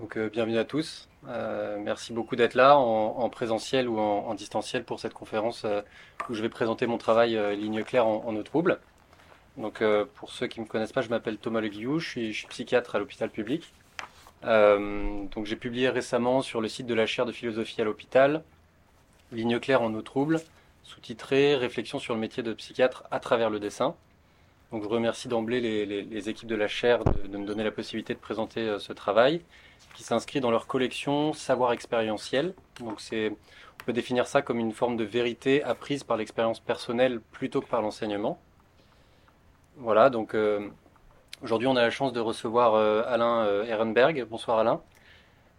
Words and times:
Donc 0.00 0.16
euh, 0.16 0.30
bienvenue 0.30 0.56
à 0.56 0.64
tous. 0.64 1.10
Euh, 1.28 1.76
merci 1.78 2.14
beaucoup 2.14 2.34
d'être 2.34 2.54
là 2.54 2.78
en, 2.78 3.28
présentiel 3.28 3.86
ou 3.86 3.98
en, 3.98 4.32
distanciel 4.34 4.82
pour 4.82 4.98
cette 4.98 5.12
conférence 5.12 5.66
euh, 5.66 5.82
où 6.30 6.34
je 6.34 6.40
vais 6.40 6.48
présenter 6.48 6.86
mon 6.86 6.96
travail 6.96 7.38
ligne 7.54 7.84
claire 7.84 8.06
en, 8.06 8.34
eau 8.34 8.42
trouble. 8.42 8.80
Donc 9.58 9.84
pour 10.14 10.30
ceux 10.30 10.46
qui 10.46 10.58
ne 10.60 10.64
me 10.64 10.70
connaissent 10.70 10.92
pas, 10.92 11.02
je 11.02 11.10
m'appelle 11.10 11.36
Thomas 11.36 11.60
Le 11.60 11.68
Guillou, 11.68 11.98
je 11.98 12.08
suis, 12.08 12.32
je 12.32 12.38
suis 12.38 12.46
psychiatre 12.46 12.94
à 12.94 12.98
l'hôpital 12.98 13.28
public. 13.28 13.74
donc 14.42 15.44
j'ai 15.44 15.56
publié 15.56 15.90
récemment 15.90 16.40
sur 16.40 16.62
le 16.62 16.68
site 16.68 16.86
de 16.86 16.94
la 16.94 17.04
chaire 17.04 17.26
de 17.26 17.32
philosophie 17.32 17.82
à 17.82 17.84
l'hôpital 17.84 18.42
Ligne 19.32 19.60
claire 19.60 19.82
en 19.82 19.92
eau 19.92 20.02
trouble, 20.02 20.40
sous-titré 20.82 21.56
Réflexion 21.56 21.98
sur 21.98 22.14
le 22.14 22.20
métier 22.20 22.42
de 22.42 22.54
psychiatre 22.54 23.04
à 23.10 23.20
travers 23.20 23.50
le 23.50 23.60
dessin. 23.60 23.94
Donc 24.72 24.84
je 24.84 24.88
remercie 24.88 25.28
d'emblée 25.28 25.60
les, 25.60 26.28
équipes 26.28 26.48
de 26.48 26.54
la 26.54 26.68
chaire 26.68 27.02
de, 27.04 27.26
de, 27.26 27.36
me 27.36 27.44
donner 27.44 27.64
la 27.64 27.72
possibilité 27.72 28.14
de 28.14 28.20
présenter 28.20 28.76
ce 28.78 28.92
travail 28.92 29.42
qui 29.94 30.02
s'inscrit 30.02 30.40
dans 30.40 30.50
leur 30.50 30.66
collection 30.66 31.32
savoir 31.32 31.72
expérientiel. 31.72 32.54
Donc 32.78 33.00
c'est, 33.00 33.30
on 33.30 33.84
peut 33.84 33.92
définir 33.92 34.26
ça 34.26 34.42
comme 34.42 34.58
une 34.58 34.72
forme 34.72 34.96
de 34.96 35.04
vérité 35.04 35.62
apprise 35.62 36.04
par 36.04 36.16
l'expérience 36.16 36.60
personnelle 36.60 37.20
plutôt 37.32 37.60
que 37.60 37.68
par 37.68 37.82
l'enseignement. 37.82 38.38
Voilà, 39.76 40.10
donc 40.10 40.34
euh, 40.34 40.68
aujourd'hui 41.42 41.66
on 41.66 41.76
a 41.76 41.82
la 41.82 41.90
chance 41.90 42.12
de 42.12 42.20
recevoir 42.20 42.74
euh, 42.74 43.02
Alain 43.06 43.44
euh, 43.44 43.64
Ehrenberg. 43.64 44.26
Bonsoir 44.28 44.58
Alain. 44.58 44.82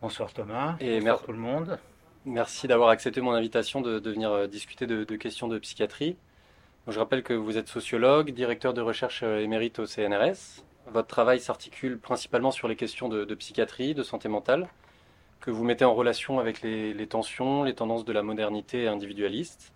Bonsoir 0.01 0.31
Thomas. 0.33 0.75
Et 0.79 0.99
Bonsoir 0.99 1.23
tout 1.23 1.31
le 1.31 1.39
monde. 1.39 1.79
Merci 2.25 2.67
d'avoir 2.67 2.89
accepté 2.89 3.19
mon 3.21 3.31
invitation 3.31 3.81
de, 3.81 3.97
venir 3.99 4.47
discuter 4.47 4.85
de, 4.85 5.03
questions 5.15 5.47
de 5.47 5.57
psychiatrie. 5.57 6.17
Je 6.87 6.99
rappelle 6.99 7.23
que 7.23 7.33
vous 7.33 7.57
êtes 7.57 7.67
sociologue, 7.67 8.31
directeur 8.31 8.73
de 8.73 8.81
recherche 8.81 9.23
émérite 9.23 9.79
au 9.79 9.85
CNRS, 9.85 10.63
votre 10.87 11.07
travail 11.07 11.39
s'articule 11.39 11.99
principalement 11.99 12.51
sur 12.51 12.67
les 12.67 12.75
questions 12.75 13.07
de, 13.07 13.35
psychiatrie, 13.35 13.93
de 13.93 14.03
santé 14.03 14.29
mentale, 14.29 14.67
que 15.39 15.51
vous 15.51 15.63
mettez 15.63 15.85
en 15.85 15.93
relation 15.93 16.39
avec 16.39 16.61
les, 16.61 17.07
tensions, 17.07 17.63
les 17.63 17.73
tendances 17.73 18.05
de 18.05 18.13
la 18.13 18.23
modernité 18.23 18.87
individualiste. 18.87 19.73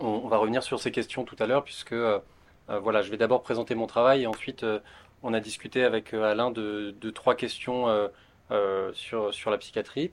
On, 0.00 0.26
va 0.28 0.38
revenir 0.38 0.62
sur 0.62 0.80
ces 0.80 0.90
questions 0.90 1.24
tout 1.24 1.36
à 1.38 1.46
l'heure, 1.46 1.62
puisque 1.62 1.92
euh, 1.92 2.18
euh, 2.70 2.78
voilà, 2.78 3.02
je 3.02 3.10
vais 3.10 3.16
d'abord 3.16 3.42
présenter 3.42 3.74
mon 3.74 3.86
travail 3.86 4.22
et 4.22 4.26
ensuite 4.26 4.64
euh, 4.64 4.80
on 5.22 5.32
a 5.32 5.40
discuté 5.40 5.84
avec 5.84 6.12
Alain 6.14 6.50
de, 6.50 7.10
trois 7.14 7.34
questions 7.34 7.86
sur 8.92 9.50
la 9.50 9.58
psychiatrie. 9.58 10.10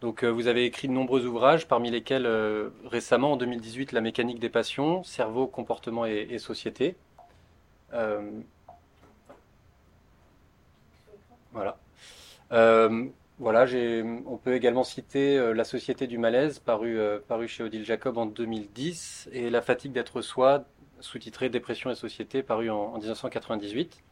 Donc 0.00 0.22
vous 0.22 0.48
avez 0.48 0.64
écrit 0.66 0.88
de 0.88 0.92
nombreux 0.92 1.24
ouvrages, 1.24 1.66
parmi 1.66 1.90
lesquels 1.90 2.28
récemment 2.84 3.32
en 3.32 3.36
2018 3.36 3.92
La 3.92 4.02
mécanique 4.02 4.38
des 4.38 4.50
passions, 4.50 5.02
cerveau, 5.02 5.46
comportement 5.46 6.04
et, 6.04 6.38
société. 6.38 6.96
Voilà. 11.54 11.78
Euh, 12.52 13.06
voilà, 13.38 13.66
on 14.26 14.36
peut 14.36 14.54
également 14.54 14.84
citer 14.84 15.38
euh, 15.38 15.54
La 15.54 15.64
Société 15.64 16.06
du 16.06 16.18
malaise, 16.18 16.58
paru, 16.58 16.98
euh, 16.98 17.18
paru 17.26 17.48
chez 17.48 17.64
Odile 17.64 17.84
Jacob 17.84 18.18
en 18.18 18.26
2010, 18.26 19.28
et 19.32 19.50
La 19.50 19.62
fatigue 19.62 19.92
d'être 19.92 20.20
soi, 20.20 20.64
sous-titré 21.00 21.48
Dépression 21.48 21.90
et 21.90 21.94
société, 21.94 22.42
paru 22.42 22.70
en, 22.70 22.98
1998. 22.98 24.02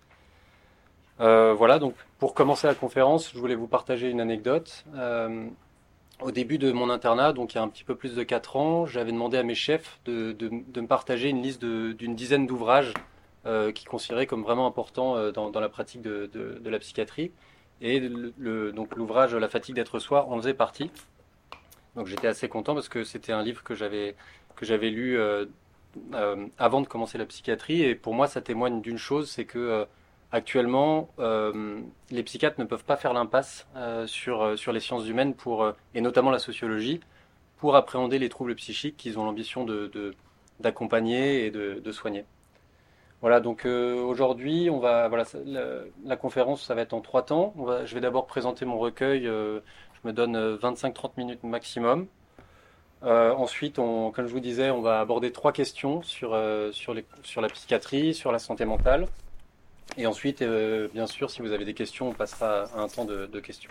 voilà, 1.18 1.78
donc 1.78 1.94
pour 2.18 2.34
commencer 2.34 2.66
la 2.66 2.74
conférence, 2.74 3.32
je 3.32 3.38
voulais 3.38 3.54
vous 3.54 3.68
partager 3.68 4.08
une 4.08 4.20
anecdote. 4.20 4.84
Au 6.22 6.30
début 6.30 6.58
de 6.58 6.72
mon 6.72 6.90
internat, 6.90 7.32
donc 7.32 7.54
il 7.54 7.56
y 7.56 7.58
a 7.58 7.62
un 7.62 7.68
petit 7.68 7.84
peu 7.84 7.94
plus 7.94 8.14
de 8.14 8.22
4 8.22 8.56
ans, 8.56 8.86
j'avais 8.86 9.12
demandé 9.12 9.36
à 9.36 9.42
mes 9.42 9.54
chefs 9.54 10.00
de, 10.04 10.36
me 10.50 10.86
partager 10.86 11.28
une 11.28 11.42
liste 11.42 11.64
d'une 11.64 12.14
dizaine 12.14 12.46
d'ouvrages 12.46 12.94
euh, 13.46 13.72
qui 13.72 13.84
considérait 13.84 14.26
comme 14.26 14.42
vraiment 14.42 14.66
important 14.66 15.16
euh, 15.16 15.32
dans, 15.32 15.50
la 15.58 15.68
pratique 15.68 16.02
de, 16.02 16.60
la 16.64 16.78
psychiatrie. 16.78 17.32
Et 17.80 17.98
le, 17.98 18.72
donc 18.72 18.94
l'ouvrage 18.94 19.34
La 19.34 19.48
fatigue 19.48 19.74
d'être 19.74 19.98
soi 19.98 20.28
en 20.28 20.36
faisait 20.36 20.54
partie. 20.54 20.90
Donc 21.96 22.06
j'étais 22.06 22.28
assez 22.28 22.48
content 22.48 22.74
parce 22.74 22.88
que 22.88 23.02
c'était 23.02 23.32
un 23.32 23.42
livre 23.42 23.64
que 23.64 23.74
j'avais 23.74 24.14
lu 24.90 25.18
euh, 25.18 25.46
avant 26.58 26.80
de 26.80 26.86
commencer 26.86 27.18
la 27.18 27.26
psychiatrie 27.26 27.82
et 27.82 27.94
pour 27.94 28.14
moi 28.14 28.28
ça 28.28 28.40
témoigne 28.40 28.80
d'une 28.80 28.98
chose, 28.98 29.30
c'est 29.30 29.44
que 29.44 29.86
actuellement 30.32 31.08
les 32.10 32.22
psychiatres 32.22 32.58
ne 32.58 32.64
peuvent 32.64 32.84
pas 32.84 32.96
faire 32.96 33.12
l'impasse 33.12 33.66
sur 34.06 34.58
sur 34.58 34.72
les 34.72 34.80
sciences 34.80 35.06
humaines 35.06 35.34
et 35.94 36.00
notamment 36.00 36.30
la 36.30 36.38
sociologie 36.38 37.00
pour 37.58 37.76
appréhender 37.76 38.18
les 38.18 38.28
troubles 38.28 38.54
psychiques 38.54 38.96
qu'ils 38.96 39.18
ont 39.18 39.24
l'ambition 39.24 39.66
d'accompagner 40.60 41.46
et 41.46 41.50
de 41.50 41.92
soigner. 41.92 42.24
Voilà, 43.22 43.38
donc 43.38 43.66
euh, 43.66 44.02
aujourd'hui, 44.02 44.68
on 44.68 44.80
va, 44.80 45.06
voilà, 45.06 45.24
la, 46.04 46.16
conférence, 46.16 46.64
ça 46.64 46.74
va 46.74 46.82
être 46.82 46.92
en 46.92 47.00
trois 47.00 47.22
temps. 47.22 47.54
je 47.84 47.94
vais 47.94 48.00
d'abord 48.00 48.26
présenter 48.26 48.64
mon 48.64 48.78
recueil. 48.78 49.28
Euh, 49.28 49.60
je 50.02 50.08
me 50.08 50.12
donne 50.12 50.36
25-30 50.56 51.04
euh, 51.04 51.08
minutes 51.16 51.44
maximum. 51.44 52.08
ensuite, 53.02 53.76
comme 53.76 54.26
je 54.26 54.32
vous 54.32 54.40
disais, 54.40 54.70
on 54.70 54.80
va 54.80 54.98
aborder 54.98 55.30
trois 55.30 55.52
questions 55.52 56.02
sur 56.02 56.34
la 56.34 57.48
psychiatrie, 57.52 58.12
sur 58.12 58.32
la 58.32 58.40
santé 58.40 58.64
mentale. 58.64 59.06
Et 59.96 60.06
ensuite, 60.06 60.42
bien 60.42 61.06
sûr, 61.06 61.30
si 61.30 61.42
vous 61.42 61.52
avez 61.52 61.64
des 61.64 61.74
questions, 61.74 62.08
on 62.08 62.12
passera 62.12 62.64
à 62.74 62.80
un 62.80 62.88
temps 62.88 63.04
de, 63.04 63.40
questions. 63.40 63.70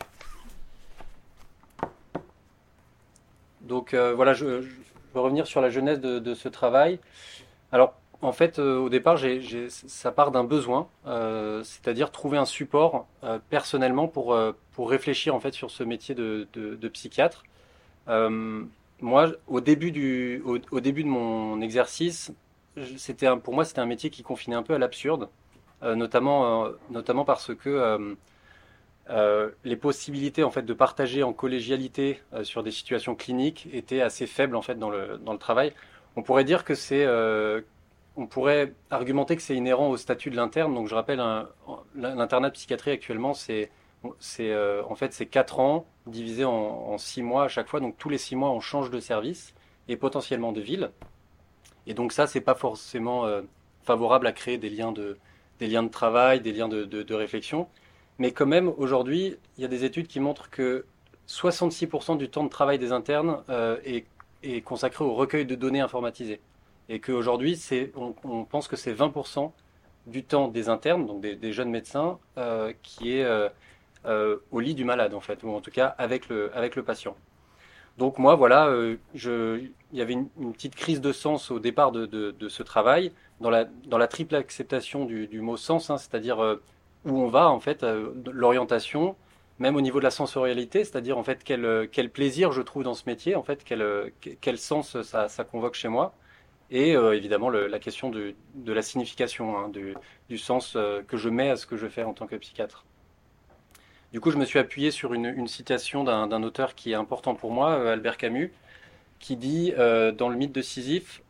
Donc 3.62 3.96
voilà, 3.96 4.34
je, 4.34 4.62
je, 4.62 4.68
vais 5.14 5.20
revenir 5.20 5.48
sur 5.48 5.62
la 5.62 5.70
genèse 5.70 6.00
de, 6.00 6.34
ce 6.34 6.50
travail. 6.50 7.00
Alors, 7.72 7.96
en 8.22 8.32
fait, 8.34 8.60
euh, 8.60 8.78
au 8.78 8.90
départ, 8.90 9.18
ça 9.70 10.12
part 10.12 10.32
d'un 10.32 10.44
besoin, 10.44 10.88
euh, 11.08 11.64
c'est-à-dire 11.64 12.12
trouver 12.12 12.38
un 12.38 12.46
support 12.46 13.08
euh, 13.24 13.40
personnellement 13.50 14.08
pour, 14.08 14.38
pour 14.74 14.90
réfléchir 14.90 15.34
en 15.36 15.40
fait 15.40 15.54
sur 15.54 15.72
ce 15.72 15.84
métier 15.84 16.16
de, 16.16 16.88
psychiatre. 16.94 17.44
moi, 18.08 19.32
au 19.48 19.62
début, 19.62 19.92
du, 19.92 20.44
au, 20.46 20.80
début 20.80 21.04
de 21.04 21.10
mon 21.10 21.62
exercice, 21.62 22.32
pour 23.44 23.54
moi 23.54 23.66
c'était 23.66 23.82
un 23.82 23.86
métier 23.86 24.10
qui 24.10 24.24
confinait 24.24 24.56
un 24.56 24.64
peu 24.64 24.76
à 24.76 24.78
l'absurde, 24.78 25.28
notamment, 25.84 26.68
notamment 26.90 27.26
parce 27.26 27.54
que 27.56 28.16
les 29.64 29.76
possibilités 29.76 30.44
en 30.44 30.52
fait 30.52 30.62
de 30.62 30.74
partager 30.74 31.24
en 31.24 31.34
collégialité 31.34 32.22
sur 32.44 32.64
des 32.64 32.72
situations 32.72 33.16
cliniques 33.16 33.68
étaient 33.74 34.02
assez 34.02 34.28
faibles 34.28 34.56
en 34.56 34.62
fait 34.62 34.76
dans 34.76 34.90
le, 34.90 35.18
dans 35.18 35.34
le 35.34 35.40
travail. 35.40 35.74
On 36.16 36.24
pourrait 36.24 36.44
dire 36.44 36.64
que 36.64 36.76
c'est 36.76 37.06
on 38.18 38.28
pourrait 38.28 38.74
argumenter 38.90 39.36
que 39.36 39.42
c'est 39.42 39.56
inhérent 39.56 39.90
au 39.90 39.98
statut 39.98 40.30
de 40.30 40.36
l'interne. 40.36 40.74
Donc 40.74 40.88
je 40.88 40.96
rappelle, 40.96 41.22
l'internat 41.96 42.50
de 42.50 42.54
psychiatrie 42.54 42.92
actuellement, 42.92 43.34
c'est 43.34 43.70
euh, 44.40 44.84
en 44.90 44.96
fait 44.96 45.14
c'est 45.14 45.28
4 45.28 45.60
ans 45.60 45.86
divisé 46.08 46.44
en, 46.44 46.98
6 46.98 47.22
mois 47.22 47.46
à 47.46 47.48
chaque 47.48 47.68
fois. 47.68 47.80
Donc 47.80 47.98
tous 47.98 48.10
les 48.10 48.18
6 48.18 48.36
mois, 48.36 48.52
on 48.52 48.60
change 48.60 48.90
de 48.90 49.00
service 49.00 49.54
et 49.88 49.96
potentiellement 49.96 50.52
de 50.52 50.62
ville. 50.62 50.92
Et 51.88 51.94
donc 51.94 52.12
ça, 52.12 52.28
c'est 52.28 52.42
pas 52.42 52.56
forcément 52.56 53.26
euh, 53.26 53.42
favorable 53.84 54.28
à 54.28 54.32
créer 54.34 54.58
des 54.58 54.70
liens 54.70 54.92
de, 54.92 55.18
des 55.62 55.68
liens 55.68 55.84
de 55.84 55.90
travail, 55.90 56.42
des 56.42 56.52
liens 56.54 56.68
de, 56.68 57.14
réflexion. 57.14 57.68
Mais 58.18 58.32
quand 58.32 58.48
même, 58.48 58.74
aujourd'hui, 58.78 59.38
il 59.58 59.62
y 59.62 59.66
a 59.66 59.68
des 59.68 59.84
études 59.86 60.08
qui 60.08 60.20
montrent 60.20 60.50
que 60.50 60.86
66% 61.28 62.18
du 62.18 62.30
temps 62.30 62.44
de 62.44 62.50
travail 62.50 62.80
des 62.80 62.92
internes 62.92 63.44
euh, 63.50 63.78
est 63.86 64.62
consacré 64.62 65.06
au 65.06 65.14
recueil 65.14 65.46
de 65.46 65.54
données 65.54 65.80
informatisées 65.80 66.42
et 66.90 67.00
qu'aujourd'hui, 67.00 67.60
on, 67.96 68.16
on 68.24 68.44
pense 68.44 68.68
que 68.68 68.76
c'est 68.76 68.92
20% 68.94 69.52
du 70.08 70.24
temps 70.24 70.48
des 70.48 70.68
internes, 70.68 71.06
donc 71.06 71.22
des, 71.22 71.54
jeunes 71.54 71.70
médecins, 71.70 72.18
euh, 72.40 72.74
qui 72.82 73.16
est 73.16 73.24
euh, 73.24 74.38
au 74.50 74.60
lit 74.60 74.74
du 74.74 74.84
malade, 74.84 75.14
en 75.14 75.22
fait, 75.22 75.44
ou 75.44 75.52
en 75.52 75.62
tout 75.62 75.70
cas 75.70 75.94
avec 76.00 76.28
le, 76.28 76.50
patient. 76.84 77.16
Donc 78.00 78.18
moi, 78.18 78.34
voilà, 78.34 78.74
il 79.14 79.70
y 79.94 80.02
avait 80.02 80.14
une, 80.14 80.54
petite 80.54 80.74
crise 80.74 81.02
de 81.02 81.14
sens 81.14 81.52
au 81.52 81.60
départ 81.60 81.92
de, 81.92 82.50
ce 82.50 82.64
travail, 82.64 83.12
dans 83.42 83.50
la, 83.98 84.08
triple 84.08 84.36
acceptation 84.36 85.06
du, 85.06 85.42
mot 85.42 85.58
sens, 85.58 85.90
hein, 85.90 85.98
c'est-à-dire 85.98 86.38
où 87.06 87.20
on 87.20 87.28
va, 87.28 87.50
en 87.50 87.60
fait, 87.60 87.86
l'orientation, 88.32 89.16
même 89.60 89.76
au 89.76 89.82
niveau 89.82 90.00
de 90.00 90.04
la 90.04 90.12
sensorialité, 90.12 90.84
c'est-à-dire 90.84 91.18
en 91.18 91.24
fait 91.24 91.44
quel, 91.44 91.90
quel, 91.92 92.10
plaisir 92.10 92.52
je 92.52 92.62
trouve 92.62 92.84
dans 92.84 92.94
ce 92.94 93.04
métier, 93.06 93.36
en 93.36 93.44
fait 93.44 93.64
quel, 93.64 94.58
sens 94.58 95.02
ça, 95.02 95.44
convoque 95.44 95.76
chez 95.76 95.88
moi 95.88 96.14
et 96.72 96.96
euh, 96.96 97.16
évidemment 97.16 97.50
la 97.50 97.80
question 97.80 98.10
de, 98.10 98.34
la 98.66 98.82
signification, 98.82 99.58
hein, 99.58 99.70
du, 100.30 100.38
sens 100.38 100.74
euh, 100.76 101.02
que 101.04 101.18
je 101.18 101.30
mets 101.30 101.50
à 101.50 101.58
ce 101.58 101.68
que 101.68 101.78
je 101.78 101.88
fais 101.88 102.04
en 102.04 102.14
tant 102.14 102.28
que 102.28 102.36
psychiatre. 102.38 102.86
Du 104.14 104.20
coup, 104.20 104.32
je 104.32 104.38
me 104.38 104.46
suis 104.46 104.60
appuyé 104.60 104.92
sur 104.92 105.14
une, 105.14 105.48
citation 105.48 106.04
d'un 106.04 106.44
auteur 106.44 106.74
qui 106.76 106.92
est 106.92 106.96
important 106.96 107.36
pour 107.36 107.52
moi, 107.52 107.72
euh, 107.72 107.94
Albert 107.94 108.18
Camus, 108.18 108.52
qui 109.22 109.38
dit 109.38 109.72
dans 109.78 110.28
le 110.30 110.36
mythe 110.36 110.52
de 110.52 110.62
Sisyphe, 110.62 111.22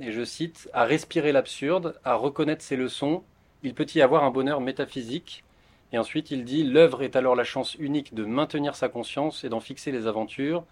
et 0.00 0.12
je 0.12 0.24
cite, 0.24 0.68
À 0.74 0.84
respirer 0.84 1.32
l'absurde, 1.32 1.98
à 2.04 2.14
reconnaître 2.14 2.62
ses 2.62 2.76
leçons, 2.76 3.22
il 3.62 3.74
peut 3.74 3.86
y 3.94 4.02
avoir 4.02 4.24
un 4.24 4.30
bonheur 4.30 4.60
métaphysique. 4.60 5.44
Et 5.92 5.98
ensuite, 5.98 6.30
il 6.30 6.44
dit 6.44 6.62
L'œuvre 6.62 7.02
est 7.02 7.16
alors 7.16 7.34
la 7.34 7.44
chance 7.44 7.74
unique 7.76 8.14
de 8.14 8.24
maintenir 8.24 8.74
sa 8.74 8.88
conscience 8.88 9.44
et 9.44 9.48
d'en 9.48 9.60
fixer 9.60 9.92
les 9.92 10.06
aventures. 10.06 10.64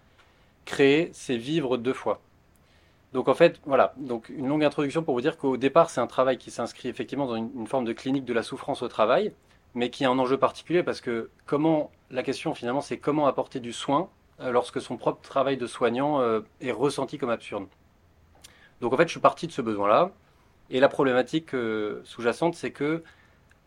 Créer, 0.65 1.09
c'est 1.13 1.37
vivre 1.37 1.77
deux 1.77 1.93
fois. 1.93 2.21
Donc 3.13 3.27
en 3.27 3.33
fait, 3.33 3.59
voilà, 3.65 3.93
donc 3.97 4.29
une 4.29 4.47
longue 4.47 4.63
introduction 4.63 5.03
pour 5.03 5.15
vous 5.15 5.21
dire 5.21 5.37
qu'au 5.37 5.57
départ, 5.57 5.89
c'est 5.89 6.01
un 6.01 6.07
travail 6.07 6.37
qui 6.37 6.51
s'inscrit 6.51 6.89
effectivement 6.89 7.25
dans 7.25 7.35
une, 7.35 7.65
forme 7.67 7.85
de 7.85 7.93
clinique 7.93 8.25
de 8.25 8.33
la 8.33 8.43
souffrance 8.43 8.83
au 8.83 8.87
travail, 8.87 9.33
mais 9.73 9.89
qui 9.89 10.05
a 10.05 10.09
un 10.11 10.19
enjeu 10.19 10.37
particulier 10.37 10.83
parce 10.83 11.01
que 11.01 11.31
comment 11.45 11.91
la 12.11 12.23
question 12.23 12.53
finalement 12.53 12.81
c'est 12.81 12.97
comment 12.97 13.27
apporter 13.27 13.59
du 13.59 13.73
soin 13.73 14.09
lorsque 14.41 14.81
son 14.81 14.97
propre 14.97 15.21
travail 15.21 15.57
de 15.57 15.67
soignant 15.67 16.21
est 16.61 16.71
ressenti 16.71 17.17
comme 17.17 17.29
absurde. 17.29 17.67
Donc 18.81 18.93
en 18.93 18.97
fait, 18.97 19.07
je 19.07 19.11
suis 19.11 19.19
parti 19.19 19.47
de 19.47 19.51
ce 19.51 19.61
besoin-là. 19.61 20.11
Et 20.69 20.79
la 20.79 20.89
problématique 20.89 21.53
euh, 21.53 22.01
sous-jacente, 22.03 22.55
c'est 22.55 22.71
que 22.71 23.03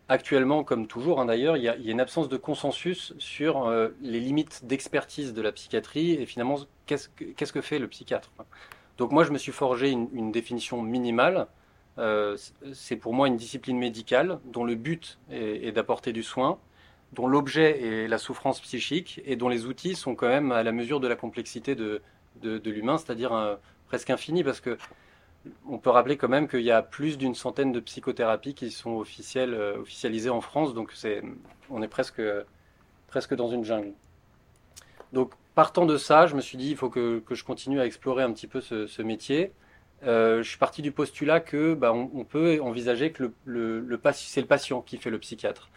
actuellement, 0.09 0.63
comme 0.63 0.87
toujours 0.87 1.19
hein, 1.19 1.25
d'ailleurs, 1.25 1.57
il 1.57 1.63
y, 1.63 1.69
a 1.69 1.75
une 1.75 1.99
absence 1.99 2.29
de 2.29 2.37
consensus 2.37 3.13
sur 3.17 3.67
euh, 3.67 3.89
les 4.01 4.19
limites 4.19 4.65
d'expertise 4.65 5.33
de 5.33 5.41
la 5.41 5.51
psychiatrie 5.51 6.13
et 6.13 6.25
finalement 6.25 6.57
qu'est-ce 6.85 7.09
que, 7.53 7.61
fait 7.61 7.79
le 7.79 7.87
psychiatre. 7.87 8.31
Donc 8.97 9.11
moi, 9.11 9.23
je 9.23 9.31
me 9.31 9.37
suis 9.37 9.51
forgé 9.51 9.89
une, 9.89 10.31
définition 10.31 10.81
minimale. 10.81 11.47
Euh, 11.99 12.37
c'est 12.73 12.95
pour 12.95 13.13
moi 13.13 13.27
une 13.27 13.37
discipline 13.37 13.77
médicale 13.77 14.39
dont 14.45 14.63
le 14.63 14.75
but 14.75 15.19
est, 15.29 15.71
d'apporter 15.71 16.11
du 16.11 16.23
soin, 16.23 16.57
dont 17.13 17.27
l'objet 17.27 18.03
est 18.03 18.07
la 18.07 18.17
souffrance 18.17 18.59
psychique 18.61 19.21
et 19.25 19.35
dont 19.35 19.49
les 19.49 19.65
outils 19.65 19.95
sont 19.95 20.15
quand 20.15 20.27
même 20.27 20.51
à 20.51 20.63
la 20.63 20.71
mesure 20.71 20.99
de 20.99 21.07
la 21.07 21.15
complexité 21.15 21.75
de, 21.75 22.01
de, 22.41 22.69
l'humain, 22.69 22.97
c'est-à-dire 22.97 23.57
presque 23.87 24.09
infini, 24.09 24.43
parce 24.43 24.59
que 24.59 24.77
on 25.67 25.77
peut 25.77 25.89
rappeler 25.89 26.17
quand 26.17 26.29
même 26.29 26.47
qu'il 26.47 26.61
y 26.61 26.71
a 26.71 26.81
plus 26.81 27.17
d'une 27.17 27.35
centaine 27.35 27.71
de 27.71 27.79
psychothérapies 27.79 28.53
qui 28.53 28.71
sont 28.71 28.91
officielles, 28.91 29.53
euh, 29.53 29.79
officialisées 29.79 30.29
en 30.29 30.41
France, 30.41 30.73
donc 30.73 30.93
on 31.69 31.81
est 31.81 31.87
presque, 31.87 32.21
presque 33.07 33.35
dans 33.35 33.49
une 33.49 33.63
jungle. 33.63 33.93
Donc 35.11 35.33
partant 35.55 35.85
de 35.85 35.97
ça, 35.97 36.27
je 36.27 36.35
me 36.35 36.41
suis 36.41 36.57
dit 36.57 36.71
il 36.71 36.77
faut 36.77 36.89
que, 36.89 37.21
je 37.29 37.43
continue 37.43 37.79
à 37.79 37.85
explorer 37.85 38.23
un 38.23 38.31
petit 38.31 38.47
peu 38.47 38.61
ce, 38.61 39.01
métier. 39.01 39.51
Euh, 40.03 40.43
je 40.43 40.49
suis 40.49 40.57
parti 40.57 40.81
du 40.81 40.91
postulat 40.91 41.39
que 41.39 41.73
bah, 41.73 41.93
peut 42.29 42.59
envisager 42.61 43.11
que 43.11 43.31
le, 43.45 43.79
le, 43.79 43.99
c'est 44.13 44.41
le 44.41 44.47
patient 44.47 44.81
qui 44.81 44.97
fait 44.97 45.09
le 45.09 45.19
psychiatre. 45.19 45.69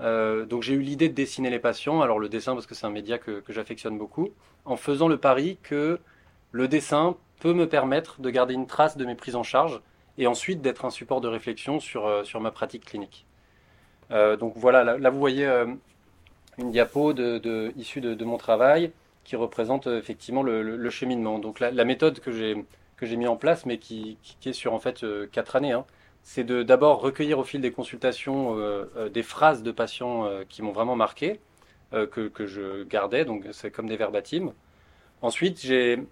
Euh, 0.00 0.44
donc 0.44 0.62
j'ai 0.62 0.74
eu 0.74 0.80
l'idée 0.80 1.08
de 1.08 1.14
dessiner 1.14 1.50
les 1.50 1.58
patients, 1.58 2.00
alors 2.00 2.18
le 2.18 2.28
dessin 2.28 2.54
parce 2.54 2.66
que 2.66 2.74
c'est 2.74 2.86
un 2.86 2.90
média 2.90 3.18
que 3.18 3.42
j'affectionne 3.48 3.98
beaucoup, 3.98 4.30
en 4.64 4.76
faisant 4.76 5.08
le 5.08 5.18
pari 5.18 5.58
que 5.62 6.00
le 6.52 6.68
dessin 6.68 7.16
peut 7.40 7.52
me 7.52 7.68
permettre 7.68 8.20
de 8.20 8.30
garder 8.30 8.54
une 8.54 8.66
trace 8.66 8.96
de 8.96 9.04
mes 9.04 9.14
prises 9.14 9.36
en 9.36 9.42
charge 9.42 9.80
et 10.18 10.26
ensuite 10.26 10.62
d'être 10.62 10.84
un 10.84 10.90
support 10.90 11.20
de 11.20 11.28
réflexion 11.28 11.80
sur, 11.80 12.06
euh, 12.06 12.24
sur 12.24 12.40
ma 12.40 12.50
pratique 12.50 12.84
clinique. 12.84 13.26
Euh, 14.10 14.36
donc 14.36 14.54
voilà, 14.56 14.84
là, 14.84 15.10
vous 15.10 15.18
voyez 15.18 15.46
une 16.58 16.70
diapo 16.70 17.12
issue 17.76 18.00
de, 18.00 18.24
mon 18.24 18.36
travail 18.36 18.92
qui 19.24 19.36
représente 19.36 19.86
effectivement 19.86 20.42
le, 20.42 20.90
cheminement. 20.90 21.38
Donc 21.38 21.60
la, 21.60 21.84
méthode 21.84 22.20
que 22.20 22.32
j'ai 22.32 22.64
que 22.96 23.06
j'ai 23.06 23.16
mis 23.16 23.26
en 23.26 23.36
place, 23.36 23.66
mais 23.66 23.78
qui, 23.78 24.18
qui, 24.22 24.48
est 24.48 24.52
sur 24.52 24.72
en 24.72 24.78
fait 24.78 25.04
quatre 25.32 25.56
années, 25.56 25.72
hein, 25.72 25.84
c'est 26.24 26.44
de 26.44 26.62
d'abord 26.62 27.00
recueillir 27.00 27.38
au 27.38 27.44
fil 27.44 27.60
des 27.60 27.70
consultations 27.70 28.56
des 29.12 29.22
phrases 29.22 29.62
de 29.62 29.70
patients 29.70 30.28
qui 30.48 30.62
m'ont 30.62 30.72
vraiment 30.72 30.96
marqué, 30.96 31.38
que, 31.92 32.28
que, 32.28 32.46
je 32.46 32.82
gardais, 32.84 33.24
donc 33.24 33.44
c'est 33.52 33.70
comme 33.70 33.88
des 33.88 33.96
verbatims. 33.96 34.52
Ensuite, 35.24 35.64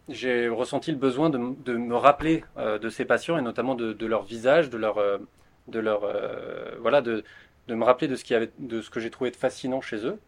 j'ai 0.09 0.49
ressenti 0.49 0.91
le 0.91 0.97
besoin 0.97 1.29
de, 1.29 1.37
me 1.37 1.97
rappeler 1.97 2.45
euh, 2.57 2.79
de 2.79 2.89
ces 2.89 3.05
patients 3.05 3.37
et 3.37 3.43
notamment 3.43 3.75
de, 3.75 4.07
leur 4.07 4.23
visage, 4.23 4.71
de 4.71 4.79
leur, 4.79 4.97
euh, 4.97 5.19
de 5.69 5.81
leur 5.81 6.05
euh, 6.05 6.77
voilà, 6.81 7.03
de, 7.03 7.23
me 7.69 7.85
rappeler 7.85 8.09
de 8.09 8.17
ce, 8.17 8.25
qui 8.25 8.35
avait, 8.35 8.51
de 8.59 8.81
ce 8.81 8.89
que 8.89 9.01
j'ai 9.01 9.11
trouvé 9.11 9.31
de 9.31 9.37
fascinant 9.37 9.83
chez 9.83 10.07
eux. 10.07 10.19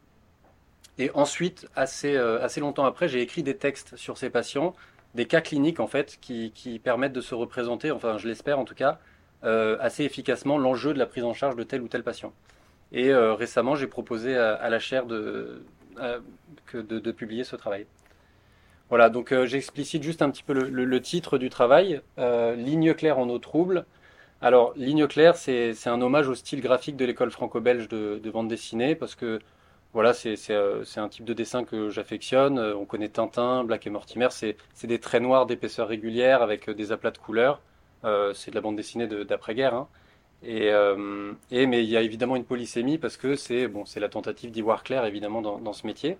Et 0.98 1.10
ensuite, 1.14 1.66
assez, 1.74 2.14
assez 2.14 2.60
longtemps 2.60 2.84
après, 2.84 3.08
j'ai 3.08 3.22
écrit 3.22 3.42
des 3.42 3.56
textes 3.56 3.96
sur 3.96 4.18
ces 4.18 4.28
patients, 4.28 4.74
des 5.14 5.24
cas 5.24 5.40
cliniques 5.40 5.80
en 5.80 5.86
fait, 5.86 6.18
qui, 6.20 6.78
permettent 6.84 7.14
de 7.14 7.22
se 7.22 7.34
représenter, 7.34 7.90
enfin 7.90 8.18
je 8.18 8.28
l'espère 8.28 8.58
en 8.58 8.66
tout 8.66 8.74
cas, 8.74 9.00
assez 9.44 10.04
efficacement 10.04 10.58
l'enjeu 10.58 10.94
de 10.94 10.98
la 10.98 11.06
prise 11.06 11.24
en 11.24 11.34
charge 11.34 11.56
de 11.56 11.62
tel 11.62 11.82
ou 11.82 11.88
tel 11.88 12.02
patient. 12.02 12.32
Et 12.92 13.14
récemment, 13.14 13.74
j'ai 13.74 13.86
proposé 13.86 14.36
à, 14.36 14.68
la 14.70 14.78
chaire 14.78 15.06
de, 15.06 15.62
de 16.72 17.12
publier 17.12 17.44
ce 17.44 17.56
travail. 17.56 17.86
Voilà, 18.90 19.08
donc 19.08 19.32
euh, 19.32 19.46
j'explicite 19.46 20.02
juste 20.02 20.22
un 20.22 20.30
petit 20.30 20.42
peu 20.42 20.52
le, 20.52 21.00
titre 21.00 21.38
du 21.38 21.48
travail, 21.48 22.00
euh, 22.18 22.54
Ligne 22.54 22.94
claire 22.94 23.18
en 23.18 23.28
eau 23.28 23.38
trouble. 23.38 23.86
Alors, 24.42 24.74
Ligne 24.76 25.06
claire, 25.06 25.36
c'est 25.36 25.74
un 25.86 26.02
hommage 26.02 26.28
au 26.28 26.34
style 26.34 26.60
graphique 26.60 26.96
de 26.96 27.04
l'école 27.04 27.30
franco-belge 27.30 27.88
de, 27.88 28.30
bande 28.30 28.48
dessinée, 28.48 28.94
parce 28.94 29.14
que 29.14 29.40
voilà, 29.94 30.12
euh, 30.26 30.84
c'est 30.84 31.00
un 31.00 31.08
type 31.08 31.24
de 31.24 31.32
dessin 31.32 31.64
que 31.64 31.88
j'affectionne. 31.88 32.58
On 32.58 32.84
connaît 32.84 33.08
Tintin, 33.08 33.64
Black 33.64 33.86
et 33.86 33.90
Mortimer, 33.90 34.28
c'est 34.30 34.56
des 34.84 35.00
traits 35.00 35.22
noirs 35.22 35.46
d'épaisseur 35.46 35.88
régulière 35.88 36.42
avec 36.42 36.68
des 36.70 36.92
aplats 36.92 37.10
de 37.10 37.18
couleurs. 37.18 37.60
C'est 38.34 38.50
de 38.50 38.54
la 38.54 38.60
bande 38.60 38.76
dessinée 38.76 39.06
d'après-guerre. 39.06 39.74
Hein. 39.74 39.88
Et, 40.42 40.70
mais 41.66 41.82
il 41.82 41.90
y 41.90 41.96
a 41.96 42.02
évidemment 42.02 42.36
une 42.36 42.44
polysémie 42.44 42.98
parce 42.98 43.16
que 43.16 43.34
c'est 43.34 43.66
bon, 43.66 43.84
la 43.96 44.08
tentative 44.08 44.50
d'y 44.50 44.60
voir 44.60 44.82
clair 44.82 45.04
évidemment 45.04 45.40
dans 45.42 45.72
ce 45.72 45.86
métier. 45.86 46.18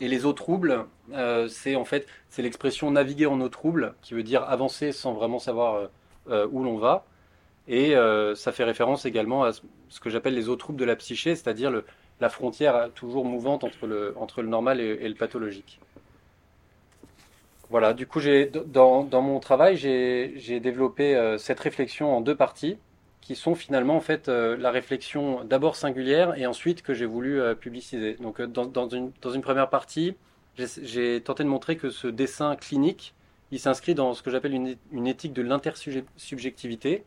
Et 0.00 0.08
les 0.08 0.26
eaux 0.26 0.32
troubles, 0.32 0.86
euh, 1.12 1.46
c'est 1.48 1.76
en 1.76 1.84
fait 1.84 2.06
c'est 2.28 2.42
l'expression 2.42 2.90
naviguer 2.90 3.26
en 3.26 3.40
eau 3.40 3.48
trouble, 3.48 3.94
qui 4.02 4.14
veut 4.14 4.24
dire 4.24 4.42
avancer 4.42 4.92
sans 4.92 5.12
vraiment 5.12 5.38
savoir 5.38 5.74
euh, 5.74 5.86
euh, 6.30 6.48
où 6.50 6.64
l'on 6.64 6.78
va. 6.78 7.04
Et 7.66 7.94
ça 8.34 8.52
fait 8.52 8.64
référence 8.64 9.06
également 9.06 9.44
à 9.44 9.52
ce 9.88 9.98
que 9.98 10.10
j'appelle 10.10 10.34
les 10.34 10.50
eaux 10.50 10.56
troubles 10.56 10.78
de 10.78 10.84
la 10.84 10.96
psyché, 10.96 11.34
c'est-à-dire 11.34 11.72
la 12.20 12.28
frontière 12.28 12.90
toujours 12.94 13.24
mouvante 13.24 13.64
entre 13.64 13.86
le, 13.86 14.14
entre 14.18 14.42
le 14.42 14.48
normal 14.48 14.82
et, 14.82 15.08
le 15.08 15.14
pathologique. 15.14 15.80
Voilà, 17.74 17.92
du 17.92 18.06
coup, 18.06 18.20
dans, 18.66 19.02
dans 19.02 19.20
mon 19.20 19.40
travail, 19.40 19.76
j'ai 19.76 20.60
développé 20.60 21.34
cette 21.38 21.58
réflexion 21.58 22.16
en 22.16 22.20
deux 22.20 22.36
parties 22.36 22.78
qui 23.20 23.34
sont 23.34 23.56
finalement 23.56 23.96
en 23.96 24.00
fait 24.00 24.28
euh, 24.28 24.56
la 24.56 24.70
réflexion 24.70 25.42
d'abord 25.42 25.74
singulière 25.74 26.38
et 26.38 26.46
ensuite 26.46 26.82
que 26.82 26.94
j'ai 26.94 27.04
voulu 27.04 27.40
euh, 27.40 27.56
publiciser. 27.56 28.14
Donc 28.20 28.38
euh, 28.38 28.46
dans, 28.46 28.64
dans, 28.64 28.88
une, 28.88 29.10
dans, 29.22 29.30
une, 29.32 29.40
première 29.40 29.70
partie, 29.70 30.14
j'ai 30.56 31.20
tenté 31.20 31.42
de 31.42 31.48
montrer 31.48 31.76
que 31.76 31.90
ce 31.90 32.06
dessin 32.06 32.54
clinique, 32.54 33.12
il 33.50 33.58
s'inscrit 33.58 33.96
dans 33.96 34.14
ce 34.14 34.22
que 34.22 34.30
j'appelle 34.30 34.54
une, 34.54 34.76
une, 34.92 35.08
éthique 35.08 35.32
de 35.32 35.42
l'intersubjectivité, 35.42 37.02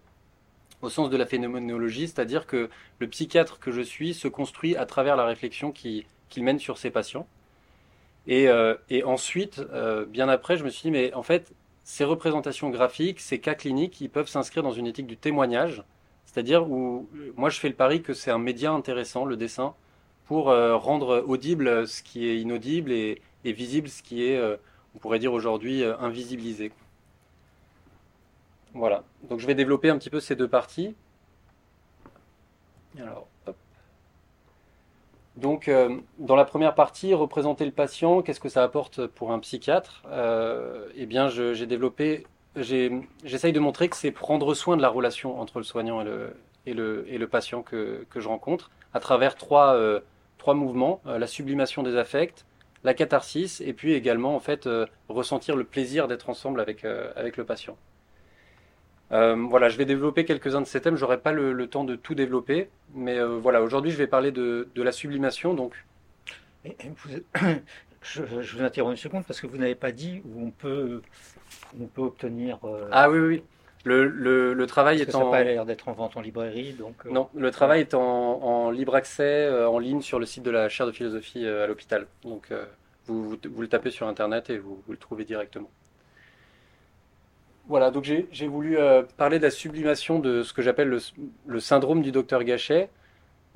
au 0.81 0.89
sens 0.89 1.09
de 1.09 1.15
la 1.15 1.25
phénoménologie, 1.25 2.09
c'est-à-dire 2.09 2.45
que 2.45 2.69
le 2.99 3.07
psychiatre 3.07 3.57
que 3.59 3.71
je 3.71 3.81
suis 3.81 4.13
se 4.13 4.27
construit 4.27 4.75
à 4.75 4.85
travers 4.85 5.15
la 5.15 5.23
réflexion 5.23 5.71
qu'il 5.71 6.03
mène 6.35 6.59
sur 6.59 6.77
ses 6.77 6.89
patients. 6.89 7.25
Et, 8.27 8.47
et 8.89 9.03
ensuite, 9.03 9.61
bien 10.09 10.27
après, 10.27 10.57
je 10.57 10.65
me 10.65 10.69
suis 10.69 10.83
dit, 10.83 10.91
mais 10.91 11.13
en 11.13 11.23
fait, 11.23 11.53
ces 11.87 12.03
représentations 12.03 12.69
graphiques, 12.69 13.21
ces 13.21 13.39
cas 13.39 13.55
cliniques, 13.55 14.01
ils 14.01 14.09
peuvent 14.09 14.27
s'inscrire 14.27 14.61
dans 14.61 14.73
une 14.73 14.87
éthique 14.87 15.07
du 15.07 15.15
témoignage, 15.15 15.83
c'est-à-dire 16.25 16.69
où 16.69 17.07
moi 17.37 17.49
je 17.49 17.59
fais 17.59 17.69
le 17.69 17.75
pari 17.75 18.01
que 18.03 18.13
c'est 18.13 18.29
un 18.29 18.37
média 18.37 18.73
intéressant, 18.73 19.23
le 19.23 19.37
dessin, 19.37 19.73
pour 20.25 20.49
euh, 20.49 20.75
rendre 20.75 21.23
audible 21.25 21.87
ce 21.87 22.03
qui 22.03 22.27
est 22.27 22.41
inaudible 22.41 22.91
et, 22.91 23.21
visible 23.45 23.87
ce 23.87 24.03
qui 24.03 24.25
est, 24.25 24.37
euh, 24.37 24.57
on 24.93 24.99
pourrait 24.99 25.19
dire 25.19 25.31
aujourd'hui, 25.31 25.81
euh, 25.81 25.97
invisibilisé. 25.99 26.73
Voilà, 28.73 29.05
donc 29.29 29.39
je 29.39 29.47
vais 29.47 29.55
développer 29.55 29.89
un 29.89 29.97
petit 29.97 30.09
peu 30.09 30.19
ces 30.19 30.35
deux 30.35 30.49
parties. 30.49 30.93
Alors, 32.99 33.29
Donc, 35.37 35.71
dans 36.17 36.35
la 36.35 36.45
première 36.45 36.75
partie, 36.75 37.13
représenter 37.13 37.63
le 37.63 37.71
patient, 37.71 38.21
qu'est-ce 38.21 38.39
que 38.39 38.49
ça 38.49 38.63
apporte 38.63 39.05
pour 39.07 39.31
un 39.31 39.39
psychiatre 39.39 40.03
Eh 40.95 41.05
bien, 41.05 41.29
j'ai 41.29 41.65
développé 41.67 42.25
j'essaye 42.61 43.53
de 43.53 43.59
montrer 43.59 43.89
que 43.89 43.95
c'est 43.95 44.11
prendre 44.11 44.53
soin 44.53 44.77
de 44.77 44.81
la 44.81 44.89
relation 44.89 45.39
entre 45.39 45.59
le 45.59 45.63
soignant 45.63 46.01
et 46.65 46.73
le, 46.73 47.27
patient 47.27 47.61
que, 47.61 48.05
je 48.15 48.27
rencontre 48.27 48.71
à 48.93 48.99
travers 48.99 49.35
trois, 49.35 49.75
euh, 49.75 49.99
mouvements 50.47 51.01
euh, 51.05 51.19
la 51.19 51.27
sublimation 51.27 51.83
des 51.83 51.97
affects, 51.97 52.45
la 52.85 52.93
catharsis 52.93 53.59
et 53.59 53.73
puis 53.73 53.93
également 53.93 54.33
en 54.33 54.39
fait 54.39 54.65
euh, 54.65 54.85
ressentir 55.09 55.57
le 55.57 55.65
plaisir 55.65 56.07
d'être 56.07 56.29
ensemble 56.29 56.61
avec, 56.61 56.85
avec 56.85 57.35
le 57.35 57.43
patient. 57.43 57.75
Voilà, 59.09 59.69
je 59.69 59.77
vais 59.77 59.85
développer 59.85 60.25
quelques-uns 60.25 60.61
de 60.61 60.67
ces 60.67 60.81
thèmes. 60.81 60.95
J'aurai 60.95 61.19
pas 61.19 61.31
le, 61.31 61.67
temps 61.67 61.83
de 61.83 61.95
tout 61.95 62.15
développer, 62.15 62.69
mais 62.93 63.19
voilà, 63.21 63.61
aujourd'hui 63.61 63.91
je 63.91 63.97
vais 63.97 64.07
parler 64.07 64.31
de, 64.31 64.67
de 64.73 64.83
la 64.83 64.91
sublimation. 64.91 65.53
Donc, 65.53 65.73
je, 68.01 68.21
je, 68.41 68.57
vous 68.57 68.63
interromps 68.63 68.93
une 68.93 69.01
seconde 69.01 69.23
parce 69.25 69.39
que 69.39 69.47
vous 69.47 69.57
n'avez 69.57 69.75
pas 69.75 69.91
dit 69.91 70.21
où 70.25 70.45
on 70.45 70.51
peut 70.51 71.01
on 71.79 71.85
peut 71.85 72.01
obtenir. 72.01 72.59
Euh, 72.63 72.87
ah 72.91 73.09
oui, 73.09 73.19
oui. 73.19 73.43
Le, 73.83 74.07
le, 74.07 74.53
le 74.53 74.67
travail 74.67 75.01
est 75.01 75.15
en. 75.15 75.19
Ça 75.19 75.25
n'a 75.25 75.31
pas 75.31 75.43
l'air 75.43 75.65
d'être 75.65 75.87
en 75.87 75.93
vente 75.93 76.17
en 76.17 76.21
librairie, 76.21 76.73
donc. 76.73 76.95
Euh, 77.05 77.11
non, 77.11 77.29
le 77.35 77.51
travail 77.51 77.81
est 77.81 77.93
en, 77.93 78.01
en 78.01 78.71
libre 78.71 78.95
accès 78.95 79.45
euh, 79.45 79.69
en 79.69 79.79
ligne 79.79 80.01
sur 80.01 80.19
le 80.19 80.25
site 80.25 80.43
de 80.43 80.51
la 80.51 80.67
chaire 80.67 80.87
de 80.87 80.91
philosophie 80.91 81.45
à 81.47 81.67
l'hôpital. 81.67 82.07
Donc 82.23 82.51
vous, 83.05 83.29
vous, 83.29 83.61
le 83.61 83.67
tapez 83.67 83.91
sur 83.91 84.07
internet 84.07 84.49
et 84.49 84.57
vous, 84.57 84.81
vous 84.85 84.91
le 84.91 84.97
trouvez 84.97 85.23
directement. 85.23 85.69
Voilà, 87.67 87.91
donc 87.91 88.05
j'ai 88.05 88.47
voulu 88.47 88.77
parler 89.17 89.39
de 89.39 89.43
la 89.43 89.51
sublimation 89.51 90.19
de 90.19 90.41
ce 90.41 90.53
que 90.53 90.61
j'appelle 90.61 90.99
le, 91.45 91.59
syndrome 91.59 92.01
du 92.01 92.13
docteur 92.13 92.45
Gachet. 92.45 92.89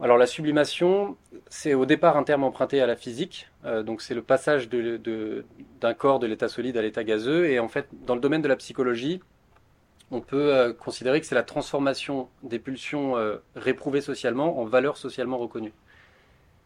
Alors 0.02 0.18
la 0.18 0.26
sublimation, 0.26 1.16
c'est 1.48 1.76
au 1.76 1.86
départ 1.86 2.18
un 2.18 2.24
terme 2.24 2.44
emprunté 2.44 2.82
à 2.82 2.88
la 2.88 2.98
physique, 2.98 3.50
euh, 3.66 3.84
donc 3.84 4.02
c'est 4.02 4.16
le 4.16 4.24
passage 4.24 4.68
d'un 4.68 5.94
corps 5.94 6.20
de 6.20 6.28
l'état 6.28 6.50
solide 6.50 6.76
à 6.76 6.82
l'état 6.82 7.04
gazeux, 7.04 7.46
et 7.46 7.60
en 7.60 7.70
fait 7.70 7.88
dans 8.06 8.16
le 8.16 8.22
domaine 8.22 8.42
de 8.42 8.48
la 8.50 8.56
psychologie, 8.58 9.22
on 10.10 10.20
peut 10.20 10.76
considérer 10.78 11.22
que 11.22 11.26
c'est 11.26 11.36
la 11.36 11.44
transformation 11.44 12.28
des 12.44 12.60
pulsions 12.60 13.14
réprouvées 13.56 14.02
socialement 14.02 14.60
en 14.60 14.66
valeurs 14.66 14.98
socialement 14.98 15.38
reconnues. 15.38 15.74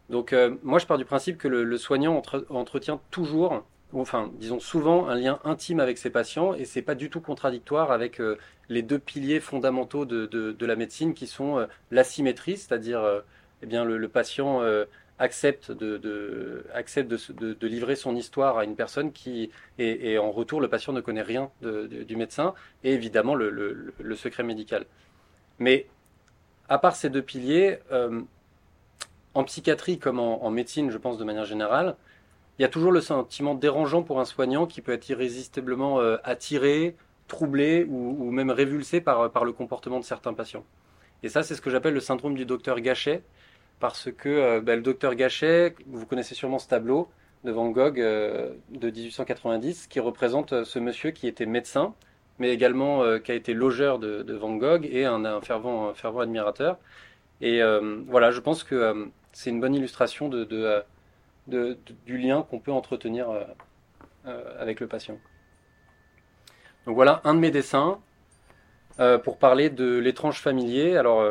Donc 0.09 0.33
moi 0.63 0.79
je 0.79 0.87
pars 0.87 0.97
du 0.97 1.05
principe 1.05 1.37
que 1.37 1.47
le, 1.47 1.77
soignant 1.77 2.23
entretient 2.49 2.99
toujours 3.11 3.63
enfin, 4.01 4.31
disons 4.39 4.59
souvent 4.59 5.07
un 5.07 5.15
lien 5.15 5.39
intime 5.43 5.79
avec 5.79 5.97
ses 5.97 6.09
patients 6.09 6.53
et 6.53 6.65
c'est 6.65 6.81
pas 6.81 6.95
du 6.95 7.09
tout 7.09 7.21
contradictoire 7.21 7.91
avec 7.91 8.19
euh, 8.19 8.37
les 8.69 8.81
deux 8.81 8.99
piliers 8.99 9.39
fondamentaux 9.39 10.05
de, 10.05 10.65
la 10.65 10.75
médecine 10.75 11.13
qui 11.13 11.27
sont 11.27 11.59
euh, 11.59 11.65
la 11.91 12.03
symétrie, 12.03 12.57
c'est-à-dire 12.57 13.01
euh, 13.01 13.21
eh 13.61 13.65
bien 13.65 13.85
le, 13.85 14.07
patient 14.09 14.61
accepte, 15.17 15.71
de, 15.71 16.65
accepte 16.73 17.09
de, 17.09 17.67
livrer 17.67 17.95
son 17.95 18.15
histoire 18.15 18.57
à 18.57 18.65
une 18.65 18.75
personne 18.75 19.11
qui 19.11 19.49
et, 19.77 20.17
en 20.17 20.31
retour 20.31 20.61
le 20.61 20.67
patient 20.67 20.93
ne 20.93 21.01
connaît 21.01 21.21
rien 21.21 21.49
du 21.61 22.15
médecin 22.15 22.53
et 22.83 22.93
évidemment 22.93 23.33
le, 23.33 24.15
secret 24.15 24.43
médical. 24.43 24.85
Mais 25.57 25.87
à 26.67 26.77
part 26.77 26.95
ces 26.95 27.09
deux 27.09 27.21
piliers, 27.21 27.79
en 29.33 29.43
psychiatrie 29.45 29.99
comme 29.99 30.19
en 30.19 30.51
médecine, 30.51 30.91
je 30.91 30.97
pense 30.97 31.17
de 31.17 31.23
manière 31.23 31.45
générale, 31.45 31.95
il 32.57 32.61
y 32.61 32.65
a 32.65 32.69
toujours 32.69 32.91
le 32.91 33.01
sentiment 33.01 33.53
dérangeant 33.53 34.01
pour 34.03 34.19
un 34.19 34.25
soignant 34.25 34.65
qui 34.65 34.81
peut 34.81 34.93
être 34.93 35.09
irrésistiblement 35.09 35.99
euh, 35.99 36.17
attiré, 36.23 36.95
troublé 37.27 37.85
ou, 37.89 38.31
même 38.31 38.49
révulsé 38.49 39.01
par, 39.01 39.31
par 39.31 39.45
le 39.45 39.51
comportement 39.51 39.99
de 39.99 40.05
certains 40.05 40.33
patients. 40.33 40.63
Et 41.23 41.29
ça, 41.29 41.43
c'est 41.43 41.55
ce 41.55 41.61
que 41.61 41.69
j'appelle 41.69 41.93
le 41.93 41.99
syndrome 41.99 42.35
du 42.35 42.45
docteur 42.45 42.79
Gachet, 42.79 43.23
parce 43.79 44.09
que 44.11 44.29
euh, 44.29 44.61
ben, 44.61 44.77
le 44.77 44.81
docteur 44.81 45.15
Gachet, 45.15 45.75
vous 45.87 46.05
connaissez 46.05 46.35
sûrement 46.35 46.59
ce 46.59 46.67
tableau 46.67 47.09
de 47.43 47.51
Van 47.51 47.69
Gogh 47.69 47.99
euh, 47.99 48.53
de 48.69 48.89
1890, 48.89 49.87
qui 49.87 49.99
représente 49.99 50.63
ce 50.63 50.79
monsieur 50.79 51.11
qui 51.11 51.27
était 51.27 51.45
médecin, 51.45 51.93
mais 52.39 52.51
également 52.51 53.19
qui 53.19 53.31
a 53.31 53.35
été 53.35 53.53
logeur 53.53 53.97
de, 53.97 54.33
Van 54.33 54.55
Gogh 54.55 54.85
et 54.91 55.05
un, 55.05 55.39
fervent 55.41 55.93
admirateur. 56.19 56.77
Et 57.39 57.61
voilà, 58.09 58.31
je 58.31 58.41
pense 58.41 58.65
que 58.65 59.07
c'est 59.31 59.51
une 59.51 59.61
bonne 59.61 59.73
illustration 59.73 60.27
de 60.27 60.83
du 61.47 62.17
lien 62.17 62.45
qu'on 62.49 62.59
peut 62.59 62.71
entretenir 62.71 63.29
euh, 63.29 63.43
euh, 64.27 64.55
avec 64.59 64.79
le 64.79 64.87
patient. 64.87 65.17
Donc 66.85 66.95
voilà 66.95 67.21
un 67.23 67.33
de 67.33 67.39
mes 67.39 67.51
dessins 67.51 67.99
euh, 68.99 69.17
pour 69.17 69.37
parler 69.37 69.69
de 69.69 69.97
l'étrange 69.97 70.39
familier. 70.39 70.97
Alors, 70.97 71.27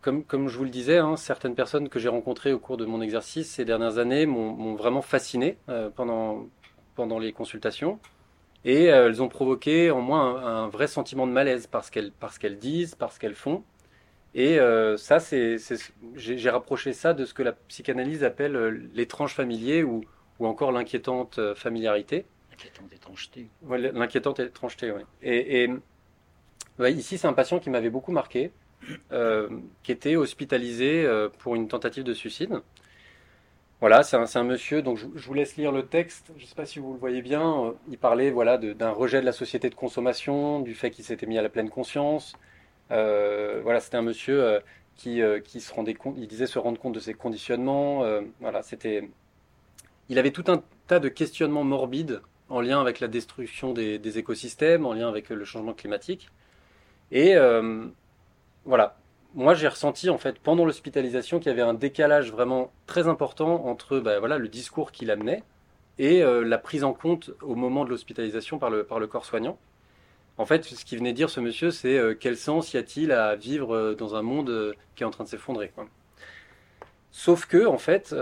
comme, 0.00 0.24
comme, 0.24 0.48
je 0.48 0.56
vous 0.56 0.64
le 0.64 0.70
disais, 0.70 0.98
hein, 0.98 1.16
certaines 1.16 1.54
personnes 1.54 1.88
que 1.88 1.98
j'ai 1.98 2.08
rencontrées 2.08 2.52
au 2.52 2.58
cours 2.58 2.76
de 2.76 2.84
mon 2.84 3.00
exercice 3.00 3.50
ces 3.50 3.64
dernières 3.64 3.98
années 3.98 4.26
m'ont 4.26 4.74
vraiment 4.74 5.02
fasciné 5.02 5.58
pendant, 5.96 6.46
pendant 6.94 7.18
les 7.18 7.32
consultations. 7.32 7.98
Et 8.64 8.84
elles 8.84 9.22
ont 9.22 9.28
provoqué 9.28 9.90
en 9.90 10.02
moi 10.02 10.20
un, 10.20 10.68
vrai 10.68 10.86
sentiment 10.86 11.26
de 11.26 11.32
malaise 11.32 11.66
parce 11.66 11.88
qu'elles 11.88 12.12
qu'elles 12.38 12.58
disent, 12.58 12.94
parce 12.94 13.18
qu'elles 13.18 13.34
font. 13.34 13.64
Et 14.34 14.60
euh, 14.60 14.96
ça, 14.96 15.18
c'est, 15.18 15.56
j'ai 16.14 16.50
rapproché 16.50 16.92
ça 16.92 17.14
de 17.14 17.24
ce 17.24 17.34
que 17.34 17.42
la 17.42 17.52
psychanalyse 17.52 18.22
appelle 18.22 18.54
euh, 18.54 18.70
l'étrange 18.94 19.34
familier 19.34 19.82
ou, 19.82 20.04
ou 20.38 20.46
encore 20.46 20.70
l'inquiétante 20.70 21.38
euh, 21.38 21.54
familiarité. 21.54 22.26
L'inquiétante 22.50 22.92
étrangeté. 22.92 23.48
Ouais, 23.62 23.78
l'inquiétante 23.78 24.38
étrangeté, 24.38 24.92
oui. 24.92 25.02
Et, 25.22 25.64
et 25.64 25.70
ouais, 26.78 26.92
ici, 26.92 27.18
c'est 27.18 27.26
un 27.26 27.32
patient 27.32 27.58
qui 27.58 27.70
m'avait 27.70 27.90
beaucoup 27.90 28.12
marqué, 28.12 28.52
euh, 29.10 29.48
qui 29.82 29.90
était 29.90 30.14
hospitalisé 30.14 31.08
pour 31.38 31.56
une 31.56 31.66
tentative 31.66 32.04
de 32.04 32.14
suicide. 32.14 32.60
Voilà, 33.80 34.02
c'est 34.02 34.16
un, 34.16 34.26
un, 34.32 34.44
monsieur, 34.44 34.82
donc 34.82 34.98
je, 34.98 35.06
je, 35.16 35.26
vous 35.26 35.34
laisse 35.34 35.56
lire 35.56 35.72
le 35.72 35.86
texte, 35.86 36.30
je 36.36 36.42
ne 36.42 36.46
sais 36.46 36.54
pas 36.54 36.66
si 36.66 36.78
vous 36.78 36.92
le 36.92 36.98
voyez 36.98 37.22
bien, 37.22 37.74
il 37.88 37.96
parlait 37.96 38.30
voilà, 38.30 38.58
d'un 38.58 38.90
rejet 38.90 39.22
de 39.22 39.26
la 39.26 39.32
société 39.32 39.70
de 39.70 39.74
consommation, 39.74 40.60
du 40.60 40.74
fait 40.74 40.90
qu'il 40.90 41.02
s'était 41.02 41.24
mis 41.24 41.38
à 41.38 41.42
la 41.42 41.48
pleine 41.48 41.70
conscience, 41.70 42.36
voilà, 42.90 43.80
c'était 43.80 43.96
un 43.96 44.02
monsieur 44.02 44.42
euh, 44.42 44.60
qui, 44.96 45.22
euh, 45.22 45.40
qui, 45.40 45.60
se 45.60 45.72
rendait 45.72 45.96
il 46.16 46.26
disait 46.26 46.46
se 46.46 46.58
rendre 46.58 46.78
compte 46.78 46.94
de 46.94 47.00
ses 47.00 47.14
conditionnements. 47.14 48.04
voilà, 48.40 48.62
c'était, 48.62 49.08
il 50.08 50.18
avait 50.18 50.32
tout 50.32 50.44
un 50.48 50.62
tas 50.86 50.98
de 50.98 51.08
questionnements 51.08 51.64
morbides 51.64 52.20
en 52.48 52.60
lien 52.60 52.80
avec 52.80 53.00
la 53.00 53.08
destruction 53.08 53.72
des, 53.72 54.18
écosystèmes, 54.18 54.84
en 54.86 54.92
lien 54.92 55.08
avec 55.08 55.30
le 55.30 55.44
changement 55.44 55.72
climatique. 55.72 56.28
Et 57.12 57.34
voilà, 58.64 58.96
moi 59.34 59.54
j'ai 59.54 59.68
ressenti 59.68 60.10
en 60.10 60.18
fait 60.18 60.38
pendant 60.38 60.64
l'hospitalisation 60.64 61.38
qu'il 61.38 61.48
y 61.48 61.52
avait 61.52 61.62
un 61.62 61.74
décalage 61.74 62.30
vraiment 62.30 62.72
très 62.86 63.08
important 63.08 63.66
entre 63.66 64.00
ben, 64.00 64.18
voilà, 64.18 64.36
le 64.36 64.48
discours 64.48 64.92
qu'il 64.92 65.10
amenait 65.10 65.42
et 65.98 66.22
la 66.22 66.58
prise 66.58 66.84
en 66.84 66.92
compte 66.92 67.30
au 67.40 67.54
moment 67.54 67.84
de 67.84 67.90
l'hospitalisation 67.90 68.58
par 68.58 68.70
le 68.70 69.06
corps 69.06 69.24
soignant. 69.24 69.56
En 70.40 70.46
fait, 70.46 70.64
ce 70.64 70.86
qu'il 70.86 70.96
venait 70.96 71.12
dire, 71.12 71.28
ce 71.28 71.38
monsieur, 71.38 71.70
c'est 71.70 71.98
euh, 71.98 72.14
quel 72.18 72.34
sens 72.34 72.72
y 72.72 72.78
a-t-il 72.78 73.12
à 73.12 73.36
vivre 73.36 73.76
euh, 73.76 73.94
dans 73.94 74.14
un 74.14 74.22
monde 74.22 74.48
euh, 74.48 74.72
qui 74.96 75.02
est 75.02 75.06
en 75.06 75.10
train 75.10 75.24
de 75.24 75.28
s'effondrer 75.28 75.70
Sauf 77.10 77.44
que, 77.44 77.66
en 77.66 77.76
fait, 77.76 78.14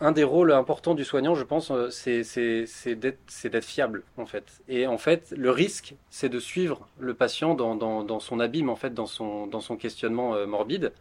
un 0.00 0.12
des 0.12 0.24
rôles 0.24 0.50
importants 0.50 0.96
du 0.96 1.04
soignant, 1.04 1.36
je 1.36 1.44
pense, 1.44 1.70
c'est 1.90 2.94
d'être 2.96 3.64
fiable, 3.64 4.02
en 4.16 4.26
fait. 4.26 4.62
Et 4.66 4.88
en 4.88 4.98
fait, 4.98 5.32
le 5.36 5.52
risque, 5.52 5.94
c'est 6.10 6.28
de 6.28 6.40
suivre 6.40 6.88
le 6.98 7.14
patient 7.14 7.54
dans, 7.54 8.18
son 8.18 8.40
abîme, 8.40 8.68
en 8.68 8.76
fait, 8.76 8.92
dans 8.92 9.06
son, 9.06 9.76
questionnement 9.78 10.44
morbide. 10.46 10.92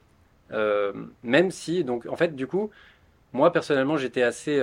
même 1.24 1.50
si, 1.50 1.84
donc, 1.84 2.06
en 2.08 2.18
fait, 2.18 2.36
du 2.36 2.46
coup, 2.46 2.70
moi, 3.34 3.52
personnellement, 3.52 3.98
j'étais 3.98 4.22
assez 4.22 4.62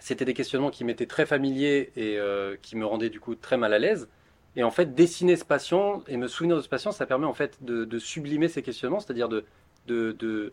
c'était 0.00 0.24
des 0.24 0.34
questionnements 0.34 0.70
qui 0.70 0.84
m'étaient 0.84 1.06
très 1.06 1.26
familiers 1.26 1.92
et 1.96 2.18
qui 2.62 2.76
me 2.76 2.86
rendaient 2.86 3.10
du 3.10 3.20
coup 3.20 3.34
très 3.36 3.58
mal 3.58 3.74
à 3.74 3.78
l'aise. 3.78 4.08
Et 4.56 4.64
en 4.64 4.70
fait, 4.70 4.94
dessiner 4.94 5.36
ce 5.36 5.44
patient 5.44 6.02
et 6.08 6.16
me 6.16 6.28
souvenir 6.28 6.56
de 6.56 6.62
ce 6.62 6.68
patient, 6.68 6.90
ça 6.90 7.06
permet 7.06 7.26
en 7.26 7.34
fait 7.34 7.62
de, 7.62 7.98
sublimer 7.98 8.48
ces 8.48 8.62
questionnements, 8.62 9.00
c'est-à-dire 9.00 9.28
de, 9.28 9.44
de, 9.86 10.52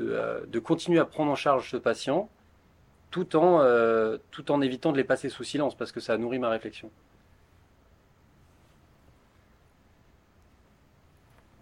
euh, 0.00 0.46
de, 0.46 0.58
continuer 0.60 1.00
à 1.00 1.04
prendre 1.04 1.32
en 1.32 1.34
charge 1.34 1.70
ce 1.70 1.76
patient 1.76 2.28
tout 3.10 3.36
en, 3.36 3.60
euh, 3.60 4.18
tout 4.30 4.50
en 4.52 4.60
évitant 4.60 4.92
de 4.92 4.96
les 4.96 5.04
passer 5.04 5.28
sous 5.28 5.44
silence, 5.44 5.76
parce 5.76 5.92
que 5.92 6.00
ça 6.00 6.16
nourrit 6.16 6.38
ma 6.38 6.48
réflexion. 6.48 6.90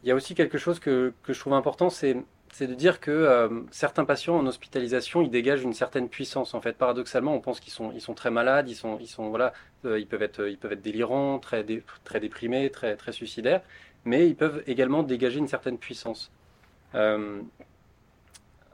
Il 0.02 0.09
y 0.09 0.11
a 0.12 0.14
aussi 0.14 0.35
quelque 0.35 0.59
chose 0.59 0.79
que, 0.79 1.12
que 1.23 1.33
je 1.33 1.41
trouve 1.41 1.55
important, 1.55 1.88
c'est 1.88 2.17
c'est 2.52 2.66
de 2.66 2.75
dire 2.75 3.00
que 3.00 3.11
euh, 3.11 3.62
certains 3.71 4.04
patients 4.04 4.37
en 4.37 4.47
hospitalisation, 4.47 5.23
ils 5.23 5.30
dégagent 5.30 5.62
une 5.62 5.73
certaine 5.73 6.11
puissance. 6.11 6.52
En 6.52 6.61
fait, 6.61 6.76
paradoxalement, 6.76 7.35
on 7.35 7.40
pense 7.40 7.61
qu'ils 7.61 7.73
sont, 7.73 7.92
ils 7.92 8.02
sont 8.02 8.12
très 8.12 8.30
malades, 8.30 8.68
ils 8.68 8.75
sont, 8.75 8.99
ils 9.00 9.09
sont, 9.09 9.30
voilà, 9.30 9.54
euh, 9.87 9.99
ils 9.99 10.06
peuvent 10.06 10.23
être, 10.23 10.47
ils 10.47 10.59
peuvent 10.59 10.73
être 10.73 10.82
délirants, 10.82 11.38
très, 11.38 11.64
très 12.04 12.21
déprimés, 12.21 12.71
très, 12.71 12.94
très 12.97 13.12
suicidaires, 13.12 13.62
mais 14.04 14.28
ils 14.28 14.37
peuvent 14.37 14.62
également 14.66 15.02
dégager 15.02 15.38
une 15.38 15.49
certaine 15.49 15.78
puissance. 15.78 16.30
Euh, 16.94 17.40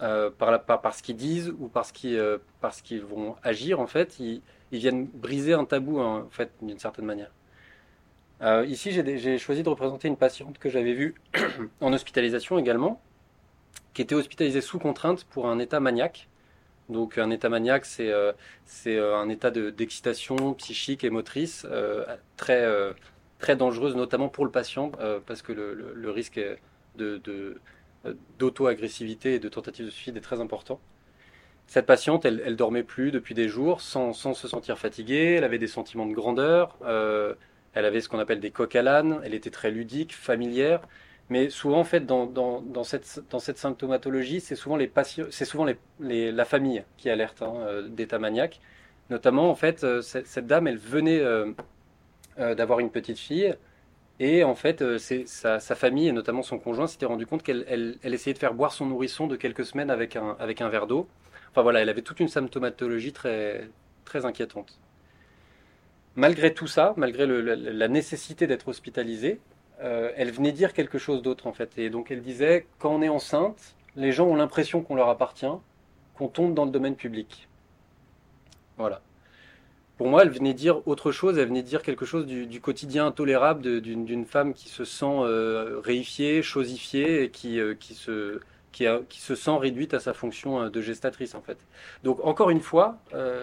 par, 0.01 0.51
la, 0.51 0.59
par, 0.59 0.95
ce 0.95 1.03
qu'ils 1.03 1.17
disent 1.17 1.55
ou 1.59 1.69
parce 1.69 1.93
qu'ils, 1.93 2.21
parce 2.61 2.83
qu'ils 2.83 3.03
vont 3.03 3.37
agir, 3.45 3.79
en 3.81 3.87
fait, 3.87 4.19
ils, 4.19 4.43
ils 4.73 4.81
viennent 4.81 5.07
briser 5.07 5.55
un 5.55 5.65
tabou, 5.65 6.01
hein, 6.01 6.25
en 6.27 6.31
fait, 6.31 6.51
d'une 6.63 6.79
certaine 6.81 7.05
manière. 7.05 7.31
ici, 8.67 8.91
j'ai 8.91 9.39
choisi 9.39 9.63
de 9.63 9.69
représenter 9.69 10.09
une 10.09 10.17
patiente 10.17 10.59
que 10.59 10.69
j'avais 10.69 10.95
vue 10.95 11.15
en 11.81 11.93
hospitalisation 11.93 12.59
également, 12.59 13.01
qui 13.99 14.03
était 14.03 14.15
hospitalisé 14.15 14.61
sous 14.61 14.79
contrainte 14.79 15.25
pour 15.25 15.49
un 15.49 15.59
état 15.59 15.81
maniaque. 15.81 16.29
Donc 16.89 17.19
un 17.19 17.31
état 17.31 17.49
maniaque, 17.49 17.85
c'est 17.85 18.13
euh, 18.13 18.31
euh, 18.87 19.17
un 19.17 19.29
état 19.29 19.51
d'excitation 19.51 20.55
psychique 20.55 21.03
et 21.03 21.11
motrice 21.11 21.67
euh, 21.69 22.05
très, 22.37 22.65
très 23.41 23.57
dangereuse, 23.57 23.97
notamment 23.97 24.29
pour 24.29 24.45
le 24.45 24.53
patient, 24.53 24.93
parce 25.27 25.43
que 25.43 25.51
le, 25.51 26.11
risque 26.13 26.41
d'auto-agressivité 28.39 29.35
et 29.35 29.39
de 29.41 29.49
tentative 29.49 29.87
de 29.87 29.91
suicide 29.91 30.17
est 30.17 30.21
très 30.21 30.41
important. 30.41 30.79
Cette 31.67 31.87
patiente, 31.87 32.25
elle, 32.25 32.41
elle 32.47 32.55
dormait 32.55 32.85
plus 32.85 33.11
depuis 33.11 33.35
des 33.35 33.49
jours 33.49 33.81
sans, 33.81 34.13
sans, 34.13 34.33
se 34.33 34.47
sentir 34.47 34.79
fatiguée, 34.79 35.35
elle 35.39 35.45
avait 35.45 35.59
des 35.59 35.67
sentiments 35.67 36.07
de 36.07 36.15
grandeur, 36.15 36.79
elle 36.85 37.85
avait 37.85 38.01
ce 38.01 38.09
qu'on 38.09 38.21
appelle 38.21 38.39
des 38.39 38.53
coques 38.53 38.77
à 38.77 38.83
l'âne, 38.83 39.21
elle 39.25 39.35
était 39.35 39.51
très 39.51 39.73
ludique, 39.73 40.15
familière, 40.15 40.83
mais 41.31 41.51
souvent, 41.51 41.81
en 41.81 41.85
fait, 41.85 42.07
dans, 42.07 42.85
cette, 42.85 43.59
symptomatologie, 43.59 44.41
c'est 44.41 44.55
souvent, 44.55 44.79
la 44.79 46.45
famille 46.45 46.85
qui 46.97 47.11
alerte 47.11 47.43
hein, 47.43 47.55
euh, 47.57 47.89
d'état 47.89 48.19
maniaque. 48.19 48.61
Notamment, 49.11 49.51
en 49.51 49.55
fait, 49.55 49.85
euh, 49.85 50.01
cette, 50.01 50.47
dame, 50.47 50.67
elle 50.67 50.79
venait 50.79 51.21
euh, 51.21 51.53
d'avoir 52.37 52.81
une 52.81 52.91
petite 52.91 53.19
fille. 53.19 53.55
Et 54.21 54.43
en 54.43 54.55
fait, 54.55 54.83
sa, 55.27 55.61
famille, 55.61 56.09
et 56.09 56.13
notamment 56.13 56.43
son 56.43 56.59
conjoint, 56.59 56.87
s'était 56.87 57.07
rendu 57.07 57.27
compte 57.27 57.43
qu'elle 57.43 57.65
elle, 57.69 57.99
elle 58.03 58.15
essayait 58.15 58.35
de 58.35 58.39
faire 58.39 58.55
boire 58.55 58.73
son 58.73 58.87
nourrisson 58.87 59.27
de 59.27 59.37
quelques 59.37 59.65
semaines 59.65 59.91
avec 59.91 60.17
un, 60.17 60.69
verre 60.69 60.87
d'eau. 60.87 61.09
Enfin 61.51 61.63
voilà, 61.63 61.81
elle 61.83 61.89
avait 61.89 62.03
toute 62.03 62.21
une 62.21 62.29
symptomatologie 62.29 63.13
très, 63.13 63.69
inquiétante. 64.15 64.79
Malgré 66.17 66.53
tout 66.53 66.67
ça, 66.67 66.95
malgré 66.97 67.27
le, 67.27 67.43
la 67.43 67.89
nécessité 67.89 68.49
d'être 68.49 68.67
hospitalisée, 68.67 69.41
euh, 69.81 70.11
elle 70.17 70.33
venait 70.33 70.53
dire 70.53 70.73
quelque 70.73 70.99
chose 70.99 71.23
d'autre 71.23 71.47
en 71.47 71.53
fait. 71.53 71.79
Et 71.79 71.91
donc 71.91 72.11
elle 72.11 72.21
disait, 72.21 72.67
quand 72.79 72.91
on 72.91 73.03
est 73.03 73.09
enceinte, 73.09 73.75
les 73.97 74.13
gens 74.13 74.27
ont 74.27 74.37
l'impression 74.37 74.83
qu'on 74.83 74.97
leur 74.97 75.09
appartient, 75.09 75.47
qu'on 76.17 76.29
tombe 76.29 76.55
dans 76.55 76.65
le 76.65 76.71
domaine 76.71 76.97
public. 76.97 77.49
Voilà. 78.77 79.01
pour 79.97 80.07
moi, 80.07 80.23
elle 80.23 80.31
venait 80.31 80.55
dire 80.55 80.87
autre 80.87 81.11
chose, 81.11 81.37
elle 81.37 81.49
venait 81.49 81.65
dire 81.65 81.83
quelque 81.83 82.05
chose 82.05 82.27
du, 82.27 82.61
quotidien 82.61 83.07
intolérable 83.07 83.81
d'une 83.81 84.25
femme 84.25 84.55
qui 84.55 84.69
se 84.69 84.85
sent 84.85 85.05
euh, 85.07 85.81
réifiée, 85.83 86.43
chosifiée 86.43 87.25
et 87.25 87.31
qui, 87.31 87.59
euh, 87.59 87.75
qui, 87.75 87.95
se, 87.95 88.41
qui, 88.71 88.87
se 89.21 89.35
sent 89.35 89.57
réduite 89.59 89.95
à 89.95 89.99
sa 89.99 90.15
fonction 90.15 90.71
de 90.71 90.81
gestatrice 90.81 91.35
en 91.35 91.41
fait. 91.41 91.59
Donc 92.05 92.25
encore 92.25 92.51
une 92.51 92.61
fois, 92.61 92.99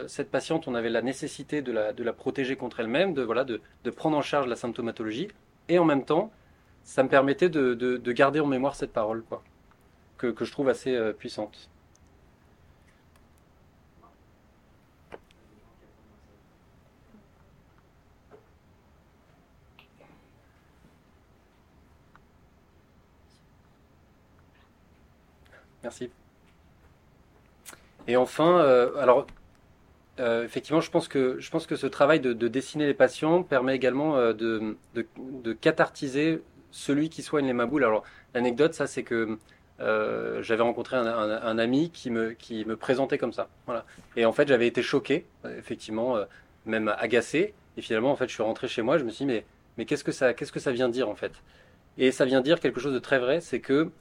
cette 0.08 0.32
patiente, 0.32 0.68
on 0.70 0.76
avait 0.76 0.90
la 0.90 1.02
nécessité 1.02 1.62
de 1.62 1.74
la, 1.74 1.92
de 1.92 2.04
la 2.04 2.14
protéger 2.14 2.56
contre 2.56 2.80
elle-même, 2.80 3.14
de, 3.14 3.22
voilà, 3.22 3.44
de, 3.44 3.60
de, 3.84 3.90
prendre 3.90 4.16
en 4.18 4.22
charge 4.22 4.48
la 4.48 4.56
symptomatologie, 4.56 5.28
et 5.70 5.80
en 5.80 5.86
même 5.86 6.06
temps, 6.06 6.32
ça 6.84 7.04
me 7.04 7.10
permettait 7.10 7.50
de, 7.50 7.74
de 7.74 8.12
garder 8.12 8.40
en 8.40 8.48
mémoire 8.48 8.76
cette 8.76 8.94
parole, 8.94 9.24
quoi, 9.24 9.44
que, 10.18 10.34
je 10.40 10.52
trouve 10.52 10.70
assez 10.70 10.98
puissante. 11.14 11.70
Merci. 25.86 26.10
Et 28.08 28.18
enfin, 28.18 28.60
euh, 28.60 28.96
alors 28.98 29.26
euh, 30.20 30.46
effectivement, 30.46 30.82
je 30.82 30.90
pense 30.90 31.08
que 31.08 31.40
je 31.40 31.50
pense 31.50 31.68
que 31.68 31.76
ce 31.76 31.88
travail 31.88 32.20
de, 32.20 32.34
dessiner 32.48 32.86
les 32.86 32.94
patients 32.94 33.44
permet 33.44 33.76
également 33.76 34.18
euh, 34.18 34.34
de, 34.34 34.78
de, 34.96 35.54
cathartiser 35.54 36.42
celui 36.72 37.10
qui 37.10 37.22
soigne 37.22 37.46
les 37.46 37.54
maboules. 37.54 37.84
Alors 37.84 38.04
l'anecdote, 38.34 38.74
ça, 38.74 38.88
c'est 38.88 39.04
que 39.04 39.38
j'avais 39.80 40.64
rencontré 40.64 40.96
un, 40.96 41.58
ami 41.58 41.90
qui 41.90 42.10
me 42.12 42.32
qui 42.32 42.66
me 42.66 42.78
présentait 42.78 43.18
comme 43.18 43.34
ça. 43.34 43.50
Voilà. 43.66 43.86
Et 44.16 44.26
en 44.26 44.32
fait, 44.32 44.48
j'avais 44.48 44.68
été 44.68 44.82
choqué, 44.82 45.26
effectivement, 45.58 46.18
même 46.66 46.94
agacé. 46.98 47.54
Et 47.78 47.82
finalement, 47.82 48.12
en 48.12 48.16
fait, 48.16 48.30
je 48.30 48.34
suis 48.34 48.44
rentré 48.44 48.70
chez 48.70 48.82
moi. 48.82 48.98
Je 48.98 49.04
me 49.04 49.10
suis 49.10 49.26
dit, 49.26 49.32
mais 49.34 49.46
mais 49.78 49.86
qu'est-ce 49.86 50.06
que 50.06 50.14
ça 50.14 50.34
qu'est-ce 50.34 50.54
que 50.54 50.62
ça 50.62 50.72
vient 50.72 50.88
dire 50.90 51.10
en 51.10 51.16
fait? 51.16 51.34
Et 51.98 52.12
ça 52.12 52.26
vient 52.26 52.42
dire 52.42 52.60
quelque 52.62 52.80
chose 52.80 52.94
de 52.94 53.00
très 53.00 53.20
vrai, 53.20 53.42
c'est 53.42 53.60
que 53.60 53.92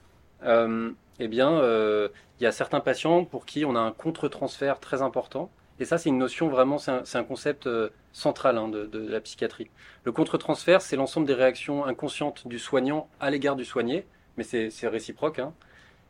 eh 1.19 1.27
bien, 1.27 1.51
euh, 1.51 2.09
il 2.39 2.43
y 2.43 2.47
a 2.47 2.51
certains 2.51 2.81
patients 2.81 3.23
pour 3.25 3.45
qui 3.45 3.65
on 3.65 3.75
a 3.75 3.79
un 3.79 3.91
contre-transfert 3.91 4.79
très 4.79 5.01
important. 5.01 5.49
Et 5.79 5.85
ça, 5.85 5.97
c'est 5.97 6.09
une 6.09 6.17
notion 6.17 6.47
vraiment, 6.47 6.77
c'est 6.77 7.17
un, 7.17 7.23
concept 7.23 7.67
euh, 7.67 7.89
central 8.13 8.57
hein, 8.57 8.69
de, 8.69 9.07
la 9.09 9.19
psychiatrie. 9.19 9.69
Le 10.03 10.11
contre-transfert, 10.11 10.81
c'est 10.81 10.95
l'ensemble 10.95 11.27
des 11.27 11.33
réactions 11.33 11.85
inconscientes 11.85 12.47
du 12.47 12.59
soignant 12.59 13.09
à 13.19 13.29
l'égard 13.29 13.55
du 13.55 13.65
soigné, 13.65 14.05
mais 14.37 14.43
c'est 14.43 14.87
réciproque. 14.87 15.39
Hein. 15.39 15.53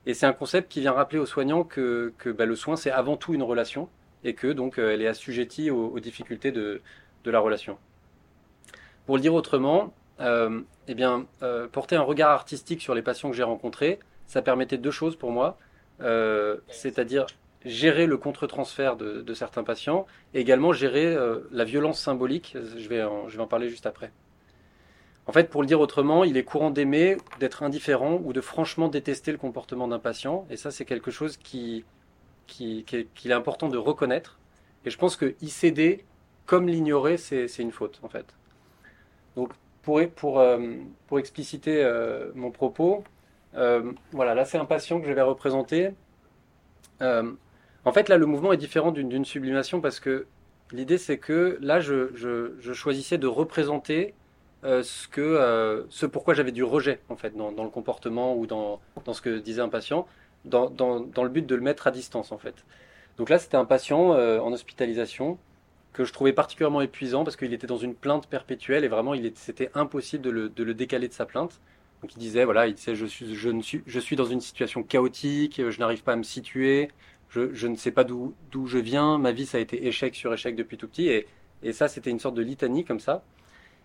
Et 0.05 0.13
c'est 0.13 0.27
un 0.27 0.33
concept 0.33 0.71
qui 0.71 0.81
vient 0.81 0.91
rappeler 0.91 1.17
aux 1.17 1.25
soignants 1.25 1.63
que, 1.63 2.13
bah, 2.25 2.45
le 2.45 2.55
soin, 2.55 2.75
c'est 2.75 2.91
avant 2.91 3.17
tout 3.17 3.33
une 3.33 3.43
relation, 3.43 3.89
et 4.23 4.33
que 4.35 4.47
donc 4.47 4.77
euh, 4.77 4.93
elle 4.93 5.01
est 5.01 5.07
assujettie 5.07 5.71
aux, 5.71 5.99
difficultés 5.99 6.51
de, 6.51 6.81
la 7.25 7.39
relation. 7.39 7.79
Pour 9.07 9.15
le 9.15 9.21
dire 9.21 9.33
autrement, 9.33 9.93
eh 10.19 10.93
bien, 10.93 11.25
porter 11.71 11.95
un 11.95 12.03
regard 12.03 12.29
artistique 12.29 12.81
sur 12.81 12.93
les 12.93 13.01
patients 13.01 13.31
que 13.31 13.35
j'ai 13.35 13.43
rencontrés, 13.43 13.99
ça 14.27 14.41
permettait 14.41 14.77
deux 14.77 14.91
choses 14.91 15.15
pour 15.15 15.31
moi, 15.31 15.57
euh, 16.01 16.57
c'est-à-dire 16.67 17.25
gérer 17.65 18.05
le 18.05 18.17
contre-transfert 18.17 18.95
de, 18.95 19.33
certains 19.33 19.63
patients 19.63 20.05
et 20.33 20.39
également 20.39 20.71
gérer 20.71 21.05
euh, 21.05 21.41
la 21.51 21.63
violence 21.63 21.99
symbolique. 21.99 22.55
Je 22.77 22.87
vais, 22.87 23.03
en, 23.03 23.27
je 23.27 23.37
vais 23.37 23.43
en 23.43 23.47
parler 23.47 23.69
juste 23.69 23.85
après. 23.85 24.11
En 25.27 25.31
fait, 25.31 25.49
pour 25.49 25.61
le 25.61 25.67
dire 25.67 25.79
autrement, 25.79 26.23
il 26.23 26.37
est 26.37 26.43
courant 26.43 26.69
d'aimer, 26.69 27.17
d'être 27.39 27.63
indifférent 27.63 28.21
ou 28.23 28.31
de 28.31 28.41
franchement 28.41 28.87
détester 28.87 29.31
le 29.31 29.39
comportement 29.39 29.87
d'un 29.87 29.99
patient. 29.99 30.45
Et 30.51 30.57
ça, 30.57 30.69
c'est 30.69 30.85
quelque 30.85 31.09
chose 31.09 31.37
qui, 31.37 31.83
qui, 32.45 32.85
qu'il 32.85 33.31
est 33.31 33.35
important 33.35 33.67
de 33.67 33.77
reconnaître. 33.77 34.39
Et 34.85 34.91
je 34.91 34.97
pense 34.97 35.15
que 35.15 35.35
y 35.41 35.49
céder, 35.49 36.05
comme 36.45 36.67
l'ignorer, 36.67 37.17
c'est, 37.17 37.47
une 37.57 37.71
faute, 37.71 37.99
en 38.03 38.09
fait. 38.09 38.35
Donc, 39.35 39.49
pour, 39.81 39.99
pour, 40.15 40.39
euh, 40.39 40.59
pour 41.07 41.17
expliciter 41.17 41.83
mon 42.35 42.51
propos, 42.51 43.03
euh, 43.57 43.93
voilà, 44.11 44.35
là 44.35 44.45
c'est 44.45 44.57
un 44.57 44.65
patient 44.65 44.99
que 44.99 45.07
je 45.07 45.13
vais 45.13 45.21
représenter. 45.21 45.91
Euh, 47.85 47.89
en 47.89 47.93
fait, 47.93 48.09
là 48.09 48.17
le 48.17 48.25
mouvement 48.25 48.53
est 48.53 48.57
différent 48.57 48.91
d'une 48.91 49.25
sublimation 49.25 49.81
parce 49.81 49.99
que 49.99 50.25
l'idée 50.71 50.97
c'est 50.97 51.17
que 51.17 51.57
là 51.61 51.79
je, 51.79 52.73
choisissais 52.73 53.17
de 53.17 53.27
représenter 53.27 54.13
euh, 54.63 54.83
ce, 54.83 55.07
que, 55.07 55.85
ce 55.89 56.05
pourquoi 56.05 56.33
j'avais 56.33 56.51
du 56.51 56.63
rejet 56.63 56.99
en 57.09 57.15
fait 57.15 57.35
dans, 57.35 57.51
le 57.51 57.69
comportement 57.69 58.35
ou 58.35 58.47
dans, 58.47 58.79
ce 59.11 59.21
que 59.21 59.37
disait 59.39 59.61
un 59.61 59.69
patient, 59.69 60.07
dans, 60.45 60.69
le 60.69 61.29
but 61.29 61.45
de 61.45 61.55
le 61.55 61.61
mettre 61.61 61.87
à 61.87 61.91
distance 61.91 62.31
en 62.31 62.37
fait. 62.37 62.55
Donc 63.17 63.29
là 63.29 63.39
c'était 63.39 63.57
un 63.57 63.65
patient 63.65 64.09
en 64.09 64.51
hospitalisation 64.51 65.37
que 65.93 66.03
je 66.03 66.11
trouvais 66.11 66.33
particulièrement 66.33 66.81
épuisant 66.81 67.23
parce 67.23 67.37
qu'il 67.37 67.53
était 67.53 67.67
dans 67.67 67.77
une 67.77 67.95
plainte 67.95 68.27
perpétuelle 68.27 68.83
et 68.83 68.89
vraiment 68.89 69.13
c'était 69.35 69.71
impossible 69.75 70.23
de 70.23 70.29
le, 70.29 70.49
de 70.49 70.63
le 70.63 70.73
décaler 70.73 71.07
de 71.07 71.13
sa 71.13 71.25
plainte. 71.25 71.61
Donc 72.01 72.13
il 72.13 72.19
disait, 72.19 72.43
voilà, 72.43 72.67
il 72.67 72.75
disait, 72.75 72.93
je 72.93 73.05
suis, 73.05 73.33
je, 73.33 73.49
ne 73.49 73.61
suis, 73.61 73.81
je 73.87 73.99
suis 73.99 74.15
dans 74.15 74.25
une 74.25 74.41
situation 74.41 74.83
chaotique, 74.83 75.61
je 75.69 75.79
n'arrive 75.79 76.03
pas 76.03 76.11
à 76.13 76.15
me 76.17 76.23
situer, 76.23 76.89
je, 77.29 77.67
ne 77.67 77.75
sais 77.75 77.91
pas 77.91 78.03
d'où 78.03 78.33
je 78.65 78.77
viens, 78.77 79.17
ma 79.17 79.31
vie 79.31 79.45
ça 79.45 79.57
a 79.57 79.61
été 79.61 79.87
échec 79.87 80.15
sur 80.15 80.33
échec 80.33 80.55
depuis 80.55 80.77
tout 80.77 80.87
petit, 80.87 81.07
et, 81.07 81.27
ça 81.73 81.87
c'était 81.87 82.11
une 82.11 82.19
sorte 82.19 82.35
de 82.35 82.41
litanie 82.41 82.85
comme 82.85 82.99
ça. 82.99 83.23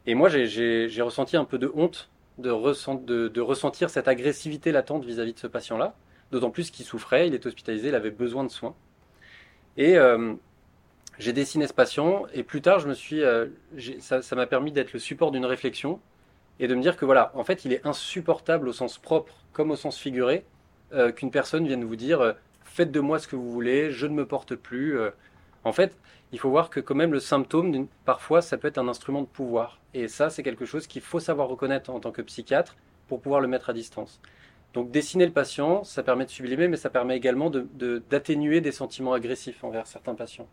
Et 0.07 0.15
moi 0.15 0.29
j'ai 0.29 1.03
ressenti 1.03 1.37
un 1.37 1.45
peu 1.45 1.59
de 1.59 1.71
honte 1.75 2.11
de, 2.39 3.41
ressentir 3.41 3.91
cette 3.91 4.09
agressivité 4.09 4.73
latente 4.73 5.05
vis-à-vis 5.05 5.35
de 5.35 5.39
ce 5.39 5.47
patient-là, 5.47 5.95
d'autant 6.33 6.51
plus 6.51 6.71
qu'il 6.71 6.85
souffrait, 6.85 7.27
il 7.27 7.35
était 7.35 7.47
hospitalisé, 7.47 7.89
il 7.89 7.95
avait 7.95 8.11
besoin 8.11 8.45
de 8.45 8.49
soins. 8.51 8.75
Et 9.77 9.97
euh, 9.97 10.35
j'ai 11.19 11.33
dessiné 11.33 11.67
ce 11.67 11.75
patient, 11.75 12.27
et 12.33 12.43
plus 12.43 12.63
tard 12.63 12.79
je 12.79 12.89
me 12.89 12.95
suis, 12.95 13.23
euh, 13.23 13.47
ça 14.01 14.37
m'a 14.37 14.47
permis 14.47 14.73
d'être 14.73 14.93
le 14.93 14.99
support 14.99 15.31
d'une 15.31 15.47
réflexion 15.47 16.01
et 16.59 16.69
de 16.69 16.75
me 16.75 16.83
dire 16.83 16.97
que 16.97 17.05
voilà, 17.05 17.33
en 17.35 17.45
fait, 17.45 17.65
il 17.65 17.73
est 17.73 17.87
insupportable 17.87 18.69
au 18.69 18.73
sens 18.73 18.99
propre 18.99 19.35
comme 19.53 19.71
au 19.71 19.77
sens 19.77 19.99
figuré 19.99 20.45
euh, 20.93 21.13
qu'une 21.13 21.31
personne 21.31 21.67
vienne 21.67 21.85
vous 21.85 21.97
dire 21.97 22.35
faites 22.71 22.91
de 22.91 23.01
moi 23.01 23.19
ce 23.19 23.29
que 23.29 23.37
vous 23.37 23.51
voulez, 23.51 23.91
je 23.91 24.07
ne 24.07 24.15
me 24.15 24.27
porte 24.27 24.55
plus. 24.55 24.99
Euh. 24.99 25.11
En 25.65 25.73
fait, 25.73 25.97
il 26.33 26.39
faut 26.39 26.51
voir 26.51 26.71
que 26.71 26.81
quand 26.81 26.95
même 26.95 27.13
le 27.13 27.21
symptôme, 27.21 27.87
parfois, 28.05 28.43
ça 28.43 28.57
peut 28.57 28.69
être 28.69 28.79
un 28.79 28.89
instrument 28.89 29.23
de 29.23 29.27
pouvoir. 29.27 29.81
Et 29.95 30.09
ça, 30.09 30.31
c'est 30.31 30.43
quelque 30.43 30.65
chose 30.65 30.87
qu'il 30.87 31.03
faut 31.03 31.21
savoir 31.21 31.49
reconnaître 31.49 31.91
en 31.91 32.01
tant 32.01 32.13
que 32.13 32.23
psychiatre 32.23 32.77
pour 33.09 33.21
pouvoir 33.21 33.41
le 33.41 33.49
mettre 33.49 33.71
à 33.71 33.73
distance. 33.73 34.21
Donc 34.73 34.91
dessiner 34.91 35.27
le 35.27 35.33
patient, 35.33 35.83
ça 35.83 36.03
permet 36.03 36.25
de 36.25 36.31
sublimer, 36.31 36.69
mais 36.69 36.77
ça 36.77 36.91
permet 36.91 37.17
également 37.17 37.51
d'atténuer 37.51 38.61
de, 38.61 38.65
des 38.65 38.73
sentiments 38.73 39.13
agressifs 39.13 39.65
envers 39.65 39.87
certains 39.87 40.15
patients. 40.15 40.49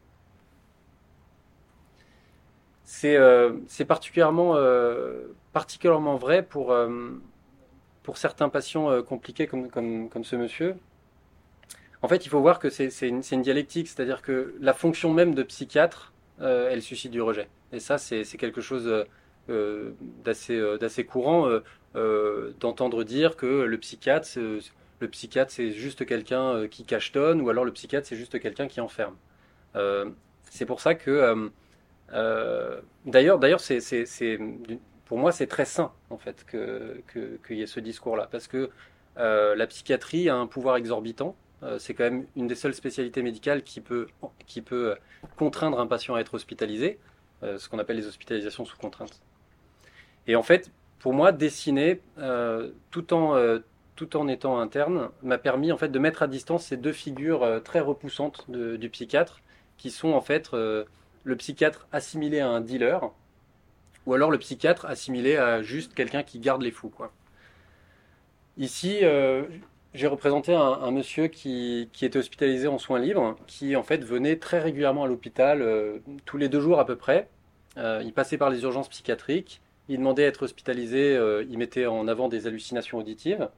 C'est 2.84 3.86
particulièrement 3.88 4.56
particulièrement 5.58 6.18
vrai 6.18 6.44
pour, 6.44 6.72
euh, 6.72 7.20
pour 8.04 8.18
certains 8.18 8.48
patients 8.48 8.92
euh, 8.92 9.02
compliqués 9.02 9.48
comme, 9.48 9.72
comme, 9.72 10.08
comme, 10.08 10.24
ce 10.24 10.36
monsieur. 10.36 10.76
En 12.08 12.10
fait, 12.10 12.26
il 12.26 12.30
faut 12.30 12.40
voir 12.40 12.60
que 12.60 12.70
c'est 12.70 13.10
une, 13.10 13.42
dialectique, 13.42 13.90
c'est-à-dire 13.90 14.22
que 14.22 14.56
la 14.62 14.74
fonction 14.74 15.14
même 15.14 15.36
de 15.36 15.44
psychiatre, 15.44 16.14
euh, 16.40 16.70
elle 16.72 16.82
suscite 16.82 17.12
du 17.12 17.22
rejet. 17.22 17.50
Et 17.74 17.82
ça, 17.82 17.98
c'est 17.98 18.24
quelque 18.38 18.62
chose 18.62 19.06
d'assez 20.24 21.06
courant 21.06 21.50
d'entendre 22.62 23.04
dire 23.04 23.36
que 23.36 23.64
le 23.64 23.78
psychiatre, 23.78 24.26
le 24.38 25.08
psychiatre, 25.10 25.52
c'est 25.52 25.72
juste 25.72 26.06
quelqu'un 26.06 26.70
qui 26.70 26.86
cachetonne, 26.86 27.42
ou 27.42 27.50
alors 27.50 27.66
le 27.66 27.74
psychiatre, 27.74 28.08
c'est 28.08 28.16
juste 28.16 28.40
quelqu'un 28.40 28.70
qui 28.70 28.80
enferme. 28.80 29.18
c'est 30.50 30.66
pour 30.66 30.80
ça 30.80 30.96
que, 30.96 31.52
d'ailleurs, 33.06 33.38
d'ailleurs, 33.38 33.60
c'est 33.60 34.40
pour 35.04 35.18
moi, 35.18 35.34
c'est 35.34 35.48
très 35.48 35.66
sain, 35.66 35.92
en 36.10 36.18
fait, 36.18 36.46
qu'il 36.50 37.58
y 37.58 37.62
ait 37.62 37.68
ce 37.68 37.82
discours-là. 37.82 38.30
Parce 38.32 38.48
que 38.48 38.70
euh, 39.18 39.56
la 39.56 39.68
psychiatrie 39.68 40.30
a 40.30 40.36
un 40.36 40.48
pouvoir 40.48 40.78
exorbitant. 40.78 41.36
Euh, 41.64 41.80
c'est 41.80 41.94
quand 41.94 42.04
même 42.04 42.26
une 42.36 42.48
des 42.48 42.56
seules 42.56 42.74
spécialités 42.74 43.22
médicales 43.22 43.64
qui 43.64 43.82
peut, 43.82 44.08
qui 44.46 44.62
peut 44.62 44.96
contraindre 45.38 45.80
un 45.80 45.88
patient 45.88 46.16
à 46.16 46.20
être 46.20 46.36
hospitalisé, 46.36 47.00
euh, 47.44 47.58
ce 47.58 47.68
qu'on 47.68 47.80
appelle 47.80 47.98
les 47.98 48.08
hospitalisations 48.08 48.66
sous 48.66 48.78
contrainte. 48.78 49.22
Et 50.28 50.36
en 50.36 50.44
fait, 50.44 50.72
pour 51.00 51.14
moi, 51.14 51.32
dessiner, 51.32 52.02
tout, 52.92 53.14
en, 53.14 53.60
tout 53.96 54.18
en 54.18 54.28
étant 54.28 54.60
interne, 54.60 55.10
m'a 55.24 55.38
permis 55.38 55.72
en 55.72 55.78
fait, 55.78 55.90
de 55.90 56.00
mettre 56.00 56.22
à 56.22 56.28
distance 56.28 56.66
ces 56.66 56.78
deux 56.78 56.92
figures 56.92 57.62
très 57.64 57.80
repoussantes 57.80 58.50
du 58.50 58.90
psychiatre, 58.90 59.40
qui 59.78 59.90
sont 59.90 60.10
en 60.10 60.22
fait 60.22 60.52
le 60.52 61.36
psychiatre 61.38 61.88
assimilé 61.94 62.40
à 62.40 62.50
un 62.50 62.60
dealer, 62.60 63.00
ou 64.06 64.14
alors 64.14 64.32
le 64.32 64.38
psychiatre 64.38 64.86
assimilé 64.86 65.38
à 65.38 65.62
juste 65.62 65.94
quelqu'un 65.94 66.24
qui 66.24 66.40
garde 66.40 66.62
les 66.62 66.72
fous. 66.72 66.90
Quoi. 66.90 67.14
Ici, 68.58 69.00
euh, 69.04 69.44
j'ai 69.94 70.08
représenté 70.08 70.54
un, 70.54 70.92
monsieur 70.92 71.28
qui, 71.28 71.90
était 72.02 72.20
hospitalisé 72.20 72.68
en 72.68 72.78
soins 72.78 73.00
libres, 73.00 73.36
qui 73.48 73.76
en 73.76 73.84
fait 73.84 74.04
venait 74.04 74.38
très 74.38 74.60
régulièrement 74.60 75.04
à 75.04 75.08
l'hôpital, 75.08 75.62
euh, 75.62 76.00
tous 76.26 76.38
les 76.38 76.50
deux 76.50 76.60
jours 76.60 76.80
à 76.80 76.86
peu 76.86 76.96
près. 76.96 77.30
Euh, 77.78 78.02
il 78.06 78.14
passait 78.14 78.38
par 78.38 78.50
les 78.50 78.64
urgences 78.64 78.90
psychiatriques, 78.90 79.62
il 79.90 79.98
demandait 79.98 80.26
à 80.26 80.28
être 80.28 80.44
hospitalisé, 80.44 81.18
il 81.50 81.58
mettait 81.58 81.86
en 81.86 82.08
avant 82.08 82.28
des 82.28 82.48
hallucinations 82.48 82.98
auditives. 82.98 83.50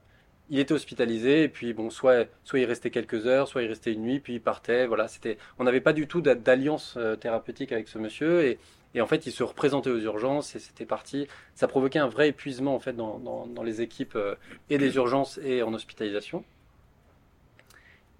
il 0.50 0.58
était 0.58 0.74
hospitalisé 0.74 1.44
et 1.44 1.48
puis 1.48 1.72
bon, 1.72 1.90
soit, 1.90 2.26
soit 2.44 2.60
il 2.60 2.64
restait 2.66 2.90
quelques 2.90 3.26
heures, 3.26 3.48
soit 3.48 3.62
il 3.62 3.68
restait 3.68 3.92
une 3.92 4.02
nuit, 4.02 4.20
puis 4.20 4.34
il 4.34 4.40
partait. 4.40 4.86
Voilà, 4.86 5.08
c'était, 5.08 5.38
on 5.58 5.64
n'avait 5.64 5.80
pas 5.80 5.92
du 5.92 6.06
tout 6.06 6.20
d'alliance 6.20 6.94
euh, 6.96 7.16
thérapeutique 7.16 7.72
avec 7.72 7.88
ce 7.88 7.98
monsieur 7.98 8.44
et, 8.44 8.58
et, 8.94 9.00
en 9.00 9.06
fait, 9.06 9.26
il 9.26 9.32
se 9.32 9.42
représentait 9.42 9.90
aux 9.90 9.98
urgences 9.98 10.56
et 10.56 10.58
c'était 10.58 10.86
parti. 10.86 11.26
Ça 11.54 11.68
provoquait 11.68 11.98
un 11.98 12.08
vrai 12.08 12.28
épuisement 12.28 12.74
en 12.74 12.80
fait 12.80 12.92
dans, 12.92 13.18
dans, 13.18 13.46
dans 13.46 13.62
les 13.62 13.82
équipes 13.82 14.16
euh, 14.16 14.34
et 14.68 14.78
des 14.78 14.96
urgences 14.96 15.38
et 15.44 15.62
en 15.62 15.72
hospitalisation. 15.74 16.44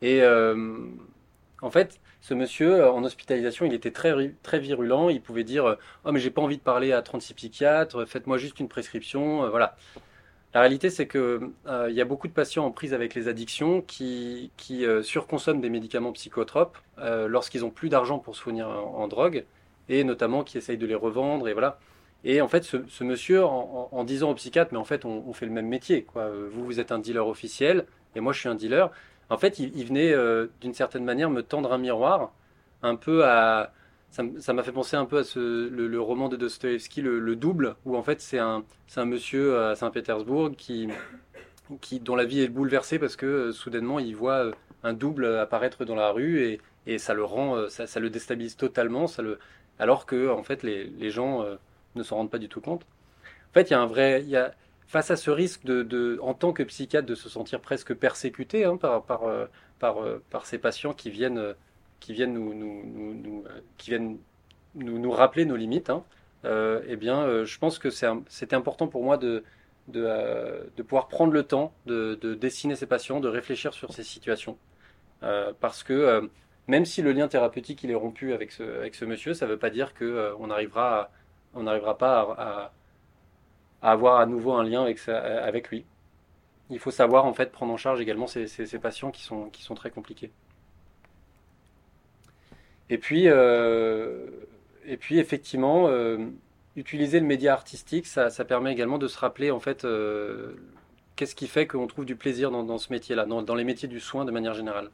Et 0.02 0.22
euh, 0.22 0.78
en 1.60 1.70
fait, 1.70 2.00
ce 2.20 2.34
monsieur 2.34 2.86
en 2.88 3.04
hospitalisation, 3.04 3.66
il 3.66 3.74
était 3.74 3.90
très 3.90 4.34
très 4.42 4.58
virulent. 4.58 5.08
Il 5.10 5.20
pouvait 5.20 5.44
dire, 5.44 5.76
oh 6.04 6.12
mais 6.12 6.20
j'ai 6.20 6.30
pas 6.30 6.42
envie 6.42 6.56
de 6.56 6.62
parler 6.62 6.92
à 6.92 7.02
36 7.02 7.34
psychiatres, 7.34 8.04
faites-moi 8.06 8.38
juste 8.38 8.60
une 8.60 8.68
prescription, 8.68 9.48
voilà. 9.50 9.76
La 10.52 10.60
réalité, 10.60 10.90
c'est 10.90 11.06
que 11.06 11.52
euh, 11.66 11.86
il 11.90 11.94
y 11.94 12.00
a 12.00 12.04
beaucoup 12.04 12.26
de 12.26 12.32
patients 12.32 12.64
en 12.64 12.72
prise 12.72 12.92
avec 12.92 13.14
les 13.14 13.28
addictions 13.28 13.82
qui, 13.82 14.50
qui 14.56 14.84
euh, 14.84 15.00
surconsomment 15.02 15.60
des 15.60 15.70
médicaments 15.70 16.10
psychotropes 16.12 16.76
euh, 16.98 17.28
lorsqu'ils 17.28 17.64
ont 17.64 17.70
plus 17.70 17.88
d'argent 17.88 18.18
pour 18.18 18.34
se 18.34 18.42
fournir 18.42 18.68
en, 18.68 19.06
drogue, 19.06 19.44
et 19.88 20.04
notamment 20.04 20.44
qui 20.44 20.58
essayent 20.58 20.78
de 20.78 20.86
les 20.86 20.94
revendre, 20.94 21.48
et 21.48 21.52
voilà. 21.52 21.78
Et 22.22 22.40
en 22.40 22.48
fait, 22.48 22.64
ce, 22.64 23.04
monsieur, 23.04 23.44
en, 23.44 24.04
disant 24.04 24.30
au 24.30 24.34
psychiatre, 24.34 24.72
mais 24.72 24.78
en 24.78 24.84
fait, 24.84 25.06
on, 25.06 25.32
fait 25.32 25.46
le 25.46 25.52
même 25.52 25.68
métier, 25.68 26.04
quoi. 26.04 26.30
Vous, 26.50 26.66
vous 26.66 26.78
êtes 26.78 26.92
un 26.92 26.98
dealer 26.98 27.26
officiel, 27.26 27.86
et 28.14 28.20
moi, 28.20 28.34
je 28.34 28.40
suis 28.40 28.48
un 28.48 28.54
dealer. 28.54 28.90
En 29.30 29.38
fait, 29.38 29.58
il, 29.58 29.86
venait 29.86 30.14
d'une 30.60 30.74
certaine 30.74 31.04
manière 31.04 31.30
me 31.30 31.42
tendre 31.42 31.72
un 31.72 31.78
miroir, 31.78 32.34
un 32.82 32.96
peu 32.96 33.24
à 33.24 33.72
ça 34.10 34.52
m'a 34.52 34.62
fait 34.62 34.72
penser 34.72 34.96
un 34.96 35.04
peu 35.04 35.18
à 35.18 35.24
ce, 35.24 35.68
le, 35.68 36.00
roman 36.00 36.28
de 36.28 36.36
Dostoevsky, 36.36 37.00
le, 37.00 37.36
Double, 37.36 37.76
où 37.84 37.96
en 37.96 38.02
fait 38.02 38.20
c'est 38.20 38.38
un, 38.38 38.64
un 38.96 39.04
monsieur 39.04 39.58
à 39.58 39.76
Saint-Pétersbourg 39.76 40.50
qui, 40.56 40.88
qui, 41.80 42.00
dont 42.00 42.16
la 42.16 42.24
vie 42.24 42.40
est 42.40 42.48
bouleversée 42.48 42.98
parce 42.98 43.16
que 43.16 43.26
euh, 43.26 43.52
soudainement 43.52 43.98
il 44.00 44.16
voit 44.16 44.46
euh, 44.46 44.52
un 44.82 44.92
double 44.92 45.38
apparaître 45.38 45.84
dans 45.84 45.94
la 45.94 46.10
rue 46.10 46.42
et, 46.42 46.60
et 46.86 46.98
ça 46.98 47.14
le 47.14 47.22
rend, 47.22 47.56
euh, 47.56 47.68
ça, 47.68 47.86
ça, 47.86 48.00
le 48.00 48.10
déstabilise 48.10 48.56
totalement, 48.56 49.06
ça 49.06 49.22
le, 49.22 49.38
alors 49.80 50.06
que 50.06 50.28
en 50.28 50.44
fait 50.44 50.62
les, 50.62 51.10
gens 51.10 51.44
ne 51.96 52.02
s'en 52.04 52.16
rendent 52.16 52.30
pas 52.30 52.38
du 52.38 52.48
tout 52.48 52.60
compte. 52.60 52.82
En 53.50 53.52
fait, 53.54 53.70
il 53.70 53.72
y 53.72 53.74
a 53.74 53.80
un 53.80 53.86
vrai, 53.86 54.22
y 54.22 54.36
a, 54.36 54.54
face 54.86 55.10
à 55.10 55.16
ce 55.16 55.30
risque 55.30 55.64
de, 55.64 55.82
de, 55.82 56.20
en 56.22 56.34
tant 56.34 56.52
que 56.52 56.62
psychiatre 56.62 57.08
de 57.08 57.16
se 57.16 57.28
sentir 57.28 57.60
presque 57.60 57.94
persécuté 57.94 58.64
hein, 58.64 58.76
par, 58.76 59.02
par, 59.02 59.22
par, 59.80 59.96
par, 60.30 60.46
ces 60.46 60.58
patients 60.58 60.92
qui 60.92 61.10
viennent 61.10 61.54
qui 62.00 62.14
viennent 62.14 62.32
nous, 62.32 62.54
nous, 62.54 63.14
nous, 63.14 63.44
euh, 63.46 63.60
qui 63.76 63.90
viennent 63.90 64.18
nous, 64.74 65.10
rappeler 65.10 65.44
nos 65.44 65.56
limites, 65.56 65.90
hein, 65.90 66.04
euh, 66.44 66.80
eh 66.88 66.96
bien, 66.96 67.22
euh, 67.22 67.44
je 67.44 67.58
pense 67.58 67.78
que 67.78 67.90
c'était 67.90 68.56
important 68.56 68.88
pour 68.88 69.04
moi 69.04 69.18
de, 69.18 69.44
de, 69.88 70.70
de, 70.76 70.82
pouvoir 70.82 71.08
prendre 71.08 71.32
le 71.32 71.42
temps 71.42 71.72
de, 71.86 72.18
de, 72.20 72.34
dessiner 72.34 72.74
ces 72.74 72.86
patients, 72.86 73.20
de 73.20 73.28
réfléchir 73.28 73.74
sur 73.74 73.92
ces 73.92 74.02
situations. 74.02 74.56
parce 75.60 75.82
que 75.82 76.30
même 76.68 76.84
si 76.84 77.02
le 77.02 77.12
lien 77.12 77.28
thérapeutique 77.28 77.82
il 77.82 77.90
est 77.90 77.94
rompu 77.96 78.32
avec 78.32 78.52
ce, 78.52 78.62
avec 78.62 78.94
ce 78.94 79.04
monsieur, 79.04 79.34
ça 79.34 79.46
ne 79.46 79.52
veut 79.52 79.58
pas 79.58 79.70
dire 79.70 79.94
qu'on 79.94 80.36
on 80.40 80.46
n'arrivera 80.46 81.98
pas 81.98 82.70
à, 83.82 83.90
avoir 83.90 84.20
à 84.20 84.26
nouveau 84.26 84.52
un 84.52 84.64
lien 84.64 84.82
avec, 84.82 85.08
avec 85.08 85.70
lui. 85.70 85.84
Il 86.70 86.78
faut 86.78 86.90
savoir 86.92 87.24
en 87.24 87.32
fait 87.34 87.50
prendre 87.50 87.72
en 87.72 87.76
charge 87.76 88.00
également 88.00 88.26
ces, 88.26 88.46
ces, 88.46 88.78
patients 88.78 89.10
qui 89.10 89.22
sont, 89.22 89.50
qui 89.50 89.62
sont 89.62 89.74
très 89.74 89.90
compliqués. 89.90 90.30
Et 92.90 92.98
puis, 92.98 93.28
euh, 93.28 94.26
et 94.84 94.96
puis 94.96 95.18
effectivement, 95.18 95.86
euh, 95.88 96.18
utiliser 96.76 97.20
le 97.20 97.26
média 97.26 97.52
artistique, 97.52 98.06
ça, 98.06 98.30
ça, 98.30 98.44
permet 98.44 98.72
également 98.72 98.98
de 98.98 99.06
se 99.06 99.18
rappeler 99.18 99.50
en 99.52 99.60
fait 99.60 99.84
euh, 99.84 100.54
qu'est-ce 101.16 101.36
qui 101.36 101.46
fait 101.46 101.66
qu'on 101.66 101.86
trouve 101.86 102.04
du 102.04 102.16
plaisir 102.16 102.50
dans, 102.50 102.78
ce 102.78 102.92
métier-là, 102.92 103.26
dans, 103.26 103.54
les 103.54 103.64
métiers 103.64 103.88
du 103.88 104.00
soin 104.00 104.24
de 104.24 104.32
manière 104.32 104.54
générale. 104.54 104.90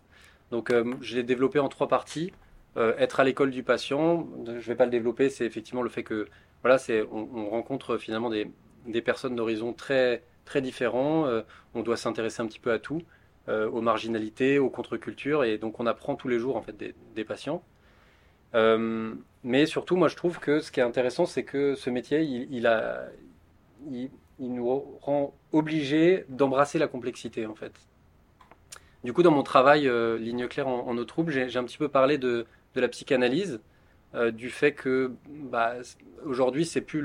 Donc, 0.51 0.73
je 1.01 1.17
l'ai 1.17 1.23
développé 1.23 1.59
en 1.59 1.69
trois 1.69 1.89
parties. 1.89 2.33
être 2.77 3.21
à 3.21 3.25
l'école 3.25 3.51
du 3.51 3.63
patient, 3.63 4.27
je 4.47 4.53
ne 4.53 4.61
vais 4.61 4.75
pas 4.75 4.85
le 4.85 4.91
développer, 4.91 5.29
c'est 5.31 5.45
effectivement 5.45 5.83
le 5.83 5.89
fait 5.89 6.03
que 6.03 6.29
voilà, 6.63 6.79
on, 7.13 7.29
on, 7.35 7.49
rencontre 7.49 7.97
finalement 7.97 8.31
des, 8.31 9.03
personnes 9.03 9.35
d'horizons 9.35 9.73
très 9.73 10.23
très 10.45 10.61
différents. 10.61 11.27
on 11.75 11.83
doit 11.83 11.97
s'intéresser 11.97 12.43
un 12.43 12.47
petit 12.47 12.61
peu 12.61 12.73
à 12.73 12.79
tout, 12.79 13.03
aux 13.49 13.81
marginalités, 13.81 14.59
aux 14.59 14.71
contre-cultures, 14.71 15.45
et 15.45 15.59
donc 15.59 15.81
on 15.81 15.87
apprend 15.87 16.15
tous 16.15 16.29
les 16.29 16.39
jours 16.39 16.57
en 16.57 16.63
fait 16.63 16.77
des, 16.77 17.25
patients. 17.25 17.63
Euh, 18.55 19.15
mais 19.45 19.67
surtout, 19.67 19.97
moi, 19.97 20.09
je 20.09 20.17
trouve 20.17 20.39
que 20.39 20.61
ce 20.61 20.73
qui 20.73 20.81
est 20.81 20.83
intéressant, 20.83 21.27
c'est 21.27 21.45
que 21.45 21.75
ce 21.75 21.91
métier, 21.91 22.23
il, 22.23 22.69
il, 23.91 24.11
nous 24.39 24.99
rend 25.01 25.35
obligés 25.53 26.25
d'embrasser 26.29 26.79
la 26.79 26.89
complexité, 26.89 27.47
en 27.47 27.55
fait. 27.55 27.73
Du 29.07 29.13
coup, 29.13 29.23
dans 29.23 29.31
mon 29.31 29.45
travail, 29.45 29.87
euh, 29.87 30.19
ligne 30.19 30.49
claire 30.49 30.67
en, 30.67 30.89
en 30.89 30.99
eau 30.99 31.05
trouble, 31.05 31.31
j'ai 31.31 31.57
un 31.57 31.63
petit 31.63 31.79
peu 31.79 31.89
parlé 31.89 32.19
de, 32.19 32.45
la 32.75 32.89
psychanalyse, 32.89 33.61
euh, 34.17 34.33
du 34.33 34.51
fait 34.51 34.73
que 34.73 35.13
bah, 35.29 35.75
aujourd'hui, 36.25 36.67
c'est 36.67 36.81
plus 36.81 37.05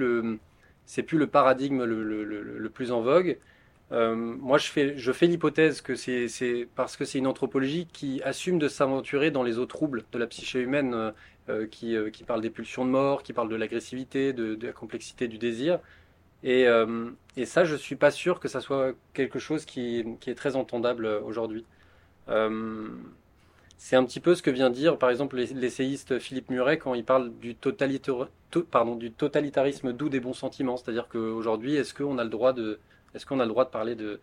plus 1.06 1.18
le 1.20 1.28
paradigme 1.28 1.84
le, 1.84 2.70
plus 2.74 2.92
en 2.92 3.02
vogue. 3.02 3.38
Euh, 3.92 4.16
moi, 4.16 4.58
je 4.58 4.66
fais, 4.72 4.98
je 4.98 5.12
fais 5.12 5.28
l'hypothèse 5.28 5.82
que 5.82 5.94
c'est 5.94 6.68
parce 6.74 6.98
que 6.98 7.06
c'est 7.06 7.20
une 7.20 7.28
anthropologie 7.28 7.86
qui 7.94 8.20
assume 8.24 8.58
de 8.58 8.68
s'aventurer 8.68 9.30
dans 9.30 9.44
les 9.44 9.60
eaux 9.60 9.68
troubles 9.68 10.04
de 10.12 10.18
la 10.18 10.26
psyché 10.26 10.60
humaine 10.60 11.14
qui, 11.70 11.96
qui, 12.12 12.24
parle 12.24 12.42
des 12.42 12.50
pulsions 12.50 12.84
de 12.84 12.90
mort, 12.90 13.22
qui 13.22 13.32
parle 13.32 13.50
de 13.50 13.56
l'agressivité, 13.56 14.34
de, 14.34 14.58
la 14.66 14.74
complexité 14.74 15.28
du 15.28 15.38
désir. 15.38 15.80
Et, 16.42 16.66
et, 17.38 17.46
ça, 17.46 17.64
je 17.64 17.76
suis 17.76 17.96
pas 17.96 18.10
sûr 18.10 18.40
que 18.40 18.48
ça 18.48 18.60
soit 18.60 18.94
quelque 19.14 19.38
chose 19.38 19.66
qui, 19.66 20.04
qui 20.20 20.32
est 20.32 20.36
très 20.36 20.56
entendable 20.56 21.06
aujourd'hui. 21.06 21.64
C'est 23.84 23.96
un 23.96 24.06
petit 24.06 24.20
peu 24.20 24.36
ce 24.36 24.44
que 24.44 24.52
vient 24.52 24.70
dire, 24.70 25.00
par 25.00 25.10
exemple, 25.10 25.38
l'essayiste 25.38 26.20
Philippe 26.20 26.52
Muret 26.52 26.78
quand 26.78 26.94
il 26.94 27.04
parle 27.04 27.32
du, 27.40 27.56
totalitarisme 27.56 28.28
doux 29.92 30.08
des 30.08 30.20
bons 30.20 30.36
sentiments. 30.36 30.78
C'est-à-dire 30.78 31.08
qu'aujourd'hui, 31.10 31.78
est-ce 31.78 31.96
qu'on 31.96 32.20
a 32.20 32.24
le 32.24 32.30
droit 32.30 32.54
de, 32.54 32.78
qu'on 33.28 33.40
a 33.40 33.44
le 33.44 33.50
droit 33.50 33.66
de 33.66 33.72
parler 33.72 33.96
de, 33.96 34.20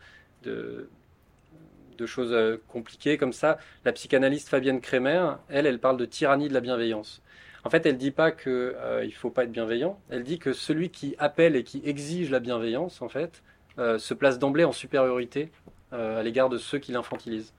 choses 2.06 2.32
euh, 2.32 2.58
compliquées 2.68 3.18
comme 3.18 3.32
ça? 3.32 3.58
La 3.84 3.92
psychanalyste 3.92 4.48
Fabienne 4.48 4.80
Kremer, 4.80 5.38
elle, 5.48 5.66
elle 5.66 5.80
parle 5.80 5.96
de 5.96 6.04
tyrannie 6.04 6.48
de 6.48 6.54
la 6.54 6.61
bienveillance. 6.61 7.20
En 7.64 7.70
fait, 7.70 7.84
elle 7.84 7.98
dit 7.98 8.12
pas 8.12 8.30
qu'il 8.30 8.52
euh, 8.52 9.04
il 9.04 9.12
faut 9.12 9.30
pas 9.30 9.42
être 9.42 9.50
bienveillant. 9.50 9.98
Elle 10.08 10.22
dit 10.22 10.38
que 10.38 10.52
celui 10.52 10.90
qui 10.90 11.16
appelle 11.18 11.56
et 11.56 11.64
qui 11.64 11.82
exige 11.84 12.30
la 12.30 12.38
bienveillance, 12.38 13.02
en 13.02 13.08
fait, 13.08 13.42
euh, 13.80 13.98
se 13.98 14.14
place 14.14 14.38
d'emblée 14.38 14.62
en 14.62 14.72
supériorité 14.72 15.50
à 15.90 16.22
l'égard 16.22 16.48
de 16.48 16.58
ceux 16.58 16.78
qui 16.78 16.92
l'infantilisent. 16.92 17.52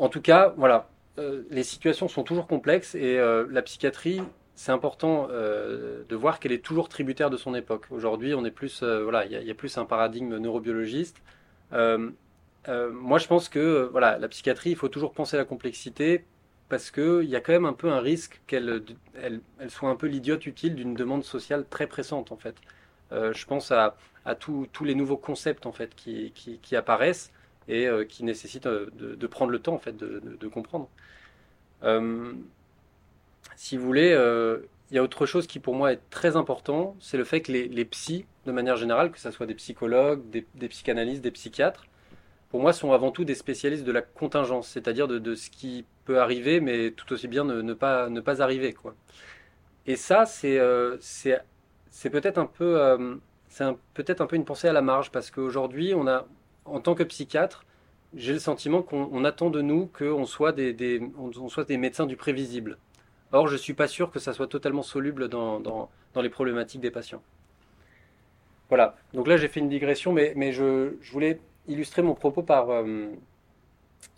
En 0.00 0.08
tout 0.08 0.20
cas, 0.20 0.54
voilà, 0.56 0.88
les 1.50 1.62
situations 1.62 2.08
sont 2.08 2.22
toujours 2.24 2.46
complexes 2.46 2.94
et 2.94 3.18
la 3.18 3.62
psychiatrie, 3.62 4.22
c'est 4.54 4.72
important 4.72 5.28
de 5.28 6.16
voir 6.16 6.40
qu'elle 6.40 6.52
est 6.52 6.64
toujours 6.64 6.88
tributaire 6.88 7.28
de 7.28 7.36
son 7.36 7.54
époque. 7.54 7.84
Aujourd'hui, 7.90 8.32
on 8.34 8.44
est 8.46 8.50
plus, 8.50 8.82
voilà, 8.82 9.26
il 9.26 9.32
y, 9.32 9.50
a 9.50 9.54
plus 9.54 9.76
un 9.76 9.84
paradigme 9.84 10.38
neurobiologiste. 10.38 11.22
Euh, 11.72 12.10
euh, 12.68 12.90
moi, 12.90 13.18
je 13.18 13.26
pense 13.26 13.48
que 13.48 13.58
euh, 13.58 13.88
voilà, 13.90 14.18
la 14.18 14.28
psychiatrie, 14.28 14.70
il 14.70 14.76
faut 14.76 14.88
toujours 14.88 15.12
penser 15.12 15.36
à 15.36 15.38
la 15.38 15.44
complexité 15.44 16.24
parce 16.68 16.90
qu'il 16.90 17.24
y 17.24 17.36
a 17.36 17.40
quand 17.40 17.52
même 17.52 17.64
un 17.66 17.72
peu 17.72 17.90
un 17.90 18.00
risque 18.00 18.40
qu'elle 18.46 18.82
elle, 19.20 19.40
elle 19.58 19.70
soit 19.70 19.90
un 19.90 19.96
peu 19.96 20.06
l'idiote 20.06 20.46
utile 20.46 20.74
d'une 20.76 20.94
demande 20.94 21.24
sociale 21.24 21.66
très 21.68 21.86
pressante 21.86 22.30
en 22.32 22.36
fait. 22.36 22.54
je 23.10 23.44
pense 23.44 23.72
à, 23.72 23.96
tous 24.38 24.84
les 24.84 24.94
nouveaux 24.94 25.16
concepts 25.16 25.66
en 25.66 25.72
fait 25.72 25.94
qui 25.96 26.76
apparaissent 26.76 27.32
et 27.70 27.88
qui 28.06 28.24
nécessitent 28.24 28.66
de, 28.66 28.90
de, 29.14 29.26
prendre 29.26 29.52
le 29.52 29.58
temps 29.60 29.74
en 29.74 29.78
fait 29.78 29.96
de, 29.96 30.48
comprendre. 30.48 30.88
si 33.56 33.76
vous 33.76 33.84
voulez, 33.84 34.14
il 34.90 34.96
y 34.96 34.98
a 34.98 35.02
autre 35.02 35.24
chose 35.26 35.46
qui 35.46 35.60
pour 35.60 35.74
moi 35.74 35.92
est 35.92 36.00
très 36.10 36.36
important, 36.36 36.96
c'est 37.00 37.16
le 37.16 37.24
fait 37.24 37.40
que 37.42 37.52
les, 37.52 37.84
psys 37.84 38.26
de 38.46 38.52
manière 38.52 38.76
générale, 38.76 39.10
que 39.12 39.20
ce 39.20 39.30
soit 39.30 39.46
des 39.46 39.54
psychologues, 39.54 40.22
des, 40.30 40.68
psychanalystes, 40.68 41.22
des 41.22 41.30
psychiatres, 41.30 41.86
pour 42.50 42.60
moi, 42.60 42.72
sont 42.72 42.92
avant 42.92 43.12
tout 43.12 43.24
des 43.24 43.36
spécialistes 43.36 43.84
de 43.84 43.92
la 43.92 44.02
contingence, 44.02 44.68
c'est-à-dire 44.68 45.06
de, 45.06 45.34
ce 45.36 45.50
qui 45.50 45.84
peut 46.04 46.20
arriver, 46.20 46.60
mais 46.60 46.90
tout 46.90 47.12
aussi 47.12 47.28
bien 47.28 47.44
ne, 47.44 47.72
pas, 47.74 48.08
ne 48.08 48.20
pas 48.20 48.42
arriver. 48.42 48.72
Quoi. 48.72 48.96
Et 49.86 49.94
ça, 49.94 50.26
c'est 50.26 50.58
euh, 50.58 50.96
peut-être 52.10 52.38
un, 52.38 52.46
peu, 52.46 52.80
euh, 52.80 53.14
peut-être 53.94 54.20
un 54.20 54.26
peu 54.26 54.34
une 54.34 54.44
pensée 54.44 54.66
à 54.66 54.72
la 54.72 54.82
marge, 54.82 55.12
parce 55.12 55.30
qu'aujourd'hui, 55.30 55.94
on 55.94 56.08
a, 56.08 56.26
en 56.64 56.80
tant 56.80 56.94
que 56.94 57.02
psychiatre, 57.02 57.64
j'ai 58.14 58.32
le 58.32 58.38
sentiment 58.38 58.82
qu'on 58.82 59.24
attend 59.24 59.50
de 59.50 59.62
nous 59.62 59.86
qu'on 59.86 60.26
soit 60.26 60.52
des, 60.52 60.72
des, 60.72 61.00
on 61.18 61.48
soit 61.48 61.64
des 61.64 61.76
médecins 61.76 62.06
du 62.06 62.16
prévisible. 62.16 62.78
Or, 63.32 63.46
je 63.46 63.52
ne 63.52 63.58
suis 63.58 63.74
pas 63.74 63.86
sûr 63.86 64.10
que 64.10 64.18
ça 64.18 64.32
soit 64.32 64.48
totalement 64.48 64.82
soluble 64.82 65.28
dans, 65.28 65.60
dans, 65.60 65.88
les 66.20 66.30
problématiques 66.30 66.80
des 66.80 66.90
patients. 66.90 67.22
Voilà, 68.68 68.96
donc 69.14 69.26
là 69.26 69.36
j'ai 69.36 69.48
fait 69.48 69.60
une 69.60 69.68
digression, 69.68 70.12
mais, 70.12 70.32
mais 70.36 70.52
je, 70.52 70.94
je, 71.00 71.12
voulais 71.12 71.40
illustrer 71.66 72.02
mon 72.02 72.14
propos 72.14 72.42
par, 72.42 72.70
euh, 72.70 73.06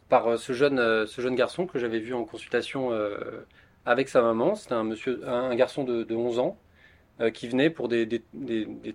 par 0.09 0.26
euh, 0.28 0.37
ce, 0.37 0.52
jeune, 0.52 0.78
euh, 0.78 1.07
ce 1.07 1.20
jeune 1.20 1.35
garçon 1.35 1.66
que 1.66 1.78
j'avais 1.78 2.00
vu 2.00 2.14
en 2.14 2.24
consultation 2.24 2.90
avec 3.85 4.09
sa 4.09 4.22
maman. 4.22 4.55
C'était 4.55 4.74
un, 4.74 4.90
un 5.26 5.55
garçon 5.55 5.85
de, 5.85 6.02
de 6.02 6.14
11 6.14 6.38
ans 6.38 6.57
qui 7.35 7.48
venaient 7.48 7.70
pour 7.70 7.88
des, 7.88 8.22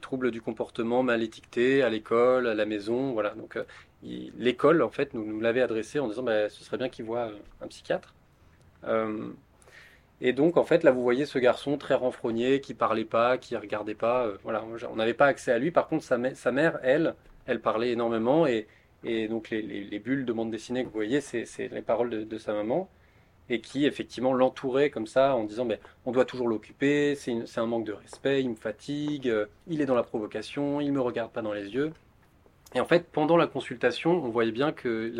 troubles 0.01 0.31
du 0.31 0.41
comportement 0.41 1.03
mal 1.03 1.23
étiquetés 1.23 1.81
à 1.83 1.89
l'école, 1.89 2.47
à 2.47 2.53
la 2.53 2.65
maison. 2.65 3.13
Voilà. 3.13 3.31
Donc 3.31 3.57
l'école, 4.03 4.81
en 4.81 4.89
fait, 4.89 5.13
nous, 5.13 5.39
l'avait 5.39 5.61
adressé 5.61 5.99
en 5.99 6.07
disant 6.07 6.23
bah, 6.23 6.49
ce 6.49 6.63
serait 6.63 6.77
bien 6.77 6.89
qu'il 6.89 7.05
voit 7.05 7.31
un 7.61 7.67
psychiatre. 7.67 8.13
et 10.21 10.33
donc, 10.33 10.57
en 10.57 10.63
fait, 10.63 10.83
là, 10.83 10.91
vous 10.91 11.03
voyez 11.03 11.25
ce 11.25 11.39
garçon 11.39 11.77
très 11.77 11.93
renfrogné, 11.93 12.59
qui 12.59 12.73
parlait 12.73 13.05
pas, 13.05 13.37
qui 13.37 13.55
regardait 13.55 13.95
pas. 13.95 14.31
voilà, 14.43 14.63
on 14.91 14.95
n'avait 14.95 15.13
pas 15.13 15.27
accès 15.27 15.51
à 15.51 15.59
lui. 15.59 15.71
Par 15.71 15.87
contre, 15.87 16.03
sa, 16.03 16.17
mère, 16.17 16.79
elle, 16.83 17.15
elle 17.45 17.61
parlait 17.61 17.91
énormément 17.91 18.45
et, 18.45 18.67
donc 19.29 19.49
les, 19.51 19.61
les, 19.61 19.99
bulles 19.99 20.25
de 20.25 20.33
bande 20.33 20.51
dessinée 20.51 20.81
que 20.81 20.87
vous 20.87 20.93
voyez, 20.93 21.21
c'est 21.21 21.69
les 21.71 21.81
paroles 21.81 22.27
de, 22.27 22.37
sa 22.37 22.53
maman 22.53 22.89
et 23.49 23.61
qui 23.61 23.85
effectivement 23.85 24.33
l'entourait 24.33 24.89
comme 24.89 25.07
ça 25.07 25.35
en 25.35 25.43
disant 25.43 25.65
ben, 25.65 25.77
on 26.05 26.11
doit 26.11 26.25
toujours 26.25 26.47
l'occuper, 26.47 27.15
c'est 27.15 27.57
un 27.57 27.65
manque 27.65 27.85
de 27.85 27.93
respect, 27.93 28.41
il 28.41 28.49
me 28.49 28.55
fatigue, 28.55 29.29
euh, 29.29 29.45
il 29.67 29.81
est 29.81 29.85
dans 29.85 29.95
la 29.95 30.03
provocation, 30.03 30.81
il 30.81 30.91
me 30.91 31.01
regarde 31.01 31.31
pas 31.31 31.41
dans 31.41 31.53
les 31.53 31.69
yeux. 31.73 31.91
Et 32.75 32.79
en 32.79 32.85
fait, 32.85 33.07
pendant 33.11 33.37
la 33.37 33.47
consultation, 33.47 34.11
on 34.11 34.29
voyait 34.29 34.51
bien 34.51 34.73
que 34.73 35.11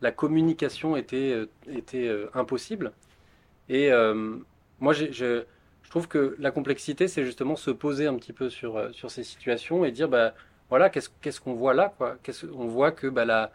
la, 0.00 0.12
communication 0.12 0.96
était, 0.96 1.32
euh, 1.32 1.50
était 1.68 2.06
euh, 2.06 2.30
impossible. 2.34 2.92
Et 3.68 3.90
moi, 4.80 4.94
je, 4.94 5.12
je, 5.12 5.42
trouve 5.90 6.08
que 6.08 6.36
la 6.38 6.50
complexité, 6.50 7.06
c'est 7.08 7.24
justement 7.24 7.56
se 7.56 7.70
poser 7.70 8.06
un 8.06 8.14
petit 8.14 8.32
peu 8.32 8.48
sur, 8.48 8.94
sur 8.94 9.10
ces 9.10 9.24
situations 9.24 9.84
et 9.84 9.90
dire 9.90 10.08
bah, 10.08 10.34
voilà, 10.70 10.88
qu'est-ce 10.88 11.40
qu'on 11.40 11.52
voit 11.54 11.74
là 11.74 11.92
quoi? 11.98 12.16
On 12.54 12.66
voit 12.66 12.92
que 12.92 13.08
bah, 13.08 13.26
la, 13.26 13.52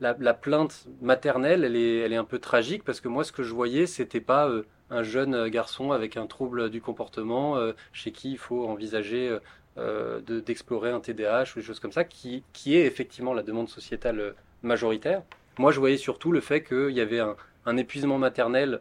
la, 0.00 0.34
plainte 0.34 0.86
maternelle, 1.00 1.64
elle 1.64 1.76
est, 1.76 1.98
elle 1.98 2.12
est 2.12 2.16
un 2.16 2.24
peu 2.24 2.38
tragique 2.38 2.84
parce 2.84 3.00
que 3.00 3.08
moi, 3.08 3.24
ce 3.24 3.32
que 3.32 3.42
je 3.42 3.54
voyais, 3.54 3.86
c'était 3.86 4.20
pas 4.20 4.48
euh, 4.48 4.66
un 4.90 5.02
jeune 5.02 5.48
garçon 5.48 5.92
avec 5.92 6.16
un 6.16 6.26
trouble 6.26 6.70
du 6.70 6.80
comportement 6.80 7.56
euh, 7.56 7.72
chez 7.92 8.12
qui 8.12 8.32
il 8.32 8.38
faut 8.38 8.66
envisager 8.66 9.38
euh, 9.78 10.20
d'explorer 10.20 10.90
un 10.90 11.00
TDAH 11.00 11.52
ou 11.54 11.60
des 11.60 11.62
choses 11.62 11.80
comme 11.80 11.92
ça, 11.92 12.04
qui, 12.04 12.42
qui 12.52 12.76
est 12.76 12.86
effectivement 12.86 13.32
la 13.32 13.42
demande 13.42 13.68
sociétale 13.68 14.34
majoritaire. 14.62 15.22
Moi, 15.58 15.72
je 15.72 15.78
voyais 15.78 15.96
surtout 15.96 16.32
le 16.32 16.40
fait 16.40 16.62
qu'il 16.62 16.90
y 16.90 17.00
avait 17.00 17.20
un, 17.20 17.76
épuisement 17.76 18.18
maternel 18.18 18.80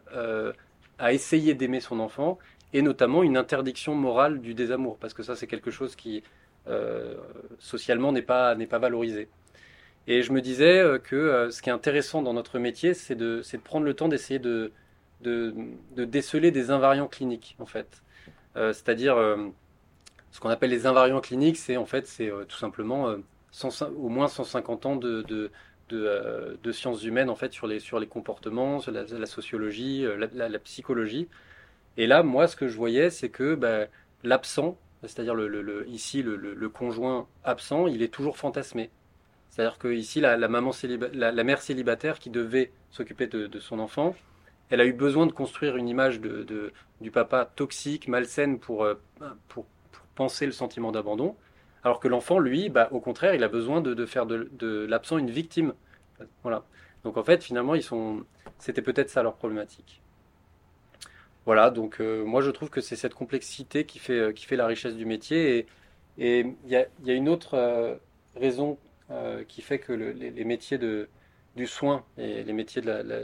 à 0.99 1.13
essayer 1.13 1.53
d'aimer 1.53 1.79
son 1.79 1.99
enfant 1.99 2.37
et 2.73 2.81
notamment 2.81 3.23
une 3.23 3.37
interdiction 3.37 3.95
morale 3.95 4.41
du 4.41 4.53
désamour 4.53 4.97
parce 4.97 5.13
que 5.13 5.23
ça, 5.23 5.35
c'est 5.35 5.47
quelque 5.47 5.71
chose 5.71 5.95
qui 5.95 6.23
euh, 6.67 7.15
socialement 7.59 8.11
n'est 8.11 8.21
pas, 8.21 8.55
n'est 8.55 8.67
pas 8.67 8.79
valorisé. 8.79 9.27
Et 10.07 10.21
je 10.21 10.31
me 10.31 10.41
disais 10.41 10.79
euh, 10.79 10.99
que 10.99 11.15
euh, 11.15 11.51
ce 11.51 11.61
qui 11.61 11.69
est 11.69 11.73
intéressant 11.73 12.21
dans 12.21 12.33
notre 12.33 12.59
métier, 12.59 12.93
c'est 12.93 13.15
de, 13.15 13.41
prendre 13.63 13.85
le 13.85 13.93
temps 13.93 14.07
d'essayer 14.07 14.39
de, 14.39 14.71
déceler 15.95 16.51
des 16.51 16.71
invariants 16.71 17.07
cliniques, 17.07 17.55
en 17.59 17.65
fait. 17.65 18.03
C'est-à-dire, 18.55 19.15
ce 20.31 20.39
qu'on 20.39 20.49
appelle 20.49 20.69
les 20.69 20.85
invariants 20.85 21.21
cliniques, 21.21 21.57
c'est 21.57 21.75
en 21.77 21.87
fait, 21.87 22.05
c'est 22.05 22.29
tout 22.47 22.57
simplement 22.57 23.15
au 23.97 24.09
moins 24.09 24.27
150 24.27 24.85
ans 24.85 24.95
de, 24.95 25.49
sciences 26.71 27.03
humaines, 27.03 27.29
en 27.29 27.35
fait, 27.35 27.51
sur 27.53 27.65
les, 27.65 27.79
sur 27.79 27.99
les 27.99 28.05
comportements, 28.05 28.79
sur 28.79 28.91
la, 28.91 29.25
sociologie, 29.25 30.05
la, 30.17 30.59
psychologie. 30.59 31.29
Et 31.97 32.05
là, 32.05 32.21
moi, 32.21 32.47
ce 32.47 32.55
que 32.55 32.67
je 32.67 32.75
voyais, 32.75 33.09
c'est 33.09 33.29
que 33.29 33.55
bah, 33.55 33.87
l'absent 34.23 34.77
c'est-à-dire 35.07 35.35
ici 35.87 36.23
le, 36.23 36.69
conjoint 36.69 37.27
absent, 37.43 37.87
il 37.87 38.01
est 38.01 38.13
toujours 38.13 38.37
fantasmé. 38.37 38.89
C'est-à-dire 39.53 39.77
que 39.77 39.87
ici 39.87 40.19
la, 40.19 40.35
maman 40.47 40.71
la, 41.13 41.43
mère 41.43 41.61
célibataire 41.61 42.17
qui 42.17 42.31
devait 42.31 42.71
s'occuper 42.89 43.27
de, 43.27 43.59
son 43.59 43.77
enfant, 43.77 44.15
elle 44.71 44.81
a 44.81 44.85
eu 44.85 44.93
besoin 44.93 45.27
de 45.27 45.31
construire 45.31 45.77
une 45.77 45.87
image 45.87 46.19
de, 46.19 46.73
du 47.01 47.11
papa 47.11 47.45
toxique, 47.55 48.07
malsaine 48.07 48.57
pour, 48.57 48.83
euh, 48.83 48.95
pour, 49.49 49.67
penser 50.15 50.47
le 50.47 50.53
sentiment 50.53 50.91
d'abandon, 50.91 51.35
alors 51.83 51.99
que 51.99 52.07
l'enfant, 52.07 52.39
lui, 52.39 52.69
bah, 52.69 52.87
au 52.91 52.99
contraire, 52.99 53.35
il 53.35 53.43
a 53.43 53.47
besoin 53.47 53.79
de, 53.81 54.05
faire 54.07 54.25
de, 54.25 54.87
l'absent 54.89 55.19
une 55.19 55.29
victime. 55.29 55.73
Voilà. 56.41 56.63
Donc 57.03 57.17
en 57.17 57.23
fait, 57.23 57.43
finalement, 57.43 57.79
sont, 57.79 58.25
c'était 58.57 58.81
peut-être 58.81 59.11
ça 59.11 59.21
leur 59.21 59.35
problématique. 59.35 60.01
Voilà, 61.45 61.69
donc 61.69 62.01
euh, 62.01 62.23
moi 62.23 62.41
je 62.41 62.49
trouve 62.49 62.71
que 62.71 62.81
c'est 62.81 62.95
cette 62.95 63.13
complexité 63.13 63.85
qui 63.85 63.99
fait, 63.99 64.17
euh, 64.17 64.31
qui 64.31 64.45
fait 64.45 64.55
la 64.55 64.65
richesse 64.65 64.95
du 64.95 65.05
métier. 65.05 65.67
Et 66.17 66.39
il 66.39 66.71
y 66.71 66.75
a, 66.75 66.87
y 67.03 67.11
a, 67.11 67.13
une 67.13 67.29
autre 67.29 67.99
raison 68.35 68.79
qui 69.47 69.61
fait 69.61 69.79
que 69.79 69.93
les, 69.93 70.43
métiers 70.43 70.77
de, 70.77 71.07
du 71.55 71.67
soin 71.67 72.03
et 72.17 72.43
les 72.43 72.53
métiers 72.53 72.81
de 72.81 72.91
la, 72.91 73.19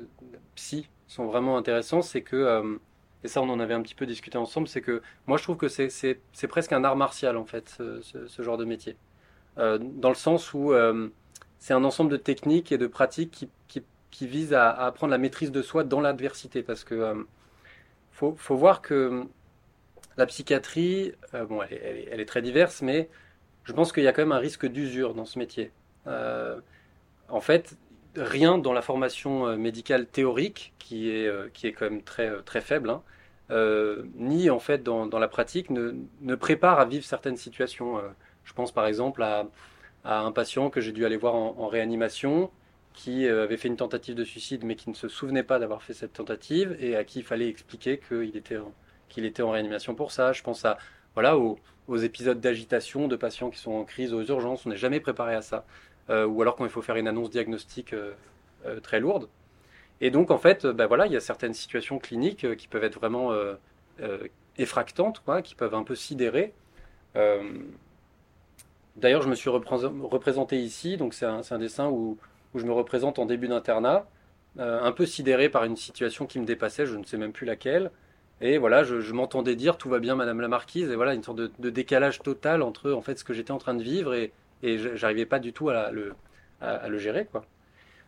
psy 0.55 0.87
sont 1.07 1.25
vraiment 1.25 1.57
intéressants, 1.57 2.01
c'est 2.01 2.21
que, 2.21 2.77
et 3.23 3.27
ça 3.27 3.41
on 3.41 3.49
en 3.49 3.59
avait 3.59 3.73
un 3.73 3.81
petit 3.81 3.95
peu 3.95 4.05
discuté 4.05 4.37
ensemble, 4.37 4.67
c'est 4.67 4.81
que 4.81 5.01
moi 5.25 5.37
je 5.37 5.43
trouve 5.43 5.57
que 5.57 5.67
c'est 5.67 6.47
presque 6.47 6.73
un 6.73 6.83
art 6.83 6.95
martial 6.95 7.37
en 7.37 7.45
fait, 7.45 7.69
ce, 8.01 8.41
genre 8.43 8.57
de 8.57 8.65
métier. 8.65 8.97
dans 9.57 10.09
le 10.09 10.15
sens 10.15 10.53
où 10.53 10.73
c'est 11.59 11.73
un 11.73 11.83
ensemble 11.83 12.11
de 12.11 12.17
techniques 12.17 12.71
et 12.71 12.77
de 12.77 12.87
pratiques 12.87 13.31
qui, 13.31 13.49
qui, 13.67 13.83
qui 14.11 14.27
visent 14.27 14.53
à, 14.53 14.69
apprendre 14.71 15.11
la 15.11 15.17
maîtrise 15.17 15.51
de 15.51 15.61
soi 15.61 15.83
dans 15.83 16.01
l'adversité. 16.01 16.63
Parce 16.63 16.83
que 16.83 17.25
faut, 18.11 18.35
faut 18.35 18.55
voir 18.55 18.81
que 18.81 19.25
la 20.17 20.25
psychiatrie, 20.25 21.13
euh, 21.33 21.45
bon, 21.45 21.61
elle 21.63 22.19
est, 22.19 22.25
très 22.25 22.41
diverse, 22.41 22.81
mais 22.81 23.09
je 23.63 23.73
pense 23.73 23.91
qu'il 23.91 24.03
y 24.03 24.07
a 24.07 24.13
quand 24.13 24.21
même 24.21 24.31
un 24.31 24.39
risque 24.39 24.65
d'usure 24.65 25.13
dans 25.13 25.25
ce 25.25 25.39
métier. 25.39 25.71
Euh, 26.07 26.59
en 27.27 27.41
fait, 27.41 27.77
rien 28.15 28.57
dans 28.57 28.73
la 28.73 28.81
formation 28.81 29.47
euh, 29.47 29.57
médicale 29.57 30.07
théorique, 30.07 30.73
qui 30.79 31.11
est, 31.11 31.31
qui 31.53 31.67
est 31.67 31.73
quand 31.73 31.89
même 31.89 32.01
très, 32.01 32.41
très 32.43 32.61
faible, 32.61 32.89
hein, 32.89 33.03
ni 34.15 34.49
en 34.49 34.59
fait 34.59 34.83
dans, 34.83 35.05
dans 35.05 35.19
la 35.19 35.27
pratique, 35.27 35.69
ne, 35.69 35.93
ne, 36.21 36.35
prépare 36.35 36.79
à 36.79 36.85
vivre 36.85 37.05
certaines 37.05 37.37
situations. 37.37 38.01
je 38.43 38.53
pense 38.53 38.71
par 38.71 38.87
exemple 38.87 39.21
à, 39.23 39.47
un 40.03 40.31
patient 40.31 40.69
que 40.69 40.81
j'ai 40.81 40.91
dû 40.91 41.05
aller 41.05 41.17
voir 41.17 41.35
en, 41.35 41.67
réanimation 41.67 42.49
qui 42.93 43.27
euh, 43.27 43.43
avait 43.43 43.57
fait 43.57 43.67
une 43.67 43.77
tentative 43.77 44.15
de 44.15 44.23
suicide 44.23 44.63
mais 44.63 44.75
qui 44.75 44.89
ne 44.89 44.95
se 44.95 45.07
souvenait 45.07 45.43
pas 45.43 45.59
d'avoir 45.59 45.83
fait 45.83 45.93
cette 45.93 46.13
tentative 46.13 46.75
et 46.79 46.95
à 46.95 47.03
qui 47.03 47.19
il 47.19 47.25
fallait 47.25 47.47
expliquer 47.47 47.99
qu'il 47.99 48.35
était, 48.35 48.57
en, 48.57 48.73
qu'il 49.07 49.25
était 49.25 49.41
en 49.41 49.51
réanimation 49.51 49.95
pour 49.95 50.11
ça. 50.11 50.33
Je 50.33 50.43
pense 50.43 50.65
à, 50.65 50.77
voilà, 51.19 51.37
aux, 51.37 51.57
épisodes 51.97 52.39
d'agitation 52.39 53.07
de 53.07 53.15
patients 53.15 53.49
qui 53.49 53.59
sont 53.59 53.71
en 53.71 53.83
crise 53.83 54.13
aux 54.13 54.23
urgences. 54.23 54.65
On 54.65 54.69
n'est 54.69 54.77
jamais 54.77 54.99
préparé 54.99 55.35
à 55.35 55.41
ça. 55.41 55.65
Euh, 56.09 56.25
ou 56.25 56.41
alors 56.41 56.55
quand 56.55 56.65
il 56.65 56.71
faut 56.71 56.81
faire 56.81 56.95
une 56.95 57.07
annonce 57.07 57.29
diagnostique 57.29 57.93
euh, 57.93 58.13
très 58.81 58.99
lourde. 58.99 59.27
Et 60.01 60.11
donc 60.11 60.31
en 60.31 60.37
fait, 60.37 60.65
ben 60.65 60.85
voilà, 60.87 61.07
il 61.07 61.13
y 61.13 61.17
a 61.17 61.19
certaines 61.19 61.53
situations 61.53 61.99
cliniques 61.99 62.55
qui 62.55 62.67
peuvent 62.67 62.83
être 62.83 62.95
vraiment 62.95 63.33
effractantes, 64.57 65.21
quoi, 65.25 65.41
qui 65.41 65.55
peuvent 65.55 65.75
un 65.75 65.83
peu 65.83 65.95
sidérer. 65.95 66.53
D'ailleurs, 68.95 69.21
je 69.21 69.29
me 69.29 69.35
suis 69.35 69.49
représenté 69.49 70.57
ici, 70.57 70.95
donc 70.95 71.13
c'est 71.13 71.25
un, 71.25 71.41
un, 71.51 71.59
dessin 71.59 71.89
où 71.89 72.17
où 72.53 72.59
je 72.59 72.65
me 72.65 72.71
représente 72.71 73.19
en 73.19 73.25
début 73.25 73.47
d'internat, 73.47 74.05
euh, 74.57 74.81
un 74.81 74.91
peu 74.91 75.05
sidéré 75.05 75.49
par 75.49 75.63
une 75.63 75.75
situation 75.75 76.25
qui 76.25 76.39
me 76.39 76.45
dépassait, 76.45 76.85
je 76.85 76.95
ne 76.95 77.03
sais 77.03 77.17
même 77.17 77.31
plus 77.31 77.45
laquelle. 77.45 77.91
Et 78.41 78.57
voilà, 78.57 78.83
je, 78.83 79.13
m'entendais 79.13 79.55
dire 79.55 79.77
tout 79.77 79.89
va 79.89 79.99
bien, 79.99 80.15
Madame 80.15 80.39
la 80.39 80.47
Marquise, 80.47 80.89
et 80.89 80.95
voilà 80.95 81.13
une 81.13 81.23
sorte 81.23 81.37
de, 81.37 81.69
décalage 81.69 82.19
total 82.19 82.61
entre 82.61 82.91
en 82.91 83.01
fait 83.01 83.19
ce 83.19 83.23
que 83.23 83.33
j'étais 83.33 83.51
en 83.51 83.57
train 83.57 83.73
de 83.73 83.83
vivre 83.83 84.13
et, 84.13 84.31
et 84.63 84.77
j'arrivais 84.95 85.25
pas 85.25 85.39
du 85.39 85.51
tout 85.51 85.69
à, 85.69 85.91
le, 85.91 86.97
gérer. 86.97 87.27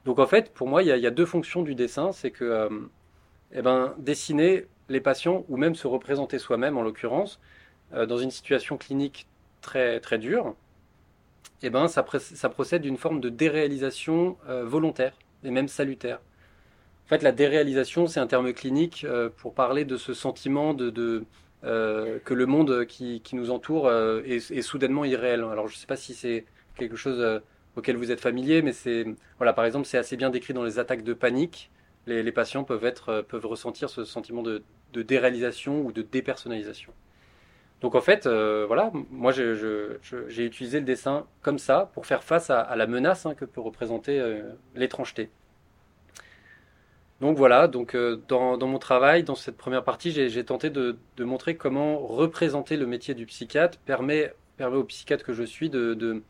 Donc 0.06 0.20
en 0.20 0.28
fait, 0.28 0.54
pour 0.54 0.68
moi, 0.68 0.84
il 0.84 0.88
y 0.88 1.08
a, 1.08 1.12
deux 1.12 1.26
fonctions 1.26 1.64
du 1.64 1.76
dessin, 1.76 2.12
c'est 2.14 2.32
que 2.32 2.46
euh, 2.46 2.70
eh 3.52 3.62
ben, 3.62 3.94
dessiner 3.98 4.68
les 4.90 5.02
patients 5.02 5.46
ou 5.50 5.58
même 5.58 5.76
se 5.76 5.88
représenter 5.88 6.40
soi-même 6.40 6.78
en 6.78 6.82
l'occurrence 6.82 7.40
euh, 7.94 8.06
dans 8.06 8.18
une 8.18 8.32
situation 8.32 8.78
clinique 8.78 9.28
très 9.62 10.00
très 10.00 10.18
dure, 10.18 10.56
eh 11.62 11.70
ben, 11.70 11.88
ça, 11.88 12.06
ça 12.20 12.50
procède 12.50 12.82
d'une 12.82 12.98
forme 12.98 13.20
de 13.20 13.30
déréalisation 13.30 14.38
euh, 14.50 14.66
volontaire 14.66 15.14
et 15.44 15.52
même 15.52 15.68
salutaire. 15.68 16.20
Fait, 17.12 17.24
la 17.24 17.32
déréalisation, 17.32 18.08
c'est 18.08 18.20
un 18.20 18.28
terme 18.28 18.54
clinique 18.54 19.06
euh, 19.08 19.30
pour 19.36 19.54
parler 19.54 19.86
de 19.86 19.98
ce 19.98 20.14
sentiment 20.14 20.74
de, 20.74 21.26
euh, 21.64 22.20
que 22.26 22.34
le 22.34 22.46
monde 22.46 22.86
qui, 22.86 23.22
nous 23.34 23.52
entoure 23.52 23.92
est, 23.92 24.62
soudainement 24.62 25.06
irréel. 25.06 25.44
Alors, 25.44 25.68
je 25.68 25.76
ne 25.76 25.78
sais 25.78 25.88
pas 25.88 25.98
si 25.98 26.14
c'est 26.14 26.46
quelque 26.76 26.96
chose 26.96 27.42
auquel 27.76 27.98
vous 27.98 28.12
êtes 28.12 28.22
familier, 28.22 28.62
mais 28.62 28.74
c'est 28.74 29.06
voilà, 29.38 29.54
par 29.54 29.66
exemple, 29.66 29.86
c'est 29.86 29.98
assez 29.98 30.18
bien 30.18 30.30
décrit 30.30 30.54
dans 30.54 30.64
les 30.64 30.80
attaques 30.80 31.04
de 31.04 31.14
panique. 31.14 31.70
Les, 32.08 32.32
patients 32.32 32.64
peuvent 32.64 32.86
être 32.86 33.22
peuvent 33.28 33.46
ressentir 33.46 33.90
ce 33.90 34.06
sentiment 34.06 34.42
de 34.42 34.64
déréalisation 34.94 35.82
ou 35.82 35.92
de 35.92 36.02
dépersonnalisation. 36.02 36.94
Donc 37.82 37.96
en 37.96 38.02
fait, 38.02 38.28
euh, 38.28 38.66
voilà, 38.68 38.92
moi 39.10 39.32
j'ai 39.32 40.46
utilisé 40.46 40.80
le 40.80 40.86
dessin 40.86 41.26
comme 41.42 41.58
ça 41.58 41.90
pour 41.94 42.06
faire 42.06 42.24
face 42.24 42.52
à, 42.52 42.76
la 42.76 42.86
menace 42.86 43.26
hein, 43.26 43.34
que 43.34 43.44
peut 43.44 43.60
représenter 43.60 44.20
euh, 44.20 44.44
l'étrangeté. 44.76 45.32
Donc 47.22 47.38
voilà, 47.38 47.68
donc 47.68 47.94
euh, 47.94 48.20
dans, 48.28 48.58
mon 48.58 48.80
travail, 48.80 49.24
dans 49.24 49.36
cette 49.36 49.56
première 49.56 49.84
partie, 49.84 50.12
j'ai 50.12 50.44
tenté 50.44 50.72
de, 50.72 50.98
montrer 51.20 51.56
comment 51.56 52.00
représenter 52.00 52.78
le 52.78 52.88
métier 52.88 53.14
du 53.14 53.28
psychiatre 53.28 53.78
permet, 53.78 54.34
au 54.60 54.84
psychiatre 54.84 55.24
que 55.24 55.34
je 55.34 55.44
suis 55.44 55.70
de, 55.70 56.24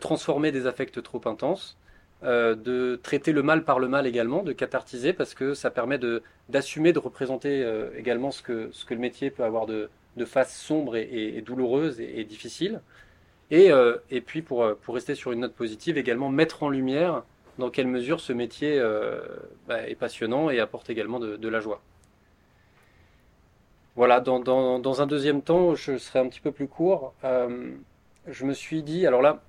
transformer 0.00 0.50
des 0.50 0.66
affects 0.66 1.00
trop 1.04 1.20
intenses, 1.26 1.78
de 2.22 2.98
traiter 3.00 3.30
le 3.30 3.44
mal 3.44 3.64
par 3.64 3.78
le 3.78 3.86
mal 3.86 4.08
également, 4.08 4.42
de 4.42 4.52
cathartiser, 4.52 5.12
parce 5.12 5.34
que 5.34 5.54
ça 5.54 5.70
permet 5.70 6.00
d'assumer, 6.48 6.92
de, 6.92 6.98
représenter 6.98 7.64
également 7.96 8.32
ce 8.32 8.42
que, 8.42 8.70
le 8.90 8.98
métier 8.98 9.30
peut 9.30 9.44
avoir 9.44 9.66
de, 9.66 9.88
face 10.26 10.56
sombre 10.56 10.96
et, 10.96 11.42
douloureuse 11.46 12.00
et, 12.00 12.24
difficile. 12.24 12.80
Et, 13.52 13.70
et 14.10 14.20
puis, 14.20 14.42
pour 14.42 14.74
rester 14.88 15.14
sur 15.14 15.30
une 15.30 15.40
note 15.40 15.54
positive, 15.54 15.96
également 15.96 16.28
mettre 16.28 16.64
en 16.64 16.70
lumière 16.70 17.22
dans 17.58 17.70
quelle 17.70 17.86
mesure 17.86 18.20
ce 18.20 18.32
métier 18.32 18.80
bah, 19.68 19.88
est 19.88 19.94
passionnant 19.94 20.50
et 20.50 20.60
apporte 20.60 20.90
également 20.90 21.20
de, 21.20 21.48
la 21.48 21.60
joie. 21.60 21.80
Voilà, 23.96 24.20
dans, 24.20 25.00
un 25.00 25.06
deuxième 25.06 25.42
temps, 25.42 25.74
je 25.74 25.98
serai 25.98 26.18
un 26.18 26.28
petit 26.28 26.40
peu 26.40 26.52
plus 26.52 26.68
court. 26.68 27.14
je 27.22 28.44
me 28.44 28.52
suis 28.54 28.82
dit, 28.82 29.06
alors 29.06 29.22
là, 29.22 29.42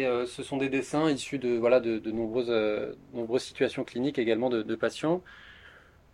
euh, 0.00 0.26
ce 0.26 0.42
sont 0.42 0.56
des 0.56 0.68
dessins 0.68 1.10
issus 1.10 1.38
de, 1.38 1.56
voilà, 1.56 1.80
de, 1.80 2.10
nombreuses, 2.10 2.50
euh, 2.50 2.94
nombreuses 3.12 3.42
situations 3.42 3.84
cliniques 3.84 4.18
également 4.18 4.50
de, 4.50 4.74
patients. 4.74 5.22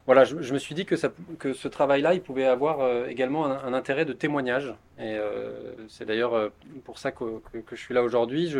Voilà, 0.07 0.25
je, 0.25 0.53
me 0.53 0.59
suis 0.59 0.75
dit 0.75 0.87
que, 0.87 0.97
que 1.39 1.53
ce 1.53 1.69
travail-là, 1.69 2.15
il 2.15 2.23
pouvait 2.23 2.47
avoir 2.47 2.81
euh, 2.81 3.07
également 3.07 3.47
un, 3.47 3.73
intérêt 3.73 4.05
de 4.05 4.13
témoignage. 4.13 4.75
Et 4.99 5.17
c'est 5.89 6.05
d'ailleurs 6.05 6.51
pour 6.85 6.99
ça 6.99 7.13
que, 7.13 7.41
que, 7.53 7.77
je 7.77 7.81
suis 7.81 7.95
là 7.95 8.03
aujourd'hui. 8.03 8.53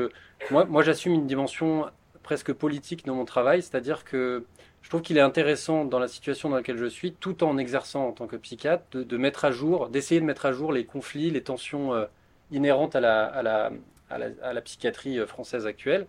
Moi, 0.51 0.65
moi 0.65 0.83
j'assume 0.83 1.13
une 1.13 1.27
dimension 1.27 1.87
presque 2.23 2.53
politique 2.53 3.05
dans 3.07 3.15
mon 3.15 3.25
travail, 3.25 3.63
c'est-à-dire 3.63 4.05
que 4.05 4.45
je 4.83 4.89
trouve 4.89 5.03
qu'il 5.03 5.19
est 5.19 5.23
intéressant 5.23 5.85
dans 5.85 5.99
la 5.99 6.09
situation 6.09 6.49
dans 6.49 6.57
laquelle 6.57 6.79
je 6.79 6.87
suis, 6.87 7.13
tout 7.13 7.45
en 7.45 7.59
exerçant 7.59 8.09
en 8.09 8.13
tant 8.13 8.27
que 8.27 8.37
psychiatre, 8.37 8.85
de, 8.93 9.17
mettre 9.17 9.45
à 9.45 9.51
jour, 9.51 9.89
d'essayer 9.89 10.21
de 10.21 10.27
mettre 10.27 10.47
à 10.47 10.53
jour 10.53 10.73
les 10.73 10.85
conflits, 10.85 11.31
les 11.31 11.43
tensions 11.43 12.07
inhérentes 12.51 12.97
à 12.97 13.01
la, 13.01 14.61
psychiatrie 14.65 15.19
euh, 15.19 15.27
française 15.27 15.67
actuelle 15.67 16.07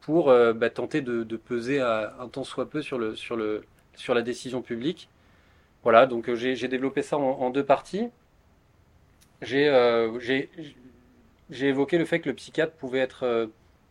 pour 0.00 0.30
euh, 0.30 0.52
bah, 0.52 0.70
tenter 0.70 1.00
de, 1.00 1.36
peser 1.36 1.80
un 1.80 2.28
tant 2.30 2.44
soit 2.44 2.70
peu 2.70 2.82
sur, 2.82 2.98
la 2.98 4.22
décision 4.22 4.62
publique. 4.62 5.08
Voilà, 5.82 6.06
donc 6.06 6.28
euh, 6.28 6.34
j'ai 6.34 6.68
développé 6.68 7.02
ça 7.02 7.18
en, 7.18 7.50
deux 7.50 7.64
parties. 7.64 8.08
J'ai 9.42 9.66
évoqué 11.50 11.98
le 11.98 12.04
fait 12.04 12.20
que 12.20 12.28
le 12.28 12.34
psychiatre 12.34 12.72
pouvait 12.72 13.00
être 13.00 13.48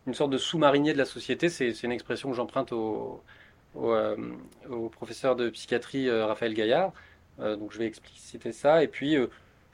une 0.07 0.13
sorte 0.13 0.31
de 0.31 0.37
sous-marinier 0.37 0.93
de 0.93 0.97
la 0.97 1.05
société. 1.05 1.49
C'est 1.49 1.83
une 1.83 1.91
expression 1.91 2.29
que 2.29 2.35
j'emprunte 2.35 2.71
au, 2.71 3.21
au, 3.75 4.89
professeur 4.89 5.35
de 5.35 5.49
psychiatrie 5.49 6.09
Raphaël 6.09 6.53
Gaillard. 6.53 6.93
donc 7.39 7.71
je 7.71 7.77
vais 7.77 7.85
expliciter 7.85 8.51
ça. 8.51 8.83
Et 8.83 8.87
puis 8.87 9.17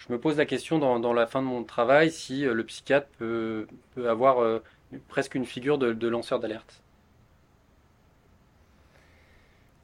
je 0.06 0.12
me 0.12 0.20
pose 0.20 0.38
la 0.38 0.46
question 0.46 0.80
dans, 0.80 1.14
la 1.14 1.28
fin 1.28 1.42
de 1.42 1.48
mon 1.48 1.64
travail 1.64 2.12
si 2.12 2.46
euh, 2.46 2.54
le 2.54 2.64
psychiatre 2.66 3.08
peut, 3.18 3.68
avoir 4.06 4.42
euh, 4.42 4.62
presque 5.08 5.36
une 5.36 5.46
figure 5.46 5.78
de, 5.78 6.08
lanceur 6.08 6.40
d'alerte. 6.40 6.82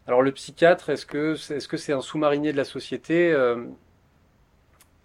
Alors 0.07 0.21
le 0.21 0.31
psychiatre, 0.31 0.89
est-ce 0.89 1.05
que 1.05 1.35
c'est 1.35 1.57
-ce 1.57 1.93
un 1.93 2.01
sous-marinier 2.01 2.51
de 2.51 2.57
la 2.57 2.65
société? 2.65 3.31
Euh? 3.31 3.65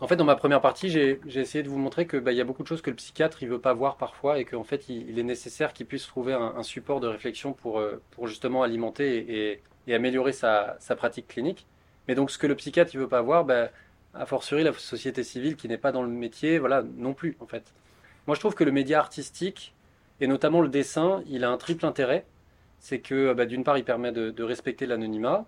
En 0.01 0.09
fait, 0.09 0.17
dans 0.17 0.25
ma 0.25 0.37
première 0.37 0.61
partie, 0.61 0.91
j'ai 0.91 1.21
essayé 1.35 1.63
de 1.63 1.69
vous 1.69 1.79
montrer 1.79 2.07
qu'il 2.07 2.21
bah, 2.21 2.33
y 2.33 2.41
a 2.41 2.45
beaucoup 2.45 2.63
de 2.63 2.69
choses 2.69 2.83
que 2.83 2.91
le 2.91 2.97
psychiatre 2.97 3.39
ne 3.43 3.49
veut 3.49 3.61
pas 3.61 3.73
voir 3.73 3.97
parfois 3.97 4.39
et 4.39 4.45
qu'en 4.45 4.65
fait, 4.65 4.89
il, 4.89 5.19
est 5.19 5.23
nécessaire 5.23 5.73
qu'il 5.73 5.87
puisse 5.87 6.07
trouver 6.07 6.35
un, 6.35 6.63
support 6.63 7.01
de 7.01 7.07
réflexion 7.07 7.53
pour, 7.53 7.83
pour 8.11 8.27
justement 8.27 8.63
alimenter 8.63 9.61
et, 9.87 9.95
améliorer 9.95 10.33
sa, 10.33 10.79
pratique 10.97 11.29
clinique. 11.29 11.67
Mais 12.09 12.15
donc, 12.15 12.31
ce 12.31 12.39
que 12.39 12.47
le 12.47 12.55
psychiatre 12.55 12.95
ne 12.97 13.01
veut 13.01 13.09
pas 13.09 13.23
voir, 13.23 13.45
bah, 13.45 13.71
a 14.15 14.27
fortiori 14.27 14.63
la 14.63 14.73
société 14.73 15.23
civile 15.23 15.57
qui 15.57 15.69
n'est 15.69 15.79
pas 15.79 15.93
dans 15.93 16.03
le 16.03 16.09
métier, 16.09 16.59
voilà, 16.59 16.83
non 16.97 17.15
plus 17.15 17.37
en 17.41 17.47
fait. 17.47 17.73
Moi 18.27 18.35
je 18.35 18.41
trouve 18.41 18.55
que 18.55 18.65
le 18.65 18.73
média 18.73 18.99
artistique, 18.99 19.75
et 20.21 20.27
notamment 20.27 20.61
le 20.61 20.69
dessin, 20.69 21.23
il 21.29 21.45
a 21.45 21.51
un 21.51 21.57
triple 21.57 21.85
intérêt. 21.85 22.25
C'est 22.79 23.01
que 23.01 23.33
bah, 23.33 23.47
d'une 23.47 23.65
part 23.65 23.79
il 23.79 23.85
permet 23.85 24.13
de, 24.13 24.43
respecter 24.43 24.87
l'anonymat, 24.87 25.47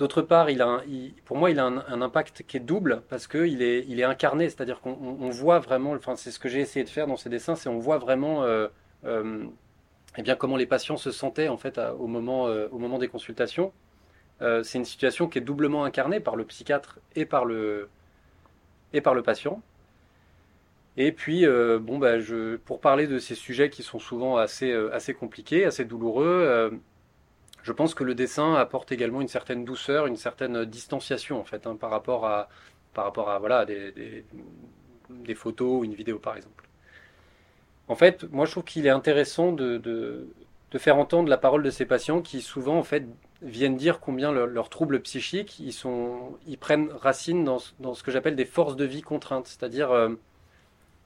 d'autre 0.00 0.22
part 0.22 0.48
pour 1.26 1.36
moi 1.36 1.50
il 1.50 1.58
a 1.58 1.66
un, 1.66 2.00
impact 2.00 2.44
qui 2.46 2.56
est 2.56 2.60
double 2.60 3.02
parce 3.10 3.26
qu'il 3.26 3.62
est, 3.62 4.02
incarné, 4.02 4.48
c'est-à-dire 4.48 4.80
qu'on 4.80 5.28
voit 5.28 5.58
vraiment, 5.58 5.92
enfin 5.92 6.16
c'est 6.16 6.30
ce 6.30 6.38
que 6.38 6.48
j'ai 6.48 6.60
essayé 6.60 6.84
de 6.84 6.88
faire 6.88 7.06
dans 7.06 7.18
ces 7.18 7.28
dessins, 7.28 7.54
c'est 7.54 7.68
on 7.68 7.78
voit 7.78 7.98
vraiment 7.98 8.42
euh, 8.42 8.68
euh, 9.04 9.44
eh 10.16 10.22
bien, 10.22 10.36
comment 10.36 10.56
les 10.56 10.64
patients 10.64 10.96
se 10.96 11.10
sentaient 11.10 11.48
en 11.48 11.58
fait 11.58 11.78
au, 11.98 12.06
moment, 12.06 12.48
euh, 12.48 12.66
au 12.72 12.78
moment 12.78 12.98
des 12.98 13.08
consultations. 13.08 13.72
C'est 14.40 14.78
une 14.78 14.86
situation 14.86 15.28
qui 15.28 15.36
est 15.36 15.42
doublement 15.42 15.84
incarnée 15.84 16.18
par 16.18 16.34
le 16.34 16.46
psychiatre 16.46 16.98
et 17.14 17.26
par 17.26 17.44
le, 17.44 17.90
patient. 19.22 19.60
Et 20.96 21.12
puis, 21.12 21.44
bon, 21.46 21.98
bah, 21.98 22.14
pour 22.64 22.80
parler 22.80 23.06
de 23.06 23.18
ces 23.18 23.34
sujets 23.34 23.68
qui 23.68 23.82
sont 23.82 23.98
souvent 23.98 24.38
assez 24.38 25.14
compliqués, 25.18 25.66
assez 25.66 25.84
douloureux, 25.84 26.80
je 27.62 27.72
pense 27.72 27.94
que 27.94 28.04
le 28.04 28.14
dessin 28.14 28.54
apporte 28.54 28.92
également 28.92 29.20
une 29.20 29.28
certaine 29.28 29.64
douceur, 29.64 30.06
une 30.06 30.16
certaine 30.16 30.64
distanciation 30.64 31.40
en 31.40 31.44
fait, 31.44 31.66
hein, 31.66 31.76
par 31.76 31.90
rapport 31.90 32.26
à, 32.26 32.48
par 32.94 33.04
rapport 33.04 33.30
à 33.30 33.38
voilà, 33.38 33.64
des, 33.64 34.24
photos 35.34 35.80
ou 35.80 35.84
une 35.84 35.94
vidéo 35.94 36.18
par 36.18 36.36
exemple. 36.36 36.68
En 37.88 37.94
fait, 37.94 38.24
moi 38.30 38.46
je 38.46 38.52
trouve 38.52 38.64
qu'il 38.64 38.86
est 38.86 38.90
intéressant 38.90 39.52
de, 39.52 39.78
de, 39.78 40.28
faire 40.78 40.96
entendre 40.96 41.28
la 41.28 41.38
parole 41.38 41.62
de 41.62 41.70
ces 41.70 41.84
patients 41.84 42.22
qui 42.22 42.40
souvent 42.40 42.78
en 42.78 42.84
fait 42.84 43.04
viennent 43.42 43.76
dire 43.76 44.00
combien 44.00 44.32
leurs 44.32 44.68
troubles 44.68 45.00
psychiques, 45.00 45.58
ils, 45.60 45.72
sont, 45.72 46.38
ils 46.46 46.58
prennent 46.58 46.90
racine 46.92 47.44
dans, 47.44 47.58
dans 47.80 47.94
ce 47.94 48.02
que 48.02 48.10
j'appelle 48.10 48.36
des 48.36 48.44
forces 48.44 48.76
de 48.76 48.84
vie 48.84 49.02
contraintes. 49.02 49.46
C'est-à-dire, 49.46 49.90
euh, 49.90 50.10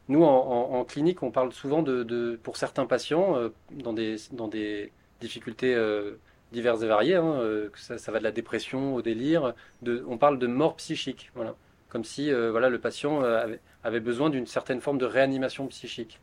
nous, 0.09 0.23
en, 0.23 0.85
clinique, 0.85 1.23
on 1.23 1.31
parle 1.31 1.53
souvent 1.53 1.83
de, 1.83 2.39
pour 2.43 2.57
certains 2.57 2.87
patients, 2.87 3.37
euh, 3.37 3.49
dans, 3.71 3.93
des, 3.93 4.17
dans 4.33 4.49
des 4.49 4.93
difficultés 5.21 5.75
euh, 5.75 6.19
diverses 6.55 6.83
et 6.83 6.87
variées, 6.87 7.17
hein, 7.17 7.41
ça, 7.77 7.99
ça, 7.99 8.13
va 8.13 8.19
de 8.19 8.25
la 8.25 8.31
dépression 8.31 8.95
au 8.95 9.03
délire, 9.03 9.55
on 9.87 10.17
parle 10.17 10.39
de 10.39 10.47
mort 10.47 10.77
psychique. 10.77 11.31
Voilà. 11.35 11.55
Comme 11.91 12.05
si 12.05 12.33
voilà, 12.33 12.71
le 12.71 12.79
patient 12.79 13.23
avait, 13.23 13.61
avait 13.85 14.01
besoin 14.01 14.31
d'une 14.31 14.47
certaine 14.47 14.81
forme 14.81 14.99
de 14.99 15.05
réanimation 15.05 15.67
psychique. 15.69 16.21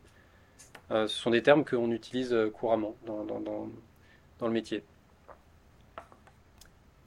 ce 0.90 1.06
sont 1.06 1.30
des 1.30 1.42
termes 1.42 1.64
qu'on 1.64 1.90
utilise 1.92 2.36
couramment 2.52 2.96
dans, 3.06 3.24
dans, 3.24 4.46
le 4.46 4.52
métier. 4.52 4.82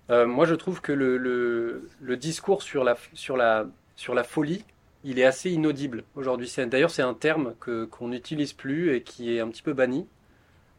Euh, 0.09 0.27
moi, 0.27 0.45
je 0.45 0.55
trouve 0.55 0.81
que 0.81 0.91
le, 0.91 2.17
discours 2.17 2.61
sur 2.61 2.83
la, 2.83 2.95
sur, 3.13 3.37
la, 3.37 3.67
sur 3.95 4.13
la 4.13 4.23
folie, 4.23 4.63
il 5.03 5.19
est 5.19 5.25
assez 5.25 5.51
inaudible 5.51 6.03
aujourd'hui. 6.15 6.51
D'ailleurs, 6.67 6.91
c'est 6.91 7.01
un 7.01 7.13
terme 7.13 7.55
que, 7.59 7.85
qu'on 7.85 8.09
n'utilise 8.09 8.53
plus 8.53 8.95
et 8.95 9.01
qui 9.01 9.35
est 9.35 9.39
un 9.39 9.49
petit 9.49 9.63
peu 9.63 9.73
banni. 9.73 10.07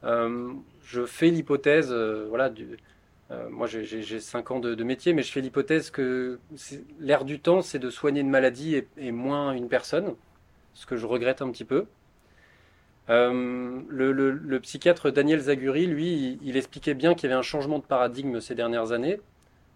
Euh, 0.05 0.53
je 0.87 1.05
fais 1.05 1.29
l'hypothèse, 1.29 1.91
euh, 1.91 2.27
voilà, 2.29 2.49
du, 2.49 2.79
moi 3.51 3.67
j'ai, 3.67 3.85
j'ai 3.85 4.21
5 4.21 4.51
ans 4.53 4.61
de, 4.61 4.85
métier, 4.85 5.13
mais 5.13 5.23
je 5.23 5.33
fais 5.33 5.41
l'hypothèse 5.41 5.91
que 5.91 6.39
l'air 7.01 7.25
du 7.25 7.41
temps, 7.41 7.61
c'est 7.61 7.81
de 7.81 7.91
soigner 7.91 8.21
une 8.21 8.31
maladie 8.31 8.83
et, 8.97 9.13
moins 9.13 9.53
une 9.53 9.69
personne, 9.69 10.15
ce 10.75 10.87
que 10.87 10.97
je 10.97 11.07
regrette 11.07 11.43
un 11.43 11.51
petit 11.51 11.65
peu. 11.65 11.87
Euh, 13.09 13.81
le, 13.89 14.59
psychiatre 14.61 15.11
Daniel 15.11 15.41
Zaguri, 15.41 15.87
lui, 15.87 16.39
il, 16.43 16.57
expliquait 16.57 16.95
bien 16.95 17.15
qu'il 17.15 17.29
y 17.29 17.33
avait 17.33 17.39
un 17.39 17.43
changement 17.43 17.79
de 17.79 17.85
paradigme 17.85 18.41
ces 18.41 18.55
dernières 18.55 18.93
années, 18.93 19.21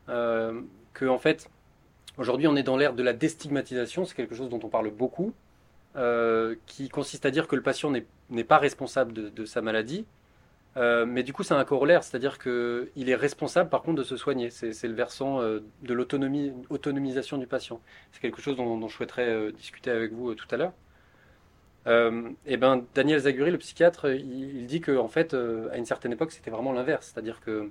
euh, 0.08 0.60
que 0.94 1.06
en 1.06 1.18
fait, 1.18 1.50
aujourd'hui, 2.18 2.46
on 2.46 2.54
est 2.54 2.62
dans 2.62 2.76
l'ère 2.76 2.94
de 2.94 3.02
la 3.02 3.12
déstigmatisation, 3.12 4.04
c'est 4.04 4.14
quelque 4.14 4.34
chose 4.36 4.48
dont 4.48 4.60
on 4.62 4.68
parle 4.68 4.90
beaucoup, 4.90 5.32
euh, 5.96 6.54
qui 6.66 6.88
consiste 6.88 7.26
à 7.26 7.32
dire 7.32 7.48
que 7.48 7.56
le 7.56 7.62
patient 7.62 7.90
n'est 7.90 8.44
pas 8.44 8.58
responsable 8.58 9.12
de, 9.12 9.44
sa 9.44 9.60
maladie, 9.60 10.06
mais 10.76 11.22
du 11.22 11.32
coup, 11.32 11.42
c'est 11.42 11.54
un 11.54 11.64
corollaire, 11.64 12.04
c'est-à-dire 12.04 12.38
qu'il 12.38 13.08
est 13.08 13.14
responsable, 13.14 13.70
par 13.70 13.82
contre, 13.82 13.98
de 13.98 14.04
se 14.04 14.16
soigner. 14.16 14.50
C'est 14.50 14.88
le 14.88 14.94
versant 14.94 15.40
de 15.42 15.94
l'autonomie, 15.94 16.52
autonomisation 16.70 17.38
du 17.38 17.46
patient. 17.46 17.80
C'est 18.12 18.20
quelque 18.20 18.40
chose 18.40 18.56
dont, 18.56 18.88
je 18.88 18.94
souhaiterais 18.94 19.52
discuter 19.52 19.90
avec 19.90 20.12
vous 20.12 20.34
tout 20.34 20.46
à 20.50 20.56
l'heure. 20.56 20.72
Euh, 21.86 22.30
et 22.46 22.56
ben 22.56 22.84
Daniel 22.94 23.20
Zaguri, 23.20 23.50
le 23.50 23.58
psychiatre, 23.58 24.10
il, 24.10 24.66
dit 24.66 24.80
que 24.80 24.96
en 24.96 25.08
fait, 25.08 25.34
euh, 25.34 25.70
à 25.72 25.78
une 25.78 25.86
certaine 25.86 26.12
époque, 26.12 26.32
c'était 26.32 26.50
vraiment 26.50 26.72
l'inverse, 26.72 27.10
c'est-à-dire 27.12 27.40
que, 27.40 27.70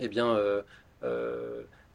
eh 0.00 0.08
bien, 0.08 0.34
euh, 0.36 0.62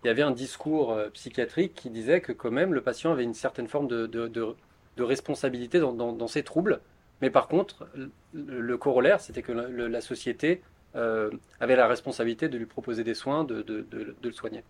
il 0.03 0.07
y 0.07 0.09
avait 0.09 0.21
un 0.21 0.31
discours 0.31 0.97
psychiatrique 1.13 1.73
qui 1.75 1.89
disait 1.89 2.21
que 2.21 2.31
quand 2.31 2.51
même 2.51 2.73
le 2.73 2.81
patient 2.81 3.11
avait 3.11 3.23
une 3.23 3.33
certaine 3.33 3.67
forme 3.67 3.87
de, 3.87 4.07
de, 4.07 4.55
responsabilité 5.03 5.79
dans, 5.79 6.27
ses 6.27 6.43
troubles, 6.43 6.79
mais 7.21 7.29
par 7.29 7.47
contre, 7.47 7.87
le, 8.33 8.77
corollaire, 8.77 9.21
c'était 9.21 9.41
que 9.41 9.51
la 9.51 10.01
société 10.01 10.61
avait 10.93 11.75
la 11.75 11.87
responsabilité 11.87 12.49
de 12.49 12.57
lui 12.57 12.65
proposer 12.65 13.03
des 13.03 13.13
soins, 13.13 13.43
de, 13.43 13.85
le 14.23 14.31
soigner. 14.31 14.63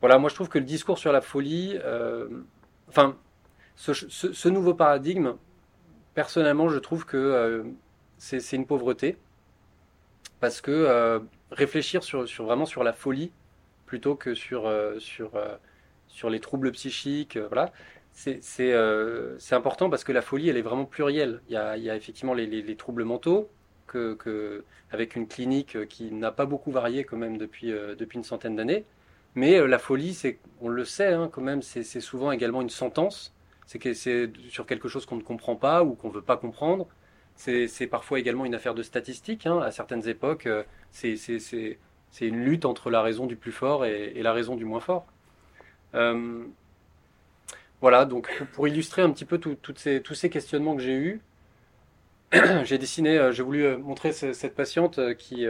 Voilà, 0.00 0.18
moi 0.18 0.30
je 0.30 0.34
trouve 0.34 0.48
que 0.48 0.58
le 0.58 0.64
discours 0.64 0.98
sur 0.98 1.12
la 1.12 1.20
folie, 1.20 1.78
enfin, 2.88 3.16
ce, 3.76 4.48
nouveau 4.48 4.74
paradigme, 4.74 5.34
personnellement, 6.14 6.68
je 6.68 6.78
trouve 6.78 7.04
que 7.04 7.16
euh, 7.16 7.62
c'est 8.18 8.52
une 8.52 8.66
pauvreté. 8.66 9.18
Parce 10.40 10.60
que 10.60 10.70
euh, 10.70 11.20
réfléchir 11.50 12.02
sur, 12.02 12.26
vraiment 12.44 12.66
sur 12.66 12.84
la 12.84 12.92
folie 12.92 13.32
plutôt 13.86 14.16
que 14.16 14.34
sur, 14.34 14.66
euh, 14.66 14.98
sur, 14.98 15.30
sur 16.08 16.28
les 16.28 16.40
troubles 16.40 16.72
psychiques, 16.72 17.38
voilà, 17.38 17.72
c'est 18.16 19.52
important 19.52 19.90
parce 19.90 20.02
que 20.02 20.12
la 20.12 20.22
folie, 20.22 20.48
elle 20.48 20.56
est 20.56 20.62
vraiment 20.62 20.86
plurielle. 20.86 21.42
Il 21.48 21.52
y 21.52 21.56
a, 21.56 21.96
effectivement 21.96 22.34
les, 22.34 22.46
les, 22.46 22.76
troubles 22.76 23.04
mentaux, 23.04 23.50
avec 24.90 25.16
une 25.16 25.28
clinique 25.28 25.86
qui 25.88 26.10
n'a 26.12 26.32
pas 26.32 26.46
beaucoup 26.46 26.70
varié 26.70 27.04
quand 27.04 27.16
même 27.16 27.36
depuis, 27.38 27.68
depuis 27.68 28.16
une 28.16 28.24
centaine 28.24 28.56
d'années. 28.56 28.84
Mais 29.34 29.64
la 29.66 29.78
folie, 29.78 30.18
on 30.62 30.68
le 30.68 30.84
sait 30.84 31.12
hein, 31.12 31.28
quand 31.30 31.42
même, 31.42 31.60
c'est 31.62 32.00
souvent 32.00 32.32
également 32.32 32.62
une 32.62 32.70
sentence. 32.70 33.34
C'est 33.66 34.30
sur 34.48 34.64
quelque 34.66 34.88
chose 34.88 35.04
qu'on 35.06 35.16
ne 35.16 35.22
comprend 35.22 35.56
pas 35.56 35.84
ou 35.84 35.94
qu'on 35.94 36.08
ne 36.08 36.14
veut 36.14 36.22
pas 36.22 36.38
comprendre. 36.38 36.86
C'est 37.34 37.86
parfois 37.86 38.18
également 38.18 38.46
une 38.46 38.54
affaire 38.54 38.74
de 38.74 38.82
statistiques. 38.82 39.46
Hein. 39.46 39.60
À 39.60 39.70
certaines 39.70 40.08
époques, 40.08 40.48
c'est 40.90 41.18
une 42.22 42.44
lutte 42.44 42.64
entre 42.64 42.90
la 42.90 43.02
raison 43.02 43.26
du 43.26 43.36
plus 43.36 43.52
fort 43.52 43.84
et, 43.84 44.22
la 44.22 44.32
raison 44.32 44.56
du 44.56 44.64
moins 44.64 44.80
fort. 44.80 45.06
Voilà, 47.86 48.04
donc 48.04 48.42
pour 48.52 48.66
illustrer 48.66 49.02
un 49.02 49.12
petit 49.12 49.24
peu 49.24 49.38
ces, 49.76 50.02
tous 50.02 50.14
ces 50.14 50.28
questionnements 50.28 50.74
que 50.74 50.82
j'ai 50.82 50.96
eus, 50.96 51.20
j'ai 52.64 52.78
dessiné, 52.78 53.16
euh, 53.16 53.30
j'ai 53.30 53.44
voulu 53.44 53.64
euh, 53.64 53.78
montrer 53.78 54.10
cette 54.10 54.56
patiente 54.56 54.98
euh, 54.98 55.14
qui, 55.14 55.46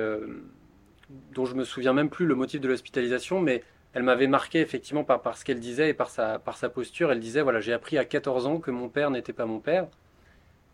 dont 1.32 1.46
je 1.46 1.54
me 1.54 1.64
souviens 1.64 1.94
même 1.94 2.10
plus 2.10 2.26
le 2.26 2.34
motif 2.34 2.60
de 2.60 2.68
l'hospitalisation, 2.68 3.40
mais 3.40 3.64
elle 3.94 4.02
m'avait 4.02 4.26
marqué 4.26 4.60
effectivement 4.60 5.02
par, 5.02 5.38
ce 5.38 5.46
qu'elle 5.46 5.60
disait 5.60 5.88
et 5.88 5.94
par 5.94 6.10
sa, 6.10 6.38
par 6.38 6.58
sa 6.58 6.68
posture. 6.68 7.10
Elle 7.10 7.20
disait 7.20 7.40
voilà, 7.40 7.60
j'ai 7.60 7.72
appris 7.72 7.96
à 7.96 8.04
14 8.04 8.46
ans 8.46 8.58
que 8.58 8.70
mon 8.70 8.90
père 8.90 9.10
n'était 9.10 9.32
pas 9.32 9.46
mon 9.46 9.58
père. 9.58 9.88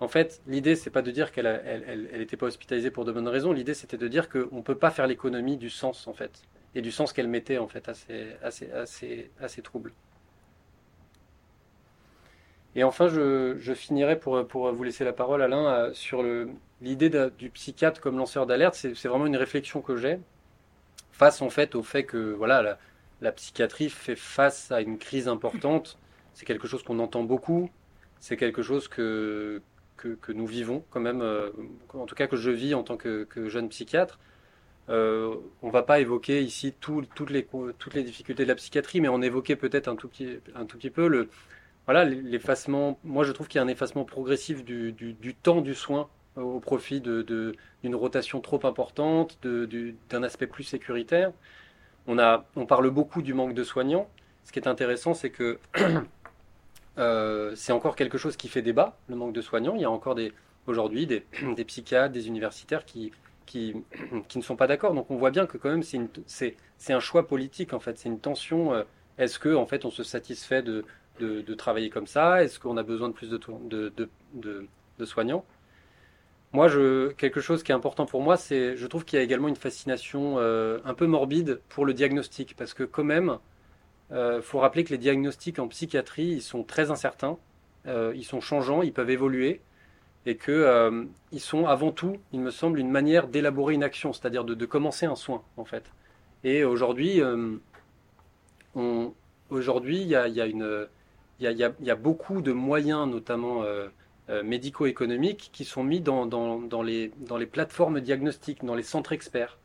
En 0.00 0.08
fait, 0.08 0.42
l'idée, 0.48 0.74
c'est 0.74 0.90
pas 0.90 1.02
de 1.02 1.12
dire 1.12 1.30
qu'elle 1.30 1.46
n'était 1.46 1.92
elle, 1.92 2.08
elle, 2.12 2.38
pas 2.38 2.46
hospitalisée 2.46 2.90
pour 2.90 3.04
de 3.04 3.12
bonnes 3.12 3.28
raisons. 3.28 3.52
L'idée, 3.52 3.74
c'était 3.74 3.98
de 3.98 4.08
dire 4.08 4.28
qu'on 4.28 4.56
ne 4.56 4.62
peut 4.62 4.74
pas 4.74 4.90
faire 4.90 5.06
l'économie 5.06 5.58
du 5.58 5.70
sens, 5.70 6.08
en 6.08 6.12
fait, 6.12 6.42
et 6.74 6.82
du 6.82 6.90
sens 6.90 7.12
qu'elle 7.12 7.28
mettait, 7.28 7.58
en 7.58 7.68
fait, 7.68 7.88
à 7.88 7.94
ces, 7.94 8.32
à 8.42 8.50
ces, 8.50 9.30
à 9.40 9.46
ces 9.46 9.62
troubles. 9.62 9.92
Et 12.75 12.85
enfin, 12.85 13.09
je, 13.09 13.75
finirai 13.75 14.18
pour, 14.18 14.43
vous 14.73 14.83
laisser 14.83 15.05
la 15.05 15.12
parole, 15.12 15.43
Alain, 15.43 15.66
euh, 15.66 15.93
sur 15.93 16.25
l'idée 16.81 17.11
du 17.39 17.51
psychiatre 17.51 18.01
comme 18.01 18.16
lanceur 18.16 18.47
d'alerte. 18.47 18.75
C'est 18.75 19.09
vraiment 19.09 19.27
une 19.27 19.37
réflexion 19.37 19.83
que 19.83 19.97
j'ai 19.97 20.18
face 21.12 21.43
en 21.43 21.51
fait 21.51 21.75
au 21.75 21.83
fait 21.83 22.05
que 22.05 22.33
voilà, 22.33 22.79
la, 23.20 23.33
psychiatrie 23.33 23.91
fait 23.91 24.16
face 24.16 24.73
à 24.73 24.81
une 24.81 24.99
crise 24.99 25.29
importante. 25.29 25.99
C'est 26.35 26.47
quelque 26.47 26.66
chose 26.66 26.83
qu'on 26.83 26.99
entend 26.99 27.23
beaucoup. 27.23 27.70
C'est 28.18 28.37
quelque 28.37 28.62
chose 28.62 28.89
que, 28.89 29.62
que, 29.97 30.33
nous 30.33 30.47
vivons 30.47 30.85
quand 30.91 31.01
même, 31.01 31.20
euh, 31.20 31.51
en 31.93 32.07
tout 32.07 32.14
cas 32.14 32.27
que 32.27 32.37
je 32.37 32.51
vis 32.51 32.75
en 32.75 32.83
tant 32.83 32.97
que, 32.97 33.27
jeune 33.49 33.68
psychiatre. 33.68 34.18
Euh, 34.89 35.37
on 35.62 35.68
ne 35.68 35.73
va 35.73 35.83
pas 35.83 36.01
évoquer 36.01 36.43
ici 36.43 36.75
toutes, 36.81 37.31
les, 37.31 37.47
toutes 37.79 37.95
les 37.95 38.03
difficultés 38.03 38.43
de 38.43 38.49
la 38.49 38.57
psychiatrie, 38.57 39.01
mais 39.01 39.09
on 39.09 39.23
évoquait 39.23 39.55
peut-être 39.55 39.87
un, 39.87 39.93
un 39.93 39.95
tout 39.95 40.09
petit 40.79 40.91
peu 40.91 41.07
le, 41.07 41.29
voilà, 41.87 42.05
l'effacement. 42.05 42.99
Moi, 43.05 43.24
je 43.24 43.33
trouve 43.33 43.49
qu'il 43.49 43.59
y 43.59 43.61
a 43.61 43.64
un 43.64 43.68
effacement 43.68 44.05
progressif 44.05 44.64
du, 44.64 45.35
temps 45.43 45.61
du 45.61 45.74
soin 45.74 46.09
au 46.37 46.61
profit 46.61 47.01
d'une 47.01 47.95
rotation 47.95 48.41
trop 48.41 48.64
importante, 48.66 49.39
d'un 49.43 50.22
aspect 50.22 50.47
plus 50.47 50.64
sécuritaire. 50.64 51.33
On, 52.07 52.18
a, 52.18 52.45
on 52.57 52.66
parle 52.66 52.91
beaucoup 52.91 53.22
du 53.22 53.35
manque 53.35 53.55
de 53.55 53.64
soignants. 53.64 54.09
Ce 54.45 54.53
qui 54.53 54.59
est 54.59 54.68
intéressant, 54.68 55.14
c'est 55.14 55.30
que 55.30 55.59
euh, 56.99 57.53
c'est 57.55 57.72
encore 57.72 57.97
quelque 57.97 58.18
chose 58.18 58.37
qui 58.37 58.49
fait 58.49 58.62
débat, 58.62 58.97
le 59.09 59.16
manque 59.16 59.33
de 59.33 59.41
soignants. 59.41 59.74
Il 59.74 59.83
y 59.83 59.85
a 59.85 59.91
encore 59.91 60.16
aujourd'hui 60.66 61.07
des, 61.07 61.64
psychiatres, 61.64 62.12
des 62.12 62.28
universitaires 62.28 62.85
qui, 62.85 63.12
qui, 63.47 63.74
ne 64.35 64.43
sont 64.43 64.57
pas 64.57 64.66
d'accord. 64.66 64.95
Donc 64.95 65.11
on 65.11 65.16
voit 65.16 65.30
bien 65.30 65.47
que 65.47 65.59
quand 65.59 65.70
même 65.70 65.83
c'est 65.83 66.93
un 66.93 67.01
choix 67.01 67.26
politique 67.26 67.72
en 67.72 67.80
fait, 67.80 67.99
c'est 67.99 68.09
une 68.09 68.20
tension. 68.20 68.72
Euh, 68.74 68.85
est-ce 69.18 69.39
que 69.39 69.55
en 69.55 69.66
fait 69.66 69.85
on 69.85 69.91
se 69.91 70.03
satisfait 70.03 70.62
de, 70.62 70.85
de, 71.23 71.55
travailler 71.55 71.91
comme 71.91 72.07
ça? 72.07 72.43
Est-ce 72.43 72.59
qu'on 72.59 72.77
a 72.77 72.83
besoin 72.83 73.09
de 73.09 73.14
plus 73.14 73.31
de, 73.31 73.39
de, 74.35 75.05
soignants? 75.05 75.45
Moi, 76.53 76.68
je, 76.68 77.09
quelque 77.12 77.41
chose 77.41 77.62
qui 77.62 77.73
est 77.73 77.75
important 77.75 78.05
pour 78.05 78.20
moi, 78.20 78.37
c'est, 78.37 78.77
je 78.77 78.87
trouve 78.87 79.05
qu'il 79.07 79.18
y 79.18 79.20
a 79.20 79.25
également 79.25 79.49
une 79.49 79.57
fascination 79.57 80.35
euh, 80.39 80.79
un 80.85 80.93
peu 80.93 81.07
morbide 81.07 81.61
pour 81.70 81.87
le 81.87 81.95
diagnostic, 81.95 82.55
parce 82.57 82.75
que 82.75 82.83
quand 82.85 83.05
même, 83.05 83.39
il 84.11 84.16
euh, 84.16 84.43
faut 84.43 84.59
rappeler 84.59 84.85
que 84.85 84.91
les 84.91 84.99
diagnostics 84.99 85.59
en 85.59 85.68
psychiatrie, 85.68 86.27
ils 86.27 86.43
sont 86.43 86.62
très 86.62 86.91
incertains, 86.91 87.39
euh, 87.87 88.12
ils 88.14 88.25
sont 88.25 88.43
changeants, 88.43 88.83
ils 88.83 88.93
peuvent 88.93 89.09
évoluer, 89.09 89.62
et 90.27 90.37
que 90.37 91.09
ils 91.33 91.41
sont 91.41 91.66
avant 91.66 91.91
tout, 91.91 92.18
il 92.33 92.41
me 92.41 92.51
semble, 92.51 92.79
une 92.79 92.91
manière 92.91 93.29
d'élaborer 93.29 93.75
une 93.75 93.83
action, 93.83 94.12
c'est-à-dire 94.12 94.45
de, 94.45 94.66
commencer 94.66 95.07
un 95.07 95.16
soin, 95.16 95.43
en 95.57 95.64
fait. 95.64 95.85
Et 96.45 96.64
aujourd'hui, 96.64 97.23
aujourd'hui, 99.51 100.03
il 100.03 100.09
y 100.09 100.11
y 100.11 100.41
a 100.41 100.47
une 100.47 100.87
il 101.51 101.74
y, 101.86 101.90
a, 101.90 101.97
beaucoup 101.97 102.40
de 102.40 102.53
moyens, 102.53 103.09
notamment 103.09 103.64
euh, 103.64 103.88
euh, 104.30 104.43
médico-économiques, 104.43 105.51
qui 105.53 105.64
sont 105.64 105.82
mis 105.82 106.01
dans, 106.01 106.82
les, 106.82 107.11
plateformes 107.51 108.01
diagnostiques, 108.01 108.64
dans 108.64 108.74
les 108.74 108.82
centres 108.82 109.12
experts. 109.12 109.59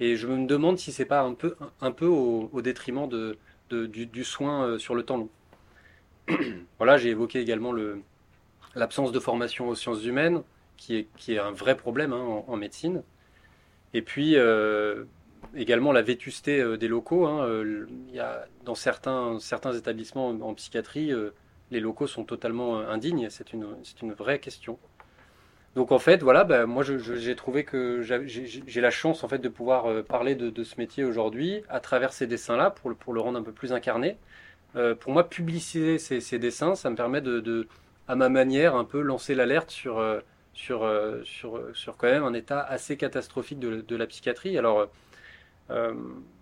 Et 0.00 0.16
je 0.16 0.26
me 0.26 0.46
demande 0.46 0.78
si 0.78 0.92
c'est 0.92 1.04
pas 1.04 1.22
un 1.22 1.34
peu, 1.34 1.56
un 1.80 1.92
peu 1.92 2.06
au, 2.06 2.60
détriment 2.60 3.08
de, 3.08 3.38
du, 3.70 4.24
soin 4.24 4.64
euh, 4.64 4.78
sur 4.78 4.94
le 4.94 5.04
temps 5.04 5.16
long. 5.16 5.28
voilà, 6.78 6.98
j'ai 6.98 7.10
évoqué 7.10 7.40
également 7.40 7.72
l'absence 8.74 9.12
de 9.12 9.20
formation 9.20 9.68
aux 9.68 9.74
sciences 9.74 10.04
humaines, 10.04 10.42
qui 10.76 10.96
est, 10.96 11.06
qui 11.16 11.34
est 11.34 11.38
un 11.38 11.52
vrai 11.52 11.76
problème 11.76 12.12
hein, 12.12 12.42
en, 12.46 12.56
médecine. 12.56 13.02
Et 13.94 14.02
puis, 14.02 14.36
également 15.54 15.92
la 15.92 16.02
vétusté 16.02 16.60
euh, 16.60 16.76
des 16.76 16.88
locaux. 16.88 17.26
Hein, 17.26 17.44
euh, 17.44 17.86
il 18.08 18.14
y 18.14 18.20
a, 18.20 18.46
dans 18.64 18.74
certains, 18.74 19.38
certains 19.40 19.72
établissements 19.72 20.28
en 20.28 20.54
psychiatrie, 20.54 21.12
euh, 21.12 21.30
les 21.70 21.80
locaux 21.80 22.06
sont 22.06 22.24
totalement 22.24 22.78
indignes. 22.80 23.28
C'est 23.30 23.52
une, 23.52 23.66
une 24.02 24.12
vraie 24.12 24.38
question. 24.38 24.78
Donc 25.74 25.90
en 25.90 25.98
fait, 25.98 26.22
voilà, 26.22 26.44
ben, 26.44 26.66
moi 26.66 26.82
j'ai 26.84 27.34
trouvé 27.34 27.64
que 27.64 28.02
j'ai 28.02 28.80
la 28.82 28.90
chance 28.90 29.24
en 29.24 29.28
fait 29.28 29.38
de 29.38 29.48
pouvoir 29.48 30.04
parler 30.04 30.34
de, 30.34 30.64
ce 30.64 30.74
métier 30.76 31.02
aujourd'hui 31.02 31.62
à 31.70 31.80
travers 31.80 32.12
ces 32.12 32.26
dessins-là 32.26 32.68
pour 32.68 32.90
le, 32.90 32.94
pour 32.94 33.14
le 33.14 33.22
rendre 33.22 33.38
un 33.38 33.42
peu 33.42 33.52
plus 33.52 33.72
incarné. 33.72 34.18
pour 35.00 35.12
moi, 35.12 35.30
publiciser 35.30 35.96
ces, 35.96 36.38
dessins, 36.38 36.74
ça 36.74 36.90
me 36.90 36.94
permet 36.94 37.22
de, 37.22 37.66
à 38.06 38.16
ma 38.16 38.28
manière, 38.28 38.76
un 38.76 38.84
peu 38.84 39.00
lancer 39.00 39.34
l'alerte 39.34 39.70
sur, 39.70 40.04
sur, 40.52 40.86
sur, 41.24 41.62
sur 41.72 41.96
quand 41.96 42.08
même 42.08 42.24
un 42.24 42.34
état 42.34 42.60
assez 42.60 42.98
catastrophique 42.98 43.58
de, 43.58 43.80
de 43.80 43.96
la 43.96 44.06
psychiatrie. 44.06 44.58
Alors 44.58 44.90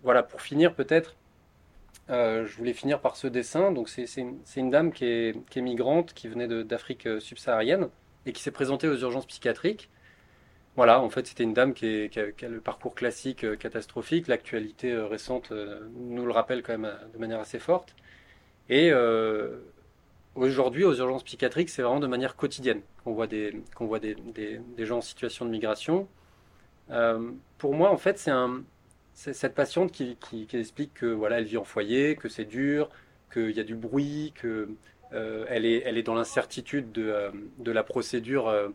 voilà, 0.02 0.22
pour 0.22 0.40
finir 0.40 0.74
peut-être, 0.74 1.16
euh, 2.10 2.44
je 2.44 2.56
voulais 2.56 2.72
finir 2.72 3.00
par 3.00 3.16
ce 3.16 3.26
dessin. 3.26 3.72
Donc 3.72 3.88
c'est 3.88 4.04
une, 4.56 4.70
dame 4.70 4.92
qui 4.92 5.04
est, 5.04 5.56
migrante, 5.56 6.12
qui 6.12 6.28
venait 6.28 6.48
d'Afrique 6.64 7.06
euh, 7.06 7.20
subsaharienne 7.20 7.88
et 8.26 8.32
qui 8.32 8.42
s'est 8.42 8.50
présentée 8.50 8.88
aux 8.88 8.96
urgences 8.96 9.26
psychiatriques. 9.26 9.88
Voilà, 10.76 11.00
en 11.00 11.10
fait, 11.10 11.26
c'était 11.26 11.44
une 11.44 11.54
dame 11.54 11.74
qui, 11.74 12.10
a, 12.16 12.48
le 12.48 12.60
parcours 12.60 12.94
classique 12.94 13.58
catastrophique. 13.58 14.28
L'actualité 14.28 14.96
récente 14.96 15.52
nous 15.52 16.24
le 16.24 16.32
rappelle 16.32 16.62
quand 16.62 16.76
même 16.78 16.92
de 17.12 17.18
manière 17.18 17.40
assez 17.40 17.58
forte. 17.58 17.94
Et 18.68 18.92
aujourd'hui, 20.36 20.84
aux 20.84 20.94
urgences 20.94 21.24
psychiatriques, 21.24 21.70
c'est 21.70 21.82
vraiment 21.82 22.00
de 22.00 22.06
manière 22.06 22.36
quotidienne 22.36 22.82
qu'on 23.04 23.12
voit, 23.12 23.26
des, 23.26 23.60
voit 23.80 23.98
des, 23.98 24.60
gens 24.78 24.98
en 24.98 25.02
situation 25.02 25.44
de 25.44 25.50
migration. 25.50 26.08
pour 27.58 27.74
moi, 27.74 27.90
en 27.90 27.96
fait, 27.96 28.18
c'est 28.18 28.30
un, 28.30 28.62
cette 29.14 29.54
patiente 29.54 29.92
qui, 29.92 30.16
explique 30.52 30.94
que 30.94 31.06
voilà, 31.06 31.38
elle 31.38 31.44
vit 31.44 31.56
en 31.56 31.64
foyer, 31.64 32.16
que 32.16 32.28
c'est 32.28 32.44
dur, 32.44 32.90
qu'il 33.32 33.50
y 33.50 33.60
a 33.60 33.64
du 33.64 33.74
bruit, 33.74 34.32
que 34.34 34.68
euh, 35.12 35.44
elle, 35.48 35.66
est, 35.66 35.82
elle 35.84 35.98
est 35.98 36.02
dans 36.02 36.14
l'incertitude 36.14 36.92
de, 36.92 37.02
euh, 37.02 37.30
de, 37.58 37.72
la 37.72 37.82
procédure. 37.82 38.48
Euh, 38.48 38.68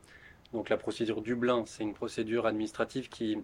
donc 0.54 0.70
la 0.70 0.78
procédure 0.78 1.22
Dublin, 1.22 1.64
c'est 1.66 1.84
une 1.84 1.94
procédure 1.94 2.46
administrative 2.46 3.10
qui, 3.10 3.38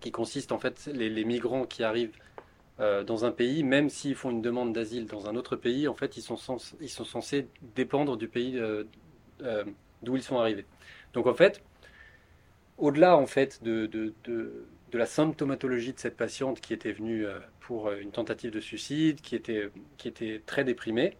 qui 0.00 0.10
consiste 0.10 0.52
en 0.52 0.58
fait 0.58 0.86
les, 0.92 1.24
migrants 1.24 1.64
qui 1.64 1.84
arrivent 1.84 2.16
dans 2.78 3.24
un 3.24 3.30
pays, 3.30 3.62
même 3.62 3.88
s'ils 3.88 4.16
font 4.16 4.32
une 4.32 4.42
demande 4.42 4.72
d'asile 4.72 5.06
dans 5.06 5.28
un 5.28 5.36
autre 5.36 5.54
pays, 5.54 5.86
en 5.86 5.94
fait 5.94 6.16
ils 6.16 6.22
sont, 6.22 6.36
ils 6.80 6.88
sont 6.88 7.04
censés 7.04 7.46
dépendre 7.76 8.16
du 8.16 8.26
pays 8.26 8.60
d'où 10.02 10.16
ils 10.16 10.22
sont 10.24 10.40
arrivés. 10.40 10.66
Donc 11.12 11.28
en 11.28 11.34
fait, 11.34 11.62
au-delà 12.76 13.16
en 13.16 13.26
fait 13.26 13.62
de 13.62 13.86
la 14.98 15.06
symptomatologie 15.06 15.92
de 15.92 15.98
cette 15.98 16.16
patiente 16.16 16.60
qui 16.60 16.72
était 16.72 16.92
venue 16.92 17.26
euh, 17.26 17.38
pour 17.60 17.88
euh, 17.88 17.98
une 18.00 18.10
tentative 18.10 18.50
de 18.50 18.60
suicide, 18.60 19.20
qui 19.20 19.34
était, 19.34 19.70
qui 19.96 20.08
était 20.08 20.42
très 20.46 20.64
déprimée. 20.64 21.16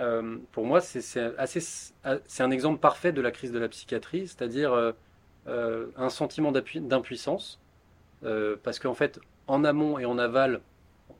Euh, 0.00 0.38
pour 0.52 0.66
moi, 0.66 0.80
c'est 0.80 1.20
un 2.40 2.50
exemple 2.50 2.80
parfait 2.80 3.12
de 3.12 3.20
la 3.20 3.30
crise 3.30 3.52
de 3.52 3.58
la 3.58 3.68
psychiatrie, 3.68 4.26
c'est-à-dire 4.26 4.94
un 5.46 6.08
sentiment 6.08 6.50
d'impuissance, 6.50 7.60
parce 8.22 8.78
qu'en 8.78 8.94
fait, 8.94 9.20
en 9.48 9.64
amont 9.64 9.98
et 9.98 10.06
en 10.06 10.18
aval, 10.18 10.62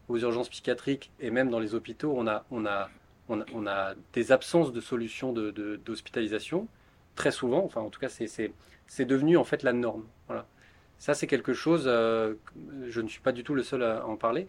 aux 0.09 0.19
urgences 0.19 0.49
psychiatriques 0.49 1.11
et 1.21 1.31
même 1.31 1.51
dans 1.51 1.61
les 1.61 1.75
hôpitaux, 1.75 2.15
on 2.17 2.27
a, 2.27 2.45
on 2.51 2.65
a, 2.65 2.89
on 3.29 3.67
a, 3.67 3.95
des 4.15 4.33
absences 4.33 4.73
de 4.73 4.81
solutions 4.81 5.33
d'hospitalisation, 5.33 6.63
de, 6.63 6.69
très 7.15 7.31
souvent, 7.31 7.63
enfin 7.65 7.83
en 7.83 7.91
tout 7.91 8.01
cas, 8.01 8.09
c'est 8.09 9.05
devenu 9.05 9.37
en 9.37 9.45
fait 9.45 9.63
la 9.63 9.75
norme. 9.75 10.07
Ça, 11.03 11.15
c'est 11.15 11.27
quelque 11.27 11.53
chose, 11.53 11.87
euh, 11.89 12.35
je 12.87 13.01
ne 13.01 13.09
suis 13.09 13.21
pas 13.21 13.33
du 13.33 13.43
tout 13.43 13.55
le 13.55 13.65
seul 13.65 13.83
à 13.83 14.07
en 14.07 14.15
parler. 14.15 14.47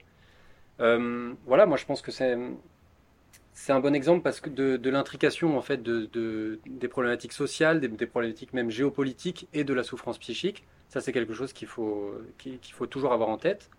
Euh, 0.81 1.33
voilà, 1.47 1.65
moi 1.65 1.77
je 1.77 1.85
pense 1.85 2.03
que 2.03 2.11
c'est 2.11 3.71
un 3.71 3.79
bon 3.79 3.95
exemple 3.95 4.21
parce 4.21 4.39
que 4.39 4.51
de, 4.51 4.89
l'intrication 4.91 5.57
en 5.57 5.63
fait 5.63 5.81
de, 5.81 6.59
des 6.67 6.87
problématiques 6.87 7.33
sociales, 7.33 7.79
des, 7.79 8.05
problématiques 8.05 8.53
même 8.53 8.69
géopolitiques 8.69 9.47
et 9.53 9.63
de 9.63 9.73
la 9.73 9.81
souffrance 9.81 10.19
psychique. 10.19 10.63
Ça, 10.89 11.01
c'est 11.01 11.11
quelque 11.11 11.33
chose 11.33 11.53
qu'il 11.53 11.67
faut 11.67 12.13
qu'il 12.37 12.59
faut 12.71 12.85
toujours 12.85 13.13
avoir 13.13 13.29
en 13.29 13.39
tête. 13.39 13.71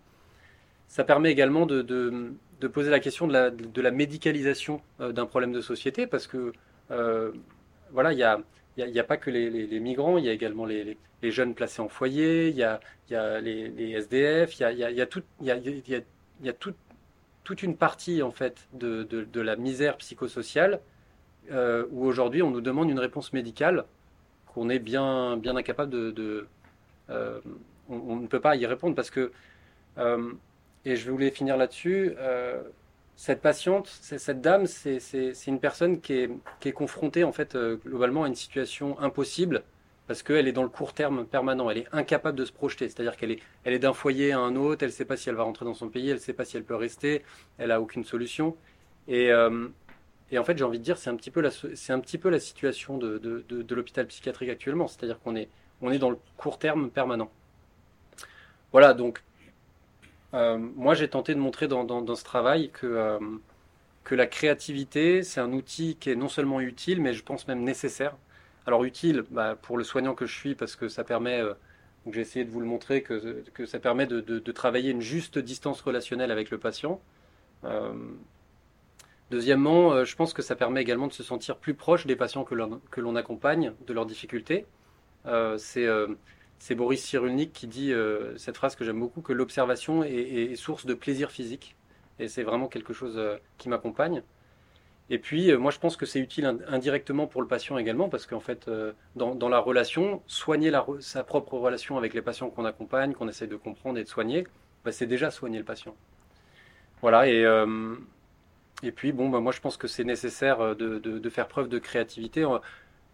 ça 0.89 1.05
permet 1.05 1.31
également 1.31 1.65
de, 1.65 2.35
poser 2.73 2.91
la 2.91 2.99
question 2.99 3.25
de 3.25 3.81
la, 3.81 3.91
médicalisation 3.91 4.81
d'un 4.99 5.25
problème 5.25 5.53
de 5.53 5.61
société, 5.61 6.07
parce 6.07 6.27
que 6.27 6.51
voilà, 6.89 8.11
il 8.11 8.19
y 8.19 8.23
a, 8.23 8.41
y, 8.77 8.81
y 8.81 8.99
a, 8.99 9.03
pas 9.03 9.17
que 9.17 9.29
les, 9.29 9.79
migrants, 9.79 10.17
il 10.17 10.25
y 10.25 10.29
a 10.29 10.33
également 10.33 10.65
les, 10.65 10.97
jeunes 11.23 11.55
placés 11.55 11.81
en 11.81 11.89
foyer, 11.89 12.49
il 12.49 12.55
y 12.57 12.63
a, 12.63 12.79
les, 13.41 13.91
SDF, 13.91 14.59
il 14.59 15.03
y 16.43 16.49
a, 16.49 16.53
toute 17.43 17.63
une 17.63 17.77
partie 17.77 18.21
en 18.21 18.31
fait 18.31 18.67
de, 18.73 19.41
la 19.41 19.55
misère 19.55 19.97
psychosociale 19.97 20.81
euh, 21.51 21.85
où 21.91 22.05
aujourd'hui 22.05 22.41
on 22.41 22.49
nous 22.49 22.61
demande 22.61 22.89
une 22.89 22.99
réponse 22.99 23.31
médicale 23.31 23.85
qu'on 24.47 24.69
est 24.69 24.79
bien, 24.79 25.39
incapable 25.43 25.91
de. 26.13 26.47
Euh, 27.09 27.39
on, 27.87 28.15
ne 28.15 28.27
peut 28.27 28.39
pas 28.39 28.55
y 28.55 28.65
répondre 28.65 28.95
parce 28.95 29.11
que. 29.11 29.31
Euh, 29.97 30.33
et 30.85 30.95
je 30.95 31.09
voulais 31.09 31.31
finir 31.31 31.57
là-dessus. 31.57 32.13
Cette 33.15 33.41
patiente, 33.41 33.87
cette 33.87 34.41
dame, 34.41 34.65
c'est 34.67 34.99
une 35.47 35.59
personne 35.59 36.01
qui 36.01 36.13
est, 36.63 36.71
confrontée 36.71 37.23
en 37.23 37.31
fait 37.31 37.57
globalement 37.85 38.23
à 38.23 38.27
une 38.27 38.35
situation 38.35 38.99
impossible 38.99 39.63
parce 40.07 40.21
qu'elle 40.21 40.47
est 40.47 40.51
dans 40.51 40.63
le 40.63 40.69
court 40.69 40.93
terme 40.93 41.25
permanent, 41.25 41.69
elle 41.71 41.79
est 41.79 41.87
incapable 41.91 42.37
de 42.37 42.45
se 42.45 42.51
projeter, 42.51 42.89
c'est-à-dire 42.89 43.17
qu'elle 43.17 43.37
est, 43.65 43.79
d'un 43.79 43.93
foyer 43.93 44.33
à 44.33 44.39
un 44.39 44.55
autre, 44.55 44.83
elle 44.83 44.89
ne 44.89 44.93
sait 44.93 45.05
pas 45.05 45.17
si 45.17 45.29
elle 45.29 45.35
va 45.35 45.43
rentrer 45.43 45.65
dans 45.65 45.73
son 45.73 45.89
pays, 45.89 46.09
elle 46.09 46.17
ne 46.17 46.21
sait 46.21 46.33
pas 46.33 46.45
si 46.45 46.57
elle 46.57 46.63
peut 46.63 46.75
rester, 46.75 47.23
elle 47.57 47.69
n'a 47.69 47.81
aucune 47.81 48.03
solution. 48.03 48.55
Et, 49.07 49.31
et 50.31 50.39
en 50.39 50.43
fait, 50.43 50.57
j'ai 50.57 50.63
envie 50.63 50.79
de 50.79 50.83
dire, 50.83 50.97
c'est 50.97 51.09
un 51.09 51.15
petit 51.15 51.31
peu 51.31 51.41
la, 51.41 51.49
un 51.49 51.99
petit 51.99 52.17
peu 52.17 52.29
la 52.29 52.39
situation 52.39 52.97
de, 52.97 53.43
l'hôpital 53.69 54.07
psychiatrique 54.07 54.49
actuellement. 54.49 54.87
C'est-à-dire 54.87 55.19
qu'on 55.19 55.35
est, 55.35 55.49
est 55.83 55.99
dans 55.99 56.09
le 56.09 56.17
court 56.37 56.57
terme 56.57 56.89
permanent. 56.89 57.29
Voilà, 58.71 58.93
donc, 58.93 59.19
euh, 59.19 59.21
moi, 60.33 60.93
j'ai 60.95 61.07
tenté 61.09 61.33
de 61.33 61.39
montrer 61.39 61.67
dans, 61.67 62.15
ce 62.15 62.23
travail 62.23 62.69
que, 62.71 62.87
euh, 62.87 63.19
que 64.03 64.15
la 64.15 64.27
créativité, 64.27 65.23
c'est 65.23 65.39
un 65.39 65.53
outil 65.53 65.95
qui 65.99 66.09
est 66.09 66.15
non 66.15 66.29
seulement 66.29 66.59
utile, 66.61 67.01
mais 67.01 67.13
je 67.13 67.23
pense 67.23 67.47
même 67.47 67.63
nécessaire. 67.63 68.15
Alors, 68.65 68.83
utile 68.83 69.23
bah, 69.31 69.55
pour 69.61 69.77
le 69.77 69.83
soignant 69.83 70.15
que 70.15 70.25
je 70.25 70.35
suis, 70.35 70.55
parce 70.55 70.75
que 70.75 70.89
ça 70.89 71.03
permet, 71.03 71.41
euh, 71.41 71.53
j'ai 72.11 72.21
essayé 72.21 72.45
de 72.45 72.51
vous 72.51 72.59
le 72.59 72.65
montrer, 72.65 73.01
que, 73.01 73.43
que 73.53 73.65
ça 73.65 73.79
permet 73.79 74.07
de, 74.07 74.51
travailler 74.51 74.91
une 74.91 75.01
juste 75.01 75.39
distance 75.39 75.81
relationnelle 75.81 76.31
avec 76.31 76.49
le 76.51 76.57
patient. 76.57 77.01
Deuxièmement, 79.31 79.91
euh, 79.91 80.05
je 80.05 80.15
pense 80.15 80.33
que 80.33 80.41
ça 80.41 80.55
permet 80.55 80.81
également 80.81 81.07
de 81.07 81.13
se 81.13 81.23
sentir 81.23 81.57
plus 81.57 81.73
proche 81.73 82.05
des 82.05 82.15
patients 82.15 82.43
que 82.43 83.01
l'on 83.01 83.15
accompagne, 83.15 83.73
de 83.87 83.93
leurs 83.93 84.05
difficultés. 84.05 84.65
Euh, 85.25 85.57
euh, 85.77 86.15
c'est 86.59 86.75
Boris 86.75 87.03
Cyrulnik 87.03 87.53
qui 87.53 87.67
dit 87.67 87.93
cette 88.37 88.57
phrase 88.57 88.75
que 88.75 88.83
j'aime 88.83 88.99
beaucoup, 88.99 89.21
que 89.21 89.33
l'observation 89.33 90.03
est, 90.03 90.55
source 90.55 90.85
de 90.85 90.93
plaisir 90.93 91.31
physique. 91.31 91.75
Et 92.19 92.27
c'est 92.27 92.43
vraiment 92.43 92.67
quelque 92.67 92.93
chose 92.93 93.19
qui 93.57 93.69
m'accompagne. 93.69 94.23
Et 95.09 95.19
puis, 95.19 95.55
moi, 95.57 95.69
je 95.69 95.79
pense 95.79 95.97
que 95.97 96.05
c'est 96.05 96.19
utile 96.19 96.57
indirectement 96.67 97.27
pour 97.27 97.41
le 97.41 97.47
patient 97.47 97.77
également, 97.77 98.09
parce 98.09 98.25
qu'en 98.25 98.39
fait, 98.39 98.69
dans, 99.15 99.49
la 99.49 99.59
relation, 99.59 100.23
soigner 100.27 100.71
sa 101.01 101.23
propre 101.23 101.55
relation 101.55 101.97
avec 101.97 102.13
les 102.13 102.21
patients 102.21 102.49
qu'on 102.49 102.65
accompagne, 102.65 103.13
qu'on 103.13 103.27
essaie 103.27 103.47
de 103.47 103.57
comprendre 103.57 103.99
et 103.99 104.03
de 104.03 104.09
soigner, 104.09 104.47
bah, 104.83 104.91
c'est 104.91 105.07
déjà 105.07 105.29
soigner 105.31 105.59
le 105.59 105.65
patient. 105.65 105.95
Voilà, 107.01 107.27
et 107.27 107.45
et 108.83 108.91
puis, 108.91 109.11
bon, 109.11 109.29
bah, 109.29 109.39
moi, 109.39 109.51
je 109.51 109.61
pense 109.61 109.77
que 109.77 109.87
c'est 109.87 110.03
nécessaire 110.03 110.61
euh, 110.61 110.75
de, 110.75 111.29
faire 111.29 111.47
preuve 111.47 111.69
de 111.69 111.79
créativité. 111.79 112.45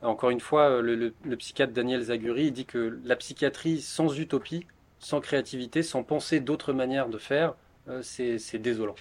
Encore 0.02 0.32
une 0.32 0.40
fois, 0.40 0.70
euh, 0.70 1.14
le, 1.24 1.36
psychiatre 1.38 1.74
Daniel 1.74 2.02
Zaguri 2.02 2.52
dit 2.52 2.66
que 2.66 3.00
la 3.04 3.16
psychiatrie 3.16 3.82
sans 3.82 4.18
utopie, 4.18 4.66
sans 5.00 5.22
créativité, 5.22 5.84
sans 5.84 6.04
penser 6.04 6.40
d'autres 6.40 6.74
manières 6.74 7.10
de 7.10 7.18
faire, 7.18 7.54
euh, 7.88 8.02
c'est 8.02 8.58
désolant. 8.58 8.96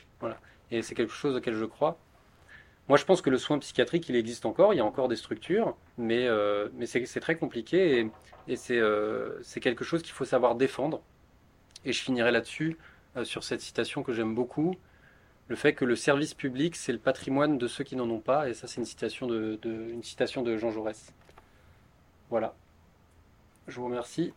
Et 0.71 0.83
c'est 0.83 0.95
quelque 0.95 1.13
chose 1.13 1.37
auquel 1.37 1.55
je 1.55 1.65
crois. 1.65 1.99
Moi, 2.89 2.99
je 2.99 3.05
pense 3.05 3.23
que 3.23 3.31
le 3.31 3.39
soin 3.39 3.59
psychiatrique, 3.59 4.09
il 4.09 4.17
existe 4.17 4.45
encore, 4.47 4.75
il 4.75 4.77
y 4.77 4.81
a 4.81 4.85
encore 4.85 5.09
des 5.09 5.17
structures, 5.17 5.77
mais, 5.97 6.29
mais 6.75 6.87
c'est 6.87 7.21
très 7.21 7.37
compliqué 7.37 8.11
et 8.49 8.57
c'est 8.57 9.61
quelque 9.61 9.85
chose 9.85 10.03
qu'il 10.03 10.13
faut 10.13 10.25
savoir 10.25 10.57
défendre. 10.57 11.01
Et 11.85 11.93
je 11.93 12.03
finirai 12.03 12.33
là-dessus, 12.33 12.79
sur 13.23 13.45
cette 13.45 13.61
citation 13.61 14.03
que 14.03 14.13
j'aime 14.13 14.35
beaucoup 14.35 14.75
le 15.51 15.57
fait 15.57 15.75
que 15.75 15.85
le 15.85 15.97
service 15.97 16.33
public, 16.33 16.77
c'est 16.77 16.93
le 16.93 17.01
patrimoine 17.01 17.59
de 17.59 17.67
ceux 17.67 17.83
qui 17.83 17.97
n'en 17.97 18.09
ont 18.09 18.21
pas. 18.21 18.49
Et 18.49 18.55
ça, 18.55 18.69
c'est 18.69 18.77
une 18.77 18.85
citation 18.85 19.27
de, 19.27 19.59
une 19.65 20.05
citation 20.05 20.43
de 20.43 20.57
Jean 20.57 20.71
Jaurès. 20.71 21.13
Voilà. 22.31 22.55
Je 23.67 23.75
vous 23.81 23.87
remercie. 23.87 24.33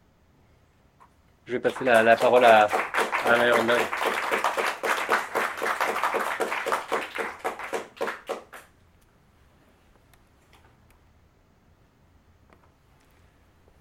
Je 1.46 1.52
vais 1.52 1.60
passer 1.60 1.86
la, 1.86 2.16
parole 2.16 2.44
à, 2.46 2.66
à 2.66 3.52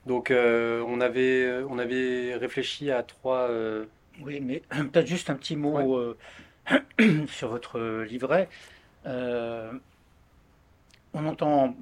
Donc, 0.05 0.31
euh, 0.31 0.85
on, 0.87 1.01
avait, 1.01 1.63
on 1.67 1.79
avait 1.79 2.35
réfléchi 2.35 2.91
à 2.91 3.03
trois. 3.03 3.49
Euh, 3.49 3.87
oui, 4.21 4.41
mais 4.43 4.63
peut-être 4.93 5.07
juste 5.07 5.31
un 5.31 5.35
petit 5.35 5.57
mot. 5.57 5.97
Euh, 5.97 6.19
sur 7.29 7.49
votre 7.49 8.03
livret, 8.03 8.49
euh, 9.07 9.73
on 11.13 11.27
entend 11.27 11.77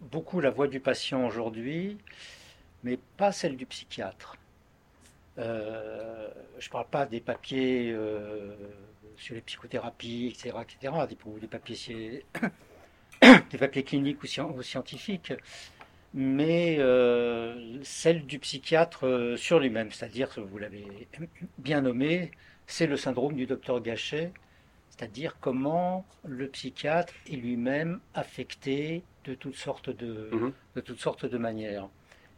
beaucoup 0.00 0.40
la 0.40 0.50
voix 0.50 0.68
du 0.68 0.80
patient 0.80 1.26
aujourd'hui, 1.26 1.98
mais 2.82 2.98
pas 3.16 3.32
celle 3.32 3.56
du 3.56 3.66
psychiatre. 3.66 4.36
Euh, 5.38 6.28
je 6.58 6.68
ne 6.68 6.72
parle 6.72 6.86
pas 6.86 7.06
des 7.06 7.20
papiers 7.20 7.90
euh, 7.92 8.54
sur 9.16 9.34
les 9.34 9.40
psychothérapies, 9.40 10.28
etc., 10.28 10.56
etc., 10.62 10.94
des, 11.08 11.40
des 11.40 11.46
papiers, 11.46 12.24
des 13.50 13.58
papiers 13.58 13.84
cliniques 13.84 14.22
ou, 14.22 14.62
scientifiques, 14.62 15.32
mais 16.12 16.78
celle 17.82 18.24
du 18.26 18.38
psychiatre 18.38 19.34
sur 19.36 19.58
lui-même, 19.58 19.90
c'est-à-dire, 19.90 20.28
vous 20.36 20.58
l'avez 20.58 21.08
bien 21.58 21.80
nommé, 21.80 22.30
c'est 22.66 22.86
le 22.86 22.96
syndrome 22.96 23.34
du 23.34 23.46
docteur 23.46 23.80
Gachet, 23.80 24.32
c'est-à-dire 24.90 25.36
comment 25.40 26.04
le 26.24 26.48
psychiatre 26.48 27.12
est 27.30 27.36
lui-même 27.36 28.00
affecté 28.14 29.02
de 29.24 29.34
toutes 29.34 29.56
sortes 29.56 29.90
de, 29.90 30.30
mhm. 30.32 30.52
de, 30.76 30.80
toutes 30.80 31.00
sortes 31.00 31.26
de 31.26 31.38
manières. 31.38 31.88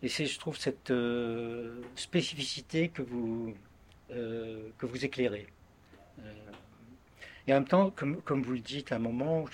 Et 0.03 0.09
c'est, 0.09 0.27
je 0.27 0.39
trouve, 0.39 0.57
cette 0.57 0.91
euh, 0.91 1.81
spécificité 1.95 2.89
que 2.89 3.03
vous, 3.03 3.55
euh, 4.11 4.69
que 4.79 4.87
vous 4.87 5.05
éclairez. 5.05 5.47
Euh, 6.21 6.33
et 7.47 7.53
en 7.53 7.57
même 7.57 7.69
temps, 7.69 7.91
comme, 7.91 8.21
comme, 8.23 8.43
vous 8.43 8.53
le 8.53 8.61
dites 8.61 8.93
à 8.93 8.97
un 8.97 9.01
moment, 9.01 9.45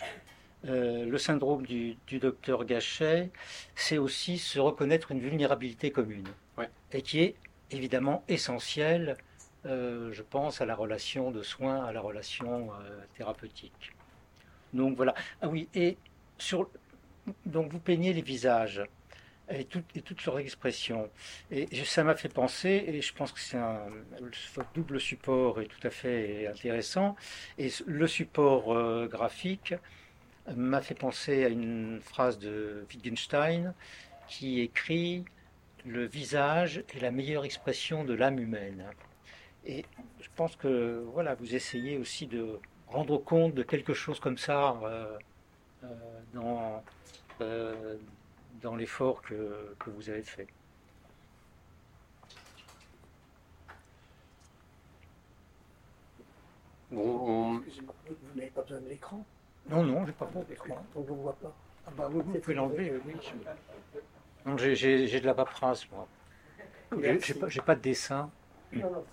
le 0.64 1.18
syndrome 1.18 1.66
du, 1.66 1.96
docteur 2.20 2.64
Gachet, 2.64 3.30
c'est 3.74 3.98
aussi 3.98 4.38
se 4.38 4.60
reconnaître 4.60 5.10
une 5.10 5.20
vulnérabilité 5.20 5.90
commune, 5.90 6.28
et 6.92 7.02
qui 7.02 7.20
est 7.20 7.34
évidemment 7.70 8.22
essentielle 8.28 9.16
je 9.64 10.22
pense 10.22 10.60
à 10.60 10.66
la 10.66 10.74
relation 10.74 11.30
de 11.30 11.42
soins, 11.42 11.84
à 11.84 11.92
la 11.92 12.00
relation 12.00 12.70
euh, 12.72 13.00
thérapeutique. 13.16 13.92
Donc 14.72 14.96
voilà. 14.96 15.14
Ah 15.40 15.48
oui, 15.48 15.68
et 15.74 15.96
sur, 16.38 16.68
donc 17.46 17.70
vous 17.70 17.78
peignez 17.78 18.12
les 18.12 18.22
visages 18.22 18.82
et, 19.50 19.64
toutes 19.64 20.24
leurs 20.24 20.38
expressions. 20.38 21.10
Et 21.50 21.68
ça 21.84 22.04
m'a 22.04 22.14
fait 22.14 22.28
penser, 22.28 22.84
et 22.86 23.02
je 23.02 23.14
pense 23.14 23.32
que 23.32 23.40
c'est 23.40 23.58
un 23.58 23.86
double 24.74 25.00
support 25.00 25.60
est 25.60 25.66
tout 25.66 25.86
à 25.86 25.90
fait 25.90 26.46
intéressant. 26.46 27.16
Et 27.58 27.70
le 27.86 28.06
support 28.06 28.72
euh, 28.72 29.06
graphique 29.06 29.74
m'a 30.56 30.80
fait 30.80 30.94
penser 30.94 31.44
à 31.44 31.48
une 31.48 32.00
phrase 32.02 32.38
de 32.38 32.86
Wittgenstein 32.90 33.74
qui 34.28 34.60
écrit 34.60 35.24
Le 35.84 36.06
visage 36.06 36.84
est 36.94 37.00
la 37.00 37.10
meilleure 37.10 37.44
expression 37.44 38.04
de 38.04 38.14
l'âme 38.14 38.38
humaine. 38.38 38.84
Et 39.64 39.84
je 40.20 40.28
pense 40.34 40.56
que 40.56 41.04
voilà, 41.12 41.34
vous 41.34 41.54
essayez 41.54 41.96
aussi 41.98 42.26
de 42.26 42.58
rendre 42.88 43.18
compte 43.18 43.54
de 43.54 43.62
quelque 43.62 43.94
chose 43.94 44.18
comme 44.18 44.38
ça 44.38 44.76
euh, 44.82 45.18
euh, 45.84 45.88
dans, 46.34 46.82
euh, 47.40 47.96
dans 48.60 48.74
l'effort 48.74 49.22
que, 49.22 49.74
que, 49.78 49.90
vous 49.90 50.10
avez 50.10 50.22
fait. 50.22 50.48
Bon, 56.90 57.54
Vous 57.54 57.62
n'avez 58.34 58.50
pas 58.50 58.62
besoin 58.62 58.80
de 58.80 58.88
l'écran? 58.88 59.24
Non, 59.70 59.84
non, 59.84 60.04
j'ai 60.04 60.12
pas 60.12 60.26
besoin 60.26 60.42
d'écran. 60.42 60.84
On 60.94 61.00
ne 61.00 61.06
vous 61.06 61.22
voit 61.22 61.36
pas. 61.36 61.54
Ah 61.86 61.90
bah 61.96 62.08
oui, 62.12 62.20
vous 62.24 62.38
pouvez 62.38 62.54
l'enlever, 62.54 63.00
oui. 63.06 63.14
Non, 64.44 64.56
j'ai 64.58 65.20
de 65.20 65.26
la 65.26 65.34
paperasse, 65.34 65.88
moi. 65.90 66.06
J'ai 67.00 67.34
pas, 67.34 67.46
pas 67.64 67.74
de 67.76 67.80
dessin. 67.80 68.30
Non, 68.72 68.90
non. 68.90 69.04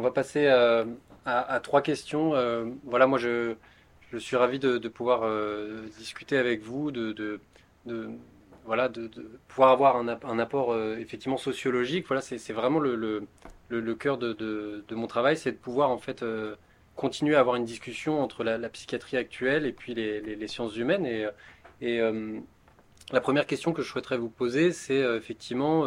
On 0.00 0.02
va 0.02 0.12
passer 0.12 0.46
euh, 0.46 0.86
à, 1.26 1.60
trois 1.60 1.82
questions. 1.82 2.34
Euh, 2.34 2.64
voilà, 2.84 3.06
moi 3.06 3.18
je, 3.18 3.54
suis 4.16 4.34
ravi 4.34 4.58
de, 4.58 4.78
pouvoir 4.88 5.24
euh, 5.24 5.82
discuter 5.98 6.38
avec 6.38 6.62
vous, 6.62 6.90
de, 6.90 7.38
voilà, 8.64 8.88
de, 8.88 9.10
pouvoir 9.46 9.72
avoir 9.72 9.96
un, 9.96 10.38
apport 10.38 10.74
effectivement 10.96 11.36
sociologique. 11.36 12.06
Voilà, 12.08 12.22
c'est 12.22 12.54
vraiment 12.54 12.78
le, 12.78 12.96
le, 13.68 13.94
cœur 13.94 14.16
de, 14.16 14.82
mon 14.90 15.06
travail, 15.06 15.36
c'est 15.36 15.52
de 15.52 15.58
pouvoir 15.58 15.90
en 15.90 15.98
fait 15.98 16.24
continuer 16.96 17.36
à 17.36 17.40
avoir 17.40 17.56
une 17.56 17.66
discussion 17.66 18.22
entre 18.22 18.42
la, 18.42 18.68
psychiatrie 18.70 19.18
actuelle 19.18 19.66
et 19.66 19.72
puis 19.72 19.92
les, 19.92 20.48
sciences 20.48 20.76
humaines. 20.78 21.04
Et, 21.04 21.26
et 21.82 22.00
la 23.12 23.20
première 23.20 23.46
question 23.46 23.74
que 23.74 23.82
je 23.82 23.88
souhaiterais 23.88 24.16
vous 24.16 24.30
poser, 24.30 24.72
c'est 24.72 25.00
effectivement 25.14 25.86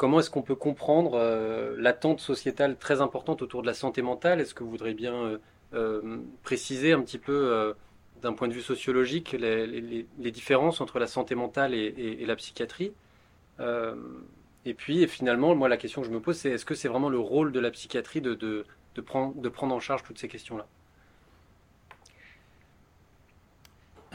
comment 0.00 0.20
est-ce 0.20 0.30
qu'on 0.30 0.40
peut 0.40 0.54
comprendre 0.54 1.18
l'attente 1.76 2.20
sociétale 2.20 2.78
très 2.78 3.02
importante 3.02 3.42
autour 3.42 3.60
de 3.60 3.66
la 3.66 3.74
santé 3.74 4.00
mentale? 4.00 4.40
Est-ce 4.40 4.54
que 4.54 4.64
vous 4.64 4.70
voudriez 4.70 4.94
bien 4.94 5.38
préciser 6.42 6.94
un 6.94 7.02
petit 7.02 7.18
peu 7.18 7.74
d'un 8.22 8.32
point 8.32 8.48
de 8.48 8.54
vue 8.54 8.62
sociologique 8.62 9.32
les, 9.32 10.06
différences 10.30 10.80
entre 10.80 10.98
la 10.98 11.06
santé 11.06 11.34
mentale 11.34 11.74
et, 11.74 12.24
la 12.24 12.34
psychiatrie? 12.34 12.94
Euh, 13.60 13.94
et 14.64 14.72
puis 14.72 15.06
finalement, 15.06 15.54
moi 15.54 15.68
la 15.68 15.76
question 15.76 16.00
que 16.00 16.08
je 16.08 16.12
me 16.12 16.20
pose, 16.20 16.38
c'est 16.38 16.50
est-ce 16.50 16.64
que 16.64 16.74
c'est 16.74 16.88
vraiment 16.88 17.10
le 17.10 17.18
rôle 17.18 17.52
de 17.52 17.60
la 17.60 17.70
psychiatrie 17.70 18.22
de, 18.22 18.64
prendre, 19.04 19.74
en 19.74 19.80
charge 19.80 20.02
toutes 20.02 20.18
ces 20.18 20.28
questions-là? 20.28 20.66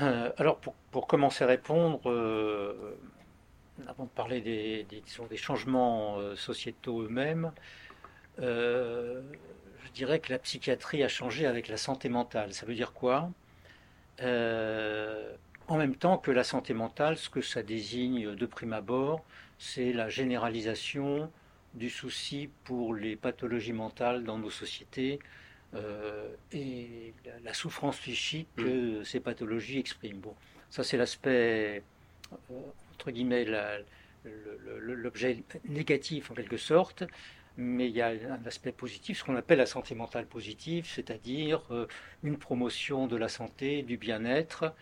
Euh, 0.01 0.31
Alors 0.37 0.59
pour, 0.91 1.07
commencer 1.07 1.43
à 1.43 1.47
répondre, 1.47 2.01
euh, 2.09 2.97
avant 3.87 4.05
de 4.05 4.09
parler 4.09 4.41
des, 4.41 4.85
des, 4.89 5.03
des 5.29 5.37
changements 5.37 6.17
sociétaux 6.35 7.01
eux-mêmes, 7.03 7.51
je 8.37 9.91
dirais 9.93 10.19
que 10.19 10.31
la 10.31 10.39
psychiatrie 10.39 11.03
a 11.03 11.07
changé 11.07 11.45
avec 11.45 11.67
la 11.67 11.77
santé 11.77 12.09
mentale. 12.09 12.53
Ça 12.53 12.65
veut 12.65 12.75
dire 12.75 12.93
quoi? 12.93 13.29
Euh, 14.21 15.35
en 15.67 15.77
même 15.77 15.95
temps 15.95 16.17
que 16.17 16.31
la 16.31 16.43
santé 16.43 16.73
mentale, 16.73 17.17
ce 17.17 17.29
que 17.29 17.41
ça 17.41 17.63
désigne 17.63 18.35
de 18.35 18.45
prime 18.45 18.73
abord, 18.73 19.23
c'est 19.57 19.93
la 19.93 20.09
généralisation 20.09 21.31
du 21.73 21.89
souci 21.89 22.49
pour 22.63 22.93
les 22.93 23.15
pathologies 23.15 23.73
mentales 23.73 24.23
dans 24.23 24.37
nos 24.37 24.49
sociétés 24.49 25.19
euh, 25.73 26.29
et 26.53 27.13
la, 27.43 27.53
souffrance 27.53 27.97
psychique 27.97 28.47
que 28.55 29.03
ces 29.03 29.19
pathologies 29.19 29.79
expriment. 29.79 30.19
Bon, 30.19 30.35
ça 30.69 30.83
c'est 30.83 30.97
l'aspect, 30.97 31.83
euh, 32.51 32.59
entre 32.95 33.11
guillemets, 33.11 33.45
l'objet 34.25 35.43
négatif 35.65 36.31
en 36.31 36.33
quelque 36.33 36.57
sorte, 36.57 37.03
mais 37.57 37.89
il 37.89 37.95
y 37.95 38.01
a 38.01 38.07
un 38.07 38.45
aspect 38.45 38.71
positif, 38.71 39.19
ce 39.19 39.23
qu'on 39.23 39.35
appelle 39.35 39.59
la 39.59 39.65
santé 39.65 39.95
mentale 39.95 40.25
positive, 40.25 40.85
c'est-à-dire 40.87 41.61
euh, 41.71 41.87
une 42.23 42.37
promotion 42.37 43.07
de 43.07 43.15
la 43.15 43.29
santé, 43.29 43.81
du 43.83 43.97
bien-être, 43.97 44.73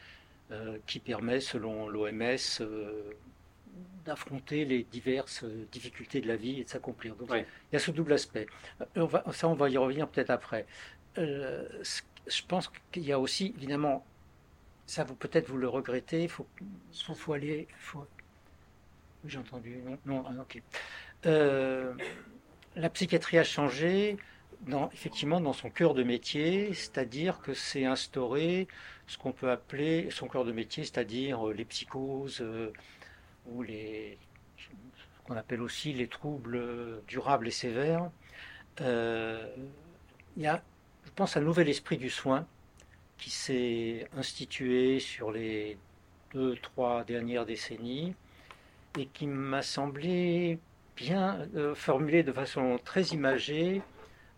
euh, 0.51 0.77
qui 0.87 0.99
permet, 0.99 1.39
selon 1.39 1.87
l'OMS, 1.87 2.61
euh, 2.61 3.11
d'affronter 4.05 4.65
les 4.65 4.83
diverses 4.83 5.45
difficultés 5.71 6.19
de 6.19 6.27
la 6.27 6.35
vie 6.35 6.61
et 6.61 6.63
de 6.63 6.69
s'accomplir. 6.69 7.15
Donc 7.15 7.29
il 7.31 7.45
y 7.73 7.75
a 7.75 7.79
ce 7.79 7.91
double 7.91 8.13
aspect. 8.13 8.47
ça, 9.31 9.47
on 9.47 9.53
va 9.53 9.69
y 9.69 9.77
revenir 9.77 10.07
peut-être 10.07 10.31
après. 10.31 10.65
je 11.15 12.41
pense 12.47 12.71
qu'il 12.91 13.03
y 13.03 13.11
a 13.11 13.19
aussi, 13.19 13.53
évidemment, 13.57 14.05
ça 14.93 15.03
vous 15.03 15.15
peut-être 15.15 15.49
vous 15.49 15.57
le 15.57 15.67
regrettez, 15.67 16.23
il 16.23 16.29
faut, 16.29 16.47
faut, 17.15 17.33
aller... 17.33 17.67
J'ai 19.25 19.37
entendu, 19.37 19.77
non, 19.85 19.97
non, 20.05 20.23
ah, 20.27 20.41
ok 20.41 20.61
la 22.75 22.89
psychiatrie 22.89 23.37
a 23.37 23.43
changé 23.43 24.17
effectivement 24.93 25.41
dans 25.41 25.53
son 25.53 25.69
cœur 25.69 25.93
de 25.93 26.03
métier, 26.03 26.73
c'est-à-dire 26.73 27.39
que 27.41 27.53
c'est 27.53 27.85
instauré 27.85 28.67
ce 29.07 29.17
qu'on 29.17 29.31
peut 29.31 29.51
appeler 29.51 30.09
son 30.09 30.27
cœur 30.27 30.45
de 30.45 30.51
métier, 30.51 30.83
c'est-à-dire 30.83 31.49
euh, 31.49 31.53
les 31.53 31.65
psychoses 31.65 32.39
euh, 32.41 32.71
ou 33.47 33.61
les 33.61 34.17
qu'on 35.25 35.35
appelle 35.37 35.61
aussi 35.61 35.93
les 35.93 36.07
troubles 36.07 37.01
durables 37.07 37.47
et 37.47 37.51
sévères. 37.51 38.09
Euh, 38.81 39.47
il 40.35 40.43
y 40.43 40.47
a, 40.47 40.61
je 41.05 41.11
pense, 41.11 41.37
un 41.37 41.41
nouvel 41.41 41.69
esprit 41.69 41.97
du 41.97 42.09
soin 42.09 42.45
qui 43.17 43.29
s'est 43.29 44.07
institué 44.17 44.99
sur 44.99 45.31
les 45.31 45.77
deux, 46.33 46.55
trois 46.57 47.03
dernières 47.03 47.45
décennies 47.45 48.15
et 48.97 49.05
qui 49.07 49.27
m'a 49.27 49.61
semblé 49.61 50.59
bien 50.95 51.47
euh, 51.55 51.73
formulé 51.75 52.23
de 52.23 52.31
façon 52.31 52.79
très 52.83 53.03
imagée 53.07 53.81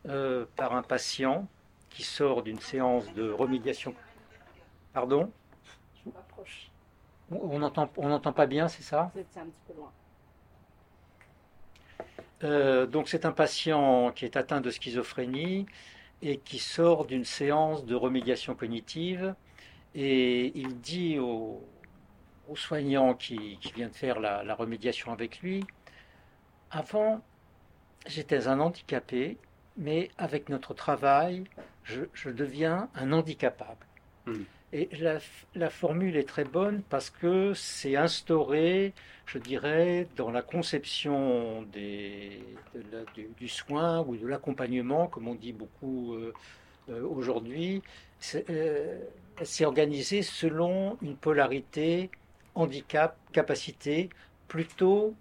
euh, 0.08 0.46
par 0.56 0.76
un 0.76 0.84
patient 0.84 1.48
qui 1.90 2.04
sort 2.04 2.44
d'une 2.44 2.60
séance 2.60 3.14
de 3.14 3.30
remédiation. 3.30 3.94
Pardon? 4.94 5.32
Je 6.04 6.10
m'approche. 6.12 6.70
On 7.32 7.60
n'entend 7.60 7.90
on 7.98 8.20
pas 8.20 8.46
bien, 8.46 8.68
c'est 8.68 8.84
ça? 8.84 9.12
C'est 9.14 9.40
un 9.40 9.46
petit 9.46 9.62
peu 9.68 9.74
loin. 9.74 9.92
Euh, 12.44 12.86
donc 12.86 13.08
c'est 13.08 13.26
un 13.26 13.32
patient 13.32 14.12
qui 14.12 14.26
est 14.26 14.36
atteint 14.36 14.62
de 14.62 14.70
schizophrénie 14.70 15.66
et 16.22 16.38
qui 16.38 16.60
sort 16.60 17.06
d'une 17.06 17.26
séance 17.26 17.86
de 17.86 17.96
remédiation 17.96 18.56
cognitive 18.56 19.36
et 19.94 20.52
il 20.58 20.80
dit 20.80 21.20
au, 21.20 21.62
soignant 22.56 23.14
qui, 23.14 23.58
vient 23.76 23.88
de 23.88 23.96
faire 23.96 24.20
la 24.20 24.56
remédiation 24.56 25.12
avec 25.12 25.40
lui, 25.40 25.64
avant, 26.72 27.22
j'étais 28.06 28.48
un 28.48 28.60
handicapé, 28.60 29.38
mais 29.78 30.10
avec 30.18 30.50
notre 30.50 30.74
travail, 30.74 31.46
je, 31.84 32.30
deviens 32.30 32.90
un 32.96 33.14
handicapable. 33.14 33.86
Hmm. 34.26 34.44
Et 34.76 34.90
la, 35.56 35.70
formule 35.70 36.18
est 36.18 36.28
très 36.28 36.44
bonne 36.44 36.82
parce 36.90 37.10
que 37.10 37.54
c'est 37.54 37.96
instauré, 37.96 38.92
je 39.26 39.38
dirais, 39.38 40.06
dans 40.18 40.32
la 40.32 40.42
conception 40.42 41.62
du, 41.72 43.48
soin 43.48 44.02
ou 44.02 44.18
de 44.18 44.28
l'accompagnement, 44.28 45.08
comme 45.08 45.30
on 45.30 45.36
dit 45.36 45.54
beaucoup 45.54 46.16
euh, 46.16 46.34
euh, 46.90 47.08
aujourd'hui. 47.08 47.84
Euh, 48.50 49.00
c'est 49.44 49.64
organisé 49.64 50.22
selon 50.24 50.98
une 51.02 51.16
polarité 51.16 52.10
handicap-capacité 52.54 54.10
plutôt 54.50 55.14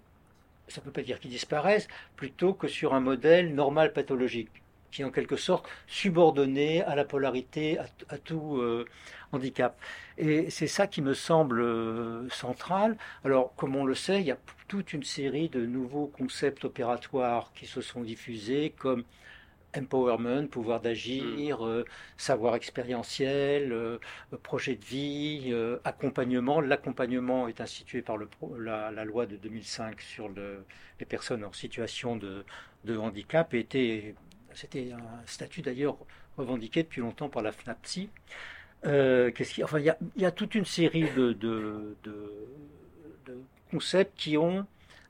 ça 0.67 0.81
ne 0.81 0.85
peut 0.85 0.91
pas 0.91 1.03
dire 1.03 1.19
qu'ils 1.21 1.31
disparaissent, 1.31 1.87
plutôt 2.17 2.53
que 2.53 2.67
sur 2.67 2.93
un 2.93 2.99
modèle 2.99 3.53
normal 3.53 3.93
pathologique, 3.93 4.49
qui 4.95 5.01
est 5.01 5.05
en 5.05 5.11
quelque 5.11 5.35
sorte 5.35 5.67
subordonné 5.87 6.81
à 6.83 6.95
la 6.95 7.03
polarité, 7.03 7.77
à, 8.09 8.17
tout 8.17 8.57
euh, 8.57 8.85
handicap. 9.35 9.77
Et 10.17 10.49
c'est 10.49 10.67
ça 10.67 10.87
qui 10.87 11.01
me 11.01 11.13
semble 11.13 11.61
euh, 11.61 12.29
central. 12.29 12.97
Alors, 13.23 13.53
comme 13.55 13.75
on 13.75 13.85
le 13.85 13.95
sait, 13.95 14.21
il 14.21 14.27
y 14.27 14.31
a 14.31 14.37
toute 14.67 14.93
une 14.93 15.03
série 15.03 15.49
de 15.49 15.65
nouveaux 15.65 16.07
concepts 16.07 16.65
opératoires 16.65 17.51
qui 17.53 17.65
se 17.65 17.81
sont 17.81 18.01
diffusés, 18.01 18.73
comme 18.77 19.03
empowerment, 19.77 20.47
pouvoir 20.47 20.81
d'agir, 20.81 21.59
mm. 21.59 21.67
euh, 21.67 21.83
savoir 22.17 22.55
expérientiel, 22.55 23.71
euh, 23.71 23.97
projet 24.43 24.75
de 24.75 24.85
vie, 24.85 25.49
euh, 25.51 25.77
accompagnement. 25.83 26.61
L'accompagnement 26.61 27.47
est 27.47 27.61
institué 27.61 28.01
par 28.01 28.17
le, 28.17 28.29
la, 28.59 29.05
loi 29.05 29.25
de 29.25 29.35
2005 29.35 30.01
sur 30.01 30.29
les 30.29 31.05
personnes 31.05 31.43
en 31.43 31.53
situation 31.53 32.15
de, 32.15 32.45
handicap 32.97 33.53
et 33.53 33.59
était, 33.59 34.15
c'était 34.53 34.91
un 34.91 35.25
statut 35.25 35.61
d'ailleurs 35.61 35.97
revendiqué 36.37 36.83
depuis 36.83 37.01
longtemps 37.01 37.29
par 37.29 37.41
la 37.41 37.51
FNAPSI. 37.51 38.09
Qu'est-ce 38.85 39.63
enfin, 39.63 39.79
il 39.79 39.95
y, 40.17 40.25
a, 40.25 40.31
toute 40.31 40.55
une 40.55 40.65
série 40.65 41.09
de, 41.15 41.95
concepts 43.71 44.17
qui 44.17 44.37
ont 44.37 44.65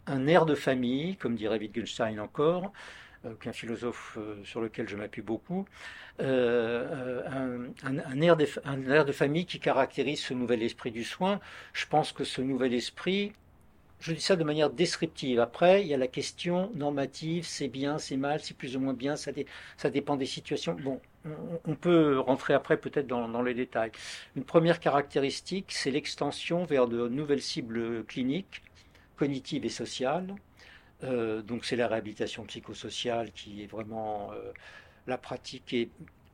un 0.07 0.27
air 0.27 0.45
de 0.45 0.55
famille, 0.55 1.17
comme 1.17 1.35
dirait 1.35 1.59
Wittgenstein 1.59 2.19
encore, 2.19 2.71
euh, 3.25 3.33
qu'un 3.35 3.53
philosophe 3.53 4.17
euh, 4.17 4.35
sur 4.43 4.61
lequel 4.61 4.87
je 4.87 4.95
m'appuie 4.95 5.21
beaucoup, 5.21 5.65
euh, 6.21 7.21
un, 7.83 8.21
air 8.21 8.37
de, 8.37 8.47
un, 8.63 8.89
air 8.89 9.05
de, 9.05 9.11
famille 9.11 9.45
qui 9.45 9.59
caractérise 9.59 10.21
ce 10.21 10.33
nouvel 10.33 10.63
esprit 10.63 10.91
du 10.91 11.03
soin. 11.03 11.39
Je 11.73 11.85
pense 11.87 12.11
que 12.11 12.23
ce 12.23 12.41
nouvel 12.41 12.73
esprit, 12.73 13.33
je 13.99 14.13
dis 14.13 14.21
ça 14.21 14.35
de 14.35 14.43
manière 14.43 14.69
descriptive. 14.69 15.39
Après, 15.39 15.81
il 15.81 15.87
y 15.87 15.93
a 15.93 15.97
la 15.97 16.07
question 16.07 16.71
normative, 16.75 17.45
c'est 17.45 17.67
bien, 17.67 17.97
c'est 17.97 18.17
mal, 18.17 18.41
c'est 18.41 18.55
plus 18.55 18.75
ou 18.77 18.79
moins 18.79 18.93
bien, 18.93 19.15
ça, 19.15 19.31
ça 19.77 19.89
dépend 19.89 20.15
des 20.17 20.25
situations. 20.25 20.75
Bon, 20.75 21.01
on, 21.65 21.75
peut 21.75 22.19
rentrer 22.19 22.53
après 22.53 22.77
peut-être 22.77 23.07
dans, 23.07 23.27
dans, 23.27 23.41
les 23.41 23.53
détails. 23.53 23.91
Une 24.35 24.43
première 24.43 24.79
caractéristique, 24.79 25.71
c'est 25.71 25.91
l'extension 25.91 26.65
vers 26.65 26.87
de 26.87 27.07
nouvelles 27.07 27.41
cibles 27.41 28.03
cliniques, 28.05 28.61
cognitives 29.17 29.65
et 29.65 29.69
sociales. 29.69 30.35
Euh, 31.03 31.41
donc 31.41 31.65
c'est 31.65 31.75
la 31.75 31.87
réhabilitation 31.87 32.45
psychosociale 32.45 33.31
qui 33.31 33.63
est 33.63 33.67
vraiment 33.67 34.31
euh, 34.31 34.51
la 35.07 35.17
pratique 35.17 35.73
est 35.73 35.89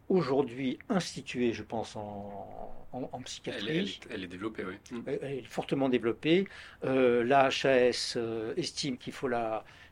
aujourd'hui 0.07 0.77
instituée, 0.89 1.53
je 1.53 1.63
pense, 1.63 1.95
en, 1.95 2.77
psychiatrie. 3.23 3.99
Elle, 4.09 4.23
est 4.23 4.27
développée, 4.27 4.63
oui. 4.65 5.01
Elle, 5.07 5.39
est 5.39 5.45
fortement 5.45 5.87
développée. 5.87 6.47
Euh, 6.83 7.23
la 7.23 7.45
HAS 7.47 8.17
estime 8.57 8.97
qu'il 8.97 9.13
faut 9.13 9.29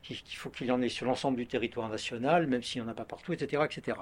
qu'il 0.04 0.38
faut 0.38 0.50
qu'il 0.50 0.68
y 0.68 0.72
en 0.72 0.82
ait 0.82 0.90
sur 0.90 1.06
l'ensemble 1.06 1.38
du 1.38 1.48
territoire 1.48 1.88
national, 1.88 2.48
même 2.48 2.62
s'il 2.62 2.82
n'y 2.82 2.88
en 2.88 2.92
a 2.92 2.94
pas 2.94 3.06
partout, 3.06 3.32
etc., 3.32 3.64
etc. 3.66 3.98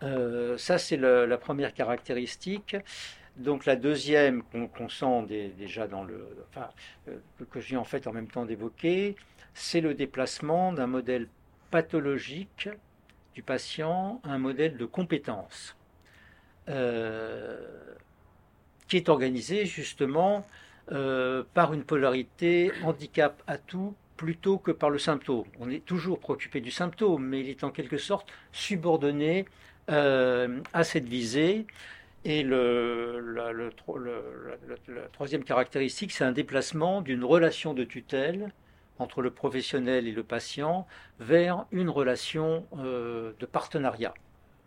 ça, 0.00 0.78
c'est 0.78 0.96
la 0.96 1.38
première 1.38 1.74
caractéristique. 1.74 2.76
Donc 3.36 3.66
la 3.66 3.76
deuxième 3.76 4.42
qu'on 4.42 4.88
sent 4.88 5.26
déjà 5.58 5.86
dans 5.86 6.04
le, 6.04 6.26
enfin, 6.48 6.70
que 7.50 7.60
j'ai 7.60 7.76
en 7.76 7.84
fait 7.84 8.06
en 8.06 8.12
même 8.12 8.28
temps 8.28 8.46
d'évoquer, 8.46 9.14
c'est 9.52 9.82
le 9.82 9.92
déplacement 9.94 10.72
d'un 10.72 10.86
modèle 10.86 11.28
pathologique 11.70 12.70
du 13.34 13.42
patient 13.42 14.22
un 14.24 14.38
modèle 14.38 14.78
de 14.78 14.86
compétence 14.86 15.76
qui 18.88 18.96
est 18.96 19.08
organisé 19.10 19.66
justement 19.66 20.46
par 20.88 21.74
une 21.74 21.84
polarité 21.84 22.72
handicap 22.84 23.42
à 23.46 23.58
tout 23.58 23.94
plutôt 24.16 24.56
que 24.56 24.70
par 24.70 24.88
le 24.88 24.98
symptôme. 24.98 25.44
On 25.60 25.68
est 25.68 25.84
toujours 25.84 26.18
préoccupé 26.20 26.62
du 26.62 26.70
symptôme, 26.70 27.26
mais 27.26 27.40
il 27.40 27.50
est 27.50 27.64
en 27.64 27.70
quelque 27.70 27.98
sorte 27.98 28.32
subordonné 28.52 29.44
euh, 29.90 30.60
à 30.72 30.84
cette 30.84 31.04
visée. 31.04 31.66
Et 32.24 32.42
le, 32.42 33.20
la, 33.20 35.08
troisième 35.12 35.44
caractéristique, 35.44 36.10
c'est 36.10 36.24
un 36.24 36.32
déplacement 36.32 37.00
d'une 37.00 37.24
relation 37.24 37.72
de 37.72 37.84
tutelle 37.84 38.52
entre 38.98 39.22
le 39.22 39.30
professionnel 39.30 40.08
et 40.08 40.12
le 40.12 40.24
patient 40.24 40.86
vers 41.20 41.66
une 41.70 41.88
relation 41.88 42.66
euh, 42.78 43.32
de 43.38 43.46
partenariat. 43.46 44.14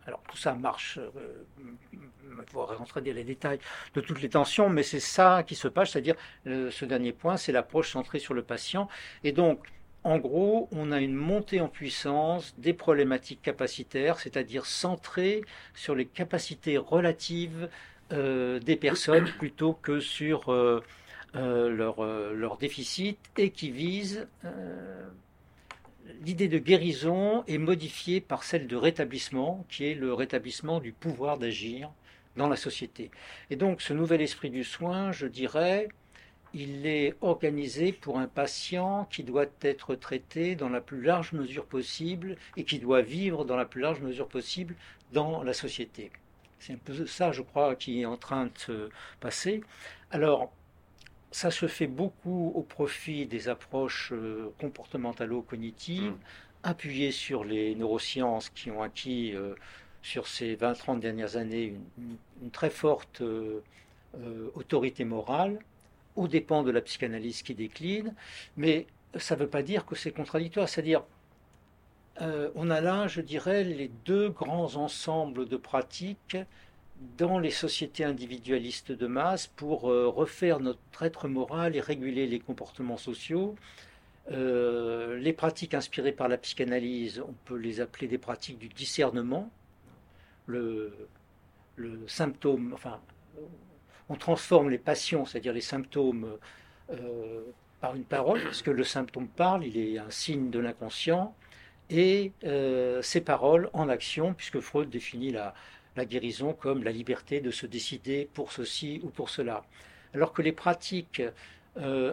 Alors 0.06 0.22
tout 0.28 0.36
ça 0.36 0.54
marche, 0.54 0.98
euh, 0.98 1.44
je 1.92 2.54
vais 2.54 2.74
rentrer 2.74 3.00
dans 3.00 3.14
les 3.14 3.24
détails 3.24 3.58
de 3.94 4.00
toutes 4.00 4.22
les 4.22 4.30
tensions, 4.30 4.68
mais 4.68 4.82
c'est 4.82 5.00
ça 5.00 5.42
qui 5.46 5.54
se 5.54 5.68
passe, 5.68 5.90
c'est-à-dire 5.90 6.16
euh, 6.46 6.70
ce 6.70 6.84
dernier 6.84 7.12
point, 7.12 7.36
c'est 7.36 7.52
l'approche 7.52 7.92
centrée 7.92 8.18
sur 8.18 8.34
le 8.34 8.42
patient. 8.42 8.88
Et 9.24 9.32
donc, 9.32 9.66
en 10.04 10.18
gros, 10.18 10.68
on 10.72 10.92
a 10.92 11.00
une 11.00 11.14
montée 11.14 11.60
en 11.60 11.68
puissance 11.68 12.54
des 12.58 12.72
problématiques 12.72 13.42
capacitaires, 13.42 14.18
c'est-à-dire 14.18 14.66
centrées 14.66 15.42
sur 15.74 15.94
les 15.94 16.06
capacités 16.06 16.78
relatives 16.78 17.68
euh, 18.12 18.58
des 18.60 18.76
personnes 18.76 19.30
plutôt 19.38 19.74
que 19.74 20.00
sur 20.00 20.52
leur, 21.34 22.04
leur, 22.04 22.56
déficit 22.56 23.18
et 23.36 23.50
qui 23.50 23.70
visent 23.70 24.26
l'idée 26.22 26.48
de 26.48 26.58
guérison 26.58 27.44
est 27.46 27.58
modifiée 27.58 28.20
par 28.20 28.44
celle 28.44 28.66
de 28.66 28.76
rétablissement, 28.76 29.64
qui 29.68 29.86
est 29.86 29.94
le 29.94 30.12
rétablissement 30.12 30.80
du 30.80 30.92
pouvoir 30.92 31.38
d'agir 31.38 31.90
dans 32.36 32.48
la 32.48 32.56
société. 32.56 33.10
Et 33.50 33.56
donc 33.56 33.82
ce 33.82 33.92
nouvel 33.92 34.20
esprit 34.20 34.50
du 34.50 34.64
soin, 34.64 35.12
je 35.12 35.26
dirais, 35.26 35.88
il 36.54 36.86
est 36.86 37.14
organisé 37.20 37.92
pour 37.92 38.18
un 38.18 38.26
patient 38.26 39.06
qui 39.10 39.22
doit 39.22 39.46
être 39.62 39.94
traité 39.94 40.56
dans 40.56 40.68
la 40.68 40.80
plus 40.80 41.02
large 41.02 41.32
mesure 41.32 41.66
possible 41.66 42.36
et 42.56 42.64
qui 42.64 42.78
doit 42.78 43.02
vivre 43.02 43.44
dans 43.44 43.56
la 43.56 43.64
plus 43.64 43.80
large 43.80 44.00
mesure 44.00 44.28
possible 44.28 44.74
dans 45.12 45.42
la 45.42 45.52
société. 45.52 46.10
C'est 46.58 46.74
un 46.74 46.78
peu 46.84 47.06
ça, 47.06 47.32
je 47.32 47.42
crois, 47.42 47.74
qui 47.74 48.02
est 48.02 48.04
en 48.04 48.16
train 48.16 48.46
de 48.46 48.58
se 48.58 48.88
passer. 49.20 49.62
Alors, 50.10 50.52
ça 51.30 51.50
se 51.50 51.66
fait 51.68 51.86
beaucoup 51.86 52.52
au 52.54 52.62
profit 52.62 53.26
des 53.26 53.48
approches 53.48 54.12
euh, 54.12 54.52
comportementalo-cognitives, 54.60 56.10
mm. 56.10 56.18
appuyées 56.64 57.12
sur 57.12 57.44
les 57.44 57.74
neurosciences 57.76 58.50
qui 58.50 58.70
ont 58.70 58.82
acquis 58.82 59.34
euh, 59.34 59.54
sur 60.02 60.26
ces 60.26 60.56
20-30 60.56 60.98
dernières 60.98 61.36
années 61.36 61.74
une, 62.42 62.50
très 62.50 62.70
forte 62.70 63.22
euh, 63.22 63.62
autorité 64.54 65.04
morale, 65.04 65.60
aux 66.20 66.28
dépens 66.28 66.62
de 66.62 66.70
la 66.70 66.80
psychanalyse 66.80 67.42
qui 67.42 67.54
décline, 67.54 68.14
mais 68.56 68.86
ça 69.16 69.34
ne 69.34 69.40
veut 69.40 69.48
pas 69.48 69.62
dire 69.62 69.86
que 69.86 69.94
c'est 69.94 70.12
contradictoire, 70.12 70.68
c'est-à-dire 70.68 71.02
on 72.54 72.68
a 72.68 72.82
là, 72.82 73.06
je 73.08 73.22
dirais, 73.22 73.64
les 73.64 73.88
deux 74.04 74.28
grands 74.28 74.74
ensembles 74.76 75.48
de 75.48 75.56
pratiques 75.56 76.36
dans 77.16 77.38
les 77.38 77.50
sociétés 77.50 78.04
individualistes 78.04 78.92
de 78.92 79.06
masse 79.06 79.46
pour 79.46 79.90
euh, 79.90 80.08
refaire 80.08 80.60
notre 80.60 81.02
être 81.02 81.28
moral 81.28 81.74
et 81.76 81.80
réguler 81.80 82.26
les 82.26 82.40
comportements 82.40 82.98
sociaux. 82.98 83.56
Euh, 84.30 85.16
les 85.16 85.32
pratiques 85.32 85.74
inspirées 85.74 86.12
par 86.12 86.28
la 86.28 86.36
psychanalyse, 86.36 87.22
on 87.26 87.34
peut 87.46 87.56
les 87.56 87.80
appeler 87.80 88.06
des 88.06 88.18
pratiques 88.18 88.58
du 88.58 88.68
discernement. 88.68 89.50
Le 90.46 90.92
symptôme, 92.06 92.72
enfin, 92.74 93.00
on 94.10 94.16
transforme 94.16 94.68
les 94.68 94.78
passions, 94.78 95.24
c'est-à-dire 95.24 95.54
les 95.54 95.62
symptômes, 95.62 96.36
euh, 96.90 97.40
par 97.80 97.96
une 97.96 98.04
parole, 98.04 98.42
parce 98.42 98.60
que 98.60 98.70
le 98.70 98.84
symptôme 98.84 99.28
parle, 99.28 99.64
il 99.64 99.78
est 99.78 99.96
un 99.96 100.10
signe 100.10 100.50
de 100.50 100.58
l'inconscient, 100.58 101.34
et 101.88 102.32
ces 103.02 103.20
paroles 103.20 103.70
en 103.72 103.88
action, 103.88 104.34
puisque 104.34 104.60
Freud 104.60 104.90
définit 104.90 105.32
la 105.32 106.04
guérison 106.04 106.52
comme 106.52 106.84
la 106.84 106.92
liberté 106.92 107.40
de 107.40 107.50
se 107.50 107.66
décider 107.66 108.28
pour 108.34 108.52
ceci 108.52 109.00
ou 109.02 109.08
pour 109.08 109.30
cela. 109.30 109.64
Alors 110.14 110.32
que 110.32 110.42
les 110.42 110.52
pratiques 110.52 111.22
euh, 111.80 112.12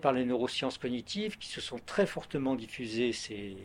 par 0.00 0.12
les 0.12 0.24
neurosciences 0.24 0.78
cognitives, 0.78 1.38
qui 1.38 1.48
se 1.48 1.60
sont 1.60 1.78
très 1.84 2.06
fortement 2.06 2.54
diffusées 2.54 3.12
ces, 3.12 3.56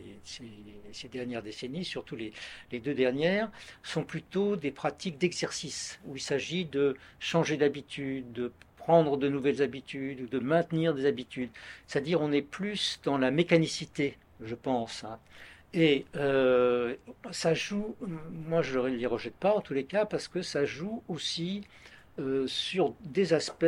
dernières 1.10 1.42
décennies, 1.42 1.84
surtout 1.84 2.16
les, 2.16 2.32
deux 2.72 2.94
dernières, 2.94 3.50
sont 3.82 4.04
plutôt 4.04 4.56
des 4.56 4.70
pratiques 4.70 5.18
d'exercice, 5.18 6.00
où 6.06 6.16
il 6.16 6.20
s'agit 6.20 6.64
de 6.64 6.96
changer 7.20 7.56
d'habitude, 7.56 8.32
de 8.32 8.52
prendre 8.76 9.16
de 9.16 9.28
nouvelles 9.28 9.62
habitudes, 9.62 10.22
ou 10.22 10.26
de 10.26 10.38
maintenir 10.38 10.94
des 10.94 11.06
habitudes. 11.06 11.50
C'est-à-dire 11.86 12.20
on 12.20 12.32
est 12.32 12.42
plus 12.42 13.00
dans 13.04 13.18
la 13.18 13.30
mécanicité, 13.30 14.16
je 14.42 14.54
pense. 14.54 15.04
Hein. 15.04 15.18
Et 15.74 16.06
euh, 16.16 16.96
ça 17.30 17.52
joue, 17.54 17.94
moi 18.32 18.62
je 18.62 18.78
ne 18.78 18.88
les 18.88 19.06
rejette 19.06 19.36
pas 19.36 19.52
en 19.52 19.60
tous 19.60 19.74
les 19.74 19.84
cas, 19.84 20.06
parce 20.06 20.26
que 20.26 20.42
ça 20.42 20.64
joue 20.64 21.02
aussi 21.08 21.64
euh, 22.18 22.46
sur 22.48 22.94
des 23.04 23.32
aspects 23.32 23.66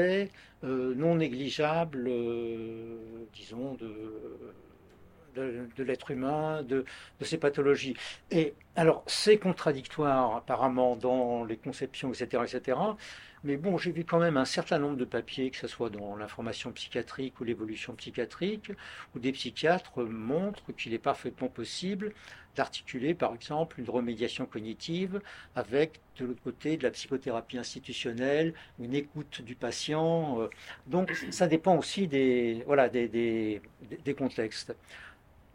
non 0.63 1.17
négligeables, 1.17 2.11
disons, 3.33 3.75
de, 3.75 4.51
de, 5.35 5.83
l'être 5.83 6.11
humain, 6.11 6.63
de, 6.63 6.85
de, 7.19 7.25
ses 7.25 7.39
pathologies. 7.39 7.97
Et 8.31 8.55
alors, 8.77 9.03
c'est 9.07 9.39
contradictoire 9.39 10.37
apparemment 10.37 10.97
dans 10.97 11.45
les 11.45 11.57
conceptions, 11.57 12.13
etc., 12.13 12.43
etc., 12.47 12.79
mais 13.45 13.57
bon, 13.57 13.79
j'ai 13.79 13.91
vu 13.91 14.05
quand 14.05 14.19
même 14.19 14.37
un 14.37 14.45
certain 14.45 14.79
nombre 14.79 14.97
de 14.97 15.05
papiers, 15.05 15.51
que 15.51 15.57
ce 15.57 15.67
soit 15.67 15.91
dans 15.91 16.17
l'information 16.17 16.73
psychiatrique 16.73 17.41
ou 17.41 17.45
l'évolution 17.45 17.95
psychiatrique, 17.95 18.73
où 19.15 19.19
des 19.19 19.33
psychiatres 19.33 20.03
montrent 20.05 20.73
qu'il 20.73 20.93
est 20.93 20.99
parfaitement 20.99 21.49
possible 21.49 22.13
d'articuler, 22.57 23.15
par 23.15 23.33
exemple, 23.35 23.81
une 23.81 23.89
remédiation 23.89 24.45
cognitive 24.45 25.21
avec, 25.55 26.01
de 26.17 26.27
l'autre 26.27 26.43
côté, 26.43 26.77
de 26.77 26.83
la 26.83 26.91
psychothérapie 26.91 27.59
institutionnelle, 27.59 28.55
une 28.79 28.95
écoute 28.95 29.43
du 29.43 29.55
patient. 29.55 30.41
Euh. 30.41 30.49
Donc, 30.87 31.13
ça 31.31 31.47
dépend 31.47 31.77
aussi 31.77 32.09
des, 32.09 32.63
voilà, 32.67 32.89
des, 32.89 33.09
des, 33.09 33.63
des 34.05 34.15
contextes. 34.15 34.75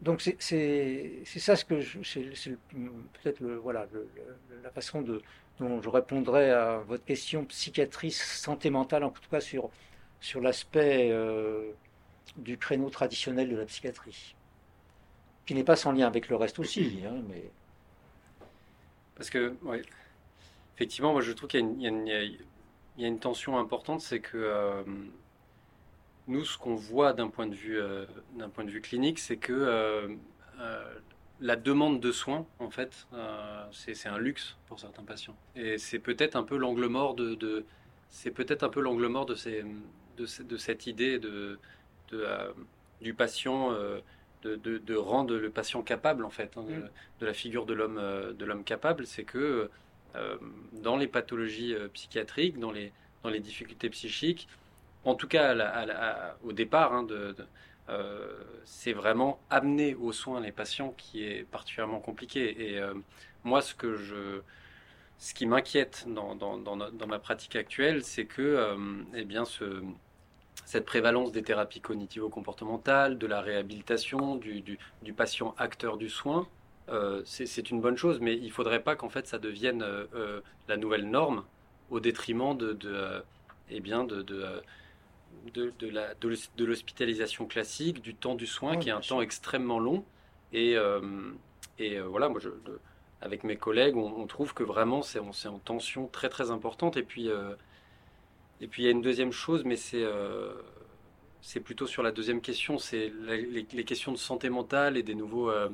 Donc 0.00 0.20
c'est 0.20 1.24
ça 1.24 1.56
ce 1.56 1.64
que 1.64 1.80
c'est 2.04 2.56
peut-être 2.72 3.42
voilà 3.42 3.86
la 4.62 4.70
façon 4.70 5.02
dont 5.58 5.80
je 5.80 5.88
répondrai 5.88 6.50
à 6.50 6.78
votre 6.78 7.04
question 7.04 7.44
psychiatrie 7.46 8.10
santé 8.10 8.68
mentale 8.68 9.04
en 9.04 9.10
tout 9.10 9.22
cas 9.30 9.40
sur 9.40 9.70
sur 10.20 10.40
l'aspect 10.40 11.10
euh, 11.10 11.72
du 12.36 12.58
créneau 12.58 12.90
traditionnel 12.90 13.48
de 13.48 13.56
la 13.56 13.64
psychiatrie 13.64 14.34
qui 15.46 15.54
n'est 15.54 15.64
pas 15.64 15.76
sans 15.76 15.92
lien 15.92 16.06
avec 16.06 16.28
le 16.28 16.36
reste 16.36 16.58
aussi 16.58 17.00
hein, 17.06 17.22
mais 17.28 17.50
parce 19.14 19.30
que 19.30 19.54
ouais, 19.62 19.80
effectivement 20.74 21.12
moi 21.12 21.22
je 21.22 21.32
trouve 21.32 21.48
qu'il 21.48 21.66
y, 21.80 21.84
y, 21.84 23.04
a 23.04 23.08
une 23.08 23.18
tension 23.18 23.58
importante 23.58 24.02
c'est 24.02 24.20
que 24.20 24.36
euh, 24.36 24.82
nous, 26.28 26.44
ce 26.44 26.58
qu'on 26.58 26.74
voit 26.74 27.12
d'un 27.12 27.28
point, 27.28 27.46
de 27.46 27.54
vue, 27.54 27.78
euh, 27.78 28.04
d'un 28.34 28.48
point 28.48 28.64
de 28.64 28.70
vue 28.70 28.80
clinique, 28.80 29.18
c'est 29.18 29.36
que 29.36 29.52
euh, 29.52 30.08
euh, 30.60 30.94
la 31.40 31.56
demande 31.56 32.00
de 32.00 32.12
soins, 32.12 32.46
en 32.58 32.70
fait, 32.70 33.06
c'est, 33.70 34.08
un 34.08 34.18
luxe 34.18 34.56
pour 34.66 34.80
certains 34.80 35.04
patients. 35.04 35.36
Et 35.54 35.78
c'est 35.78 35.98
peut-être 35.98 36.34
un 36.34 36.42
peu 36.42 36.56
l'angle 36.56 36.86
mort 36.86 37.14
de, 37.14 37.64
c'est 38.08 38.30
peut-être 38.30 38.62
un 38.62 38.68
peu 38.68 38.80
l'angle 38.80 39.06
mort 39.06 39.26
de, 39.26 39.34
ces, 39.34 39.64
de, 40.16 40.56
cette 40.56 40.86
idée 40.86 41.18
de, 41.18 41.58
du 43.02 43.12
patient, 43.12 43.72
de, 44.42 44.94
rendre 44.96 45.36
le 45.36 45.50
patient 45.50 45.82
capable, 45.82 46.24
en 46.24 46.30
fait, 46.30 46.56
hein, 46.56 46.62
mm. 46.62 46.90
de, 47.20 47.26
la 47.26 47.34
figure 47.34 47.66
de 47.66 47.74
l'homme, 47.74 48.00
de 48.36 48.44
l'homme 48.44 48.64
capable. 48.64 49.06
C'est 49.06 49.24
que 49.24 49.70
dans 50.72 50.96
les 50.96 51.06
pathologies 51.06 51.74
psychiatriques, 51.92 52.58
dans 52.58 52.72
les, 52.72 52.92
dans 53.22 53.28
les 53.28 53.40
difficultés 53.40 53.90
psychiques, 53.90 54.48
en 55.06 55.14
tout 55.14 55.28
cas 55.28 55.54
au 56.42 56.52
départ, 56.52 56.92
hein, 56.92 57.06
euh, 57.88 58.42
c'est 58.64 58.92
vraiment 58.92 59.40
amener 59.48 59.94
aux 59.94 60.12
soins 60.12 60.40
les 60.40 60.52
patients 60.52 60.92
qui 60.96 61.24
est 61.24 61.44
particulièrement 61.44 62.00
compliqué. 62.00 62.70
Et 62.70 62.78
euh, 62.80 62.94
moi, 63.44 63.62
ce 63.62 63.74
que 63.74 63.96
je, 63.96 64.40
ce 65.18 65.34
qui 65.34 65.46
m'inquiète 65.46 66.06
dans, 66.08 67.06
ma 67.06 67.18
pratique 67.18 67.56
actuelle, 67.56 68.02
c'est 68.02 68.26
que, 68.26 68.42
euh, 68.42 68.76
eh 69.14 69.24
bien, 69.24 69.44
ce, 69.44 69.82
cette 70.64 70.84
prévalence 70.84 71.30
des 71.30 71.42
thérapies 71.42 71.80
cognitivo-comportementales, 71.80 73.18
de 73.18 73.26
la 73.26 73.40
réhabilitation, 73.40 74.34
du, 74.34 74.78
patient 75.16 75.54
acteur 75.58 75.96
du 75.96 76.08
soin, 76.08 76.48
c'est 77.24 77.70
une 77.70 77.80
bonne 77.80 77.96
chose, 77.96 78.20
mais 78.20 78.34
il 78.36 78.46
ne 78.46 78.52
faudrait 78.52 78.82
pas 78.82 78.94
qu'en 78.96 79.08
fait 79.08 79.26
ça 79.26 79.38
devienne 79.38 79.84
la 80.68 80.76
nouvelle 80.76 81.08
norme 81.08 81.44
au 81.90 82.00
détriment 82.00 82.56
de, 82.56 83.22
eh 83.70 83.80
bien, 83.80 84.04
de, 84.04 84.24
de 85.54 86.64
l'hospitalisation 86.64 87.46
classique, 87.46 88.02
du 88.02 88.14
temps 88.14 88.34
du 88.34 88.46
soin, 88.46 88.76
qui 88.76 88.88
est 88.88 88.92
un 88.92 89.00
temps 89.00 89.20
extrêmement 89.20 89.78
long. 89.78 90.04
Et, 90.52 90.76
et 91.78 92.00
voilà, 92.00 92.28
moi, 92.28 92.40
je, 92.40 92.50
avec 93.20 93.44
mes 93.44 93.56
collègues, 93.56 93.96
on, 93.96 94.26
trouve 94.26 94.54
que 94.54 94.62
vraiment 94.62 95.02
c'est 95.02 95.18
en 95.20 95.58
tension 95.58 96.06
très 96.06 96.28
très 96.28 96.50
importante. 96.50 96.96
Et 96.96 97.02
puis, 97.02 97.28
et 98.60 98.66
puis 98.66 98.82
il 98.82 98.86
y 98.86 98.88
a 98.88 98.92
une 98.92 99.02
deuxième 99.02 99.32
chose, 99.32 99.64
mais 99.64 99.76
c'est 99.76 100.04
c'est 101.46 101.60
plutôt 101.60 101.86
sur 101.86 102.02
la 102.02 102.10
deuxième 102.10 102.40
question, 102.40 102.76
c'est 102.76 103.12
les, 103.28 103.84
questions 103.84 104.10
de 104.10 104.16
santé 104.16 104.50
mentale 104.50 104.96
et 104.96 105.04
des 105.04 105.14
nouveaux. 105.14 105.48
Euh, 105.48 105.68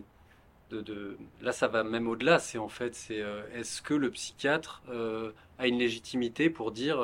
de, 0.71 1.17
là, 1.41 1.53
ça 1.53 1.67
va 1.67 1.83
même 1.83 2.09
au-delà. 2.09 2.39
C'est 2.39 2.59
en 2.59 2.69
fait, 2.69 2.95
c'est 2.95 3.23
euh, 3.23 3.43
est-ce 3.55 3.81
que 3.81 3.95
le 3.95 4.11
psychiatre 4.11 4.83
euh, 4.91 5.33
a 5.59 5.67
une 5.67 5.79
légitimité 5.79 6.51
pour 6.51 6.73
dire 6.73 6.99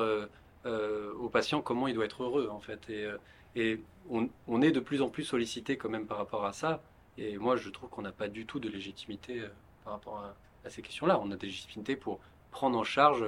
au 0.64 1.28
patient 1.28 1.62
comment 1.62 1.88
il 1.88 1.94
doit 1.94 2.04
être 2.04 2.22
heureux, 2.22 2.48
en 2.50 2.60
fait. 2.60 2.90
Et, 2.90 3.08
et 3.56 3.80
on, 4.10 4.62
est 4.62 4.70
de 4.70 4.80
plus 4.80 5.02
en 5.02 5.08
plus 5.08 5.24
sollicité 5.24 5.76
quand 5.76 5.88
même 5.88 6.06
par 6.06 6.18
rapport 6.18 6.44
à 6.44 6.52
ça. 6.52 6.82
Et 7.16 7.38
moi, 7.38 7.56
je 7.56 7.68
trouve 7.70 7.88
qu'on 7.88 8.02
n'a 8.02 8.12
pas 8.12 8.28
du 8.28 8.46
tout 8.46 8.60
de 8.60 8.68
légitimité 8.68 9.42
par 9.84 9.94
rapport 9.94 10.24
à, 10.64 10.70
ces 10.70 10.82
questions-là. 10.82 11.18
On 11.22 11.30
a 11.30 11.36
des 11.36 11.46
légitimités 11.46 11.96
pour 11.96 12.20
prendre 12.50 12.78
en 12.78 12.84
charge 12.84 13.24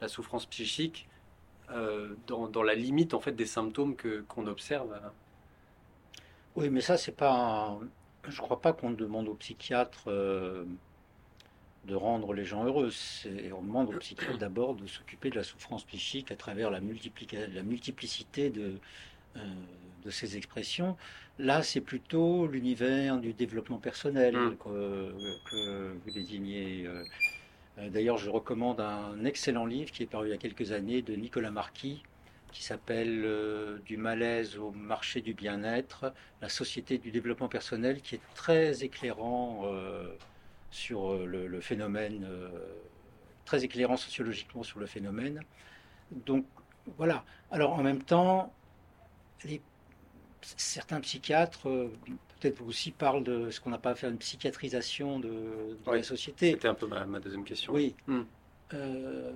la 0.00 0.08
souffrance 0.08 0.46
psychique 0.46 1.08
euh, 1.70 2.14
dans, 2.26 2.62
la 2.62 2.74
limite 2.74 3.14
en 3.14 3.20
fait 3.20 3.32
des 3.32 3.46
symptômes 3.46 3.96
que 3.96 4.22
qu'on 4.28 4.46
observe. 4.46 4.94
Oui, 6.56 6.68
mais 6.68 6.80
ça 6.80 6.98
c'est 6.98 7.16
pas. 7.16 7.78
Je 8.28 8.40
crois 8.40 8.60
pas 8.60 8.72
qu'on 8.72 8.90
demande 8.90 9.28
aux 9.28 9.34
psychiatres 9.34 10.04
euh, 10.08 10.64
de 11.86 11.94
rendre 11.94 12.32
les 12.32 12.44
gens 12.44 12.64
heureux. 12.64 12.90
On 13.56 13.62
demande 13.62 13.94
aux 13.94 13.98
psychiatres 13.98 14.38
d'abord 14.38 14.74
de 14.74 14.86
s'occuper 14.86 15.30
de 15.30 15.36
la 15.36 15.42
souffrance 15.42 15.84
psychique 15.84 16.30
à 16.30 16.36
travers 16.36 16.70
la, 16.70 16.80
la 16.80 17.62
multiplicité 17.62 18.50
de, 18.50 18.74
euh, 19.36 19.40
de 20.04 20.10
ces 20.10 20.36
expressions. 20.36 20.96
Là, 21.38 21.62
c'est 21.62 21.80
plutôt 21.80 22.46
l'univers 22.46 23.18
du 23.18 23.32
développement 23.32 23.78
personnel 23.78 24.36
mmh. 24.36 24.56
que, 24.56 25.14
que, 25.50 25.92
vous 26.04 26.10
désignez. 26.12 26.86
Euh, 27.78 27.88
d'ailleurs, 27.88 28.18
je 28.18 28.30
recommande 28.30 28.80
un 28.80 29.24
excellent 29.24 29.66
livre 29.66 29.90
qui 29.90 30.02
est 30.02 30.06
paru 30.06 30.28
il 30.28 30.30
y 30.30 30.34
a 30.34 30.38
quelques 30.38 30.72
années 30.72 31.02
de 31.02 31.14
Nicolas 31.14 31.50
Marquis, 31.50 32.02
qui 32.52 32.62
s'appelle 32.62 33.22
euh, 33.24 33.78
Du 33.86 33.96
malaise 33.96 34.58
au 34.58 34.70
marché 34.72 35.20
du 35.20 35.34
bien-être, 35.34 36.12
la 36.40 36.48
société 36.48 36.98
du 36.98 37.10
développement 37.10 37.48
personnel, 37.48 38.00
qui 38.02 38.16
est 38.16 38.20
très 38.34 38.84
éclairant 38.84 39.62
euh, 39.64 40.14
sur 40.72 41.16
le, 41.24 41.60
phénomène, 41.60 42.26
très 43.44 43.62
éclairant 43.64 43.96
sociologiquement 43.96 44.64
sur 44.64 44.80
le 44.80 44.86
phénomène. 44.86 45.40
Donc 46.10 46.44
voilà. 46.96 47.24
Alors 47.52 47.74
en 47.74 47.82
même 47.82 48.02
temps, 48.02 48.52
certains 50.56 51.00
psychiatres 51.00 51.68
peut-être 52.42 52.58
vous 52.58 52.68
aussi 52.68 52.90
parle 52.90 53.22
de 53.22 53.50
ce 53.50 53.60
qu'on 53.60 53.70
n'a 53.70 53.78
pas 53.78 53.94
fait 53.94 54.08
une 54.08 54.18
psychiatrisation 54.18 55.20
de, 55.20 55.76
la 55.86 56.02
société. 56.02 56.50
C'était 56.52 56.68
un 56.68 56.74
peu 56.74 56.86
ma, 56.86 57.20
deuxième 57.20 57.44
question. 57.44 57.72
Oui. 57.72 57.94
Hmm. 58.06 58.22
Euh, 58.74 59.32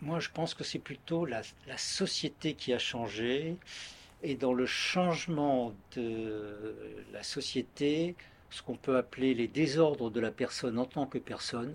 moi, 0.00 0.20
je 0.20 0.30
pense 0.30 0.54
que 0.54 0.64
c'est 0.64 0.78
plutôt 0.78 1.26
la, 1.26 1.42
société 1.76 2.54
qui 2.54 2.72
a 2.72 2.78
changé. 2.78 3.56
Et 4.22 4.36
dans 4.36 4.54
le 4.54 4.64
changement 4.64 5.74
de 5.96 6.74
la 7.12 7.22
société, 7.22 8.16
ce 8.54 8.62
qu'on 8.62 8.76
peut 8.76 8.96
appeler 8.96 9.34
les 9.34 9.48
désordres 9.48 10.12
de 10.12 10.20
la 10.20 10.30
personne 10.30 10.78
en 10.78 10.84
tant 10.84 11.06
que 11.06 11.18
personne 11.18 11.74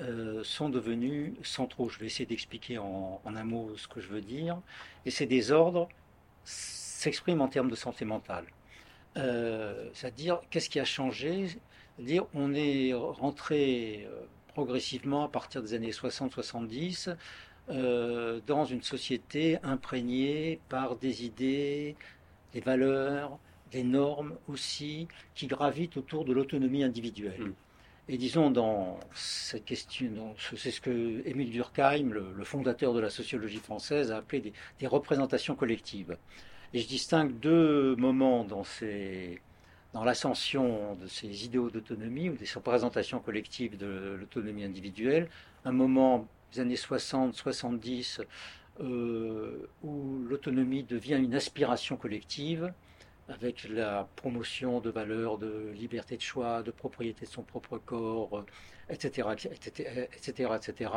euh, 0.00 0.42
sont 0.42 0.70
devenus 0.70 1.34
centraux. 1.42 1.90
Je 1.90 1.98
vais 1.98 2.06
essayer 2.06 2.24
d'expliquer 2.24 2.78
en, 2.78 3.20
un 3.26 3.44
mot 3.44 3.76
ce 3.76 3.88
que 3.88 4.00
je 4.00 4.08
veux 4.08 4.22
dire. 4.22 4.58
Et 5.04 5.10
ces 5.10 5.26
désordres 5.26 5.90
s'expriment 6.44 7.42
en 7.42 7.48
termes 7.48 7.68
de 7.68 7.76
santé 7.76 8.06
mentale. 8.06 8.46
Euh, 9.18 9.90
c'est-à-dire, 9.92 10.40
qu'est-ce 10.48 10.70
qui 10.70 10.80
a 10.80 10.86
changé? 10.86 11.48
C'est-à-dire, 11.96 12.24
on 12.32 12.54
est 12.54 12.94
rentré 12.94 14.08
euh, 14.08 14.22
progressivement 14.54 15.24
à 15.24 15.28
partir 15.28 15.60
des 15.60 15.74
années 15.74 15.90
60-70 15.90 17.14
euh, 17.68 18.40
dans 18.46 18.64
une 18.64 18.82
société 18.82 19.58
imprégnée 19.62 20.58
par 20.70 20.96
des 20.96 21.26
idées, 21.26 21.96
des 22.54 22.60
valeurs, 22.60 23.38
des 23.72 23.82
normes 23.82 24.34
aussi, 24.48 25.08
qui 25.34 25.46
gravitent 25.46 25.96
autour 25.96 26.24
de 26.24 26.32
l'autonomie 26.32 26.84
individuelle. 26.84 27.40
Mm. 27.40 27.54
Et 28.08 28.18
disons, 28.18 28.50
dans 28.50 28.98
cette 29.14 29.64
question, 29.64 30.34
c'est 30.56 30.72
ce 30.72 30.80
que 30.80 31.26
Émile 31.26 31.50
Durkheim, 31.50 32.10
le, 32.10 32.44
fondateur 32.44 32.92
de 32.92 33.00
la 33.00 33.10
sociologie 33.10 33.58
française, 33.58 34.10
a 34.10 34.18
appelé 34.18 34.52
des 34.80 34.86
représentations 34.86 35.54
collectives. 35.54 36.16
Et 36.74 36.80
je 36.80 36.88
distingue 36.88 37.38
deux 37.38 37.94
moments 37.96 38.44
dans, 38.44 38.64
dans 39.92 40.04
l'ascension 40.04 40.96
de 40.96 41.06
ces 41.06 41.44
idéaux 41.44 41.70
d'autonomie 41.70 42.28
ou 42.28 42.34
des 42.34 42.48
représentations 42.52 43.20
collectives 43.20 43.76
de 43.76 44.16
l'autonomie 44.18 44.64
individuelle. 44.64 45.28
Un 45.64 45.72
moment 45.72 46.26
des 46.52 46.60
années 46.60 46.74
60-70 46.74 48.20
euh, 48.80 49.68
où 49.84 50.24
l'autonomie 50.28 50.82
devient 50.82 51.20
une 51.22 51.34
aspiration 51.34 51.96
collective 51.96 52.72
avec 53.28 53.68
la 53.68 54.08
promotion 54.16 54.80
de 54.80 54.90
valeurs 54.90 55.38
de 55.38 55.72
liberté 55.74 56.16
de 56.16 56.22
choix, 56.22 56.62
de 56.62 56.70
propriété 56.70 57.26
de 57.26 57.30
son 57.30 57.42
propre 57.42 57.78
corps, 57.78 58.44
etc., 58.88 59.28
etc., 59.34 60.08
etc., 60.12 60.50
etc. 60.56 60.90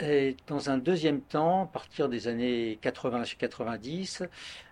Et 0.00 0.36
dans 0.48 0.70
un 0.70 0.78
deuxième 0.78 1.20
temps, 1.20 1.64
à 1.64 1.66
partir 1.66 2.08
des 2.08 2.26
années 2.26 2.78
80-90, 2.82 4.26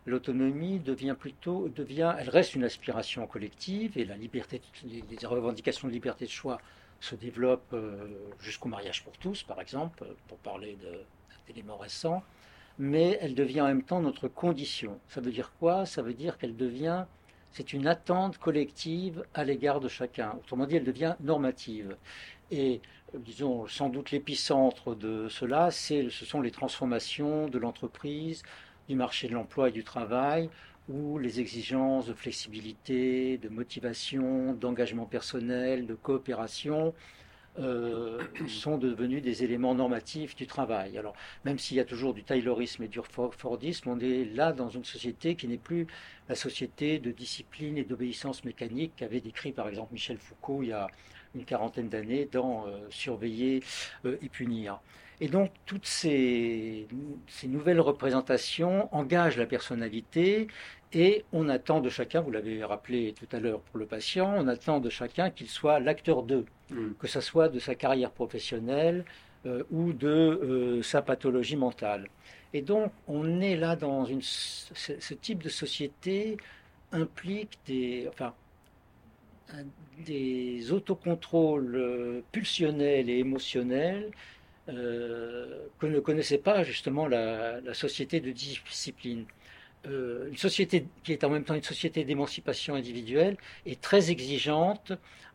l'autonomie 0.07 0.81
devient 0.81 1.15
plutôt, 1.19 1.69
devient, 1.69 2.15
elle 2.19 2.31
reste 2.31 2.55
une 2.55 2.65
aspiration 2.65 3.27
collective 3.27 3.97
et 3.97 4.05
la 4.05 4.17
liberté, 4.17 4.61
les, 4.85 5.27
revendications 5.27 5.87
de 5.89 5.93
liberté 5.93 6.25
de 6.25 6.31
choix 6.31 6.59
se 7.01 7.15
développent 7.15 7.73
euh, 7.75 8.09
jusqu'au 8.41 8.69
mariage 8.69 9.05
pour 9.05 9.17
tous, 9.19 9.43
par 9.43 9.61
exemple, 9.61 10.05
pour 10.27 10.39
parler 10.39 10.77
d'éléments 11.47 11.79
récents, 11.79 12.23
mais 12.79 13.19
elle 13.21 13.35
devient 13.35 13.61
en 13.61 13.67
même 13.67 13.83
temps 13.83 14.01
notre 14.01 14.29
condition. 14.29 14.99
Ça 15.09 15.21
veut 15.21 15.33
dire 15.33 15.53
quoi? 15.59 15.87
Ça 15.87 16.03
veut 16.03 16.15
dire 16.15 16.39
qu'elle 16.39 16.57
devient, 16.57 17.05
c'est 17.53 17.73
une 17.73 17.87
attente 17.87 18.39
collective 18.39 19.25
à 19.35 19.45
l'égard 19.45 19.81
de 19.81 19.89
chacun. 19.89 20.33
Autrement 20.39 20.67
dit, 20.67 20.77
elle 20.77 20.85
devient 20.85 21.17
normative. 21.21 21.97
Et 22.51 22.81
disons, 23.15 23.67
sans 23.67 23.89
doute 23.89 24.11
l'épicentre 24.11 24.95
de 24.95 25.29
cela, 25.29 25.71
ce 25.71 26.09
sont 26.11 26.41
les 26.41 26.51
transformations 26.51 27.49
de 27.49 27.59
l'entreprise, 27.59 28.43
du 28.89 28.97
marché 28.97 29.29
de 29.29 29.35
l'emploi 29.35 29.69
et 29.69 29.73
du 29.73 29.85
travail, 29.85 30.49
où 30.89 31.19
les 31.19 31.39
exigences 31.39 32.07
de 32.07 32.15
flexibilité, 32.15 33.39
de 33.39 33.49
motivation, 33.49 34.55
d'engagement 34.55 35.07
personnel, 35.07 35.87
de 35.87 35.95
coopération 35.95 36.95
euh, 37.59 38.23
sont 38.47 38.79
devenus 38.79 39.23
des 39.23 39.43
éléments 39.43 39.75
normatifs 39.75 40.37
du 40.37 40.47
travail. 40.47 40.97
Alors, 40.97 41.15
même 41.45 41.59
s'il 41.59 41.77
y 41.77 41.81
a 41.81 41.85
toujours 41.85 42.15
du 42.15 42.23
taylorisme 42.23 42.85
et 42.85 42.89
du 42.89 43.01
Fordisme, 43.03 43.89
on 43.91 43.99
est 43.99 44.25
là 44.25 44.53
dans 44.53 44.69
une 44.69 44.85
société 44.85 45.35
qui 45.35 45.49
n'est 45.49 45.59
plus 45.59 45.87
la 46.29 46.37
société 46.37 46.99
de 47.01 47.11
discipline 47.11 47.77
et 47.77 47.85
d'obéissance 47.85 48.45
mécanique 48.45 48.93
qu'avait 48.97 49.21
décrit 49.21 49.53
par 49.53 49.69
exemple 49.69 49.93
Michel 49.93 50.19
Foucault 50.19 50.63
il 50.63 50.69
y 50.69 50.73
a 50.73 50.87
une 51.35 51.45
quarantaine 51.45 51.89
d'années 51.89 52.29
dans 52.31 52.67
euh, 52.67 52.87
Surveiller 52.91 53.63
euh, 54.05 54.17
et 54.23 54.29
punir. 54.29 54.81
Et 55.21 55.29
donc 55.29 55.51
toutes 55.67 55.87
ces, 55.87 56.87
ces, 57.27 57.49
nouvelles 57.49 57.81
représentations 57.81 58.89
engagent 58.95 59.37
la 59.37 59.47
personnalité 59.47 60.49
et 60.93 61.25
on 61.33 61.49
attend 61.49 61.81
de 61.81 61.89
chacun, 61.89 62.21
vous 62.21 62.31
l'avez 62.31 62.65
rappelé 62.65 63.15
tout 63.19 63.29
à 63.35 63.41
l'heure 63.41 63.61
pour 63.61 63.79
le 63.79 63.87
patient, 63.87 64.35
on 64.37 64.49
attend 64.49 64.81
de 64.81 64.91
chacun 64.91 65.31
qu'il 65.31 65.49
soit 65.49 65.81
l'acteur 65.81 66.23
d'eux, 66.23 66.47
mm. 66.71 66.93
que 66.99 67.07
ce 67.07 67.21
soit 67.21 67.49
de 67.49 67.59
sa 67.59 67.75
carrière 67.75 68.11
professionnelle 68.11 69.05
euh, 69.47 69.63
ou 69.71 69.93
de 69.93 70.81
sa 70.83 71.03
pathologie 71.03 71.57
mentale. 71.57 72.09
Et 72.53 72.63
donc 72.63 72.93
on 73.07 73.41
est 73.41 73.57
là 73.57 73.77
dans 73.77 74.05
une, 74.05 74.23
ce, 74.23 74.95
ce 74.99 75.15
type 75.15 75.43
de 75.43 75.49
société 75.49 76.37
implique 76.93 77.59
des, 77.67 78.09
enfin, 78.09 78.35
des 80.05 80.73
autocontrôles 80.73 81.77
euh, 81.77 82.21
pulsionnels 82.33 83.11
et 83.11 83.19
émotionnels 83.19 84.11
euh, 84.69 85.67
que 85.79 85.87
ne 85.87 86.01
connaissait 86.01 86.39
pas 86.39 86.63
justement 86.63 87.07
la, 87.07 87.61
société 87.75 88.21
de 88.21 88.31
discipline. 88.31 89.25
Euh, 89.87 90.29
une 90.29 90.37
société 90.37 90.87
qui 91.05 91.13
est 91.13 91.25
en 91.25 91.31
même 91.31 91.45
temps 91.45 91.55
une 91.55 91.63
société 91.63 92.05
d'émancipation 92.05 92.75
individuelle 92.75 93.37
est 93.67 93.81
très 93.81 94.11
exigeante 94.11 94.93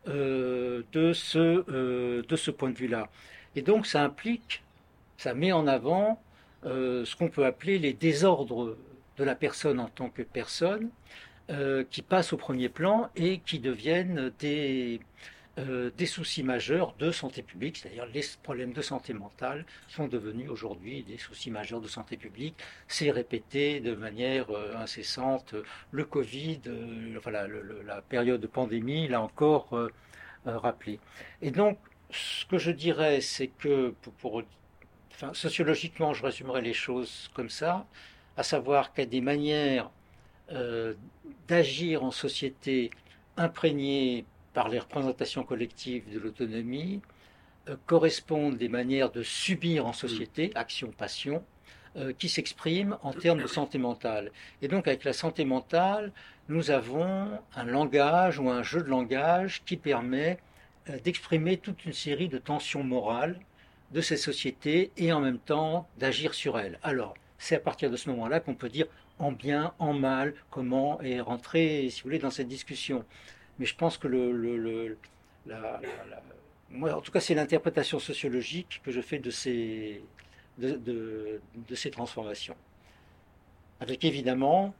de, 0.07 1.13
ce, 1.13 2.21
de 2.21 2.35
ce 2.35 2.51
point 2.51 2.69
de 2.69 2.77
vue-là. 2.77 3.09
Et 3.55 3.63
donc 3.63 3.87
ça 3.87 4.03
implique, 4.03 4.61
ça 5.17 5.33
met 5.33 5.51
en 5.51 5.65
avant 5.65 6.21
ce 6.63 7.15
qu'on 7.15 7.29
peut 7.29 7.43
appeler 7.43 7.79
les 7.79 7.93
désordres 7.93 8.77
de 9.17 9.23
la 9.23 9.33
personne 9.33 9.79
en 9.79 9.87
tant 9.87 10.09
que 10.09 10.21
personne, 10.21 10.91
euh, 11.51 11.83
qui 11.91 12.01
passent 12.01 12.33
au 12.33 12.37
premier 12.37 12.69
plan 12.69 13.09
et 13.15 13.37
qui 13.37 13.59
deviennent 13.59 14.31
des, 14.39 14.99
euh, 15.57 15.89
des 15.97 16.05
soucis 16.05 16.43
majeurs 16.43 16.93
de 16.99 17.11
santé 17.11 17.41
publique, 17.41 17.77
c'est-à-dire 17.77 18.05
les 18.13 18.23
problèmes 18.43 18.73
de 18.73 18.81
santé 18.81 19.13
mentale 19.13 19.65
sont 19.87 20.09
devenus 20.09 20.49
aujourd'hui 20.49 21.03
des 21.03 21.17
soucis 21.17 21.49
majeurs 21.49 21.79
de 21.79 21.87
santé 21.87 22.17
publique. 22.17 22.55
C'est 22.89 23.09
répété 23.09 23.79
de 23.79 23.95
manière 23.95 24.49
euh, 24.51 24.75
incessante. 24.75 25.55
Le 25.91 26.03
Covid, 26.03 26.59
euh, 26.67 27.21
la, 27.85 28.01
période 28.01 28.41
de 28.41 28.47
pandémie 28.47 29.07
l'a 29.07 29.21
encore 29.21 29.69
rappelé. 30.45 30.99
Et 31.41 31.51
donc, 31.51 31.77
ce 32.11 32.45
que 32.47 32.57
je 32.57 32.71
dirais, 32.71 33.21
c'est 33.21 33.47
que 33.47 33.93
sociologiquement, 35.31 36.13
je 36.13 36.23
résumerai 36.23 36.61
les 36.63 36.73
choses 36.73 37.31
comme 37.33 37.49
ça, 37.49 37.85
à 38.35 38.43
savoir 38.43 38.91
qu'il 38.93 39.05
y 39.05 39.07
a 39.07 39.09
des 39.09 39.21
manières 39.21 39.89
d'agir 41.47 42.03
en 42.03 42.11
société 42.11 42.91
imprégnées 43.37 44.25
par 44.55 44.69
les 44.69 44.79
représentations 44.79 45.43
collectives 45.43 46.11
de 46.11 46.17
l'autonomie 46.17 47.01
euh, 47.69 47.75
correspondent 47.85 48.57
des 48.57 48.69
manières 48.69 49.11
de 49.11 49.21
subir 49.21 49.85
en 49.85 49.93
société, 49.93 50.47
mm. 50.47 50.57
action-passion, 50.57 51.43
euh, 51.97 52.13
qui 52.17 52.29
s'expriment 52.29 52.97
en 53.03 53.13
termes 53.13 53.41
de 53.41 53.47
santé 53.47 53.77
mentale. 53.77 54.31
Et 54.61 54.67
donc 54.67 54.87
avec 54.87 55.03
la 55.03 55.13
santé 55.13 55.45
mentale, 55.45 56.11
nous 56.47 56.71
avons 56.71 57.29
un 57.55 57.65
langage 57.65 58.39
ou 58.39 58.49
un 58.49 58.63
jeu 58.63 58.81
de 58.81 58.89
langage 58.89 59.61
qui 59.65 59.77
permet 59.77 60.39
euh, 60.89 60.97
d'exprimer 61.03 61.57
toute 61.57 61.85
une 61.85 61.93
série 61.93 62.29
de 62.29 62.37
tensions 62.37 62.83
morales 62.83 63.39
de 63.91 64.01
ces 64.01 64.17
sociétés 64.17 64.91
et 64.97 65.11
en 65.11 65.19
même 65.19 65.39
temps 65.39 65.87
d'agir 65.99 66.33
sur 66.33 66.57
elles. 66.57 66.79
Alors, 66.81 67.13
c'est 67.37 67.55
à 67.55 67.59
partir 67.59 67.91
de 67.91 67.97
ce 67.97 68.09
moment-là 68.09 68.39
qu'on 68.39 68.55
peut 68.55 68.69
dire 68.69 68.87
en 69.19 69.31
bien, 69.31 69.73
en 69.79 69.93
mal, 69.93 70.33
comment 70.49 71.01
et 71.01 71.19
rentrer, 71.19 71.89
si 71.89 72.01
vous 72.01 72.05
voulez, 72.05 72.19
dans 72.19 72.31
cette 72.31 72.47
discussion. 72.47 73.05
Mais 73.59 73.65
je 73.65 73.75
pense 73.75 73.97
que 73.97 74.07
le, 74.07 74.97
moi, 76.69 76.93
en 76.93 77.01
tout 77.01 77.11
cas, 77.11 77.19
c'est 77.19 77.35
l'interprétation 77.35 77.99
sociologique 77.99 78.81
que 78.83 78.91
je 78.91 79.01
fais 79.01 79.19
de 79.19 79.29
ces, 79.29 80.03
de, 80.57 81.39
ces 81.73 81.91
transformations. 81.91 82.55
Avec 83.79 84.03
évidemment, 84.03 84.73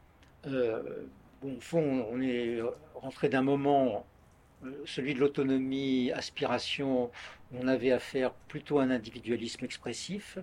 euh, 0.48 1.06
bon, 1.42 1.56
au 1.56 1.62
fond, 1.62 2.08
on 2.12 2.22
est 2.22 2.60
rentré 2.96 3.30
d'un 3.30 3.42
moment, 3.42 4.06
euh, 4.64 4.72
celui 4.86 5.14
de 5.14 5.20
l'autonomie, 5.20 6.12
aspiration, 6.12 7.12
on 7.54 7.68
avait 7.68 7.92
affaire 7.92 8.34
plutôt 8.48 8.80
à 8.80 8.84
un 8.84 8.92
individualisme 8.92 9.64
expressif. 9.64 10.38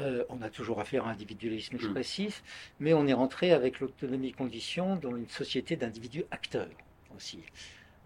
Euh, 0.00 0.24
on 0.28 0.42
a 0.42 0.50
toujours 0.50 0.80
affaire 0.80 1.04
à 1.06 1.08
un 1.08 1.12
individualisme 1.12 1.74
mmh. 1.74 1.80
expressif, 1.80 2.42
mais 2.78 2.94
on 2.94 3.06
est 3.06 3.12
rentré 3.12 3.52
avec 3.52 3.80
l'autonomie 3.80 4.32
condition 4.32 4.96
dans 4.96 5.16
une 5.16 5.28
société 5.28 5.76
d'individus 5.76 6.24
acteurs 6.30 6.68
aussi. 7.16 7.40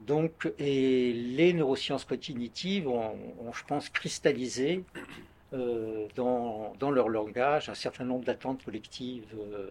Donc, 0.07 0.53
et 0.59 1.13
les 1.13 1.53
neurosciences 1.53 2.05
cognitives 2.05 2.89
ont, 2.89 3.17
je 3.53 3.65
pense, 3.65 3.89
cristallisé 3.89 4.85
euh, 5.53 6.09
dans, 6.17 6.91
leur 6.91 7.09
langage 7.09 7.69
un 7.69 7.75
certain 7.75 8.05
nombre 8.05 8.25
d'attentes 8.25 8.65
collectives 8.65 9.27
euh, 9.39 9.71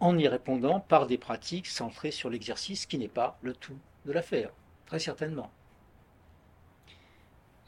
en 0.00 0.18
y 0.18 0.26
répondant 0.26 0.80
par 0.80 1.06
des 1.06 1.18
pratiques 1.18 1.68
centrées 1.68 2.10
sur 2.10 2.28
l'exercice 2.28 2.86
qui 2.86 2.98
n'est 2.98 3.08
pas 3.08 3.38
le 3.42 3.54
tout 3.54 3.78
de 4.04 4.12
l'affaire, 4.12 4.50
très 4.86 4.98
certainement. 4.98 5.52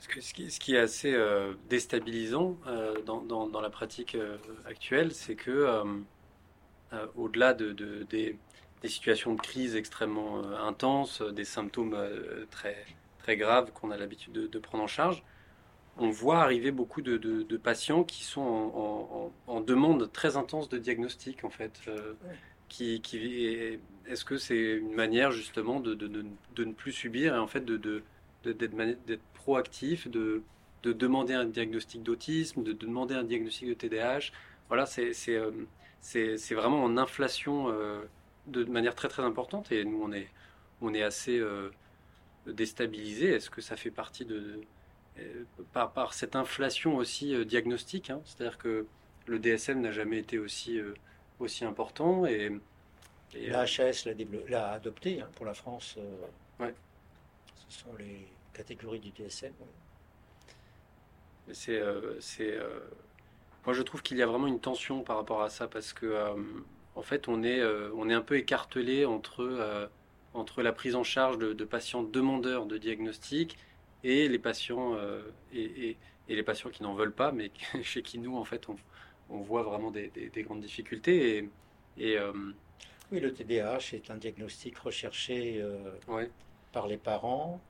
Ce 0.01 0.59
qui, 0.59 0.75
est 0.75 0.79
assez 0.79 1.15
euh, 1.15 1.55
déstabilisant 1.71 2.57
dans, 3.07 3.61
la 3.61 3.71
pratique 3.71 4.17
actuelle, 4.67 5.13
c'est 5.13 5.35
que 5.35 5.83
au-delà 7.17 7.55
de, 7.55 7.73
de, 7.73 8.03
des, 8.05 8.37
des 8.85 8.91
situations 8.91 9.33
de 9.33 9.41
crise 9.41 9.77
extrêmement 9.77 10.41
euh, 10.41 10.59
intenses, 10.59 11.23
euh, 11.23 11.33
des 11.33 11.47
symptômes 11.47 11.95
euh, 11.95 12.45
très, 12.51 12.85
très 13.17 13.39
graves 13.39 13.73
qu'on 13.73 13.91
a 13.91 13.97
l'habitude 13.97 14.33
de, 14.35 14.59
prendre 14.59 14.85
en 14.85 14.87
charge, 14.87 15.23
on 15.97 16.11
voit 16.11 16.43
arriver 16.43 16.71
beaucoup 16.71 17.01
de, 17.01 17.17
de, 17.17 17.57
patients 17.57 18.05
qui 18.05 18.25
sont 18.25 18.43
en, 18.43 19.33
en, 19.47 19.61
demande 19.63 20.13
très 20.13 20.37
intense 20.37 20.69
de 20.69 20.77
diagnostic, 20.77 21.45
en 21.45 21.51
fait. 21.51 21.81
qui, 22.69 23.01
qui 23.01 23.79
Est-ce 24.07 24.25
que 24.27 24.37
c'est 24.37 24.77
une 24.77 24.93
manière, 24.93 25.31
justement, 25.31 25.81
de, 25.81 25.95
de, 25.95 26.65
ne 26.65 26.73
plus 26.73 26.93
subir 26.93 27.35
et, 27.37 27.39
en 27.39 27.47
fait, 27.47 27.65
de, 27.65 28.03
d'être 28.45 29.23
proactif, 29.33 30.09
de, 30.09 30.43
de 30.83 30.93
demander 30.93 31.33
un 31.33 31.47
diagnostic 31.47 32.03
d'autisme, 32.03 32.63
de, 32.63 32.73
demander 32.73 33.15
un 33.15 33.25
diagnostic 33.25 33.69
de 33.69 33.75
TDAH 33.75 34.33
Voilà, 34.69 34.85
c'est, 34.85 36.55
vraiment 36.55 36.83
en 36.83 36.99
inflation 36.99 37.73
de 38.47 38.65
manière 38.65 38.95
très 38.95 39.09
très 39.09 39.23
importante 39.23 39.73
et 39.73 39.85
nous 39.85 40.03
on 40.03 40.13
est, 40.13 40.29
on 40.81 40.95
est 40.95 41.03
assez 41.03 41.39
euh, 41.39 41.71
déstabilisé. 42.47 43.29
Est-ce 43.29 43.51
que 43.51 43.61
ça 43.61 43.77
fait 43.77 43.91
partie 43.91 44.25
de, 44.25 44.61
euh, 45.19 45.45
par, 45.73 45.93
par, 45.93 46.15
cette 46.15 46.37
inflation 46.37 46.97
aussi 46.97 47.35
euh, 47.35 47.45
diagnostique 47.45 48.11
hein? 48.11 48.21
C'est-à-dire 48.25 48.59
que 48.59 48.87
le 49.27 49.39
DSM 49.39 49.81
n'a 49.81 49.93
jamais 49.93 50.19
été 50.19 50.39
aussi, 50.39 50.79
aussi 51.39 51.65
important 51.65 52.27
et, 52.27 52.53
la 53.35 53.63
HAS 53.63 54.07
l'a 54.49 54.73
adopté 54.73 55.21
hein, 55.21 55.29
pour 55.35 55.45
la 55.45 55.55
France. 55.55 55.97
ouais. 56.61 56.73
Ce 57.69 57.81
sont 57.81 57.93
les 57.99 58.29
catégories 58.53 59.01
du 59.01 59.11
DSM. 59.11 59.53
C'est, 61.51 61.83
c'est, 62.21 62.57
moi 63.65 63.75
je 63.75 63.83
trouve 63.83 64.03
qu'il 64.03 64.19
y 64.19 64.23
a 64.23 64.27
vraiment 64.27 64.47
une 64.47 64.61
tension 64.61 65.03
par 65.03 65.17
rapport 65.17 65.43
à 65.43 65.51
ça 65.51 65.67
parce 65.67 65.93
que 65.93 66.37
en 66.97 67.03
fait, 67.03 67.29
on 67.29 67.43
est, 67.43 67.61
euh, 67.61 67.91
on 67.97 68.09
est 68.09 68.15
un 68.15 68.23
peu 68.23 68.37
écartelé 68.37 69.05
entre, 69.05 69.43
euh, 69.43 69.87
entre 70.33 70.63
la 70.63 70.73
prise 70.73 70.95
en 70.95 71.05
charge 71.05 71.39
de, 71.39 71.65
patients 71.65 72.03
demandeurs 72.03 72.67
de 72.67 72.79
diagnostic 72.79 73.57
et 74.05 74.29
les 74.29 74.39
patients, 74.39 74.95
euh, 74.95 75.23
et, 75.53 75.97
les 76.29 76.43
patients 76.43 76.71
qui 76.71 76.83
n'en 76.83 76.95
veulent 76.95 77.15
pas, 77.15 77.33
mais 77.33 77.51
chez 77.83 78.03
qui 78.03 78.19
nous, 78.19 78.37
en 78.37 78.45
fait, 78.45 78.69
on, 78.69 78.77
voit 79.29 79.63
vraiment 79.63 79.91
des, 79.91 80.11
grandes 80.37 80.61
difficultés. 80.61 81.49
Et, 81.99 82.19
oui, 83.11 83.21
le 83.21 83.33
TDAH 83.33 83.95
est 83.95 84.11
un 84.11 84.17
diagnostic 84.17 84.79
recherché 84.79 85.65
par 86.73 86.87
les 86.87 86.99
parents. 86.99 87.61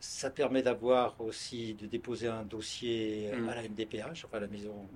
ça 0.00 0.30
permet 0.30 0.62
d'avoir 0.62 1.18
aussi, 1.20 1.74
de 1.74 1.86
déposer 1.86 2.28
un 2.28 2.42
dossier 2.42 3.30
mm. 3.32 3.48
à 3.48 3.54
la 3.54 3.62
MDPH, 3.62 4.24
enfin 4.24 4.40
la 4.40 4.46
maison 4.46 4.86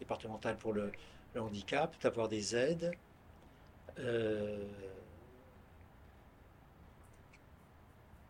départementale 0.00 0.56
pour 0.56 0.72
le, 0.72 0.90
le 1.34 1.40
handicap, 1.40 1.94
d'avoir 2.02 2.28
des 2.28 2.56
aides. 2.56 2.92
Euh, 3.98 4.64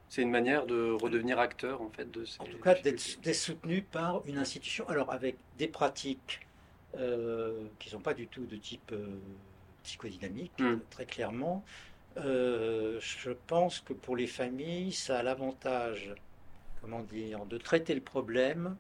C'est 0.09 0.21
une 0.21 0.31
manière 0.31 0.67
de 0.67 0.93
redevenir 0.93 1.39
acteur, 1.39 1.81
en 1.81 1.89
fait, 1.89 2.11
de 2.11 2.27
En 2.39 2.45
tout 2.45 2.59
cas, 2.59 2.75
d'être 2.75 3.01
soutenu 3.01 3.81
par 3.81 4.21
une 4.27 4.37
institution. 4.37 4.87
Alors, 4.91 5.11
avec 5.11 5.37
des 5.57 5.69
pratiques 5.69 6.47
euh, 6.99 7.65
qui 7.79 7.89
ne 7.89 7.93
sont 7.93 8.03
pas 8.03 8.13
du 8.13 8.27
tout 8.27 8.45
de 8.45 8.57
type 8.57 8.93
euh, 8.93 9.19
psychodynamique, 9.85 10.53
hmm. 10.59 10.81
très 10.91 11.07
clairement. 11.07 11.65
je 12.15 13.31
pense 13.47 13.81
que 13.81 13.95
pour 13.95 14.15
les 14.15 14.27
familles, 14.27 14.93
ça 14.93 15.19
a 15.19 15.23
l'avantage, 15.23 16.15
comment 16.83 17.01
dire, 17.01 17.47
de 17.47 17.57
traiter 17.57 17.95
le 17.95 18.03
problème 18.03 18.77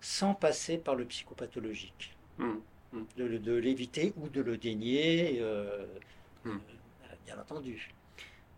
sans 0.00 0.34
passer 0.34 0.78
par 0.78 0.96
le 0.96 1.04
psychopathologique. 1.04 2.16
Hmm 2.38 2.56
de, 3.16 3.52
l'éviter 3.54 4.12
ou 4.16 4.28
de 4.28 4.40
le 4.40 4.56
dénier, 4.56 5.38
euh, 5.40 5.84
hmm. 6.44 6.50
euh, 6.50 7.14
bien 7.26 7.38
entendu. 7.38 7.92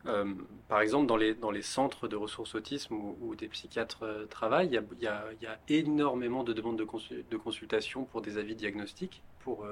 Euh, 0.07 0.35
par 0.69 0.81
exemple, 0.81 1.07
dans 1.07 1.17
les, 1.17 1.35
dans 1.35 1.51
les 1.51 1.63
centres 1.63 2.07
de 2.07 2.17
ressources 2.17 2.55
autisme 2.55 2.95
où, 2.95 3.35
des 3.35 3.49
psychiatres 3.49 4.27
travaillent, 4.31 4.81
il 4.93 5.03
y, 5.03 5.07
a, 5.07 5.59
énormément 5.69 6.45
de 6.45 6.53
demandes 6.53 6.79
de, 6.79 6.87
de 7.29 7.37
consultation 7.37 8.05
pour 8.05 8.23
des 8.23 8.39
avis 8.39 8.55
diagnostiques. 8.55 9.23
Pour, 9.41 9.67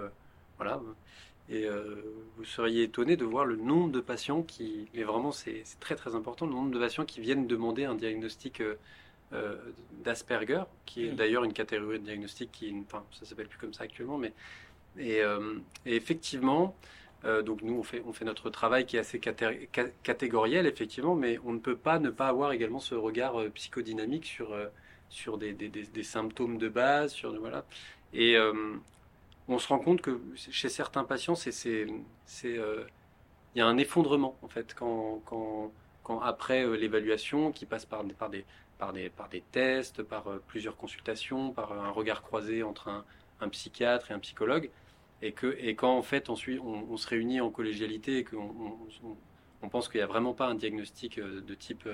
voilà. 0.56 0.80
Et 1.48 1.68
vous 2.36 2.44
seriez 2.44 2.84
étonné 2.84 3.16
de 3.16 3.24
voir 3.24 3.44
le 3.44 3.54
nombre 3.54 3.92
de 3.92 4.00
patients 4.00 4.42
qui, 4.42 4.88
mais 4.92 5.04
vraiment 5.04 5.30
c'est 5.30 5.62
très 5.78 5.94
très 5.94 6.16
important, 6.16 6.46
le 6.46 6.52
nombre 6.52 6.72
de 6.72 6.80
patients 6.80 7.04
qui 7.04 7.20
viennent 7.20 7.46
demander 7.46 7.84
un 7.84 7.94
diagnostic 7.94 8.60
euh, 9.32 9.56
d'Asperger, 10.04 10.64
qui 10.84 11.06
est 11.06 11.12
d'ailleurs 11.12 11.44
une 11.44 11.54
catégorie 11.54 11.98
de 11.98 12.04
diagnostic 12.04 12.52
qui, 12.52 12.74
enfin, 12.86 13.02
ça 13.10 13.24
s'appelle 13.24 13.48
plus 13.48 13.58
comme 13.58 13.72
ça 13.72 13.84
actuellement, 13.84 14.18
mais 14.18 14.32
et, 14.98 15.22
euh, 15.22 15.54
effectivement, 15.86 16.76
euh, 17.24 17.42
donc 17.42 17.62
nous 17.62 17.74
on 17.74 17.82
fait, 17.82 18.02
on 18.06 18.12
fait 18.12 18.26
notre 18.26 18.50
travail 18.50 18.84
qui 18.84 18.96
est 18.96 19.00
assez 19.00 19.18
catégoriel 19.18 20.66
effectivement, 20.66 21.14
mais 21.16 21.38
on 21.44 21.52
ne 21.54 21.58
peut 21.58 21.76
pas 21.76 21.98
ne 21.98 22.10
pas 22.10 22.28
avoir 22.28 22.52
également 22.52 22.80
ce 22.80 22.94
regard 22.94 23.36
psychodynamique 23.54 24.26
sur 24.26 24.54
sur 25.08 25.38
des, 25.38 25.52
des, 25.54 25.68
des, 25.68 26.02
symptômes 26.02 26.58
de 26.58 26.68
base, 26.68 27.12
sur 27.12 27.36
voilà. 27.40 27.64
Et 28.12 28.36
on 29.48 29.58
se 29.58 29.68
rend 29.68 29.78
compte 29.78 30.02
que 30.02 30.20
chez 30.36 30.68
certains 30.68 31.04
patients, 31.04 31.34
c'est 31.34 31.52
c'est 31.52 31.86
il 32.36 33.58
y 33.58 33.60
a 33.62 33.66
un 33.66 33.78
effondrement 33.78 34.36
en 34.42 34.48
fait 34.48 34.74
quand 34.74 35.22
quand, 35.24 35.72
quand 36.02 36.20
après 36.20 36.66
l'évaluation 36.76 37.52
qui 37.52 37.64
passe 37.66 37.86
par, 37.86 38.04
par 38.18 38.28
des 38.28 38.44
par 39.16 39.28
des, 39.28 39.42
tests, 39.52 40.02
par 40.02 40.28
euh, 40.28 40.42
plusieurs 40.46 40.76
consultations, 40.76 41.52
par 41.52 41.72
un 41.72 41.90
regard 41.90 42.22
croisé 42.22 42.62
entre 42.62 42.88
un, 42.88 43.04
psychiatre 43.48 44.10
et 44.10 44.14
un 44.14 44.18
psychologue. 44.18 44.70
Et, 45.22 45.32
que, 45.32 45.56
et 45.58 45.74
quand 45.74 45.96
en 45.96 46.02
fait 46.02 46.28
on, 46.28 46.36
se 46.36 47.08
réunit 47.08 47.40
en 47.40 47.50
collégialité 47.50 48.18
et 48.18 48.24
qu'on 48.24 48.78
on, 49.02 49.16
on 49.62 49.68
pense 49.68 49.88
qu'il 49.88 49.98
n'y 49.98 50.04
a 50.04 50.06
vraiment 50.06 50.34
pas 50.34 50.46
un 50.46 50.54
diagnostic 50.54 51.20
de 51.20 51.54
type 51.54 51.88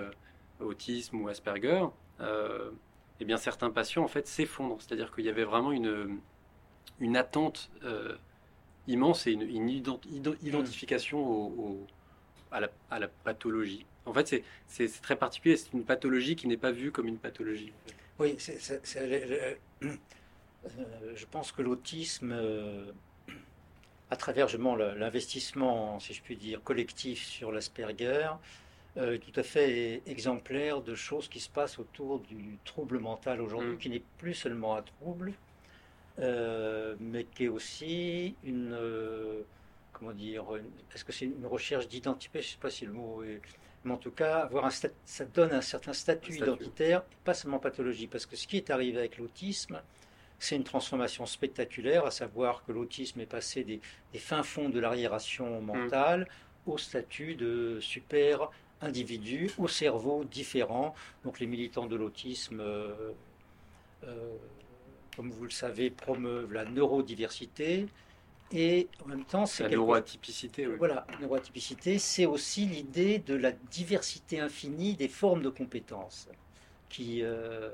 autisme 0.61 1.21
ou 1.21 1.29
Asperger, 1.29 1.87
eh 2.21 3.25
bien 3.25 3.37
certains 3.37 3.71
patients 3.71 4.05
en 4.05 4.09
fait 4.09 4.27
s'effondrent. 4.27 4.81
C'est-à-dire 4.81 5.13
qu'il 5.13 5.25
y 5.25 5.29
avait 5.29 5.45
vraiment 5.45 5.73
une, 5.73 6.21
une 6.99 7.17
attente 7.17 7.71
immense 8.87 9.27
et 9.27 9.33
une, 9.33 9.69
identification 9.69 11.87
à, 12.51 12.99
la, 12.99 13.09
pathologie. 13.09 13.87
En 14.11 14.15
fait, 14.15 14.43
c'est 14.67 15.03
très 15.03 15.17
particulier. 15.17 15.57
C'est 15.57 15.73
une 15.73 15.85
pathologie 15.85 16.37
qui 16.37 16.49
n'est 16.49 16.57
pas 16.57 16.73
vue 16.73 16.91
comme 16.91 17.07
une 17.07 17.19
pathologie. 17.19 17.73
Oui, 18.19 18.37
euh, 19.83 21.13
je 21.15 21.27
pense 21.27 21.53
que 21.53 21.63
l'autisme, 21.63 22.33
euh, 22.33 22.93
à 24.11 24.17
travers 24.17 24.49
l'investissement, 24.59 25.99
si 26.01 26.13
je 26.13 26.23
puis 26.23 26.37
dire, 26.37 26.63
collectif 26.63 27.25
sur 27.25 27.51
l'Asperger, 27.51 28.29
euh, 28.97 29.15
est 29.15 29.19
tout 29.19 29.39
à 29.39 29.43
fait 29.43 30.03
exemplaire 30.07 30.83
de 30.83 30.95
choses 30.95 31.29
qui 31.29 31.41
se 31.41 31.49
passent 31.49 31.79
autour 31.79 32.19
du 32.19 32.59
trouble 32.65 32.99
mental 32.99 33.41
aujourd'hui, 33.41 33.77
mm. 33.77 33.79
qui 33.79 33.89
n'est 33.89 34.03
plus 34.19 34.35
seulement 34.35 34.77
un 34.77 34.83
trouble, 34.83 35.33
mais 36.19 37.25
qui 37.35 37.45
est 37.45 37.49
aussi 37.49 38.35
une. 38.45 38.77
Comment 39.95 40.13
dire 40.13 40.45
Est-ce 40.95 41.05
que 41.05 41.13
c'est 41.13 41.27
une 41.27 41.47
recherche 41.47 41.89
d'identité? 41.89 42.43
Je 42.43 42.49
ne 42.49 42.51
sais 42.53 42.59
pas 42.61 42.71
si 42.71 42.85
le 42.85 42.93
mot 42.93 43.23
est. 43.23 43.41
Mais 43.85 43.93
en 43.93 43.97
tout 43.97 44.11
cas, 44.11 44.41
avoir 44.41 44.67
un 44.67 44.71
ça 44.71 45.25
donne 45.25 45.53
un 45.53 45.61
certain 45.63 45.93
statut, 45.93 46.37
identitaire, 46.37 47.03
pas 47.25 47.35
seulement 47.35 47.59
pathologique, 47.59 48.11
parce 48.11 48.27
que 48.27 48.37
ce 48.37 48.47
qui 48.47 48.59
est 48.59 48.71
arrivé 48.71 48.99
avec 48.99 49.19
l'autisme, 49.19 49.81
c'est 50.39 50.57
une 50.57 50.65
transformation 50.65 51.27
spectaculaire, 51.27 52.05
à 52.05 52.11
savoir 52.11 52.65
que 52.65 52.73
l'autisme 52.73 53.21
est 53.21 53.27
passé 53.27 53.65
des, 53.65 53.81
fins 54.19 54.43
fonds 54.43 54.69
de 54.69 54.81
l'arriération 54.81 55.61
mentale 55.61 56.29
au 56.67 56.77
statut 56.79 57.35
de 57.35 57.79
super 57.81 58.51
individu, 58.83 59.51
au 59.59 59.69
cerveau 59.69 60.25
différent. 60.25 60.95
Donc 61.25 61.41
les 61.41 61.47
militants 61.47 61.87
de 61.87 61.97
l'autisme 61.97 62.61
euh, 62.61 63.13
comme 65.17 65.31
vous 65.31 65.45
le 65.45 65.51
savez, 65.51 65.91
promeuvent 65.91 66.53
la 66.53 66.65
neurodiversité. 66.65 67.87
Et 68.53 68.89
en 69.05 69.09
même 69.09 69.25
temps, 69.25 69.47
c'est. 69.47 69.65
La 69.65 69.71
neuroatypicité, 69.71 70.67
oui. 70.67 70.75
Voilà, 70.79 71.07
neuroatypicité, 71.21 71.99
c'est 71.99 72.27
aussi 72.27 72.67
l'idée 72.67 73.19
de 73.19 73.35
la 73.35 73.53
diversité 73.53 74.41
infinie 74.41 74.95
des 74.95 75.09
formes 75.09 75.43
de 75.43 75.51
compétences. 75.51 76.29
Qui, 76.89 77.23
euh, 77.23 77.71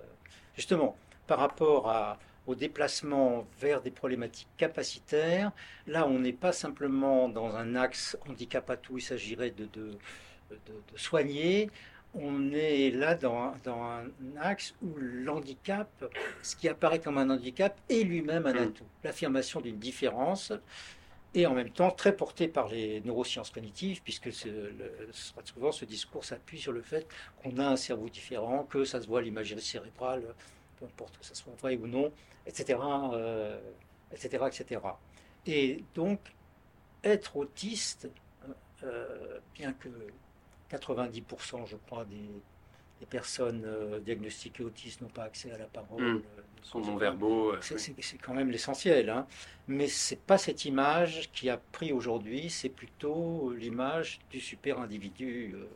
justement, 0.54 0.96
par 1.26 1.38
rapport 1.38 1.88
à, 1.88 2.18
au 2.46 2.54
déplacement 2.54 3.46
vers 3.58 3.80
des 3.80 3.90
problématiques 3.90 4.48
capacitaires, 4.58 5.52
là, 5.86 6.06
on 6.06 6.18
n'est 6.18 6.34
pas 6.34 6.52
simplement 6.52 7.30
dans 7.30 7.56
un 7.56 7.74
axe 7.74 8.18
handicap 8.28 8.68
à 8.68 8.76
tout, 8.76 8.98
il 8.98 9.02
s'agirait 9.02 9.50
de, 9.50 9.64
de, 9.64 9.98
de 10.50 10.98
soigner 10.98 11.70
on 12.20 12.50
est 12.52 12.90
là 12.90 13.14
dans, 13.14 13.54
un 13.66 14.06
axe 14.40 14.74
où 14.82 14.96
l'handicap, 14.96 16.04
ce 16.42 16.56
qui 16.56 16.68
apparaît 16.68 17.00
comme 17.00 17.18
un 17.18 17.30
handicap, 17.30 17.78
est 17.88 18.02
lui-même 18.02 18.46
un 18.46 18.54
mm. 18.54 18.58
atout. 18.58 18.86
L'affirmation 19.04 19.60
d'une 19.60 19.78
différence 19.78 20.52
et 21.34 21.46
en 21.46 21.52
même 21.52 21.70
temps 21.70 21.90
très 21.90 22.16
porté 22.16 22.48
par 22.48 22.68
les 22.68 23.02
neurosciences 23.02 23.50
cognitives, 23.50 24.02
puisque 24.02 24.30
souvent 24.32 25.70
ce 25.70 25.84
discours 25.84 26.24
s'appuie 26.24 26.58
sur 26.58 26.72
le 26.72 26.80
fait 26.80 27.06
qu'on 27.42 27.58
a 27.58 27.66
un 27.66 27.76
cerveau 27.76 28.08
différent, 28.08 28.64
que 28.64 28.84
ça 28.84 29.02
se 29.02 29.06
voit 29.06 29.20
l'imagerie 29.20 29.60
cérébrale, 29.60 30.22
peu 30.78 30.86
importe 30.86 31.18
que 31.18 31.26
ça 31.26 31.34
soit 31.34 31.52
vrai 31.60 31.76
ou 31.76 31.86
non, 31.86 32.10
etc., 32.46 32.78
etc., 34.12 34.44
etc. 34.46 34.80
Et 35.46 35.84
donc, 35.94 36.20
être 37.04 37.36
autiste, 37.36 38.08
euh, 38.82 39.38
bien 39.54 39.72
que 39.74 39.88
90%, 40.70 41.66
je 41.66 41.76
crois, 41.86 42.04
des, 42.04 43.06
personnes 43.10 43.62
euh, 43.64 44.00
diagnostiquées 44.00 44.64
autistes 44.64 45.00
n'ont 45.00 45.08
pas 45.08 45.24
accès 45.24 45.52
à 45.52 45.58
la 45.58 45.66
parole. 45.66 46.02
Mmh. 46.02 46.22
sont 46.62 46.80
non-verbaux. 46.80 47.52
Euh, 47.52 47.60
c'est 47.60 48.18
quand 48.18 48.34
même 48.34 48.50
l'essentiel. 48.50 49.10
Hein. 49.10 49.26
Mais 49.68 49.86
ce 49.86 50.14
n'est 50.14 50.20
pas 50.20 50.38
cette 50.38 50.64
image 50.64 51.30
qui 51.32 51.48
a 51.48 51.56
pris 51.56 51.92
aujourd'hui, 51.92 52.50
c'est 52.50 52.68
plutôt 52.68 53.52
l'image 53.52 54.18
du 54.30 54.40
super 54.40 54.80
individu. 54.80 55.54
Euh. 55.54 55.66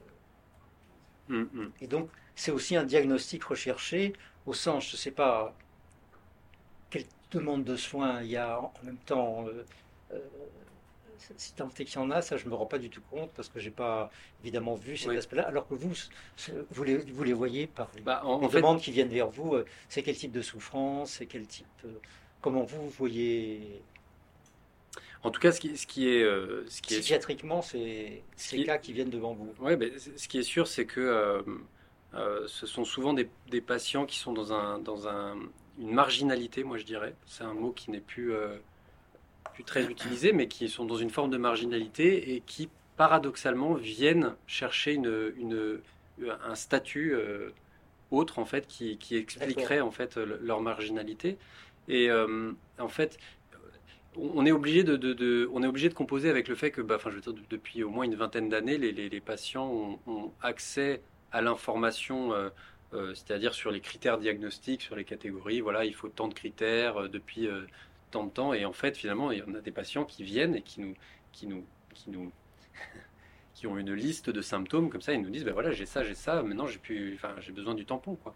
Mmh, 1.29 1.49
mmh. 1.53 1.73
Et 1.83 1.87
donc, 1.87 2.09
c'est 2.35 2.51
aussi 2.51 2.75
un 2.75 2.85
diagnostic 2.85 3.45
recherché 3.45 4.15
au 4.47 4.55
sens, 4.55 4.89
je 4.89 4.95
ne 4.95 4.99
sais 4.99 5.11
pas 5.13 5.55
quelle 6.89 7.05
demande 7.31 7.63
de 7.63 7.77
soins 7.77 8.23
il 8.23 8.31
y 8.31 8.37
a 8.37 8.59
en 8.59 8.73
même 8.83 8.97
temps 8.97 9.45
si 11.37 11.55
tant 11.55 11.69
est 11.79 11.85
qu'il 11.85 11.97
y 11.97 11.99
en 11.99 12.11
a, 12.11 12.23
ça 12.23 12.37
je 12.37 12.49
me 12.49 12.55
rends 12.55 12.67
pas 12.67 12.79
du 12.79 12.91
tout 12.91 13.03
compte 13.11 13.31
parce 13.35 13.49
que 13.49 13.61
j'ai 13.61 13.71
pas 13.71 14.11
évidemment 14.43 14.75
vu 14.75 14.97
cet 14.97 15.11
aspect-là. 15.11 15.47
Alors 15.47 15.69
que 15.69 15.75
vous, 15.75 15.93
vous 16.71 16.85
les, 16.85 16.97
vous 16.97 17.25
les 17.25 17.33
voyez 17.33 17.67
par 17.67 17.91
les, 17.95 18.01
bah, 18.01 18.23
demandes 18.53 18.81
qui 18.81 18.91
viennent 18.91 19.09
vers 19.09 19.29
vous. 19.29 19.55
Euh, 19.55 19.65
c'est 19.89 20.03
quel 20.03 20.17
type 20.17 20.33
de 20.33 20.43
souffrance, 20.43 21.13
c'est 21.13 21.27
quel 21.27 21.47
type, 21.47 21.67
euh, 21.85 21.89
comment 22.41 22.63
vous, 22.63 22.89
voyez? 22.91 23.83
En 25.23 25.31
tout 25.31 25.41
cas, 25.41 25.53
ce 25.53 25.61
qui, 25.61 25.77
ce 25.77 25.87
qui 25.87 26.09
est, 26.09 26.23
euh, 26.23 26.65
ce 26.69 26.81
qui 26.81 26.95
psychiatriquement, 26.95 27.61
c'est 27.61 28.23
ces 28.37 28.65
cas 28.65 28.79
qui 28.79 28.93
viennent 28.93 29.11
devant 29.11 29.35
vous. 29.35 29.53
Oui, 29.61 29.77
mais 29.77 29.93
ce 29.99 30.27
qui 30.29 30.39
est 30.39 30.43
sûr, 30.43 30.67
c'est 30.67 30.87
que 30.87 31.45
ce 32.15 32.67
sont 32.67 32.85
souvent 32.85 33.13
des, 33.13 33.29
des, 33.49 33.61
patients 33.61 34.07
qui 34.07 34.19
sont 34.19 34.33
dans 34.33 34.53
un, 34.53 34.79
dans 34.79 35.09
un, 35.09 35.37
une 35.79 35.93
marginalité, 35.93 36.65
moi 36.65 36.79
je 36.79 36.85
dirais. 36.85 37.15
C'est 37.27 37.45
un 37.45 37.53
mot 37.55 37.73
qui 37.73 37.91
n'est 37.91 38.01
plus 38.01 38.33
très 39.65 39.85
utilisés, 39.85 40.33
mais 40.33 40.49
qui 40.49 40.69
sont 40.69 40.85
dans 40.85 40.97
une 40.97 41.11
forme 41.11 41.31
de 41.31 41.37
marginalité 41.37 42.35
et 42.35 42.41
qui, 42.41 42.69
paradoxalement, 42.97 43.75
viennent 43.75 44.35
chercher 44.47 44.95
une, 44.95 45.81
un 46.45 46.55
statut 46.55 47.15
euh, 47.15 47.51
autre, 48.11 48.39
en 48.39 48.45
fait, 48.45 48.67
qui, 48.67 48.99
expliquerait, 49.13 49.81
en 49.81 49.91
fait, 49.91 50.17
leur 50.17 50.61
marginalité. 50.61 51.39
Et 51.89 52.11
euh, 52.11 52.53
en 52.79 52.89
fait, 52.89 53.19
on 54.17 54.45
est 54.45 54.53
obligé 54.53 54.83
de, 54.83 55.49
on 55.53 55.63
est 55.63 55.67
obligé 55.67 55.89
de 55.89 55.95
composer 55.95 56.31
avec 56.31 56.49
le 56.49 56.55
fait 56.55 56.71
que, 56.71 56.81
bah, 56.81 56.99
je 57.03 57.11
veux 57.11 57.21
dire, 57.21 57.35
depuis 57.49 57.85
au 57.85 57.91
moins 57.91 58.05
une 58.05 58.17
vingtaine 58.17 58.49
d'années, 58.49 58.79
les, 58.79 58.93
les, 58.93 59.21
patients 59.21 60.01
ont, 60.07 60.33
accès 60.43 61.01
à 61.33 61.41
l'information, 61.41 62.33
euh, 62.33 62.51
c'est-à-dire 63.15 63.55
sur 63.55 63.71
les 63.71 63.81
critères 63.81 64.19
diagnostiques, 64.19 64.83
sur 64.83 64.97
les 64.97 65.05
catégories. 65.05 65.61
Voilà, 65.61 65.85
il 65.85 65.95
faut 65.95 66.09
tant 66.09 66.27
de 66.27 66.35
critères 66.35 67.09
depuis 67.09 67.49
tant 68.11 68.25
de 68.25 68.31
temps. 68.31 68.53
Et 68.53 68.65
en 68.65 68.73
fait, 68.73 68.97
finalement, 68.97 69.27
en 69.27 69.55
a 69.55 69.61
des 69.61 69.71
patients 69.71 70.05
qui 70.05 70.25
viennent 70.25 70.55
et 70.55 70.63
qui 70.63 70.81
nous, 70.81 70.95
qui 71.33 71.47
nous, 71.47 71.65
qui 71.95 72.11
nous, 72.11 72.33
qui 73.55 73.67
ont 73.67 73.79
une 73.79 73.93
liste 73.93 74.31
de 74.31 74.41
symptômes 74.41 74.91
comme 74.91 75.03
ça. 75.03 75.13
Ils 75.13 75.23
nous 75.23 75.31
disent, 75.31 75.45
ben 75.45 75.55
voilà, 75.55 75.73
j'ai 75.73 75.87
ça, 75.87 76.03
j'ai 76.03 76.15
ça. 76.15 76.43
Maintenant, 76.43 76.67
j'ai 76.67 76.79
plus, 76.79 77.15
enfin, 77.15 77.35
j'ai 77.39 77.53
besoin 77.53 77.75
du 77.75 77.85
tampon, 77.85 78.17
quoi. 78.17 78.35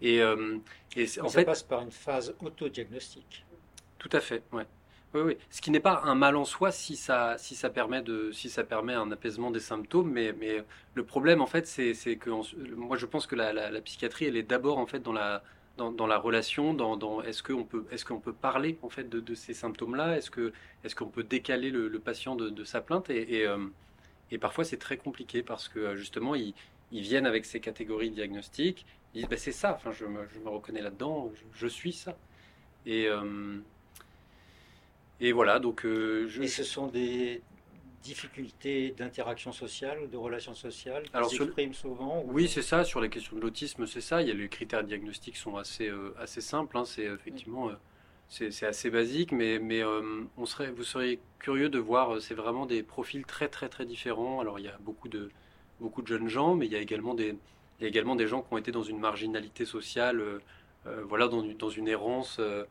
Et, 0.00 0.20
euh, 0.20 0.58
et 0.94 1.04
en 1.20 1.28
ça 1.28 1.38
fait, 1.40 1.44
passe 1.44 1.62
par 1.62 1.82
une 1.82 1.90
phase 1.90 2.34
autodiagnostique. 2.40 3.46
Tout 3.98 4.10
à 4.12 4.20
fait, 4.20 4.42
ouais. 4.52 4.66
Oui, 5.14 5.22
oui. 5.22 5.36
Ce 5.48 5.62
qui 5.62 5.70
n'est 5.70 5.80
pas 5.80 6.02
un 6.04 6.14
mal 6.14 6.36
en 6.36 6.44
soi 6.44 6.70
si 6.70 6.96
ça, 6.96 7.36
si 7.38 7.54
ça 7.54 7.70
permet 7.70 8.02
de, 8.02 8.32
si 8.32 8.50
ça 8.50 8.64
permet 8.64 8.92
un 8.92 9.10
apaisement 9.12 9.50
des 9.50 9.60
symptômes, 9.60 10.10
mais, 10.10 10.34
mais 10.38 10.62
le 10.94 11.04
problème 11.04 11.40
en 11.40 11.46
fait, 11.46 11.66
c'est, 11.66 11.94
que 12.16 12.28
moi 12.74 12.96
je 12.96 13.06
pense 13.06 13.26
que 13.26 13.34
la, 13.34 13.52
la, 13.52 13.70
la, 13.70 13.80
psychiatrie, 13.80 14.26
elle 14.26 14.36
est 14.36 14.42
d'abord 14.42 14.78
en 14.78 14.86
fait 14.86 14.98
dans 14.98 15.12
la, 15.12 15.42
dans, 15.76 16.06
la 16.06 16.18
relation, 16.18 16.74
dans, 16.74 17.22
est-ce 17.22 17.42
qu'on 17.42 17.64
peut, 17.64 17.84
est 17.90 18.02
qu'on 18.04 18.20
peut 18.20 18.32
parler 18.32 18.78
en 18.82 18.88
fait 18.88 19.08
de, 19.08 19.34
ces 19.34 19.54
symptômes-là? 19.54 20.16
Est-ce 20.16 20.30
que, 20.30 20.52
est 20.84 20.94
qu'on 20.94 21.08
peut 21.08 21.22
décaler 21.22 21.70
le, 21.70 21.98
patient 21.98 22.36
de, 22.36 22.64
sa 22.64 22.80
plainte? 22.80 23.10
Et, 23.10 23.46
euh, 23.46 23.58
et, 24.30 24.38
parfois 24.38 24.64
c'est 24.64 24.78
très 24.78 24.96
compliqué 24.96 25.42
parce 25.42 25.68
que 25.68 25.94
justement 25.96 26.34
ils, 26.34 26.54
viennent 26.90 27.26
avec 27.26 27.44
ces 27.44 27.60
catégories 27.60 28.10
diagnostiques, 28.10 28.86
ils 29.14 29.20
disent 29.20 29.28
bah, 29.28 29.36
c'est 29.36 29.52
ça, 29.52 29.74
enfin, 29.74 29.92
je, 29.92 30.06
me, 30.06 30.26
je 30.28 30.38
me 30.38 30.48
reconnais 30.48 30.80
là-dedans, 30.80 31.30
je, 31.52 31.66
suis 31.66 31.92
ça. 31.92 32.16
Et, 32.86 33.06
euh, 33.08 33.58
et 35.20 35.32
voilà, 35.32 35.58
donc. 35.58 35.84
Euh, 35.84 36.26
je... 36.28 36.42
Et 36.42 36.48
ce 36.48 36.64
sont 36.64 36.86
des, 36.88 37.42
difficultés 38.06 38.94
d'interaction 38.96 39.52
sociale 39.52 40.00
ou 40.02 40.06
de 40.06 40.16
relations 40.16 40.54
sociales 40.54 41.04
qui 41.04 41.36
s'expriment 41.36 41.74
souvent 41.74 42.22
Oui, 42.26 42.48
c'est 42.48 42.62
ça. 42.62 42.84
Sur 42.84 43.00
les 43.00 43.10
questions 43.10 43.36
de 43.36 43.40
l'autisme, 43.40 43.86
c'est 43.86 44.00
ça. 44.00 44.22
Il 44.22 44.28
y 44.28 44.30
a 44.30 44.34
les 44.34 44.48
critères 44.48 44.84
diagnostiques 44.84 45.36
sont 45.36 45.56
assez, 45.56 45.88
euh, 45.88 46.14
assez 46.18 46.40
simples. 46.40 46.76
Hein. 46.78 46.84
C'est 46.84 47.04
effectivement. 47.04 47.68
Euh, 47.68 47.74
c'est 48.28 48.66
assez 48.66 48.90
basique, 48.90 49.30
mais, 49.30 49.60
mais 49.60 49.84
euh, 49.84 50.24
on 50.36 50.46
serait, 50.46 50.72
vous 50.72 50.82
seriez 50.82 51.20
curieux 51.38 51.68
de 51.68 51.78
voir, 51.78 52.20
c'est 52.20 52.34
vraiment 52.34 52.66
des 52.66 52.82
profils 52.82 53.24
très 53.24 53.46
très 53.46 53.68
très 53.68 53.86
différents. 53.86 54.40
Alors 54.40 54.58
il 54.58 54.64
y 54.64 54.68
a 54.68 54.76
beaucoup 54.80 55.08
de, 55.08 55.30
beaucoup 55.78 56.02
de 56.02 56.08
jeunes 56.08 56.26
gens, 56.26 56.56
mais 56.56 56.66
il 56.66 56.72
y 56.72 56.74
a 56.74 56.80
également 56.80 57.14
des, 57.14 57.36
il 57.78 57.82
y 57.82 57.84
a 57.84 57.88
également 57.88 58.16
des 58.16 58.26
gens 58.26 58.42
qui 58.42 58.52
ont 58.52 58.58
été 58.58 58.72
dans 58.72 58.82
une 58.82 58.98
marginalité 58.98 59.64
sociale, 59.64 60.20
voilà, 61.08 61.28
dans, 61.28 61.42
dans, 61.42 61.70
une 61.70 61.88
errance 61.88 62.38
euh, 62.40 62.64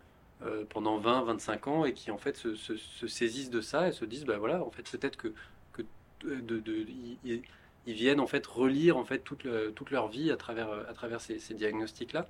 pendant 0.70 0.98
20, 0.98 1.24
25 1.24 1.68
ans 1.68 1.86
et 1.86 1.94
qui 1.94 2.12
en 2.12 2.18
fait 2.18 2.36
se, 2.36 3.08
saisissent 3.08 3.50
de 3.50 3.62
ça 3.62 3.88
et 3.88 3.92
se 3.92 4.06
disent 4.06 4.26
bah 4.26 4.38
voilà 4.38 4.64
en 4.64 4.70
fait 4.70 4.90
peut-être 4.90 5.18
que, 5.18 5.34
que 5.74 5.82
de, 6.24 6.60
de, 6.60 6.86
ils, 7.24 7.42
viennent 7.88 8.20
en 8.20 8.28
fait 8.28 8.46
relire 8.46 8.98
en 8.98 9.06
fait 9.06 9.20
toute, 9.20 9.48
toute 9.76 9.92
leur 9.92 10.08
vie 10.08 10.32
à 10.32 10.38
travers, 10.38 10.70
à 10.72 10.94
travers 10.94 11.22
ces, 11.22 11.40
diagnostics 11.54 12.14
là 12.14 12.28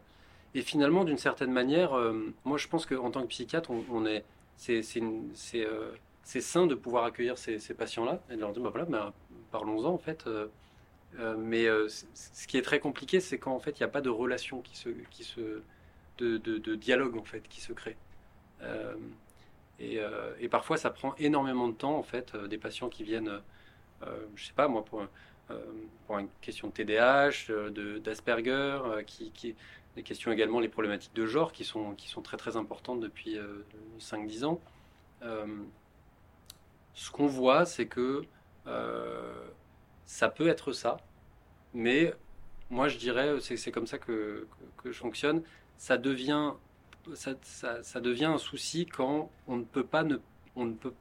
et 0.54 0.62
finalement 0.62 1.04
d'une 1.04 1.18
certaine 1.18 1.52
manière 1.52 1.94
euh, 1.94 2.34
moi 2.46 2.58
je 2.58 2.68
pense 2.68 2.86
qu'en 2.86 3.12
tant 3.12 3.22
que 3.22 3.28
psychiatre 3.28 3.72
on, 3.72 4.06
est 4.06 4.24
c'est 4.56 4.82
c'est 4.84 5.66
euh, 5.66 5.92
sain 6.24 6.68
de 6.68 6.76
pouvoir 6.76 7.06
accueillir 7.06 7.38
ces, 7.38 7.60
patients 7.74 8.06
là 8.06 8.22
et 8.30 8.36
de 8.36 8.42
leur 8.42 8.54
dire 8.54 8.62
bah 8.62 8.72
voilà 8.74 9.14
parlons-en 9.52 9.90
en 9.90 9.98
fait. 9.98 10.26
mais 11.38 11.66
ce 11.88 12.48
qui 12.48 12.58
est 12.58 12.62
très 12.62 12.80
compliqué, 12.80 13.20
c'est 13.20 13.38
qu'en 13.38 13.60
fait, 13.60 13.80
il 13.80 13.84
n'y 13.84 13.86
a 13.86 13.90
pas 13.90 14.02
de 14.02 14.10
relation 14.10 14.62
qui 14.62 14.76
se, 14.76 14.90
qui 15.12 15.24
se, 15.24 15.62
de, 16.18 16.38
de, 16.38 16.76
dialogue 16.76 17.18
en 17.18 17.24
fait 17.24 17.48
qui 17.48 17.62
se 17.62 17.74
crée. 17.74 17.98
Et, 19.80 20.00
et, 20.40 20.50
parfois, 20.50 20.78
ça 20.78 20.90
prend 20.90 21.14
énormément 21.16 21.68
de 21.68 21.74
temps 21.74 21.98
en 21.98 22.04
fait. 22.04 22.36
des 22.36 22.58
patients 22.58 22.90
qui 22.90 23.04
viennent, 23.04 23.42
je 24.36 24.46
sais 24.46 24.54
pas 24.54 24.68
moi, 24.68 24.84
pour 24.86 25.06
pour 26.08 26.18
une 26.18 26.30
question 26.42 26.70
de 26.70 26.74
TDAH, 26.74 27.52
d'Asperger, 28.04 28.80
qui, 29.06 29.30
qui, 29.32 29.56
des 29.96 30.04
questions 30.04 30.32
également, 30.32 30.60
les 30.60 30.70
problématiques 30.70 31.14
de 31.14 31.26
genre 31.26 31.52
qui 31.52 31.64
sont, 31.64 31.94
qui 31.94 32.10
sont 32.10 32.22
très 32.22 32.38
très 32.38 32.58
importantes 32.58 33.00
depuis 33.00 33.38
5-10 34.00 34.46
ans. 34.46 34.60
Euh, 35.24 35.46
ce 36.94 37.12
qu'on 37.12 37.28
voit, 37.28 37.66
c'est 37.66 37.88
que 37.88 38.24
euh, 38.68 39.48
ça 40.06 40.30
peut 40.30 40.48
être 40.48 40.72
ça, 40.74 40.98
mais 41.74 42.14
moi 42.70 42.88
je 42.88 42.98
dirais, 42.98 43.36
c'est 43.42 43.72
comme 43.72 43.88
ça 43.88 43.98
que, 43.98 44.48
que, 44.78 44.92
je 44.92 45.00
fonctionne, 45.00 45.44
ça 45.78 45.98
devient, 45.98 46.54
ça, 47.14 47.36
ça, 47.82 48.00
devient 48.00 48.26
un 48.26 48.38
souci 48.38 48.86
quand 48.86 49.30
on 49.48 49.58
ne 49.58 49.64
peut 49.64 49.86
pas, 49.86 50.04
ne, 50.04 50.18
on 50.56 50.66
ne 50.66 50.74
peut 50.74 50.94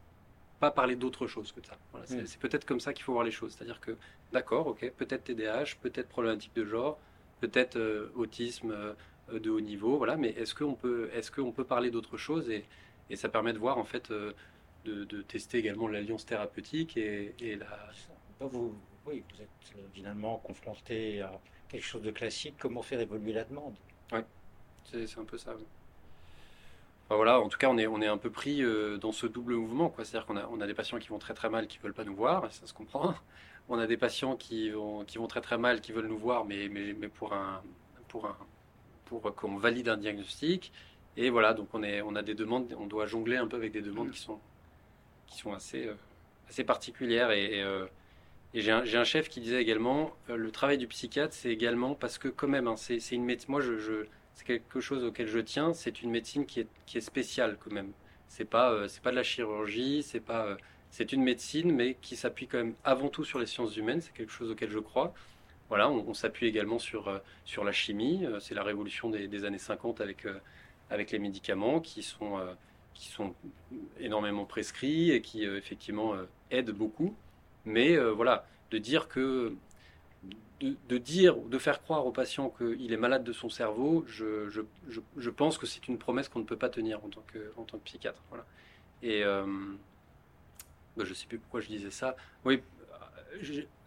pas 0.60 0.70
parler 0.70 0.96
d'autre 0.96 1.26
chose 1.26 1.52
que 1.52 1.60
ça. 1.64 1.74
Mm. 1.94 2.26
c'est 2.26 2.38
peut-être 2.38 2.64
comme 2.64 2.80
ça 2.80 2.92
qu'il 2.92 3.04
faut 3.04 3.12
voir 3.12 3.24
les 3.24 3.30
choses. 3.30 3.52
C'est-à-dire 3.52 3.80
que, 3.80 3.96
d'accord, 4.32 4.66
ok, 4.66 4.90
peut-être 4.96 5.24
TDAH, 5.24 5.76
peut-être 5.80 6.08
problématique 6.08 6.54
de 6.54 6.64
genre, 6.64 6.98
peut-être 7.40 7.76
euh, 7.76 8.10
autisme 8.14 8.74
de 9.32 9.50
haut 9.50 9.60
niveau, 9.60 9.96
voilà, 9.96 10.16
mais 10.16 10.30
est-ce 10.30 10.54
qu'on 10.54 10.74
peut, 10.74 11.10
est 11.14 11.30
qu'on 11.30 11.52
peut 11.52 11.64
parler 11.64 11.90
d'autre 11.90 12.16
chose 12.16 12.50
et, 12.50 12.66
et 13.10 13.16
ça 13.16 13.28
permet 13.28 13.52
de 13.52 13.58
voir 13.58 13.78
en 13.78 13.84
fait 13.84 14.10
euh, 14.10 14.32
de, 14.84 15.22
tester 15.22 15.58
également 15.58 15.88
l'alliance 15.88 16.26
thérapeutique 16.26 16.96
et, 16.96 17.56
la. 17.56 17.90
Vous, 18.40 18.74
oui, 19.06 19.22
vous 19.32 19.42
êtes 19.42 19.78
euh, 19.78 19.86
finalement 19.92 20.38
confronté 20.38 21.22
à 21.22 21.40
quelque 21.68 21.84
chose 21.84 22.02
de 22.02 22.10
classique. 22.10 22.56
Comment 22.58 22.82
faire 22.82 23.00
évoluer 23.00 23.32
la 23.32 23.44
demande? 23.44 23.74
Oui, 24.12 24.20
c'est 24.84 25.18
un 25.18 25.24
peu 25.24 25.38
ça. 25.38 25.54
voilà, 27.08 27.40
en 27.40 27.48
tout 27.48 27.58
cas, 27.58 27.68
on 27.68 27.78
est, 27.78 27.86
on 27.86 28.00
est 28.00 28.06
un 28.06 28.18
peu 28.18 28.30
pris 28.30 28.62
euh, 28.62 28.96
dans 28.98 29.12
ce 29.12 29.26
double 29.26 29.54
mouvement. 29.54 29.92
C'est-à-dire 29.98 30.26
qu'on 30.26 30.36
a, 30.36 30.46
on 30.48 30.60
a 30.60 30.66
des 30.66 30.74
patients 30.74 30.98
qui 30.98 31.08
vont 31.08 31.18
très 31.18 31.34
très 31.34 31.50
mal, 31.50 31.66
qui 31.66 31.78
ne 31.78 31.82
veulent 31.82 31.94
pas 31.94 32.04
nous 32.04 32.16
voir, 32.16 32.50
ça 32.52 32.66
se 32.66 32.74
comprend. 32.74 33.14
On 33.68 33.78
a 33.78 33.86
des 33.86 33.96
patients 33.96 34.36
qui 34.36 34.70
vont, 34.70 35.04
qui 35.06 35.16
vont 35.16 35.26
très 35.26 35.40
très 35.40 35.56
mal, 35.56 35.80
qui 35.80 35.92
veulent 35.92 36.08
nous 36.08 36.18
voir, 36.18 36.44
mais, 36.44 36.68
mais, 36.68 36.92
mais 36.92 37.08
pour 37.08 37.32
un, 37.32 37.62
pour 38.08 38.26
un, 38.26 38.36
pour 39.06 39.34
qu'on 39.34 39.56
valide 39.56 39.88
un 39.88 39.96
diagnostic. 39.96 40.72
Et 41.16 41.30
voilà, 41.30 41.54
donc 41.54 41.68
on, 41.72 41.82
est, 41.82 42.02
on 42.02 42.14
a 42.16 42.22
des 42.22 42.34
demandes, 42.34 42.74
on 42.78 42.86
doit 42.86 43.06
jongler 43.06 43.36
un 43.36 43.46
peu 43.46 43.56
avec 43.56 43.72
des 43.72 43.82
demandes 43.82 44.10
qui 44.10 44.20
sont, 44.20 44.40
qui 45.26 45.38
sont 45.38 45.52
assez, 45.52 45.86
euh, 45.86 45.94
assez 46.48 46.64
particulières. 46.64 47.30
Et, 47.30 47.62
euh, 47.62 47.86
et 48.52 48.60
j'ai 48.60 48.72
un, 48.72 48.82
un, 48.82 49.04
chef 49.04 49.28
qui 49.28 49.40
disait 49.40 49.60
également, 49.60 50.12
euh, 50.30 50.36
le 50.36 50.50
travail 50.50 50.78
du 50.78 50.86
psychiatre, 50.86 51.34
c'est 51.34 51.50
également 51.50 51.94
parce 51.94 52.18
que 52.18 52.28
quand 52.28 52.48
même, 52.48 52.68
hein, 52.68 52.76
c'est 52.76 52.98
une 53.12 53.24
médecine, 53.24 53.50
moi 53.50 53.60
je, 53.60 53.78
je 53.78 54.06
c'est 54.34 54.44
quelque 54.44 54.80
chose 54.80 55.04
auquel 55.04 55.26
je 55.26 55.38
tiens, 55.38 55.72
c'est 55.72 56.02
une 56.02 56.10
médecine 56.10 56.46
qui 56.46 56.60
est, 56.60 56.68
qui 56.86 56.98
est 56.98 57.02
spéciale 57.02 57.56
quand 57.58 57.72
même. 57.72 57.92
C'est 58.28 58.44
pas, 58.44 58.88
c'est 58.88 59.02
pas 59.02 59.10
de 59.10 59.16
la 59.16 59.22
chirurgie, 59.22 60.02
c'est 60.02 60.20
pas, 60.20 60.56
c'est 60.90 61.12
une 61.12 61.22
médecine, 61.22 61.72
mais 61.72 61.96
qui 62.00 62.16
s'appuie 62.16 62.46
quand 62.46 62.58
même 62.58 62.74
avant 62.84 63.08
tout 63.08 63.24
sur 63.24 63.38
les 63.38 63.46
sciences 63.46 63.76
humaines, 63.76 64.00
c'est 64.00 64.12
quelque 64.12 64.32
chose 64.32 64.50
auquel 64.50 64.70
je 64.70 64.78
crois. 64.80 65.14
Voilà, 65.68 65.90
on, 65.90 66.14
s'appuie 66.14 66.46
également 66.46 66.78
sur, 66.78 67.20
sur 67.44 67.64
la 67.64 67.72
chimie, 67.72 68.26
c'est 68.40 68.54
la 68.54 68.62
révolution 68.62 69.08
des, 69.08 69.28
des, 69.28 69.44
années 69.44 69.58
50 69.58 70.00
avec 70.00 70.26
avec 70.90 71.10
les 71.10 71.18
médicaments 71.18 71.80
qui 71.80 72.02
sont, 72.02 72.38
euh, 72.38 72.52
qui 72.94 73.08
sont 73.08 73.34
énormément 73.98 74.44
prescrits 74.44 75.10
et 75.10 75.20
qui 75.20 75.46
euh, 75.46 75.58
effectivement 75.58 76.14
euh, 76.14 76.24
aident 76.50 76.70
beaucoup. 76.70 77.14
Mais 77.66 77.96
voilà, 77.96 78.46
de 78.70 78.76
dire 78.76 79.08
que 79.08 79.54
de, 80.60 80.98
dire 80.98 81.38
ou 81.38 81.48
de 81.48 81.58
faire 81.58 81.82
croire 81.82 82.06
au 82.06 82.12
patient 82.12 82.48
qu'il 82.48 82.92
est 82.92 82.96
malade 82.96 83.24
de 83.24 83.32
son 83.32 83.48
cerveau, 83.48 84.04
je, 84.06 84.48
je, 84.48 84.62
je, 85.16 85.30
pense 85.30 85.58
que 85.58 85.66
c'est 85.66 85.88
une 85.88 85.98
promesse 85.98 86.28
qu'on 86.28 86.38
ne 86.38 86.44
peut 86.44 86.56
pas 86.56 86.70
tenir 86.70 87.04
en 87.04 87.08
tant 87.08 87.22
que, 87.32 87.52
en 87.56 87.64
tant 87.64 87.78
que 87.78 87.84
psychiatre. 87.84 88.22
Voilà. 88.30 88.46
Et 89.02 89.22
bah, 90.96 91.04
je 91.04 91.10
ne 91.10 91.14
sais 91.14 91.26
plus 91.26 91.38
pourquoi 91.38 91.60
je 91.60 91.68
disais 91.68 91.90
ça. 91.90 92.16
Oui, 92.44 92.62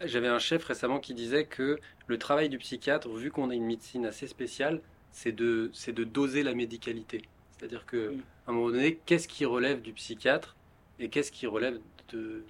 j'avais 0.01 0.27
un 0.27 0.39
chef 0.39 0.63
récemment 0.65 0.99
qui 0.99 1.13
disait 1.13 1.45
que 1.45 1.79
le 2.07 2.17
travail 2.17 2.49
du 2.49 2.57
psychiatre, 2.57 3.09
vu 3.09 3.31
qu'on 3.31 3.49
a 3.49 3.55
une 3.55 3.65
médecine 3.65 4.05
assez 4.05 4.27
spéciale, 4.27 4.81
c'est 5.11 5.31
de, 5.31 5.69
c'est 5.73 5.93
de 5.93 6.03
doser 6.03 6.43
la 6.43 6.53
médicalité. 6.53 7.21
C'est-à-dire 7.51 7.85
que, 7.85 8.15
à 8.45 8.51
un 8.51 8.53
moment 8.53 8.69
donné, 8.69 8.99
qu'est-ce 9.05 9.27
qui 9.27 9.45
relève 9.45 9.81
du 9.81 9.93
psychiatre 9.93 10.55
et 10.99 11.09
qu'est-ce 11.09 11.31
qui 11.31 11.47
relève 11.47 11.79
de, 12.09 12.43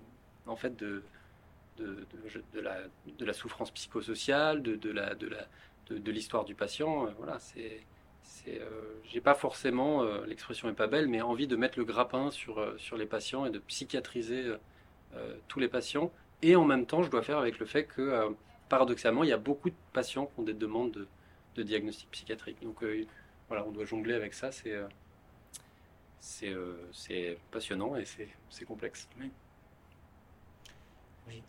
en 0.45 0.56
fait, 0.56 0.76
de, 0.76 1.03
de, 1.78 3.26
la, 3.26 3.34
souffrance 3.34 3.72
psychosociale, 3.72 4.62
de, 4.62 6.12
l'histoire 6.12 6.45
du 6.45 6.56
patient. 6.56 7.08
Euh, 7.08 7.12
voilà, 7.18 7.40
c'est, 7.40 7.82
c'est, 8.22 8.62
euh, 8.62 8.99
j'ai 9.04 9.22
pas 9.22 9.36
forcément, 9.36 10.04
euh, 10.04 10.26
l'expression 10.26 10.70
est 10.70 10.74
pas 10.74 10.88
belle, 10.88 11.08
mais 11.08 11.22
envie 11.22 11.48
de 11.48 11.56
mettre 11.56 11.78
le 11.78 11.86
grappin 11.86 12.32
sur, 12.32 12.62
les 12.98 13.06
patients 13.06 13.45
et 13.45 13.49
de 13.49 13.60
psychiatriser 13.60 14.54
tous 15.48 15.60
les 15.60 15.68
patients. 15.70 16.12
Et 16.41 16.56
en 16.56 16.66
même 16.66 16.86
temps, 16.86 17.02
je 17.02 17.10
dois 17.10 17.24
faire 17.24 17.40
avec 17.40 17.60
le 17.60 17.66
fait 17.66 17.86
que, 17.86 18.36
paradoxalement, 18.70 19.24
il 19.24 19.30
y 19.30 19.34
a 19.34 19.38
beaucoup 19.38 19.70
de 19.70 19.76
patients 19.94 20.28
qui 20.28 20.40
ont 20.40 20.44
des 20.44 20.54
demandes 20.54 21.08
de, 21.56 21.64
diagnostic 21.64 22.10
psychiatrique. 22.12 22.62
Donc 22.62 22.84
voilà, 23.48 23.66
on 23.66 23.72
doit 23.72 23.86
jongler 23.86 24.14
avec 24.14 24.34
ça, 24.34 24.52
c'est 24.52 24.76
c'est 26.91 27.38
passionnant 27.52 27.95
et 27.95 28.06
c'est 28.06 28.66
complexe. 28.66 29.08
Oui. 29.20 29.32
oui. 31.28 31.44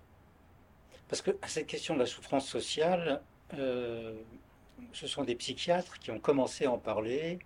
Parce 1.08 1.22
que 1.22 1.30
cette 1.46 1.66
question 1.66 1.94
de 1.94 2.00
la 2.00 2.06
souffrance 2.06 2.46
sociale, 2.46 3.22
ce 3.52 5.06
sont 5.06 5.24
des 5.24 5.34
psychiatres 5.34 5.98
qui 5.98 6.10
ont 6.10 6.20
commencé 6.20 6.66
à 6.66 6.72
en 6.72 6.78
parler 6.78 7.38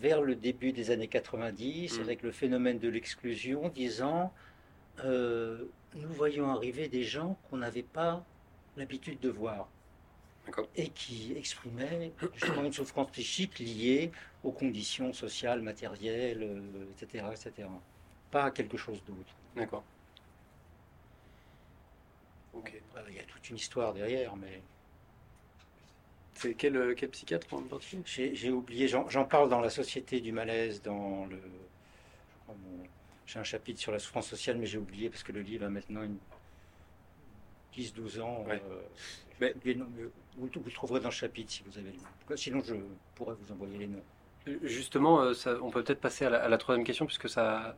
vers 0.00 0.22
le 0.22 0.34
début 0.34 0.72
des 0.72 0.90
années 0.90 1.08
90 1.08 1.98
mm. 1.98 2.00
avec 2.00 2.22
le 2.22 2.32
phénomène 2.32 2.78
de 2.78 2.88
l'exclusion, 2.88 3.68
disant 3.68 4.32
nous 5.04 6.08
voyons 6.10 6.50
arriver 6.50 6.88
des 6.88 7.02
gens 7.02 7.36
qu'on 7.48 7.58
n'avait 7.58 7.82
pas 7.82 8.24
l'habitude 8.76 9.20
de 9.20 9.28
voir 9.28 9.68
et 10.76 10.88
qui 10.88 11.34
exprimait 11.36 12.12
justement 12.34 12.64
une 12.64 12.72
souffrance 12.72 13.10
psychique 13.12 13.58
liée 13.58 14.10
aux 14.42 14.52
conditions 14.52 15.12
sociales, 15.12 15.62
matérielles, 15.62 16.62
etc., 16.92 17.24
euh, 17.26 17.32
etc. 17.32 17.68
Pas 18.30 18.44
à 18.44 18.50
quelque 18.50 18.76
chose 18.76 19.02
d'autre. 19.06 19.34
D'accord. 19.54 19.84
Ok. 22.52 22.72
Il 23.08 23.14
y 23.14 23.18
a 23.18 23.24
toute 23.24 23.48
une 23.50 23.56
histoire 23.56 23.92
derrière, 23.92 24.36
mais. 24.36 24.62
C'est 26.34 26.54
quel, 26.54 26.76
euh, 26.76 26.94
quel 26.96 27.10
psychiatre 27.10 27.52
en 27.52 27.62
J'ai 28.04 28.50
oublié, 28.50 28.88
j'en 28.88 29.24
parle 29.24 29.50
dans 29.50 29.60
La 29.60 29.68
Société 29.68 30.20
du 30.20 30.32
malaise, 30.32 30.80
dans 30.82 31.26
le. 31.26 31.38
J'ai 33.26 33.38
un 33.38 33.44
chapitre 33.44 33.78
sur 33.78 33.92
la 33.92 33.98
souffrance 33.98 34.26
sociale, 34.26 34.56
mais 34.56 34.66
j'ai 34.66 34.78
oublié 34.78 35.08
parce 35.08 35.22
que 35.22 35.32
le 35.32 35.42
livre 35.42 35.66
a 35.66 35.68
maintenant 35.68 36.02
une 36.02 36.18
10-12 37.76 38.20
ans. 38.20 38.44
Euh, 38.48 38.80
mais, 39.40 39.54
vous, 40.36 40.48
le 40.52 40.72
trouverez 40.72 41.00
dans 41.00 41.08
le 41.08 41.14
chapitre 41.14 41.52
si 41.52 41.62
vous 41.64 41.78
avez 41.78 41.92
le 42.28 42.36
Sinon, 42.36 42.60
je 42.64 42.74
pourrais 43.14 43.34
vous 43.34 43.52
envoyer 43.52 43.78
les 43.78 43.86
noms. 43.86 44.02
Justement, 44.62 45.20
euh, 45.20 45.34
ça, 45.34 45.56
on 45.62 45.70
peut 45.70 45.82
peut-être 45.82 46.00
passer 46.00 46.24
à 46.24 46.48
la, 46.48 46.58
troisième 46.58 46.84
question, 46.84 47.06
puisque 47.06 47.28
ça, 47.28 47.76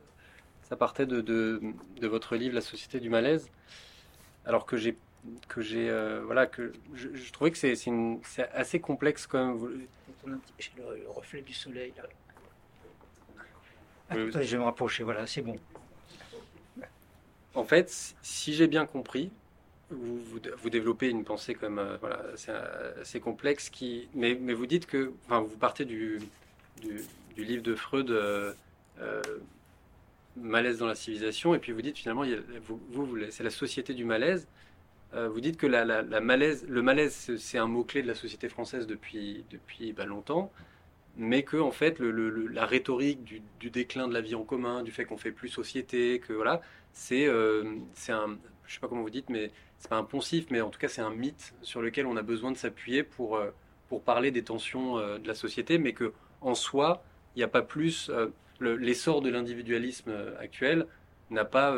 ça 0.63 0.75
partait 0.75 1.05
de, 1.05 1.21
de, 1.21 2.07
votre 2.07 2.35
livre 2.35 2.55
La 2.55 2.61
Société 2.61 2.99
du 2.99 3.09
malaise. 3.09 3.49
Alors 4.45 4.65
que 4.65 4.77
j'ai 4.77 4.97
que 5.47 5.61
j'ai 5.61 5.89
euh, 5.89 6.21
voilà 6.25 6.47
que 6.47 6.73
je, 6.93 7.31
trouvais 7.31 7.51
que 7.51 7.57
c'est 7.57 7.77
assez 8.51 8.79
complexe 8.81 9.25
quand 9.25 9.45
même. 9.45 9.87
J'ai 10.59 10.71
le, 10.77 11.09
reflet 11.09 11.41
du 11.41 11.53
soleil 11.53 11.93
là. 11.97 12.03
je 14.11 14.21
vais 14.21 14.57
me 14.57 14.63
rapprocher. 14.63 15.03
Voilà, 15.03 15.25
c'est 15.27 15.41
bon. 15.41 15.57
En 17.55 17.63
fait, 17.63 18.15
si 18.21 18.53
j'ai 18.53 18.67
bien 18.67 18.85
compris, 18.85 19.31
vous, 19.91 20.39
vous, 20.57 20.69
développez 20.69 21.09
une 21.09 21.23
pensée 21.23 21.53
comme 21.53 21.79
euh, 21.79 21.97
voilà, 21.97 22.23
assez, 22.99 23.19
complexe, 23.19 23.69
qui, 23.69 24.09
mais, 24.15 24.35
mais, 24.39 24.53
vous 24.53 24.65
dites 24.65 24.85
que, 24.85 25.13
enfin, 25.25 25.41
vous 25.41 25.57
partez 25.57 25.85
du, 25.85 26.19
du, 26.81 27.43
livre 27.43 27.63
de 27.63 27.75
Freud, 27.75 28.09
euh, 28.09 28.53
euh, 28.99 29.21
Malaise 30.35 30.79
dans 30.79 30.87
la 30.87 30.95
civilisation, 30.95 31.53
et 31.55 31.59
puis 31.59 31.71
vous 31.71 31.81
dites 31.81 31.97
finalement, 31.97 32.23
vous, 32.89 33.17
c'est 33.29 33.43
la 33.43 33.49
société 33.49 33.93
du 33.93 34.05
malaise. 34.05 34.47
vous 35.13 35.41
dites 35.41 35.57
que 35.57 35.67
la, 35.67 35.85
la, 35.85 36.21
malaise, 36.21 36.65
le 36.67 36.81
malaise, 36.81 37.35
c'est 37.37 37.57
un 37.57 37.67
mot-clé 37.67 38.01
de 38.01 38.07
la 38.07 38.15
société 38.15 38.49
française 38.49 38.87
depuis, 38.87 39.45
depuis 39.51 39.93
bah, 39.93 40.05
longtemps, 40.05 40.51
mais 41.17 41.43
que 41.43 41.57
en 41.57 41.71
fait, 41.71 41.99
la 41.99 42.65
rhétorique 42.65 43.23
du, 43.23 43.69
déclin 43.69 44.07
de 44.07 44.13
la 44.13 44.21
vie 44.21 44.35
en 44.35 44.43
commun, 44.43 44.81
du 44.81 44.91
fait 44.91 45.05
qu'on 45.05 45.17
fait 45.17 45.31
plus 45.31 45.49
société, 45.49 46.19
que 46.19 46.33
voilà, 46.33 46.61
c'est 46.93 47.29
c'est 47.93 48.11
un, 48.11 48.37
je 48.65 48.73
sais 48.73 48.79
pas 48.79 48.87
comment 48.87 49.03
vous 49.03 49.09
dites, 49.09 49.29
mais 49.29 49.51
c'est 49.77 49.89
pas 49.89 49.97
un 49.97 50.03
poncif, 50.03 50.45
mais 50.49 50.61
en 50.61 50.69
tout 50.69 50.79
cas 50.79 50.87
c'est 50.87 51.01
un 51.01 51.09
mythe 51.09 51.53
sur 51.61 51.81
lequel 51.81 52.05
on 52.05 52.15
a 52.17 52.21
besoin 52.21 52.51
de 52.51 52.57
s'appuyer 52.57 53.03
pour, 53.03 53.35
euh, 53.35 53.51
pour 53.89 54.01
parler 54.01 54.31
des 54.31 54.43
tensions 54.43 54.97
euh, 54.97 55.17
de 55.17 55.27
la 55.27 55.35
société, 55.35 55.77
mais 55.77 55.93
que 55.93 56.13
en 56.41 56.55
soi, 56.55 57.03
il 57.35 57.39
n'y 57.39 57.43
a 57.43 57.47
pas 57.47 57.61
plus. 57.61 58.09
Euh, 58.09 58.27
l'essor 58.63 59.21
de 59.21 59.29
l'individualisme 59.29 60.11
actuel 60.39 60.87
n'a 61.29 61.45
pas, 61.45 61.75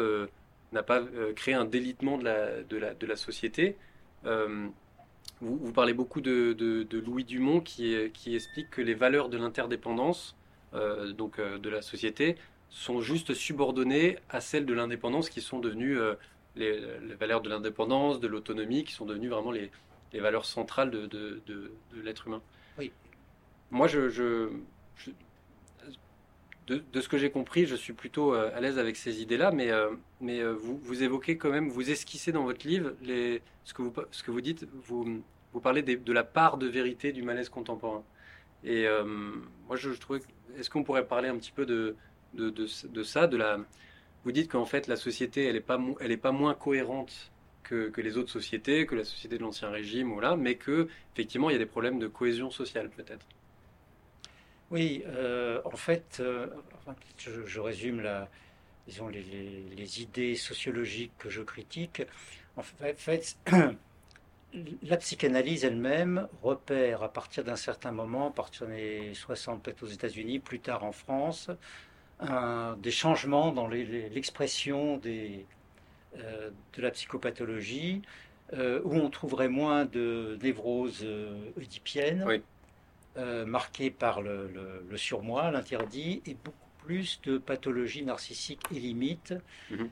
n'a 0.72 0.84
pas 0.84 1.02
créé 1.36 1.54
un 1.54 1.66
délitement 1.66 2.18
de 2.18 2.24
la, 2.24 2.64
de 2.64 2.78
la, 2.78 2.94
de 2.94 3.06
la 3.06 3.16
société. 3.16 3.76
Vous, 5.42 5.72
parlez 5.74 5.94
beaucoup 5.94 6.22
de, 6.22 6.54
de, 6.54 7.00
Louis 7.00 7.24
Dumont 7.24 7.60
qui, 7.60 7.96
qui, 8.14 8.36
explique 8.36 8.70
que 8.70 8.82
les 8.82 8.94
valeurs 8.94 9.30
de 9.30 9.38
l'interdépendance, 9.38 10.36
donc 11.18 11.40
de 11.40 11.70
la 11.70 11.82
société, 11.82 12.36
sont 12.70 13.02
juste 13.02 13.34
subordonnées 13.34 14.18
à 14.30 14.42
celles 14.42 14.66
de 14.66 14.74
l'indépendance 14.74 15.30
qui 15.30 15.42
sont 15.42 15.60
devenues 15.60 15.98
les, 16.56 16.80
valeurs 17.20 17.42
de 17.42 17.50
l'indépendance, 17.50 18.20
de 18.20 18.28
l'autonomie, 18.28 18.84
qui 18.84 18.94
sont 18.94 19.06
devenues 19.06 19.30
vraiment 19.30 19.52
les, 19.52 19.72
les 20.14 20.20
valeurs 20.20 20.46
centrales 20.46 20.92
de, 20.92 21.06
de, 21.08 21.42
de 21.46 22.02
l'être 22.02 22.28
humain. 22.28 22.42
Oui. 22.78 22.92
Moi, 23.72 23.88
je, 23.88 24.10
je, 24.10 24.50
de, 26.68 27.02
ce 27.02 27.08
que 27.08 27.18
j'ai 27.18 27.30
compris, 27.30 27.66
je 27.66 27.76
suis 27.76 27.94
plutôt 27.94 28.34
euh, 28.34 28.50
à 28.56 28.60
l'aise 28.60 28.80
avec 28.80 28.96
ces 28.96 29.22
idées-là, 29.22 29.52
mais, 29.52 29.70
euh, 29.72 29.92
euh, 30.24 30.56
vous, 30.60 30.78
vous, 30.78 31.04
évoquez 31.04 31.38
quand 31.38 31.52
même, 31.52 31.70
vous 31.70 31.92
esquissez 31.92 32.32
dans 32.32 32.44
votre 32.44 32.68
livre 32.68 32.94
ce, 33.64 33.74
que 33.74 34.32
vous, 34.32 34.42
dites, 34.42 34.66
vous, 34.88 35.22
parlez 35.62 35.84
de 35.84 36.14
la 36.14 36.24
part 36.24 36.58
de 36.58 36.68
vérité 36.68 37.12
du 37.12 37.22
malaise 37.22 37.50
contemporain. 37.50 38.04
Et 38.64 38.88
moi, 39.68 39.76
je, 39.76 39.94
je 39.94 40.00
trouvais, 40.00 40.22
est-ce 40.58 40.70
qu'on 40.70 40.84
pourrait 40.84 41.06
parler 41.06 41.30
un 41.30 41.38
petit 41.38 41.52
peu 41.52 41.66
de, 41.66 41.96
ça, 43.04 43.28
de 43.28 43.38
la, 43.38 43.60
vous 44.24 44.32
dites 44.32 44.52
qu'en 44.52 44.66
fait 44.66 44.88
la 44.88 44.96
société, 44.96 45.46
elle 45.46 45.54
n'est 45.54 45.60
pas, 45.62 45.80
pas 46.22 46.32
moins 46.32 46.56
cohérente 46.56 47.32
que, 47.62 47.92
les 48.02 48.18
autres 48.18 48.32
sociétés, 48.32 48.86
que 48.86 48.96
la 48.96 49.04
société 49.04 49.38
de 49.38 49.44
l'ancien 49.44 49.70
régime, 49.70 50.12
voilà, 50.12 50.36
mais 50.36 50.56
que 50.56 50.88
effectivement 51.14 51.50
il 51.50 51.54
y 51.54 51.56
a 51.56 51.60
des 51.60 51.66
problèmes 51.66 52.00
de 52.00 52.08
cohésion 52.08 52.50
sociale 52.50 52.90
peut-être. 52.90 53.26
Oui, 54.72 55.04
euh, 55.08 55.62
en 55.66 55.76
fait, 55.76 56.18
euh, 56.20 56.48
je, 57.18 57.60
résume 57.60 58.02
la, 58.02 58.28
disons, 58.88 59.08
les, 59.10 59.22
les, 59.22 60.02
idées 60.02 60.36
sociologiques 60.36 61.14
que 61.20 61.30
je 61.30 61.42
critique. 61.42 62.02
En 62.58 62.64
fait, 62.64 63.38
la 64.84 64.98
psychanalyse 64.98 65.66
elle-même 65.66 66.28
repère 66.42 67.04
à 67.04 67.14
partir 67.14 67.44
d'un 67.44 67.56
certain 67.56 67.92
moment, 67.92 68.30
à 68.30 68.32
partir 68.32 68.66
des 68.68 69.14
60 69.14 69.62
peut-être 69.62 69.84
aux 69.84 69.88
États-Unis, 69.88 70.40
plus 70.40 70.60
tard 70.60 70.84
en 70.84 70.92
France, 70.92 71.52
des 72.78 72.92
changements 72.92 73.52
dans 73.52 73.68
l'expression 73.68 75.00
euh, 75.06 76.50
de 76.74 76.82
la 76.82 76.92
psychopathologie, 76.92 78.02
où 78.54 78.96
on 78.96 79.10
trouverait 79.10 79.50
moins 79.50 79.86
de 79.86 80.38
névroses 80.42 81.02
euh, 81.04 81.52
oedipiennes, 83.16 83.46
marquées 83.46 83.92
par 83.92 84.22
le, 84.22 84.98
surmoi, 84.98 85.52
l'interdit, 85.52 86.22
et 86.26 86.36
beaucoup 86.36 86.58
plus 86.84 87.20
de 87.24 87.38
pathologies 87.38 88.04
narcissiques 88.04 88.62
et 88.76 88.80
limites, 88.80 89.34
mhm. 89.72 89.90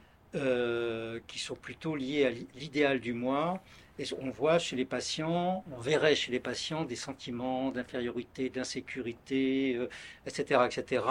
qui 1.28 1.40
sont 1.40 1.56
plutôt 1.56 1.96
liées 1.96 2.26
à 2.26 2.32
l'idéal 2.60 3.00
du 3.00 3.14
moi. 3.14 3.62
Et 4.00 4.06
on 4.20 4.32
voit 4.32 4.58
chez 4.58 4.76
les 4.76 4.86
patients, 4.86 5.64
on 5.72 5.80
verrait 5.80 6.16
chez 6.16 6.32
les 6.32 6.40
patients 6.40 6.84
des 6.84 6.96
sentiments 6.96 7.70
d'infériorité, 7.70 8.50
d'insécurité, 8.50 9.80
etc., 10.26 10.62
etc., 10.66 11.04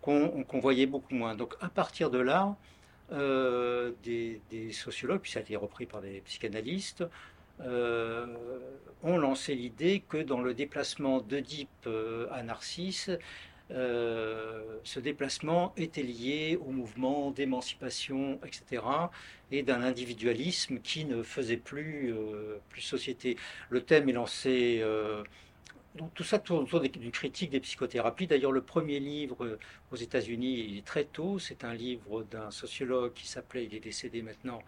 qu'on 0.00 0.60
voyait 0.60 0.86
beaucoup 0.86 1.14
moins. 1.14 1.34
Donc 1.34 1.54
à 1.60 1.68
partir 1.68 2.10
de 2.10 2.18
là, 2.18 2.56
euh, 3.10 3.92
des, 4.04 4.70
sociologues, 4.72 5.20
puis 5.20 5.30
ça 5.30 5.38
a 5.38 5.42
été 5.42 5.56
repris 5.56 5.86
par 5.86 6.02
des 6.02 6.20
psychanalystes, 6.20 7.04
euh, 7.60 8.26
ont 9.02 9.18
lancé 9.18 9.54
l'idée 9.54 10.02
que 10.08 10.18
dans 10.18 10.40
le 10.40 10.54
déplacement 10.54 11.20
d'Oedipe 11.20 11.68
euh, 11.86 12.26
à 12.32 12.42
Narcisse, 12.42 13.10
ce 13.70 14.98
déplacement 14.98 15.74
était 15.76 16.02
lié 16.02 16.58
au 16.66 16.70
mouvement 16.70 17.30
d'émancipation, 17.30 18.40
etc., 18.42 18.82
et 19.50 19.62
d'un 19.62 19.82
individualisme 19.82 20.78
qui 20.78 21.04
ne 21.04 21.22
faisait 21.22 21.58
plus, 21.58 22.14
plus 22.70 22.80
société. 22.80 23.36
Le 23.68 23.82
thème 23.82 24.08
est 24.08 24.12
lancé 24.12 24.82
tout 26.14 26.24
ça 26.24 26.38
tourne 26.38 26.64
autour 26.64 26.80
d'une 26.80 27.10
critique 27.10 27.50
des 27.50 27.60
psychothérapies. 27.60 28.26
D'ailleurs, 28.26 28.52
le 28.52 28.62
premier 28.62 29.00
livre 29.00 29.44
euh, 29.44 29.58
aux 29.90 29.96
États-Unis, 29.96 30.66
il 30.68 30.78
est 30.78 30.86
très 30.86 31.04
tôt. 31.04 31.38
C'est 31.38 31.64
un 31.64 31.74
livre 31.74 32.22
d'un 32.24 32.50
sociologue 32.50 33.12
qui 33.14 33.26
s'appelait, 33.26 33.64
il 33.64 33.74
est 33.74 33.80
décédé 33.80 34.22
maintenant, 34.22 34.58
euh, 34.58 34.62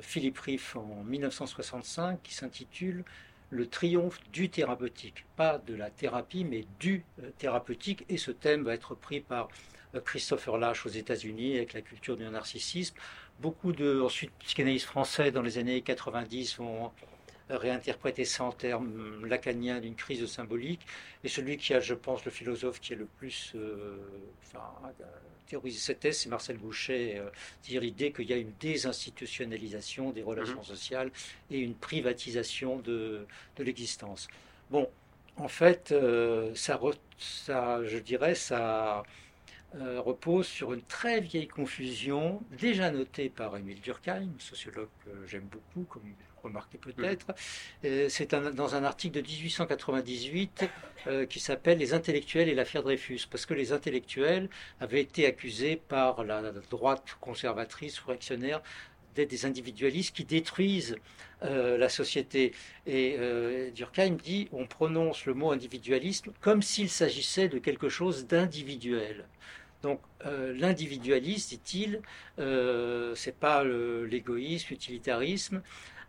Philippe 0.00 0.38
Riff 0.38 0.76
en 0.76 1.04
1965, 1.04 2.22
qui 2.22 2.34
s'intitule 2.34 3.04
Le 3.50 3.66
triomphe 3.66 4.18
du 4.32 4.48
thérapeutique. 4.48 5.26
Pas 5.36 5.58
de 5.58 5.74
la 5.74 5.90
thérapie, 5.90 6.44
mais 6.44 6.64
du 6.80 7.04
euh, 7.22 7.30
thérapeutique. 7.38 8.04
Et 8.08 8.16
ce 8.16 8.30
thème 8.30 8.64
va 8.64 8.74
être 8.74 8.94
pris 8.94 9.20
par 9.20 9.48
Christopher 10.00 10.56
Lash 10.56 10.86
aux 10.86 10.90
États-Unis 10.90 11.56
avec 11.56 11.74
la 11.74 11.82
culture 11.82 12.16
du 12.16 12.24
narcissisme. 12.24 12.94
Beaucoup 13.40 13.72
de 13.72 14.00
ensuite 14.00 14.32
psychanalystes 14.38 14.86
français 14.86 15.30
dans 15.30 15.42
les 15.42 15.58
années 15.58 15.82
90 15.82 16.58
vont 16.58 16.90
réinterpréter 17.56 18.24
ça 18.24 18.44
en 18.44 18.52
termes 18.52 19.24
lacaniens 19.26 19.80
d'une 19.80 19.94
crise 19.94 20.20
de 20.20 20.26
symbolique. 20.26 20.86
Et 21.24 21.28
celui 21.28 21.56
qui 21.56 21.74
a, 21.74 21.80
je 21.80 21.94
pense, 21.94 22.24
le 22.24 22.30
philosophe 22.30 22.80
qui 22.80 22.92
est 22.92 22.96
le 22.96 23.06
plus 23.06 23.52
euh, 23.54 23.96
enfin, 24.42 24.62
théorisé 25.46 25.78
cette 25.78 26.00
thèse, 26.00 26.18
c'est 26.18 26.28
Marcel 26.28 26.56
Boucher, 26.56 27.18
euh, 27.18 27.30
dire 27.62 27.80
l'idée 27.80 28.12
qu'il 28.12 28.28
y 28.28 28.32
a 28.32 28.36
une 28.36 28.52
désinstitutionnalisation 28.60 30.10
des 30.10 30.22
relations 30.22 30.58
mhm. 30.58 30.64
sociales 30.64 31.10
et 31.50 31.58
une 31.58 31.74
privatisation 31.74 32.78
de, 32.78 33.26
de 33.56 33.64
l'existence. 33.64 34.28
Bon, 34.70 34.88
en 35.36 35.48
fait, 35.48 35.92
euh, 35.92 36.54
ça, 36.54 36.80
ça, 37.18 37.84
je 37.84 37.98
dirais, 37.98 38.34
ça 38.34 39.02
repose 39.74 40.46
sur 40.46 40.74
une 40.74 40.82
très 40.82 41.20
vieille 41.20 41.48
confusion, 41.48 42.42
déjà 42.58 42.90
notée 42.90 43.30
par 43.30 43.56
Émile 43.56 43.80
Durkheim, 43.80 44.28
sociologue 44.38 44.90
que 45.02 45.26
j'aime 45.26 45.48
beaucoup, 45.50 45.84
comme 45.84 46.02
remarqué 46.42 46.78
peut-être. 46.78 47.26
Euh, 47.84 48.08
c'est 48.08 48.34
dans 48.34 48.74
un 48.74 48.84
article 48.84 49.20
de 49.20 49.26
1898 49.26 50.64
euh, 51.06 51.26
qui 51.26 51.40
s'appelle 51.40 51.78
Les 51.78 51.94
intellectuels 51.94 52.48
et 52.48 52.54
l'affaire 52.54 52.82
Dreyfus, 52.82 53.26
parce 53.30 53.46
que 53.46 53.54
les 53.54 53.72
intellectuels 53.72 54.48
avaient 54.80 55.00
été 55.00 55.26
accusés 55.26 55.76
par 55.76 56.24
la 56.24 56.52
droite 56.70 57.16
conservatrice 57.20 58.02
ou 58.02 58.08
réactionnaire 58.08 58.62
d'être 59.14 59.30
des 59.30 59.44
individualistes 59.44 60.16
qui 60.16 60.24
détruisent 60.24 60.96
euh, 61.42 61.76
la 61.76 61.88
société. 61.88 62.52
Et 62.86 63.18
Durkheim 63.74 64.16
dit 64.16 64.48
on 64.52 64.66
prononce 64.66 65.26
le 65.26 65.34
mot 65.34 65.50
individualisme 65.50 66.32
comme 66.40 66.62
s'il 66.62 66.88
s'agissait 66.88 67.48
de 67.48 67.58
quelque 67.58 67.88
chose 67.88 68.26
d'individuel. 68.26 69.26
Donc 69.82 70.00
l'individualisme, 70.24 71.56
dit-il, 71.56 72.02
c'est 73.16 73.36
pas 73.36 73.64
l'égoïsme, 73.64 74.68
l'utilitarisme, 74.70 75.60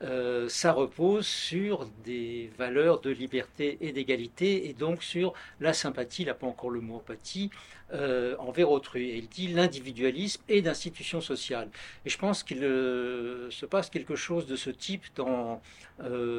euh, 0.04 0.50
ça 0.50 0.74
repose 0.74 1.26
sur 1.26 1.86
des 2.04 2.52
valeurs 2.58 3.00
de 3.00 3.10
liberté 3.10 3.78
et 3.80 3.94
d'égalité 3.94 4.68
et 4.68 4.74
donc 4.74 5.02
sur 5.02 5.34
la 5.62 5.72
sympathie, 5.72 6.26
là 6.26 6.34
pas 6.34 6.48
encore 6.48 6.70
le 6.70 6.82
mot 6.82 6.98
empathie, 6.98 7.50
euh, 7.94 8.36
envers 8.40 8.70
autrui. 8.70 9.12
Et 9.12 9.18
il 9.18 9.30
dit 9.30 9.48
l'individualisme 9.48 10.42
et 10.50 10.62
d'institution 10.62 11.22
sociale. 11.22 11.70
Et 12.06 12.10
je 12.10 12.18
pense 12.18 12.44
qu'il 12.44 12.64
euh, 12.66 13.50
se 13.50 13.66
passe 13.66 13.90
quelque 13.90 14.16
chose 14.16 14.46
de 14.46 14.58
ce 14.58 14.70
type 14.70 15.04
dans 15.16 15.62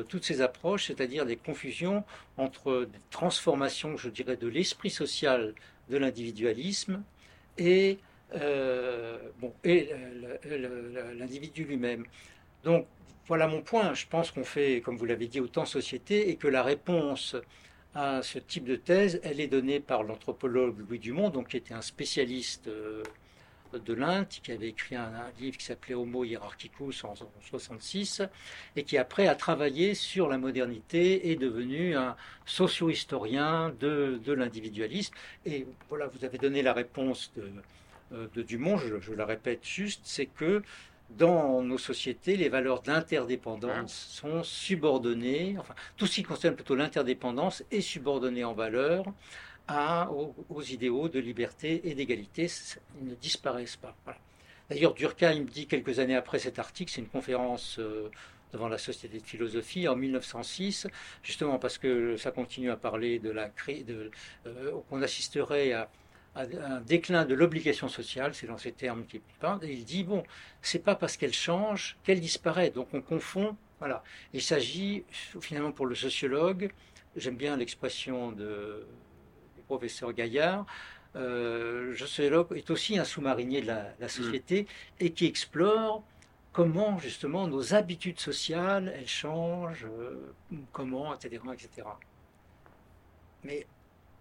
toutes 0.09 0.25
ces 0.25 0.43
approches, 0.43 0.89
c'est-à-dire 0.89 1.25
des 1.25 1.37
confusions 1.37 2.05
entre 2.37 2.85
des 2.85 2.99
transformations, 3.11 3.97
je 3.97 4.11
dirais, 4.11 4.37
de 4.37 4.49
l'esprit 4.49 4.91
social 4.91 5.55
de 5.89 5.97
l'individualisme 5.97 7.03
et, 7.57 7.99
bon, 9.41 9.55
et 9.63 9.91
l'individu 11.17 11.65
lui-même. 11.65 12.05
Donc, 12.65 12.87
voilà 13.27 13.49
mon 13.49 13.63
point. 13.63 13.95
Je 13.95 14.07
pense 14.07 14.31
qu'on 14.31 14.45
fait, 14.45 14.81
comme 14.83 14.97
vous 14.97 15.07
l'avez 15.07 15.27
dit, 15.27 15.41
autant 15.41 15.65
société 15.65 16.29
et 16.31 16.37
que 16.37 16.49
la 16.49 16.63
réponse 16.63 17.37
à 17.95 18.23
ce 18.23 18.39
type 18.39 18.65
de 18.65 18.77
thèse, 18.77 19.21
elle 19.23 19.41
est 19.41 19.47
donnée 19.47 19.81
par 19.81 20.03
l'anthropologue 20.03 20.79
Louis 20.79 20.99
Dumont, 20.99 21.31
donc 21.31 21.49
qui 21.49 21.57
était 21.57 21.75
un 21.75 21.83
spécialiste 21.83 22.67
euh, 22.67 23.03
de 23.79 23.95
l'Inde, 23.95 24.27
qui 24.29 24.53
avait 24.53 24.69
écrit 24.69 24.97
un, 24.97 25.11
livre 25.41 25.57
qui 25.57 25.65
s'appelait 25.65 25.95
Homo 25.95 26.25
Hierarchicus 26.25 27.05
en 27.05 27.13
1966, 27.13 28.23
et 28.77 28.83
qui 28.85 28.99
après 28.99 29.27
a 29.27 29.35
travaillé 29.35 29.95
sur 29.95 30.29
la 30.29 30.39
modernité, 30.39 31.31
est 31.31 31.37
devenu 31.37 31.97
un 31.97 32.17
socio-historien 32.47 33.73
de, 33.81 34.21
l'individualisme. 34.27 35.15
Et 35.47 35.67
voilà, 35.89 36.07
vous 36.09 36.25
avez 36.25 36.39
donné 36.39 36.63
la 36.63 36.73
réponse 36.73 37.33
de, 37.37 37.51
euh, 38.13 38.43
Dumont, 38.43 38.77
je, 38.77 39.01
je, 39.01 39.13
la 39.13 39.27
répète 39.27 39.65
juste, 39.65 40.03
c'est 40.05 40.27
que 40.27 40.63
dans 41.17 41.63
nos 41.63 41.79
sociétés, 41.79 42.37
les 42.37 42.49
valeurs 42.49 42.83
d'interdépendance 42.83 43.93
sont 43.93 44.43
subordonnées, 44.43 45.57
enfin, 45.59 45.75
tout 45.97 46.07
ce 46.07 46.17
qui 46.17 46.23
concerne 46.23 46.55
plutôt 46.55 46.75
l'interdépendance 46.75 47.63
est 47.71 47.81
subordonné 47.81 48.45
en 48.45 48.53
valeur 48.53 49.05
à, 49.69 50.11
aux, 50.11 50.63
idéaux 50.63 51.09
de 51.09 51.19
liberté 51.19 51.89
et 51.89 51.95
d'égalité. 51.95 52.49
Ils 53.01 53.09
ne 53.09 53.15
disparaissent 53.15 53.77
pas. 53.77 53.97
D'ailleurs, 54.69 54.95
Durkheim 54.95 55.45
dit 55.45 55.67
quelques 55.67 55.99
années 55.99 56.17
après 56.17 56.39
cet 56.39 56.59
article, 56.59 56.91
c'est 56.93 57.01
une 57.01 57.09
conférence 57.09 57.79
euh, 57.79 58.11
devant 58.53 58.69
la 58.69 58.79
Société 58.79 59.19
de 59.19 59.27
philosophie 59.27 59.87
en 59.89 59.97
1906, 59.97 60.87
justement 61.23 61.59
parce 61.59 61.77
que 61.77 62.17
ça 62.17 62.31
continue 62.31 62.71
à 62.71 62.77
parler 62.77 63.19
de 63.19 63.31
la 63.31 63.49
crise, 63.49 63.85
euh, 64.47 64.73
qu'on 64.89 65.03
assisterait 65.03 65.73
à 65.73 65.91
un 66.37 66.81
déclin 66.81 67.25
de 67.25 67.35
l'obligation 67.35 67.89
sociale, 67.89 68.35
c'est 68.35 68.47
dans 68.47 68.59
ces 68.59 68.73
termes 68.73 69.07
qu'il 69.07 69.21
parle, 69.41 69.65
et 69.65 69.73
il 69.73 69.85
dit, 69.85 70.05
bon, 70.05 70.25
c'est 70.63 70.83
pas 70.83 70.95
parce 70.95 71.17
qu'elle 71.17 71.33
change 71.33 71.97
qu'elle 72.03 72.21
disparaît, 72.21 72.71
donc 72.71 72.89
on 72.93 73.01
confond, 73.01 73.57
voilà. 73.79 74.03
Il 74.33 74.43
s'agit, 74.43 75.05
finalement, 75.41 75.73
pour 75.73 75.87
le 75.87 75.95
sociologue, 75.95 76.73
j'aime 77.17 77.37
bien 77.37 77.57
l'expression 77.57 78.33
de, 78.33 78.87
du 79.57 79.63
professeur 79.63 80.13
Gaillard, 80.13 80.67
euh, 81.17 81.91
le 81.91 81.97
sociologue 81.97 82.49
est 82.57 82.71
aussi 82.71 82.99
un 82.99 83.05
sous-marinier 83.05 83.63
de 83.63 83.69
la, 83.69 83.95
la 84.01 84.09
société 84.09 84.67
et 84.99 85.13
qui 85.13 85.27
explore 85.27 86.03
comment 86.53 86.99
justement 86.99 87.47
nos 87.47 87.75
habitudes 87.75 88.19
sociales, 88.19 88.93
elles 88.97 89.09
changent, 89.09 89.87
euh, 89.87 90.35
comment, 90.73 91.15
etc., 91.15 91.43
etc. 91.53 91.87
Mais 93.45 93.67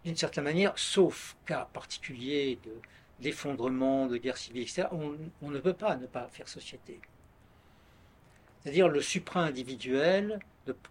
d'une 0.06 0.16
certaine 0.16 0.44
manière, 0.44 0.78
sauf 0.78 1.36
cas 1.46 1.68
particulier 1.74 2.60
d'effondrement, 3.20 4.08
de, 4.08 4.18
guerre 4.18 4.38
civile, 4.38 4.64
etc., 4.64 4.88
on, 4.92 5.50
ne 5.50 5.60
peut 5.60 5.74
pas 5.74 5.96
ne 5.96 6.08
pas 6.08 6.28
faire 6.28 6.48
société. 6.48 7.00
C'est-à-dire 8.62 8.90
le 8.90 9.02
supra-individuel, 9.02 10.40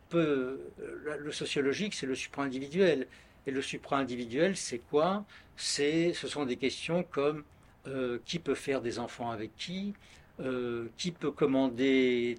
le 0.04 1.30
sociologique, 1.30 1.94
c'est 1.94 2.06
le 2.06 2.14
supra-individuel. 2.14 3.06
Et 3.46 3.50
le 3.50 3.62
supra-individuel, 3.62 4.56
c'est 4.56 4.78
quoi? 4.78 5.24
Ce 5.56 6.12
sont 6.12 6.44
des 6.46 6.56
questions 6.56 7.02
comme 7.02 7.44
euh, 7.88 8.18
qui 8.24 8.38
peut 8.38 8.54
faire 8.54 8.80
des 8.80 8.98
enfants 8.98 9.30
avec 9.30 9.56
qui? 9.56 9.94
Euh, 10.42 10.88
qui 10.96 11.12
peut 11.12 11.30
commander 11.30 12.36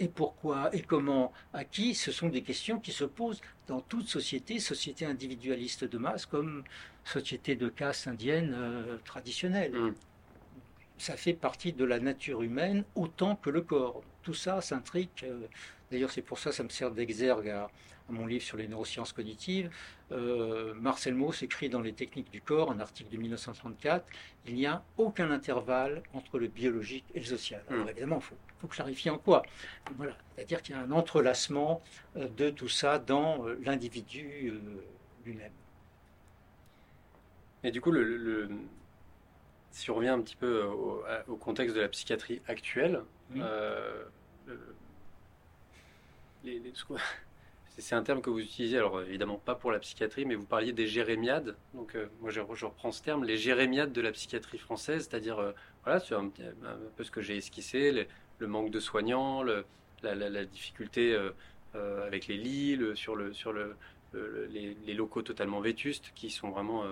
et 0.00 0.08
pourquoi 0.08 0.74
et 0.74 0.82
comment 0.82 1.32
à 1.52 1.64
qui, 1.64 1.94
ce 1.94 2.10
sont 2.10 2.28
des 2.28 2.42
questions 2.42 2.80
qui 2.80 2.90
se 2.90 3.04
posent 3.04 3.40
dans 3.68 3.80
toute 3.80 4.08
société, 4.08 4.58
société 4.58 5.06
individualiste 5.06 5.84
de 5.84 5.96
masse 5.96 6.26
comme 6.26 6.64
société 7.04 7.54
de 7.54 7.68
caste 7.68 8.08
indienne 8.08 8.52
euh, 8.56 8.96
traditionnelle. 9.04 9.72
Mm. 9.72 9.94
Ça 10.98 11.16
fait 11.16 11.34
partie 11.34 11.72
de 11.72 11.84
la 11.84 12.00
nature 12.00 12.42
humaine 12.42 12.84
autant 12.96 13.36
que 13.36 13.50
le 13.50 13.60
corps. 13.60 14.02
Tout 14.22 14.34
ça 14.34 14.60
s'intrique. 14.60 15.24
Euh, 15.24 15.46
d'ailleurs, 15.90 16.10
c'est 16.10 16.22
pour 16.22 16.40
ça 16.40 16.50
que 16.50 16.56
ça 16.56 16.64
me 16.64 16.68
sert 16.68 16.90
d'exergue 16.90 17.50
à, 17.50 17.70
mon 18.08 18.26
livre 18.26 18.44
sur 18.44 18.56
les 18.56 18.68
neurosciences 18.68 19.12
cognitives, 19.12 19.70
euh, 20.12 20.74
Marcel 20.74 21.14
Mauss 21.14 21.42
écrit 21.42 21.68
dans 21.68 21.80
Les 21.80 21.92
techniques 21.92 22.30
du 22.30 22.40
corps, 22.40 22.70
un 22.70 22.80
article 22.80 23.10
de 23.10 23.16
1934, 23.16 24.06
il 24.46 24.54
n'y 24.54 24.66
a 24.66 24.84
aucun 24.96 25.30
intervalle 25.30 26.02
entre 26.14 26.38
le 26.38 26.48
biologique 26.48 27.04
et 27.14 27.20
le 27.20 27.24
social. 27.24 27.62
Alors 27.68 27.84
hmm. 27.84 27.88
évidemment, 27.88 28.18
il 28.18 28.22
faut, 28.22 28.68
clarifier 28.68 29.12
en 29.12 29.18
quoi. 29.18 29.42
Voilà. 29.96 30.16
C'est-à-dire 30.34 30.60
qu'il 30.60 30.74
y 30.74 30.78
a 30.78 30.82
un 30.82 30.90
entrelacement 30.90 31.82
euh, 32.16 32.28
de 32.36 32.50
tout 32.50 32.68
ça 32.68 32.98
dans 32.98 33.46
euh, 33.46 33.58
l'individu 33.64 34.54
lui-même. 35.24 35.52
Et 37.62 37.70
du 37.70 37.80
coup, 37.80 37.92
le, 37.92 38.50
si 39.70 39.90
on 39.90 39.94
revient 39.94 40.08
un 40.08 40.20
petit 40.20 40.36
peu 40.36 40.64
au, 40.64 41.36
contexte 41.36 41.76
de 41.76 41.80
la 41.80 41.88
psychiatrie 41.88 42.40
actuelle, 42.48 43.02
les, 46.44 46.72
c'est 47.78 47.94
un 47.94 48.02
terme 48.02 48.22
que 48.22 48.30
vous 48.30 48.40
utilisez, 48.40 48.78
alors 48.78 49.02
évidemment 49.02 49.36
pas 49.36 49.54
pour 49.54 49.70
la 49.70 49.78
psychiatrie, 49.78 50.24
mais 50.24 50.34
vous 50.34 50.46
parliez 50.46 50.72
des 50.72 50.86
jérémiades. 50.86 51.56
Donc 51.74 51.94
euh, 51.94 52.06
moi 52.20 52.30
je, 52.30 52.40
reprends 52.40 52.90
ce 52.90 53.02
terme, 53.02 53.24
les 53.24 53.36
jérémiades 53.36 53.92
de 53.92 54.00
la 54.00 54.12
psychiatrie 54.12 54.58
française, 54.58 55.08
c'est-à-dire 55.08 55.38
euh, 55.38 55.52
voilà, 55.84 56.00
c'est 56.00 56.14
un, 56.14 56.30
peu 56.96 57.04
ce 57.04 57.10
que 57.10 57.20
j'ai 57.20 57.36
esquissé, 57.36 58.06
le 58.38 58.46
manque 58.46 58.70
de 58.70 58.80
soignants, 58.80 59.42
la, 59.42 60.44
difficulté 60.44 61.14
euh, 61.14 62.06
avec 62.06 62.28
les 62.28 62.38
lits, 62.38 62.78
sur, 62.94 63.14
le, 63.14 63.34
sur 63.34 63.52
le, 63.52 63.76
les, 64.50 64.94
locaux 64.94 65.22
totalement 65.22 65.60
vétustes 65.60 66.12
qui 66.14 66.30
sont 66.30 66.50
vraiment 66.50 66.84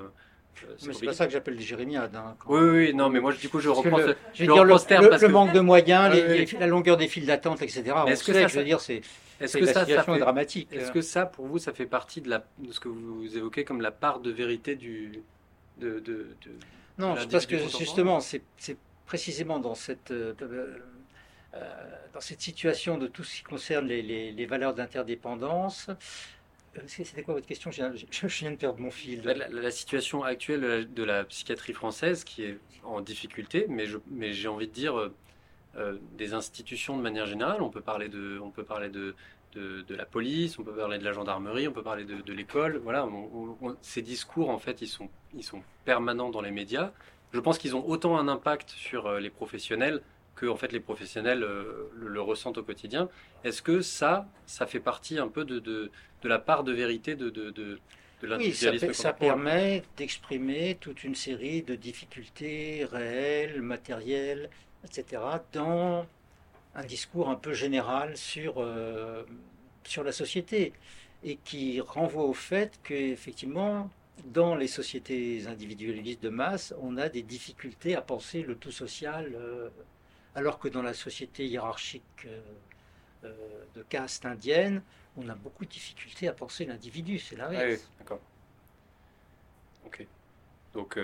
mais 0.86 0.92
c'est 0.92 1.06
pas 1.06 1.12
ça 1.12 1.26
que 1.26 1.32
j'appelle 1.32 1.56
des 1.56 1.64
jérémiades. 1.64 2.14
Hein, 2.14 2.36
oui, 2.46 2.60
oui, 2.60 2.94
non, 2.94 3.10
mais 3.10 3.18
moi 3.18 3.32
du 3.32 3.48
coup 3.48 3.58
je 3.58 3.68
reprends, 3.68 3.98
le, 3.98 4.14
je 4.34 4.44
veux 4.44 4.52
dire, 4.52 4.64
le, 4.64 4.86
terme 4.86 5.08
le, 5.20 5.28
manque 5.28 5.52
de 5.52 5.60
moyens, 5.60 6.14
la 6.58 6.66
longueur 6.66 6.96
des 6.96 7.08
files 7.08 7.26
d'attente, 7.26 7.62
etc. 7.62 7.82
Est-ce 8.06 8.22
que 8.22 8.32
ça, 8.32 8.46
je 8.46 8.58
veux 8.58 8.64
dire, 8.64 8.80
c'est 8.80 9.02
est-ce 9.40 9.58
que 9.58 9.66
ça, 9.66 9.84
ça 9.86 10.02
fait, 10.02 10.18
dramatique. 10.18 10.68
Est-ce 10.72 10.92
que 10.92 11.00
ça, 11.00 11.26
pour 11.26 11.46
vous, 11.46 11.58
ça 11.58 11.72
fait 11.72 11.86
partie 11.86 12.20
de, 12.20 12.30
la, 12.30 12.44
de 12.58 12.72
ce 12.72 12.80
que 12.80 12.88
vous 12.88 13.36
évoquez 13.36 13.64
comme 13.64 13.80
la 13.80 13.90
part 13.90 14.20
de 14.20 14.30
vérité 14.30 14.76
du. 14.76 15.12
De, 15.78 15.98
de, 15.98 16.28
de 16.42 16.50
non, 16.98 17.16
parce 17.30 17.46
que 17.46 17.58
justement, 17.58 18.20
c'est 18.20 18.42
précisément 19.06 19.58
dans 19.58 19.74
cette. 19.74 20.10
Euh, 20.10 20.34
euh, 21.54 21.70
dans 22.12 22.20
cette 22.20 22.40
situation 22.40 22.98
de 22.98 23.06
tout 23.06 23.22
ce 23.22 23.36
qui 23.36 23.42
concerne 23.44 23.86
les, 23.86 24.02
les, 24.02 24.32
les 24.32 24.46
valeurs 24.46 24.74
d'interdépendance, 24.74 25.88
euh, 25.88 26.80
c'était 26.86 27.22
quoi 27.22 27.34
votre 27.34 27.46
question? 27.46 27.70
Je 27.70 28.26
viens, 28.26 28.50
de 28.50 28.56
perdre 28.56 28.80
mon 28.80 28.90
fil. 28.90 29.22
La, 29.22 29.70
situation 29.70 30.24
actuelle 30.24 30.92
de 30.92 31.04
la, 31.04 31.24
psychiatrie 31.24 31.72
française 31.72 32.24
qui 32.24 32.44
est 32.44 32.58
en 32.82 33.00
difficulté, 33.00 33.66
mais 33.68 33.86
j'ai 33.86 33.98
mais 34.10 34.46
envie 34.46 34.66
de 34.66 34.72
dire 34.72 35.10
euh, 35.76 35.96
des 36.16 36.34
institutions 36.34 36.96
de 36.96 37.02
manière 37.02 37.26
générale. 37.26 37.62
On 37.62 37.70
peut 37.70 37.80
parler 37.80 38.08
de, 38.08 38.38
on 38.42 38.50
peut 38.50 38.64
parler 38.64 38.88
de, 38.88 39.14
de, 39.54 39.94
la 39.94 40.04
police, 40.04 40.58
on 40.58 40.64
peut 40.64 40.74
parler 40.74 40.98
de 40.98 41.04
la 41.04 41.12
gendarmerie, 41.12 41.68
on 41.68 41.72
peut 41.72 41.82
parler 41.82 42.04
de, 42.04 42.32
l'école. 42.32 42.78
Voilà, 42.78 43.08
ces 43.82 44.02
discours 44.02 44.50
en 44.50 44.58
fait, 44.58 44.82
ils 44.82 44.88
sont, 44.88 45.08
ils 45.34 45.44
sont 45.44 45.62
permanents 45.84 46.30
dans 46.30 46.40
les 46.40 46.50
médias. 46.50 46.92
Je 47.32 47.40
pense 47.40 47.58
qu'ils 47.58 47.74
ont 47.74 47.86
autant 47.88 48.16
un 48.16 48.28
impact 48.28 48.70
sur 48.70 49.06
euh, 49.06 49.20
les 49.20 49.30
professionnels 49.30 50.00
que 50.36 50.46
en 50.46 50.56
fait 50.56 50.72
les 50.72 50.80
professionnels 50.80 51.42
euh, 51.42 51.90
le, 51.94 52.20
ressentent 52.20 52.58
au 52.58 52.62
quotidien. 52.62 53.08
Est-ce 53.44 53.62
que 53.62 53.80
ça, 53.80 54.28
ça 54.46 54.66
fait 54.66 54.80
partie 54.80 55.18
un 55.18 55.28
peu 55.28 55.44
de, 55.44 55.58
de, 55.58 55.90
la 56.22 56.38
part 56.38 56.64
de 56.64 56.72
vérité 56.72 57.14
de, 57.16 57.30
de, 57.30 57.50
de 57.50 57.78
oui, 58.22 58.54
ça, 58.54 58.72
ça 58.94 59.12
permet 59.12 59.82
d'exprimer 59.98 60.78
toute 60.80 61.04
une 61.04 61.14
série 61.14 61.62
de 61.62 61.74
difficultés 61.74 62.86
réelles, 62.90 63.60
matérielles, 63.60 64.48
etc., 64.84 65.22
dans 65.52 66.06
un 66.74 66.84
discours 66.84 67.28
un 67.28 67.36
peu 67.36 67.52
général 67.52 68.16
sur, 68.16 68.54
euh, 68.58 69.24
sur 69.84 70.02
la 70.02 70.12
société 70.12 70.72
et 71.22 71.36
qui 71.36 71.80
renvoie 71.80 72.24
au 72.24 72.34
fait 72.34 72.78
qu'effectivement, 72.82 73.90
dans 74.26 74.54
les 74.54 74.68
sociétés 74.68 75.46
individualistes 75.46 76.22
de 76.22 76.28
masse, 76.28 76.74
on 76.80 76.96
a 76.96 77.08
des 77.08 77.22
difficultés 77.22 77.96
à 77.96 78.02
penser 78.02 78.42
le 78.42 78.56
tout 78.56 78.70
social, 78.70 79.32
euh, 79.34 79.70
alors 80.34 80.58
que 80.58 80.68
dans 80.68 80.82
la 80.82 80.94
société 80.94 81.46
hiérarchique 81.46 82.26
euh, 83.24 83.32
de 83.74 83.82
caste 83.84 84.26
indienne, 84.26 84.82
on 85.16 85.28
a 85.28 85.34
beaucoup 85.34 85.64
de 85.64 85.70
difficultés 85.70 86.28
à 86.28 86.32
penser 86.32 86.64
l'individu, 86.66 87.18
c'est 87.18 87.36
l'inverse. 87.36 87.62
Ah 87.64 87.68
oui, 87.68 87.96
d'accord. 87.98 88.20
Ok. 89.86 90.06
Donc, 90.74 90.98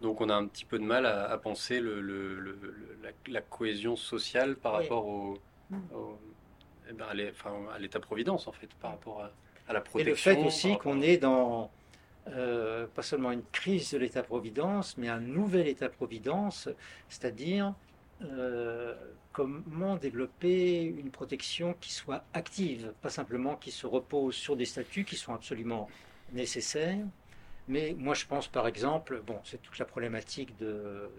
donc 0.00 0.20
on 0.20 0.28
a 0.28 0.34
un 0.34 0.46
petit 0.46 0.64
peu 0.64 0.78
de 0.78 0.84
mal 0.84 1.06
à, 1.06 1.36
penser 1.38 1.80
le, 1.80 2.00
la, 3.28 3.40
cohésion 3.40 3.96
sociale 3.96 4.56
par 4.56 4.74
rapport 4.74 5.06
au, 5.06 5.38
mm. 5.70 5.78
eh 6.90 6.92
ben, 6.92 7.06
à 7.08 7.78
l'état-providence 7.78 8.46
en 8.46 8.52
fait, 8.52 8.68
par 8.74 8.92
rapport 8.92 9.22
à, 9.68 9.72
la 9.72 9.80
protection. 9.80 10.00
Et 10.00 10.10
le 10.10 10.14
fait 10.14 10.46
aussi 10.46 10.78
qu'on 10.78 11.00
est 11.00 11.16
dans 11.16 11.70
euh, 12.28 12.86
pas 12.88 13.02
seulement 13.02 13.30
une 13.30 13.44
crise 13.52 13.92
de 13.92 13.98
l'état-providence, 13.98 14.98
mais 14.98 15.08
un 15.08 15.20
nouvel 15.20 15.68
état-providence, 15.68 16.68
c'est-à-dire 17.08 17.72
euh, 18.24 18.94
comment 19.32 19.96
développer 19.96 20.82
une 20.82 21.10
protection 21.10 21.74
qui 21.80 21.92
soit 21.92 22.24
active, 22.32 22.92
pas 23.00 23.10
simplement 23.10 23.54
qui 23.54 23.70
se 23.70 23.86
repose 23.86 24.34
sur 24.34 24.56
des 24.56 24.64
statuts 24.64 25.04
qui 25.04 25.16
sont 25.16 25.34
absolument 25.34 25.88
nécessaires, 26.32 27.04
mais 27.68 27.94
moi, 27.98 28.14
je 28.14 28.26
pense 28.26 28.48
par 28.48 28.66
exemple, 28.66 29.20
bon, 29.26 29.38
c'est 29.44 29.60
toute 29.60 29.78
la 29.78 29.84
problématique 29.84 30.56
de, 30.58 31.10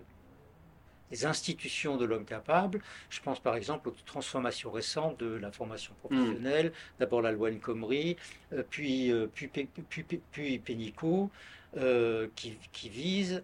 des 1.12 1.26
institutions 1.26 1.98
de 1.98 2.06
l'homme 2.06 2.26
capable. 2.26 2.82
Je 3.10 3.20
pense 3.22 3.40
par 3.40 3.56
exemple 3.56 3.90
aux 3.90 3.96
transformations 4.06 4.72
récentes 4.72 5.20
de 5.20 5.36
la 5.36 5.52
formation 5.52 5.94
professionnelle. 5.96 6.68
Hmm. 6.68 7.00
D'abord 7.00 7.22
la 7.22 7.32
loi 7.32 7.50
El 7.50 7.60
Khomri, 7.60 8.18
euh, 8.54 8.64
puis, 8.70 9.12
euh, 9.12 9.28
puis, 9.34 9.48
puis, 9.48 10.04
puis, 10.32 10.60
Pénicaud, 10.60 11.30
euh, 11.78 12.28
qui, 12.36 12.58
qui, 12.72 12.90
vise, 12.90 13.44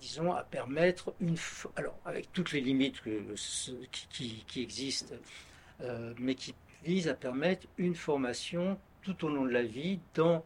disons, 0.00 0.32
à 0.32 0.44
permettre 0.44 1.14
une. 1.20 1.36
Alors, 1.76 1.98
avec 2.04 2.32
toutes 2.32 2.52
les 2.52 2.60
limites 2.60 3.02
qui, 3.02 3.88
qui, 4.10 4.44
qui, 4.46 4.62
existent, 4.62 5.14
mais 6.18 6.34
qui 6.34 6.54
vise 6.84 7.08
à 7.08 7.14
permettre 7.14 7.66
une 7.78 7.94
formation 7.94 8.78
tout 9.02 9.24
au 9.24 9.28
long 9.28 9.44
de 9.44 9.50
la 9.50 9.62
vie 9.62 10.00
dans 10.14 10.36
euh, 10.36 10.40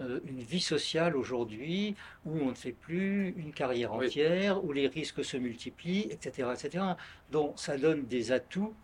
une 0.00 0.40
vie 0.40 0.60
sociale 0.60 1.16
aujourd'hui 1.16 1.94
où 2.24 2.38
on 2.38 2.50
ne 2.50 2.54
fait 2.54 2.72
plus 2.72 3.34
une 3.36 3.52
carrière 3.52 3.92
entière, 3.92 4.64
où 4.64 4.72
les 4.72 4.86
risques 4.86 5.24
se 5.24 5.36
multiplient, 5.36 6.08
etc. 6.10 6.48
etc. 6.54 6.84
Donc 7.30 7.54
ça 7.56 7.76
donne 7.76 8.06
des 8.06 8.32
atouts. 8.32 8.74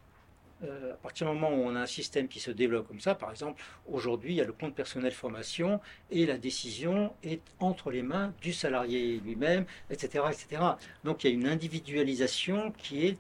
Euh, 0.63 0.93
à 0.93 0.97
partir 0.97 1.27
du 1.27 1.35
moment 1.35 1.51
où 1.51 1.61
on 1.61 1.75
a 1.75 1.81
un 1.81 1.87
système 1.87 2.29
qui 2.29 2.41
se 2.41 2.51
développe 2.51 2.89
comme 2.89 3.01
ça, 3.01 3.15
par 3.15 3.31
exemple, 3.31 3.63
aujourd'hui, 3.87 4.33
il 4.33 4.37
y 4.37 4.41
a 4.41 4.45
le 4.45 4.53
compte 4.53 4.75
personnel 4.75 5.13
formation 5.13 5.81
et 6.11 6.27
la 6.27 6.39
décision 6.39 7.13
est 7.23 7.43
entre 7.59 7.91
les 7.91 8.03
mains 8.03 8.33
du 8.41 8.53
salarié 8.53 9.21
lui-même, 9.25 9.67
etc., 9.91 10.25
etc. 10.31 10.63
Donc 11.03 11.25
il 11.25 11.31
y 11.31 11.33
a 11.33 11.35
une 11.35 11.49
individualisation 11.49 12.73
qui 12.79 13.07
est 13.07 13.19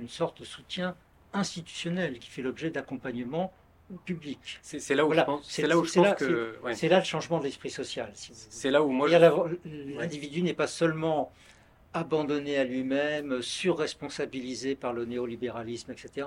une 0.00 0.08
sorte 0.08 0.40
de 0.40 0.44
soutien 0.44 0.94
institutionnel 1.32 2.18
qui 2.18 2.30
fait 2.30 2.42
l'objet 2.42 2.70
d'accompagnement 2.70 3.52
public. 4.04 4.58
C'est 4.62 4.94
là 4.94 5.06
où 5.06 5.12
je 5.12 5.20
pense, 5.20 5.44
c'est 5.48 5.66
là 5.66 5.78
où 5.78 5.84
je 5.84 5.92
pense 5.92 6.14
que 6.14 6.56
c'est 6.74 6.88
là 6.88 6.98
le 6.98 7.04
changement 7.04 7.38
de 7.38 7.44
l'esprit 7.44 7.70
social. 7.70 8.10
c'est 8.14 8.70
là 8.70 8.82
où 8.82 8.90
moi 8.90 9.08
l'individu 9.08 10.42
n'est 10.42 10.54
pas 10.54 10.66
seulement 10.66 11.32
abandonné 11.92 12.58
à 12.58 12.64
lui-même, 12.64 13.40
surresponsabilisé 13.40 14.74
par 14.74 14.92
le 14.92 15.04
néolibéralisme, 15.04 15.92
etc. 15.92 16.26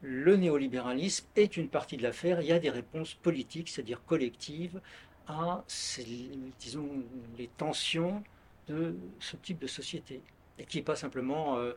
Le 0.00 0.36
néolibéralisme 0.36 1.26
est 1.36 1.56
une 1.56 1.68
partie 1.68 1.96
de 1.96 2.02
l'affaire. 2.02 2.40
Il 2.40 2.46
y 2.46 2.52
a 2.52 2.58
des 2.58 2.70
réponses 2.70 3.14
politiques, 3.14 3.68
c'est-à-dire 3.68 4.04
collectives, 4.04 4.80
à 5.26 5.64
disons, 6.58 6.88
les 7.36 7.48
tensions 7.48 8.22
de 8.68 8.94
ce 9.18 9.36
type 9.36 9.58
de 9.58 9.66
société. 9.66 10.20
Et 10.58 10.64
qui 10.64 10.78
n'est 10.78 10.84
pas 10.84 10.96
simplement 10.96 11.56
euh, 11.56 11.72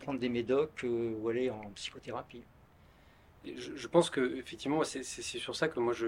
prendre 0.00 0.20
des 0.20 0.28
médocs 0.28 0.84
euh, 0.84 1.16
ou 1.20 1.28
aller 1.28 1.50
en 1.50 1.70
psychothérapie. 1.74 2.42
Je, 3.56 3.86
pense 3.86 4.10
que 4.10 4.36
effectivement, 4.38 4.82
c'est 4.84 5.02
sur 5.02 5.54
ça 5.54 5.68
que 5.68 5.78
moi 5.80 5.92
je, 5.92 6.06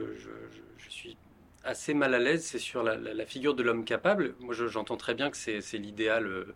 suis 0.89 1.17
assez 1.65 1.95
mal 1.95 2.15
à 2.15 2.19
l'aise. 2.19 2.45
C'est 2.45 2.59
sur 2.59 2.83
la, 2.83 3.27
figure 3.27 3.55
de 3.55 3.63
l'homme 3.63 3.85
capable. 3.85 4.35
Moi, 4.41 4.55
j'entends 4.55 4.97
très 4.97 5.15
bien 5.15 5.31
que 5.31 5.37
c'est 5.37 5.79
l'idéal. 5.79 6.27
Euh, 6.27 6.55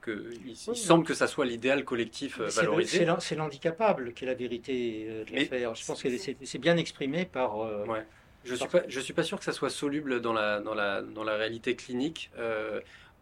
que, 0.00 0.30
il, 0.46 0.56
semble 0.56 1.04
que 1.04 1.14
ça 1.14 1.26
soit 1.26 1.44
l'idéal 1.44 1.84
collectif 1.84 2.40
euh, 2.40 2.46
valorisé. 2.46 3.06
C'est 3.18 3.34
l'handicapable 3.34 4.12
qui 4.12 4.24
est 4.24 4.28
la 4.28 4.34
vérité 4.34 5.06
euh, 5.08 5.24
de 5.24 5.34
l'affaire. 5.34 5.74
Je 5.74 5.84
pense 5.84 6.02
que 6.02 6.08
c'est 6.16 6.58
bien 6.58 6.76
exprimé 6.76 7.24
par. 7.24 7.58
ouais. 7.58 8.06
Je 8.44 8.52
ne 8.52 8.56
suis, 8.56 8.68
pas, 8.68 8.82
je 8.86 9.00
suis 9.00 9.12
pas 9.12 9.24
sûr 9.24 9.36
que 9.36 9.44
ça 9.44 9.52
soit 9.52 9.68
soluble 9.68 10.20
dans 10.20 10.32
la, 10.32 10.60
dans 10.60 10.72
la, 10.72 11.02
dans 11.02 11.24
la 11.24 11.36
réalité 11.36 11.74
clinique. 11.74 12.30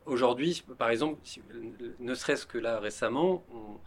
Aujourd'hui, 0.05 0.63
par 0.79 0.91
exemple, 0.91 1.19
ne 1.99 2.15
serait-ce 2.15 2.47
que 2.47 2.59
là 2.59 2.79
récemment, 2.79 3.43
on, 3.53 3.79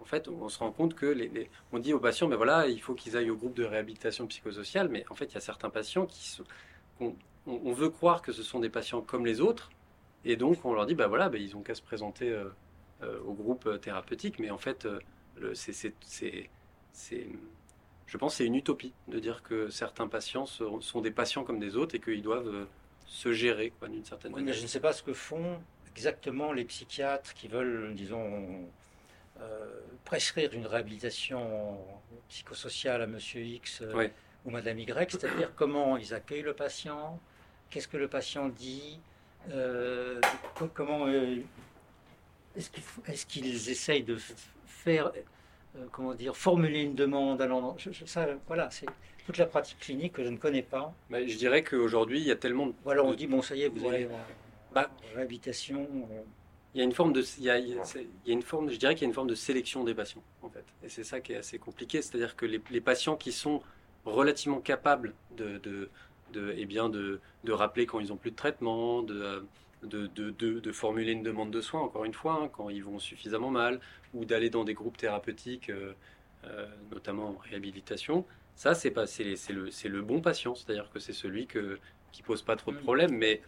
en 0.00 0.04
fait, 0.04 0.28
on 0.28 0.48
se 0.48 0.58
rend 0.58 0.72
compte 0.72 0.94
que 0.94 1.06
les, 1.06 1.50
on 1.72 1.78
dit 1.78 1.92
aux 1.92 2.00
patients, 2.00 2.28
mais 2.28 2.36
voilà, 2.36 2.66
il 2.66 2.80
faut 2.80 2.94
qu'ils 2.94 3.16
aillent 3.16 3.30
au 3.30 3.36
groupe 3.36 3.54
de 3.54 3.64
réhabilitation 3.64 4.26
psychosociale, 4.26 4.88
mais 4.88 5.04
en 5.10 5.14
fait, 5.14 5.26
il 5.26 5.34
y 5.34 5.38
a 5.38 5.40
certains 5.40 5.70
patients 5.70 6.06
qui 6.06 6.28
sont, 6.28 6.44
on, 7.46 7.72
veut 7.72 7.90
croire 7.90 8.22
que 8.22 8.32
ce 8.32 8.42
sont 8.42 8.60
des 8.60 8.68
patients 8.68 9.00
comme 9.00 9.26
les 9.26 9.40
autres, 9.40 9.70
et 10.24 10.36
donc 10.36 10.64
on 10.64 10.72
leur 10.72 10.86
dit, 10.86 10.94
bah 10.94 11.08
voilà, 11.08 11.28
bah, 11.28 11.38
ils 11.38 11.56
ont 11.56 11.62
qu'à 11.62 11.74
se 11.74 11.82
présenter 11.82 12.30
euh, 12.30 12.44
euh, 13.02 13.20
au 13.24 13.32
groupe 13.32 13.80
thérapeutique, 13.80 14.38
mais 14.38 14.50
en 14.50 14.58
fait, 14.58 14.86
euh, 14.86 15.00
c'est, 15.54 15.94
je 18.06 18.18
pense, 18.18 18.36
c'est 18.36 18.46
une 18.46 18.54
utopie 18.54 18.92
de 19.08 19.18
dire 19.18 19.42
que 19.42 19.68
certains 19.70 20.08
patients 20.08 20.46
sont, 20.46 21.00
des 21.00 21.10
patients 21.10 21.44
comme 21.44 21.58
des 21.58 21.76
autres 21.76 21.94
et 21.94 22.00
qu'ils 22.00 22.22
doivent 22.22 22.66
se 23.06 23.32
gérer 23.32 23.72
d'une 23.88 24.04
certaine 24.04 24.32
manière. 24.32 24.46
Mais 24.46 24.52
je 24.52 24.62
ne 24.62 24.66
sais 24.66 24.80
pas 24.80 24.92
ce 24.92 25.02
que 25.02 25.12
font 25.12 25.58
exactement 25.94 26.52
les 26.52 26.64
psychiatres 26.64 27.34
qui 27.34 27.48
veulent, 27.48 27.94
disons, 27.94 28.20
euh, 28.20 28.64
prescrire 30.04 30.52
une 30.52 30.66
réhabilitation 30.66 31.78
psychosociale 32.28 33.02
à 33.02 33.06
Monsieur 33.06 33.42
X 33.42 33.82
euh, 33.82 34.08
ou 34.44 34.50
Madame 34.50 34.78
Y, 34.78 35.10
c'est-à-dire 35.10 35.52
comment 35.56 35.96
ils 35.96 36.14
accueillent 36.14 36.42
le 36.42 36.54
patient, 36.54 37.18
qu'est-ce 37.70 37.88
que 37.88 37.96
le 37.96 38.08
patient 38.08 38.48
dit, 38.48 39.00
euh, 39.50 40.20
comment 40.74 41.08
est-ce 42.56 43.26
qu'ils 43.26 43.70
essayent 43.70 44.02
de 44.02 44.16
faire, 44.66 45.12
comment 45.90 46.14
dire, 46.14 46.36
formuler 46.36 46.82
une 46.82 46.94
demande 46.94 47.40
à 47.40 47.46
l'endroit. 47.46 47.76
Ça, 48.06 48.26
voilà, 48.46 48.70
c'est 48.70 48.86
toute 49.24 49.38
la 49.38 49.46
pratique 49.46 49.78
clinique 49.78 50.14
que 50.14 50.24
je 50.24 50.28
ne 50.28 50.36
connais 50.36 50.62
pas. 50.62 50.92
Mais 51.08 51.28
je 51.28 51.38
dirais 51.38 51.62
qu'aujourd'hui, 51.62 52.20
il 52.20 52.26
y 52.26 52.30
a 52.30 52.36
tellement 52.36 52.66
de... 52.66 52.74
Voilà, 52.84 53.04
on 53.04 53.14
dit, 53.14 53.26
bon, 53.26 53.40
ça 53.40 53.54
y 53.56 53.62
est, 53.62 53.68
vous 53.68 53.88
allez 53.88 54.06
en, 54.06 54.74
bah, 54.74 54.90
réhabilitation. 55.14 55.86
Il 56.74 56.78
y 56.78 56.80
a 56.80 56.84
une 56.84 56.92
forme 56.92 57.12
de, 57.12 57.22
il 57.38 57.44
y 57.44 57.50
a, 57.50 57.58
il 57.58 57.68
y 57.68 58.30
a 58.30 58.32
une 58.32 58.42
forme, 58.42 58.70
je 58.70 58.76
dirais 58.76 58.94
qu'il 58.94 59.02
y 59.02 59.04
a 59.06 59.08
une 59.08 59.14
forme 59.14 59.28
de 59.28 59.34
sélection 59.34 59.84
des 59.84 59.94
patients 59.94 60.22
en 60.42 60.48
fait, 60.48 60.64
et 60.82 60.88
c'est 60.88 61.04
ça 61.04 61.20
qui 61.20 61.32
est 61.32 61.36
assez 61.36 61.58
compliqué, 61.58 62.00
c'est-à-dire 62.00 62.34
que 62.34 62.46
les, 62.46 62.62
les, 62.70 62.80
patients 62.80 63.16
qui 63.16 63.30
sont 63.30 63.62
relativement 64.06 64.60
capables 64.60 65.12
de, 65.36 65.58
de, 65.58 65.90
de 66.32 66.54
eh 66.56 66.64
bien 66.64 66.88
de, 66.88 67.20
de, 67.44 67.52
rappeler 67.52 67.84
quand 67.84 68.00
ils 68.00 68.12
ont 68.12 68.16
plus 68.16 68.30
de 68.30 68.36
traitement, 68.36 69.02
de, 69.02 69.44
de, 69.82 70.06
de, 70.06 70.30
de, 70.30 70.72
formuler 70.72 71.12
une 71.12 71.22
demande 71.22 71.50
de 71.50 71.60
soins, 71.60 71.80
encore 71.80 72.04
une 72.04 72.14
fois, 72.14 72.40
hein, 72.42 72.48
quand 72.52 72.70
ils 72.70 72.82
vont 72.82 72.98
suffisamment 72.98 73.50
mal, 73.50 73.80
ou 74.14 74.24
d'aller 74.24 74.50
dans 74.50 74.64
des 74.64 74.74
groupes 74.74 74.96
thérapeutiques, 74.96 75.70
euh, 75.70 75.92
euh, 76.44 76.66
notamment 76.90 77.30
en 77.30 77.36
réhabilitation. 77.38 78.24
Ça, 78.54 78.74
c'est 78.74 78.90
pas, 78.90 79.06
c'est, 79.06 79.24
le, 79.50 79.70
c'est 79.70 79.88
le 79.88 80.02
bon 80.02 80.20
patient, 80.20 80.54
c'est-à-dire 80.54 80.90
que 80.90 80.98
c'est 80.98 81.12
celui 81.12 81.46
que, 81.46 81.78
qui 82.12 82.22
pose 82.22 82.42
pas 82.42 82.56
trop 82.56 82.72
de 82.72 82.78
problèmes, 82.78 83.16
mais 83.16 83.42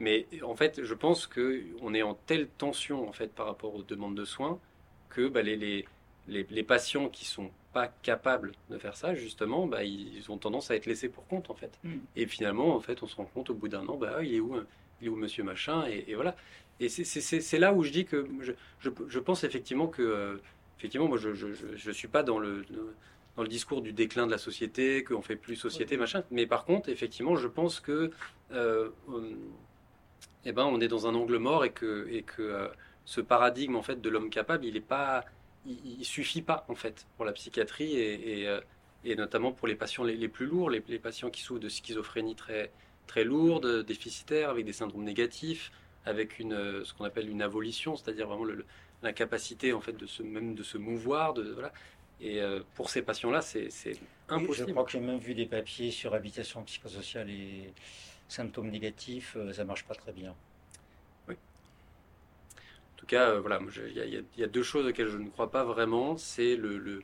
mais 0.00 0.26
en 0.42 0.54
fait, 0.54 0.84
je 0.84 0.94
pense 0.94 1.26
qu'on 1.26 1.94
est 1.94 2.02
en 2.02 2.14
telle 2.14 2.48
tension 2.48 3.08
en 3.08 3.12
fait 3.12 3.32
par 3.32 3.46
rapport 3.46 3.74
aux 3.74 3.82
demandes 3.82 4.16
de 4.16 4.24
soins 4.24 4.58
que 5.08 5.28
bah, 5.28 5.42
les, 5.42 5.56
les, 5.56 5.86
les, 6.28 6.62
patients 6.62 7.08
qui 7.08 7.24
sont 7.24 7.50
pas 7.72 7.88
capables 8.02 8.52
de 8.70 8.78
faire 8.78 8.96
ça, 8.96 9.14
justement, 9.14 9.66
bah, 9.66 9.84
ils 9.84 10.30
ont 10.30 10.38
tendance 10.38 10.70
à 10.70 10.76
être 10.76 10.86
laissés 10.86 11.08
pour 11.08 11.26
compte 11.26 11.50
en 11.50 11.54
fait. 11.54 11.78
Mm. 11.82 11.96
Et 12.16 12.26
finalement, 12.26 12.74
en 12.74 12.80
fait, 12.80 13.02
on 13.02 13.06
se 13.06 13.16
rend 13.16 13.24
compte 13.24 13.50
au 13.50 13.54
bout 13.54 13.68
d'un 13.68 13.86
an, 13.88 13.96
bah, 13.96 14.22
il 14.22 14.34
est 14.34 14.40
où, 14.40 14.54
il 15.00 15.06
est 15.06 15.10
où 15.10 15.16
Monsieur 15.16 15.44
Machin 15.44 15.84
et, 15.86 16.14
voilà. 16.14 16.36
Et 16.80 16.88
c'est 16.88 17.58
là 17.58 17.72
où 17.72 17.82
je 17.82 17.90
dis 17.90 18.04
que 18.04 18.28
je, 18.40 18.52
je, 18.78 18.90
je 19.08 19.18
pense 19.18 19.42
effectivement 19.42 19.88
que 19.88 20.02
euh, 20.02 20.36
effectivement, 20.78 21.08
moi, 21.08 21.18
je 21.18 21.30
ne 21.30 21.92
suis 21.92 22.06
pas 22.06 22.22
dans 22.22 22.38
le, 22.38 22.64
dans 23.36 23.42
le 23.42 23.48
discours 23.48 23.82
du 23.82 23.92
déclin 23.92 24.26
de 24.26 24.30
la 24.30 24.38
société, 24.38 25.02
qu'on 25.02 25.22
fait 25.22 25.36
plus 25.36 25.56
société, 25.56 25.96
machin. 25.96 26.22
Mais 26.30 26.46
par 26.46 26.64
contre, 26.64 26.88
effectivement, 26.88 27.36
je 27.36 27.48
pense 27.48 27.80
que 27.80 28.10
euh, 28.52 28.90
eh 30.44 30.52
ben, 30.52 30.64
on 30.64 30.80
est 30.80 30.88
dans 30.88 31.06
un 31.06 31.14
angle 31.14 31.38
mort 31.38 31.64
et 31.64 31.70
que, 31.70 32.08
et 32.10 32.22
que 32.22 32.42
euh, 32.42 32.68
ce 33.04 33.20
paradigme 33.20 33.76
en 33.76 33.82
fait 33.82 34.00
de 34.00 34.08
l'homme 34.08 34.30
capable, 34.30 34.64
il 34.64 34.76
est 34.76 34.80
pas, 34.80 35.24
il, 35.66 36.04
suffit 36.04 36.42
pas 36.42 36.64
en 36.68 36.74
fait 36.74 37.06
pour 37.16 37.24
la 37.24 37.32
psychiatrie 37.32 37.96
et, 37.96 38.42
et, 38.42 38.48
euh, 38.48 38.60
notamment 39.16 39.52
pour 39.52 39.68
les 39.68 39.74
patients 39.74 40.04
les, 40.04 40.28
plus 40.28 40.46
lourds, 40.46 40.70
les, 40.70 40.80
patients 40.98 41.30
qui 41.30 41.42
souffrent 41.42 41.60
de 41.60 41.68
schizophrénie 41.68 42.34
très 42.34 42.70
très 43.06 43.24
lourde, 43.24 43.84
déficitaire, 43.86 44.50
avec 44.50 44.66
des 44.66 44.74
syndromes 44.74 45.04
négatifs, 45.04 45.72
avec 46.04 46.38
une 46.38 46.52
euh, 46.52 46.84
ce 46.84 46.92
qu'on 46.92 47.04
appelle 47.04 47.28
une 47.28 47.42
avolition, 47.42 47.96
c'est-à-dire 47.96 48.28
vraiment 48.28 48.52
l'incapacité 49.02 49.72
en 49.72 49.80
fait 49.80 49.96
de 49.96 50.06
se 50.06 50.22
même 50.22 50.54
de 50.54 50.62
se 50.62 50.78
mouvoir, 50.78 51.34
de 51.34 51.52
voilà. 51.52 51.72
Et 52.20 52.40
pour 52.74 52.90
ces 52.90 53.02
patients-là, 53.02 53.42
c'est 53.42 53.68
impossible. 54.28 54.66
je 54.66 54.72
crois 54.72 54.82
que 54.82 54.90
j'ai 54.90 54.98
même 54.98 55.20
vu 55.20 55.36
des 55.36 55.46
papiers 55.46 55.92
sur 55.92 56.14
habitation 56.14 56.64
psychosociale 56.64 57.30
et 57.30 57.72
symptômes 58.28 58.70
négatifs, 58.70 59.36
euh, 59.36 59.52
ça 59.52 59.64
marche 59.64 59.84
pas 59.84 59.94
très 59.94 60.12
bien. 60.12 60.34
Oui. 61.28 61.34
En 61.34 62.96
tout 62.96 63.06
cas, 63.06 63.30
euh, 63.30 63.40
voilà, 63.40 63.60
il 63.88 64.24
y, 64.36 64.44
a 64.44 64.46
deux 64.46 64.62
choses 64.62 64.86
auxquelles 64.86 65.08
je 65.08 65.18
ne 65.18 65.28
crois 65.28 65.50
pas 65.50 65.64
vraiment. 65.64 66.16
C'est 66.16 66.56
le, 66.56 67.02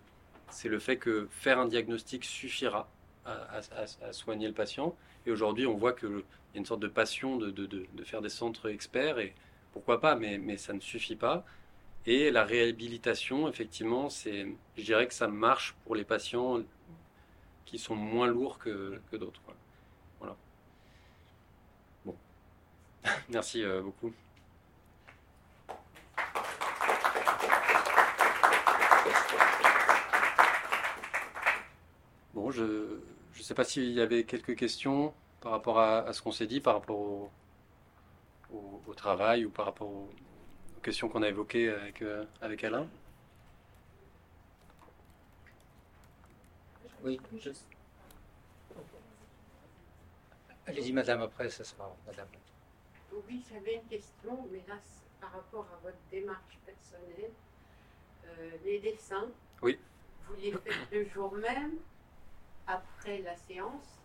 c'est 0.51 0.69
le 0.69 0.79
fait 0.79 0.99
que 0.99 1.29
faire 1.31 1.59
un 1.59 1.67
diagnostic 1.67 2.25
suffira 2.25 2.89
à, 3.25 4.13
soigner 4.13 4.47
le 4.47 4.55
patient. 4.55 4.95
Et 5.27 5.31
aujourd'hui, 5.31 5.67
on 5.67 5.75
voit 5.75 5.95
qu'il 5.95 6.11
y 6.11 6.57
a 6.57 6.59
une 6.59 6.67
sorte 6.67 6.81
de 6.81 6.89
passion 6.89 7.37
de, 7.37 7.51
de, 7.51 7.67
de, 7.67 8.05
faire 8.05 8.21
des 8.21 8.29
centres 8.29 8.69
experts, 8.69 9.19
et 9.19 9.35
pourquoi 9.73 10.01
pas, 10.01 10.15
mais, 10.15 10.37
mais 10.37 10.59
ça 10.59 10.75
ne 10.75 10.81
suffit 10.81 11.17
pas. 11.17 11.45
Et 12.07 12.31
la 12.31 12.45
réhabilitation, 12.45 13.49
effectivement, 13.49 14.11
c'est, 14.11 14.47
je 14.77 14.83
dirais 14.83 15.09
que 15.09 15.15
ça 15.15 15.27
marche 15.27 15.75
pour 15.85 15.95
les 15.95 16.05
patients 16.05 16.63
qui 17.65 17.79
sont 17.79 17.97
moins 17.97 18.27
lourds 18.27 18.59
que, 18.59 19.01
que 19.11 19.17
d'autres. 19.17 19.41
Merci 23.29 23.63
euh, 23.63 23.83
beaucoup. 23.83 24.13
Bon, 32.35 32.51
je 32.51 32.63
ne 32.63 33.43
sais 33.43 33.55
pas 33.55 33.65
s'il 33.65 33.93
y 33.93 34.01
avait 34.01 34.25
quelques 34.25 34.57
questions 34.57 35.15
par 35.41 35.53
rapport 35.53 35.79
à, 35.79 36.13
ce 36.13 36.23
qu'on 36.23 36.33
s'est 36.33 36.47
dit, 36.47 36.61
par 36.61 36.75
rapport 36.75 36.99
au, 36.99 37.31
travail 38.97 39.45
ou 39.45 39.51
par 39.51 39.67
rapport 39.67 39.89
aux, 39.89 40.09
questions 40.83 41.09
qu'on 41.09 41.23
a 41.23 41.29
évoquées 41.29 41.69
avec, 41.69 42.03
euh, 42.03 42.25
avec 42.41 42.63
Alain. 42.63 42.87
Oui, 47.03 47.21
Allez-y, 50.67 50.93
madame, 50.93 51.21
après, 51.21 51.51
ça 51.51 51.65
sera 51.65 51.95
madame. 52.07 52.29
Oui, 53.29 53.45
j'avais 53.51 53.77
une 53.77 53.87
question, 53.87 54.49
mais 54.51 54.63
là, 54.67 54.79
par 55.21 55.33
rapport 55.33 55.67
à 55.73 55.77
votre 55.83 55.99
démarche 56.11 56.59
personnelle, 56.67 57.31
euh, 58.27 58.51
les 58.65 58.81
dessins, 58.81 59.31
oui. 59.63 59.79
vous 60.27 60.35
les 60.37 60.53
faites 60.53 60.91
le 60.91 61.05
jour 61.05 61.33
même, 61.33 61.79
après 62.67 63.19
la 63.19 63.37
séance, 63.37 64.01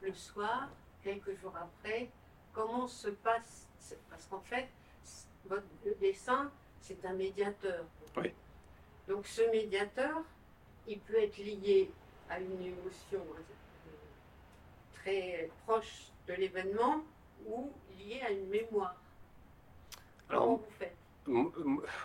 le 0.00 0.14
soir, 0.14 0.70
quelques 1.02 1.38
jours 1.40 1.56
après? 1.56 2.08
Comment 2.52 2.88
se 2.88 3.08
passe 3.08 3.66
Parce 4.08 4.26
qu'en 4.26 4.40
fait, 4.40 4.68
votre 5.44 5.64
dessin, 6.00 6.50
c'est 6.80 7.04
un 7.04 7.14
médiateur. 7.14 7.84
Oui. 8.16 8.32
Donc 9.08 9.26
ce 9.26 9.42
médiateur, 9.50 10.22
il 10.86 11.00
peut 11.00 11.18
être 11.22 11.38
lié 11.38 11.90
à 12.30 12.40
une 12.40 12.62
émotion 12.62 13.20
euh, 13.20 13.90
très 14.94 15.50
proche 15.64 16.08
de 16.26 16.34
l'événement 16.34 17.02
ou 17.46 17.70
lié 17.98 18.20
à 18.26 18.30
une 18.30 18.48
mémoire 18.48 18.94
Alors, 20.30 20.42
Comment 20.42 20.56
vous 20.56 20.64
faites? 20.78 20.94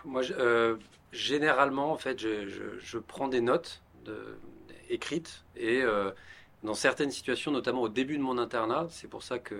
moi, 0.03 0.21
euh, 0.31 0.77
généralement, 1.11 1.91
en 1.91 1.97
fait, 1.97 2.19
je, 2.19 2.77
je, 2.79 2.97
prends 2.97 3.27
des 3.27 3.41
notes 3.41 3.81
de, 4.05 4.37
écrite 4.89 5.43
et 5.55 5.81
dans 6.61 6.73
certaines 6.73 7.11
situations, 7.11 7.51
notamment 7.51 7.81
au 7.81 7.89
début 7.89 8.17
de 8.17 8.21
mon 8.21 8.37
internat, 8.37 8.87
c'est 8.89 9.07
pour 9.07 9.23
ça 9.23 9.39
que 9.39 9.55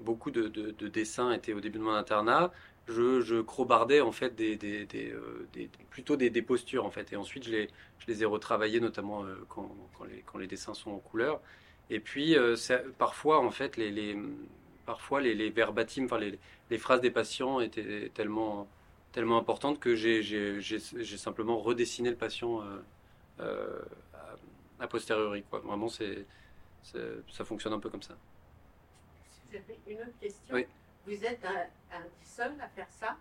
beaucoup 0.00 0.30
de, 0.30 0.48
dessins 0.88 1.32
étaient 1.32 1.52
au 1.52 1.60
début 1.60 1.78
de 1.78 1.84
mon 1.84 1.94
internat. 1.94 2.50
Je, 2.86 3.20
je 3.20 3.42
crobardais 3.42 4.00
en 4.00 4.12
fait 4.12 4.34
des, 4.34 4.56
plutôt 5.90 6.16
des, 6.16 6.42
postures 6.42 6.86
en 6.86 6.90
fait, 6.90 7.12
et 7.12 7.16
ensuite 7.16 7.44
je 7.44 7.50
les, 7.50 7.70
je 7.98 8.06
les 8.06 8.22
ai 8.22 8.26
retravaillés 8.26 8.80
notamment 8.80 9.24
quand, 9.48 9.70
les, 10.08 10.22
quand, 10.22 10.38
les, 10.38 10.46
dessins 10.46 10.74
sont 10.74 10.92
en 10.92 10.98
couleur. 10.98 11.40
Et 11.90 12.00
puis 12.00 12.36
parfois 12.96 13.40
en 13.40 13.50
fait 13.50 13.76
les, 13.76 14.16
parfois 14.88 15.20
les, 15.20 15.34
les 15.34 15.50
verbatim, 15.50 16.06
enfin 16.06 16.18
les, 16.18 16.38
les, 16.70 16.78
phrases 16.78 17.02
des 17.02 17.10
patients 17.10 17.60
étaient 17.60 18.10
tellement, 18.14 18.66
tellement 19.12 19.36
importantes 19.36 19.78
que 19.78 19.94
j'ai 19.94 21.18
simplement 21.18 21.58
redessiné 21.58 22.08
le 22.08 22.16
patient 22.16 22.62
euh, 22.62 22.78
euh, 23.40 23.82
a, 24.80 24.88
posteriori. 24.88 25.42
Quoi. 25.42 25.58
Vraiment, 25.58 25.90
c'est 25.90 26.24
ça 26.82 27.44
fonctionne 27.44 27.74
un 27.74 27.78
peu 27.78 27.90
comme 27.90 28.00
ça. 28.00 28.16
Avez 29.52 29.78
une 29.86 30.00
autre 30.00 30.18
question 30.18 30.56
Vous 31.06 31.22
êtes 31.22 31.44
un, 31.44 32.04
seul 32.24 32.52
à 32.58 32.68
faire 32.68 32.90
ça? 32.90 33.18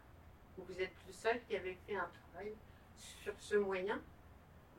Ou 0.57 0.61
vous 0.69 0.81
êtes 0.81 0.95
le 1.05 1.11
seul 1.11 1.37
qui 1.49 1.57
avait 1.57 1.77
fait 1.85 1.97
un 1.97 2.09
travail 2.31 2.53
sur 2.95 3.33
ce 3.39 3.55
moyen? 3.57 3.99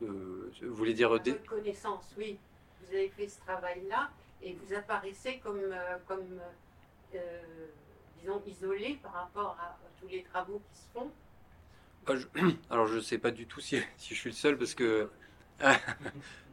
Euh, 0.01 0.51
Vous 0.63 0.73
voulez 0.73 0.95
dire... 0.95 1.19
Des... 1.19 1.35
connaissance, 1.35 2.15
oui. 2.17 2.39
Vous 2.81 2.95
avez 2.95 3.09
fait 3.09 3.27
ce 3.27 3.39
travail-là 3.41 4.09
et 4.41 4.53
vous 4.53 4.73
apparaissez 4.73 5.37
comme, 5.37 5.75
comme 6.07 6.39
euh, 7.15 7.67
disons, 8.19 8.41
isolé 8.45 8.99
par 9.01 9.13
rapport 9.13 9.57
à, 9.59 9.77
tous 9.99 10.07
les 10.07 10.23
travaux 10.23 10.61
qui 10.71 10.79
se 10.79 10.87
font 10.93 11.11
Alors, 12.69 12.87
je 12.87 12.95
ne 12.95 13.01
sais 13.01 13.17
pas 13.17 13.31
du 13.31 13.45
tout 13.45 13.59
si, 13.59 13.79
si, 13.97 14.15
je 14.15 14.19
suis 14.19 14.29
le 14.29 14.35
seul, 14.35 14.57
parce 14.57 14.75
que... 14.75 15.09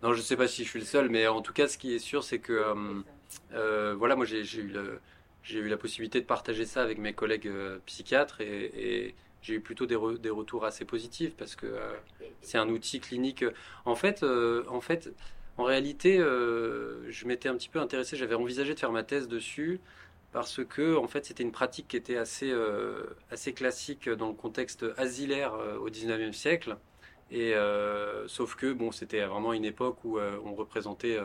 non, 0.02 0.12
je 0.12 0.18
ne 0.18 0.22
sais 0.22 0.36
pas 0.36 0.48
si 0.48 0.64
je 0.64 0.68
suis 0.68 0.80
le 0.80 0.84
seul, 0.84 1.08
mais 1.08 1.26
en 1.26 1.42
tout 1.42 1.52
cas, 1.52 1.68
ce 1.68 1.78
qui 1.78 1.94
est 1.94 1.98
sûr, 1.98 2.24
c'est 2.24 2.38
que... 2.38 2.52
Euh, 2.52 3.02
euh, 3.52 3.94
voilà, 3.96 4.16
moi, 4.16 4.24
j'ai 4.24 4.42
eu, 4.42 4.74
eu 5.50 5.68
la 5.68 5.76
possibilité 5.76 6.20
de 6.20 6.26
partager 6.26 6.64
ça 6.64 6.82
avec 6.82 6.98
mes 6.98 7.12
collègues 7.12 7.50
psychiatres 7.86 8.40
et, 8.40 9.14
j'ai 9.42 9.54
eu 9.54 9.60
plutôt 9.60 9.86
des, 9.86 9.96
des, 10.18 10.30
retours 10.30 10.64
assez 10.64 10.84
positifs 10.84 11.36
parce 11.36 11.54
que 11.54 11.78
c'est 12.40 12.58
un 12.58 12.68
outil 12.68 12.98
clinique. 12.98 13.44
En 13.84 13.94
fait, 13.94 14.24
en 14.24 14.80
fait, 14.80 15.12
en 15.56 15.62
réalité, 15.62 16.18
je 16.18 17.26
m'étais 17.26 17.48
un 17.48 17.54
petit 17.54 17.68
peu 17.68 17.78
intéressé, 17.78 18.16
j'avais 18.16 18.34
envisagé 18.34 18.74
de 18.74 18.80
faire 18.80 18.90
ma 18.90 19.04
thèse 19.04 19.28
dessus 19.28 19.80
parce 20.36 20.62
que 20.62 20.96
en 20.98 21.06
fait 21.08 21.24
c'était 21.24 21.42
une 21.42 21.50
pratique 21.50 21.88
qui 21.88 21.96
était 21.96 22.18
assez, 22.18 22.50
euh, 22.50 23.04
assez 23.30 23.54
classique 23.54 24.06
dans 24.06 24.28
le 24.28 24.34
contexte 24.34 24.84
asilaire 24.98 25.54
euh, 25.54 25.78
au 25.78 25.88
19e 25.88 26.34
siècle. 26.34 26.76
Et 27.30 27.54
euh, 27.54 28.28
sauf 28.28 28.54
que 28.54 28.74
bon, 28.74 28.92
c'était 28.92 29.24
vraiment 29.24 29.54
une 29.54 29.64
époque 29.64 30.04
où 30.04 30.18
on 30.18 30.54
représentait 30.54 31.18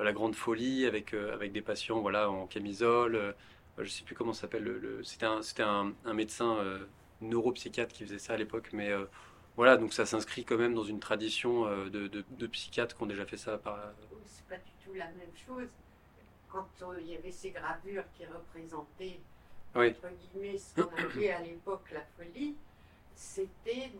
la 0.00 0.12
grande 0.12 0.34
folie 0.34 0.84
avec, 0.84 1.14
avec 1.14 1.52
des 1.52 1.62
patients 1.62 2.00
voilà, 2.00 2.28
en 2.28 2.48
camisole. 2.48 3.36
je 3.78 3.82
ne 3.84 3.88
sais 3.88 4.02
plus 4.02 4.16
comment 4.16 4.32
s'appelle. 4.32 4.64
Le, 4.64 5.04
c'était 5.04 5.26
un, 5.26 5.42
c'était 5.42 5.62
un, 5.62 5.94
médecin 6.12 6.56
neuropsychiatre 7.20 7.94
qui 7.94 8.02
faisait 8.02 8.18
ça 8.18 8.32
à 8.32 8.36
l'époque, 8.36 8.70
mais 8.72 8.90
voilà, 9.54 9.76
donc 9.76 9.92
ça 9.92 10.06
s'inscrit 10.06 10.44
quand 10.44 10.58
même 10.58 10.74
dans 10.74 10.82
une 10.82 10.98
tradition 10.98 11.66
de, 11.86 12.08
de, 12.08 12.24
de 12.28 12.46
psychiatres 12.48 12.96
qui 12.96 13.02
ont 13.04 13.06
déjà 13.06 13.26
fait 13.26 13.36
ça. 13.36 13.58
Par... 13.58 13.78
C'est 14.24 14.46
pas 14.48 14.56
du 14.56 14.72
tout 14.84 14.92
la 14.92 15.06
même 15.06 15.34
chose 15.46 15.68
quand 16.78 16.92
il 17.00 17.08
y 17.08 17.16
avait 17.16 17.32
ces 17.32 17.50
gravures 17.50 18.04
qui 18.16 18.24
représentaient, 18.26 19.20
entre 19.74 20.08
guillemets, 20.08 20.58
ce 20.58 20.80
qu'on 20.80 20.96
appelait 20.96 21.32
à 21.32 21.40
l'époque 21.40 21.90
la 21.92 22.02
folie, 22.16 22.54
c'était 23.14 23.90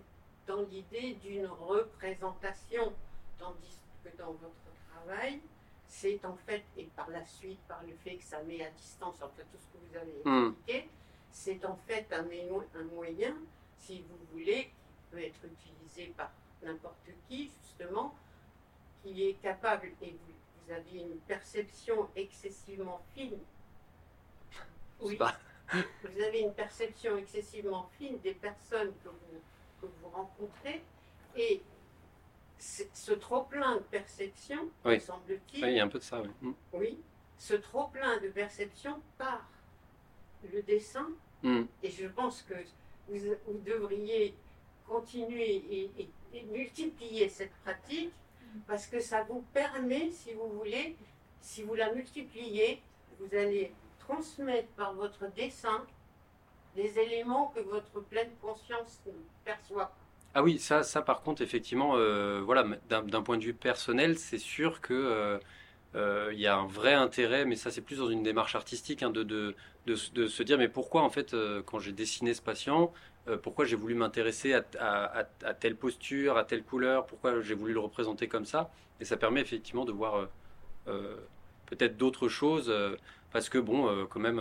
dans 0.46 0.62
l'idée 0.62 1.14
d'une 1.22 1.46
représentation, 1.46 2.92
tandis 3.38 3.78
que 4.04 4.16
dans 4.16 4.32
votre 4.32 4.54
travail, 4.90 5.40
c'est 5.88 6.24
en 6.24 6.36
fait, 6.46 6.64
et 6.76 6.84
par 6.96 7.08
la 7.10 7.24
suite, 7.24 7.58
par 7.68 7.82
le 7.82 7.94
fait 8.04 8.16
que 8.16 8.24
ça 8.24 8.42
met 8.42 8.64
à 8.64 8.70
distance, 8.70 9.16
en 9.22 9.28
fait, 9.30 9.42
tout 9.44 9.58
ce 9.58 9.66
que 9.66 9.84
vous 9.88 9.96
avez 9.96 10.22
hmm. 10.24 10.48
expliqué, 10.48 10.88
c'est 11.32 11.64
en 11.64 11.76
fait 11.86 12.06
un, 12.12 12.24
un 12.78 12.84
moyen, 12.94 13.34
si 13.78 14.00
vous 14.00 14.18
voulez, 14.32 14.64
qui 14.64 15.10
peut 15.10 15.22
être 15.22 15.44
utilisé 15.44 16.12
par 16.16 16.30
n'importe 16.62 17.10
qui, 17.28 17.50
justement, 17.62 18.14
qui 19.02 19.28
est 19.28 19.34
capable, 19.34 19.88
et 20.02 20.10
vous 20.10 20.35
vous 20.66 20.72
avez 20.72 20.98
une 20.98 21.18
perception 21.20 22.08
excessivement 22.16 23.00
fine. 23.14 23.38
Oui. 25.00 25.18
Vous 26.02 26.22
avez 26.22 26.40
une 26.40 26.54
perception 26.54 27.16
excessivement 27.16 27.88
fine 27.98 28.18
des 28.20 28.34
personnes 28.34 28.92
que 29.02 29.08
vous, 29.08 29.40
que 29.80 29.86
vous 29.86 30.08
rencontrez 30.08 30.82
et 31.36 31.60
ce 32.58 33.12
trop-plein 33.12 33.76
de 33.76 33.82
perception, 33.82 34.70
oui. 34.84 35.00
semble-t-il. 35.00 35.64
Oui, 35.64 35.70
il 35.70 35.76
y 35.76 35.80
a 35.80 35.84
un 35.84 35.88
peu 35.88 35.98
de 35.98 36.04
ça, 36.04 36.22
oui. 36.22 36.30
Mm. 36.40 36.52
Oui, 36.72 36.98
ce 37.36 37.54
trop-plein 37.54 38.18
de 38.20 38.28
perception 38.28 39.02
par 39.18 39.46
le 40.52 40.62
dessin. 40.62 41.08
Mm. 41.42 41.64
Et 41.82 41.90
je 41.90 42.06
pense 42.06 42.42
que 42.42 42.54
vous, 43.08 43.58
devriez 43.64 44.34
continuer 44.86 45.90
et 46.32 46.42
multiplier 46.44 47.28
cette 47.28 47.52
pratique 47.56 48.12
parce 48.66 48.86
que 48.86 49.00
ça 49.00 49.22
vous 49.24 49.44
permet, 49.52 50.10
si 50.10 50.32
vous 50.32 50.48
voulez, 50.58 50.96
si 51.40 51.62
vous 51.62 51.74
la 51.74 51.92
multipliez, 51.92 52.82
vous 53.18 53.36
allez 53.36 53.72
transmettre 53.98 54.68
par 54.76 54.94
votre 54.94 55.30
dessin 55.34 55.84
des 56.74 56.98
éléments 56.98 57.52
que 57.54 57.60
votre 57.60 58.00
pleine 58.00 58.30
conscience 58.40 59.00
perçoit. 59.44 59.92
Ah 60.34 60.42
oui, 60.42 60.58
ça, 60.58 60.82
ça 60.82 61.00
par 61.00 61.22
contre, 61.22 61.40
effectivement, 61.40 61.96
euh, 61.96 62.42
voilà, 62.44 62.66
d'un 62.88 63.22
point 63.22 63.38
de 63.38 63.44
vue 63.44 63.54
personnel, 63.54 64.18
c'est 64.18 64.38
sûr 64.38 64.82
que 64.82 64.92
euh, 64.92 65.38
euh, 65.94 66.30
y 66.34 66.46
a 66.46 66.56
un 66.56 66.66
vrai 66.66 66.92
intérêt, 66.92 67.46
mais 67.46 67.56
ça 67.56 67.70
c'est 67.70 67.80
plus 67.80 67.98
dans 67.98 68.10
une 68.10 68.22
démarche 68.22 68.54
artistique, 68.54 69.02
hein, 69.02 69.10
de, 69.10 69.54
se 69.86 70.42
dire 70.42 70.58
mais 70.58 70.68
pourquoi 70.68 71.02
en 71.02 71.10
fait 71.10 71.34
quand 71.64 71.78
j'ai 71.78 71.92
dessiné 71.92 72.34
ce 72.34 72.42
patient, 72.42 72.92
euh, 73.28 73.36
pourquoi 73.36 73.64
j'ai 73.64 73.76
voulu 73.76 73.94
m'intéresser 73.94 74.54
à, 74.54 75.54
telle 75.58 75.76
posture, 75.76 76.36
à 76.36 76.44
telle 76.44 76.62
couleur, 76.62 77.06
pourquoi 77.06 77.40
j'ai 77.40 77.54
voulu 77.54 77.72
le 77.72 77.80
représenter 77.80 78.28
comme 78.28 78.44
ça. 78.44 78.70
Et 79.00 79.04
ça 79.04 79.16
permet 79.16 79.40
effectivement 79.40 79.84
de 79.84 79.92
voir 79.92 80.16
euh, 80.16 80.26
euh, 80.88 81.16
peut-être 81.66 81.96
d'autres 81.96 82.28
choses, 82.28 82.72
parce 83.32 83.48
que 83.48 83.58
bon, 83.58 84.06
quand 84.06 84.20
même, 84.20 84.40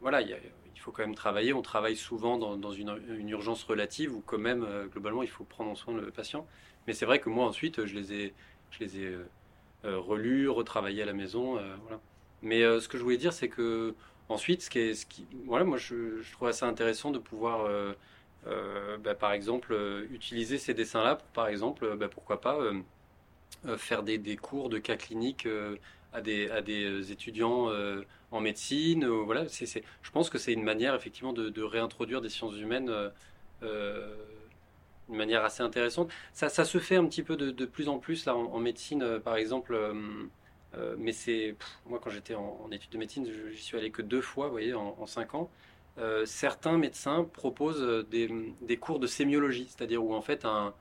voilà, 0.00 0.22
il 0.22 0.80
faut 0.80 0.90
quand 0.90 1.02
même 1.02 1.14
travailler. 1.14 1.52
On 1.52 1.60
travaille 1.60 1.96
souvent 1.96 2.38
dans, 2.38 2.72
une, 2.72 3.28
urgence 3.28 3.62
relative 3.64 4.14
où 4.14 4.22
quand 4.24 4.38
même, 4.38 4.66
globalement, 4.90 5.22
il 5.22 5.28
faut 5.28 5.44
prendre 5.44 5.70
en 5.70 5.74
soin 5.74 5.94
le 5.94 6.10
patient. 6.10 6.46
Mais 6.86 6.94
c'est 6.94 7.04
vrai 7.04 7.18
que 7.20 7.28
moi 7.28 7.46
ensuite, 7.46 7.84
je 7.84 7.94
les 7.94 8.14
ai, 8.14 8.34
je 8.70 8.78
les 8.80 9.02
ai 9.02 9.14
relus, 9.84 10.48
retravaillés 10.48 11.02
à 11.02 11.06
la 11.06 11.12
maison. 11.12 11.60
Mais 12.40 12.62
ce 12.62 12.88
que 12.88 12.96
je 12.96 13.02
voulais 13.02 13.18
dire, 13.18 13.34
c'est 13.34 13.48
que 13.50 13.94
Ensuite, 14.30 14.62
ce 14.62 14.70
qui 14.70 14.78
est, 14.78 14.94
ce 14.94 15.06
qui, 15.06 15.26
voilà, 15.44 15.64
moi 15.64 15.76
je, 15.76 16.22
trouve 16.34 16.46
assez 16.46 16.64
intéressant 16.64 17.10
de 17.10 17.18
pouvoir, 17.18 17.62
euh, 17.66 17.94
euh, 18.46 18.96
bah, 18.98 19.16
par 19.16 19.32
exemple, 19.32 19.72
euh, 19.72 20.06
utiliser 20.12 20.56
ces 20.56 20.72
dessins-là, 20.72 21.16
pour, 21.16 21.26
par 21.30 21.48
exemple, 21.48 21.96
bah, 21.96 22.08
pourquoi 22.08 22.40
pas 22.40 22.56
faire 23.76 24.04
des, 24.04 24.18
des, 24.18 24.36
cours 24.36 24.68
de 24.68 24.78
cas 24.78 24.96
cliniques 24.96 25.48
à 26.12 26.20
des, 26.20 26.48
à 26.50 26.62
des 26.62 27.10
étudiants 27.10 27.70
en 28.30 28.40
médecine. 28.40 29.04
voilà, 29.06 29.46
je 29.46 30.10
pense 30.12 30.30
que 30.30 30.38
c'est 30.38 30.52
une 30.52 30.62
manière 30.62 30.94
effectivement 30.94 31.32
de, 31.32 31.62
réintroduire 31.62 32.20
des 32.20 32.28
sciences 32.30 32.56
humaines. 32.56 32.92
d'une 33.62 35.16
manière 35.16 35.44
assez 35.44 35.62
intéressante. 35.64 36.10
Ça, 36.32 36.48
ça, 36.48 36.64
se 36.64 36.78
fait 36.78 36.96
un 36.96 37.06
petit 37.06 37.24
peu 37.24 37.36
de, 37.36 37.50
de 37.50 37.64
plus 37.66 37.88
en 37.88 37.98
plus 37.98 38.26
là 38.26 38.36
en, 38.36 38.58
médecine, 38.60 39.18
par 39.24 39.36
exemple. 39.36 39.76
Euh, 40.76 40.94
mais 40.98 41.12
c'est 41.12 41.56
moi 41.86 41.98
quand 42.02 42.10
j'étais 42.10 42.34
en, 42.34 42.68
études 42.70 42.90
de 42.90 42.98
médecine, 42.98 43.26
j'y 43.52 43.62
suis 43.62 43.76
allé 43.76 43.90
que 43.90 44.02
deux 44.02 44.20
fois, 44.20 44.46
vous 44.46 44.52
voyez, 44.52 44.74
en, 44.74 45.06
cinq 45.06 45.34
ans. 45.34 45.50
Euh, 45.98 46.24
certains 46.24 46.78
médecins 46.78 47.24
proposent 47.24 48.06
des, 48.08 48.76
cours 48.78 49.00
de 49.00 49.06
sémiologie, 49.06 49.66
c'est-à-dire 49.68 50.04
où 50.04 50.14
en 50.14 50.22
fait 50.22 50.44
un, 50.44 50.72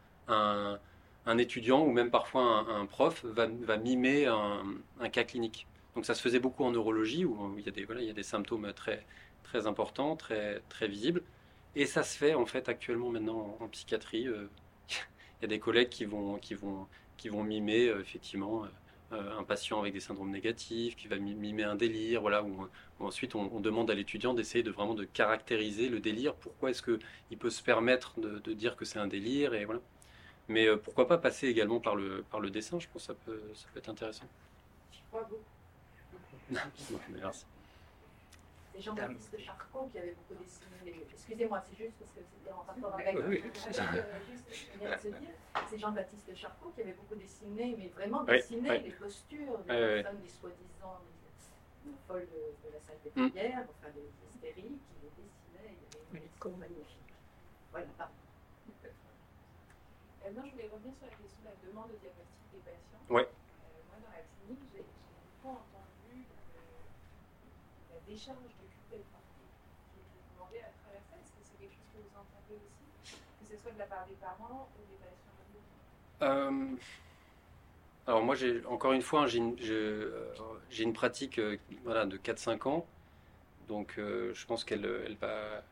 étudiant 1.38 1.84
ou 1.84 1.92
même 1.92 2.12
parfois 2.12 2.66
un, 2.70 2.86
prof 2.86 3.24
va, 3.26 3.78
mimer 3.78 4.28
un, 4.28 5.10
cas 5.10 5.24
clinique. 5.24 5.68
Donc 5.96 6.06
ça 6.06 6.14
se 6.14 6.22
faisait 6.22 6.40
beaucoup 6.40 6.64
en 6.64 6.72
neurologie 6.72 7.26
où 7.26 7.56
il 7.58 7.66
y 7.66 7.70
a 7.70 7.72
des, 7.72 7.86
voilà, 7.86 8.02
il 8.02 8.08
y 8.08 8.12
a 8.12 8.14
des 8.14 8.24
symptômes 8.24 8.72
très, 8.74 9.06
très 9.44 9.68
importants, 9.68 10.16
très, 10.16 10.62
très 10.70 10.88
visibles. 10.88 11.24
Et 11.76 11.86
ça 11.86 12.04
se 12.04 12.18
fait 12.18 12.34
en 12.34 12.46
fait 12.46 12.70
actuellement 12.70 13.10
maintenant 13.10 13.58
en, 13.60 13.68
psychiatrie. 13.68 14.28
Euh, 14.28 14.50
il 14.90 15.44
y 15.44 15.46
a 15.46 15.48
des 15.48 15.60
collègues 15.60 15.90
qui 15.90 16.06
vont, 16.06 16.38
qui 16.38 16.54
vont, 16.54 16.88
qui 17.18 17.30
vont 17.30 17.44
mimer 17.44 17.86
effectivement 18.00 18.64
euh, 18.64 18.68
un 19.12 19.44
patient 19.44 19.80
avec 19.80 19.94
des 19.94 20.00
syndromes 20.00 20.32
négatifs, 20.32 20.96
qui 20.96 21.08
va 21.08 21.18
mimer 21.18 21.64
un 21.64 21.76
délire, 21.76 22.22
voilà, 22.22 22.44
où, 22.44 22.68
ensuite 23.00 23.36
on, 23.36 23.60
demande 23.60 23.90
à 23.90 23.96
l'étudiant 23.96 24.34
d'essayer 24.34 24.64
de 24.64 24.72
vraiment 24.72 24.94
de 24.94 25.06
caractériser 25.06 25.90
le 25.90 26.00
délire. 26.00 26.36
Pourquoi 26.36 26.70
est-ce 26.70 26.84
qu'il 26.84 27.38
peut 27.38 27.50
se 27.50 27.64
permettre 27.64 28.20
de, 28.20 28.54
dire 28.54 28.76
que 28.76 28.86
c'est 28.86 29.00
un 29.00 29.08
délire 29.08 29.54
et 29.54 29.66
voilà. 29.66 29.82
Mais 30.48 30.68
euh, 30.68 30.78
pourquoi 30.78 31.08
pas 31.08 31.18
passer 31.18 31.48
également 31.48 31.80
par 31.80 31.96
le, 31.96 32.26
par 32.32 32.40
le 32.40 32.50
dessin 32.50 32.80
Je 32.80 32.88
pense 32.92 33.04
que 33.04 33.08
ça 33.08 33.20
peut, 33.26 33.42
ça 33.54 33.68
peut 33.74 33.80
être 33.80 33.90
intéressant. 33.90 34.26
Merci. 36.50 37.46
C'est 38.80 38.86
Jean-Baptiste 38.86 39.38
Charcot 39.40 39.90
qui 39.92 39.98
avait 39.98 40.16
beaucoup 40.16 40.42
dessiné. 40.42 41.06
Excusez-moi, 41.12 41.62
c'est 41.68 41.76
juste 41.76 41.98
parce 42.00 42.12
que 42.12 42.22
c'était 42.24 42.52
en 42.54 42.62
rapport 42.62 42.94
avec. 42.94 43.18
Oui, 43.28 43.44
c'est 45.70 45.78
Jean-Baptiste 45.78 46.36
Charcot 46.36 46.72
qui 46.74 46.82
avait 46.82 46.94
beaucoup 46.94 47.16
dessiné, 47.16 47.76
mais 47.78 47.88
vraiment 47.90 48.24
dessiné 48.24 48.80
les 48.80 48.92
postures 48.92 49.58
des 49.60 49.66
personnes, 49.66 50.22
des 50.22 50.30
soi-disant 50.30 51.02
folles 52.08 52.28
de, 52.32 52.74
la 52.74 52.80
salle 52.80 52.98
des 53.04 53.12
mm. 53.22 53.30
prières, 53.32 53.66
enfin 53.68 53.92
des 53.94 54.08
hystériques, 54.30 54.80
qui 54.88 54.96
les 55.04 55.10
dessinait. 55.10 55.76
Il 56.12 56.16
y 56.16 56.18
avait 56.18 56.30
une 56.46 56.58
magnifique. 56.58 57.14
Voilà, 57.72 57.88
pardon. 57.98 58.14
Euh, 60.26 60.32
non, 60.36 60.44
je 60.46 60.52
voulais 60.52 60.70
revenir 60.72 60.94
sur 60.96 61.08
la 61.08 61.16
question 61.16 61.40
de 61.42 61.50
la 61.50 61.58
demande 61.68 61.92
de 61.92 61.98
diagnostic 62.00 62.48
des 62.52 62.64
patients. 62.64 63.04
Ouais. 63.10 63.28
Euh, 63.28 63.82
moi, 63.90 63.98
dans 64.04 64.14
la 64.14 64.24
clinique, 64.24 64.64
j'ai 64.72 64.84
beaucoup 64.84 65.58
entendu 65.58 66.22
euh, 66.22 66.80
la 67.94 68.00
décharge 68.06 68.44
de 68.44 68.68
culpabilité 68.70 69.00
qui 69.00 69.98
est 70.02 70.28
demandée 70.36 70.62
à 70.66 70.72
travers 70.84 71.04
ça. 71.08 71.16
Est-ce 71.18 71.34
que 71.34 71.44
c'est 71.46 71.58
quelque 71.58 71.74
chose 71.78 71.90
que 71.94 72.02
vous 72.04 72.16
entendez 72.20 72.58
aussi 72.62 72.86
Que 73.40 73.46
ce 73.48 73.58
soit 73.70 73.74
de 73.74 73.80
la 73.80 73.86
part 73.86 74.06
des 74.08 74.16
parents 74.16 74.70
ou 74.78 74.82
des 74.92 74.98
patients 74.98 75.30
euh, 76.22 76.76
alors 78.08 78.24
moi, 78.24 78.34
j'ai 78.34 78.66
encore 78.66 78.94
une 78.94 79.04
fois, 79.04 79.28
j'ai 79.28 79.38
une, 79.38 79.56
j'ai 80.70 80.84
une 80.84 80.94
pratique 80.94 81.40
voilà, 81.84 82.06
de 82.08 82.18
4-5 82.18 82.68
ans. 82.68 82.88
Donc 83.68 83.94
je 83.98 84.46
pense 84.48 84.64
qu'elle 84.64 84.86
elle 85.06 85.16
va, 85.18 85.64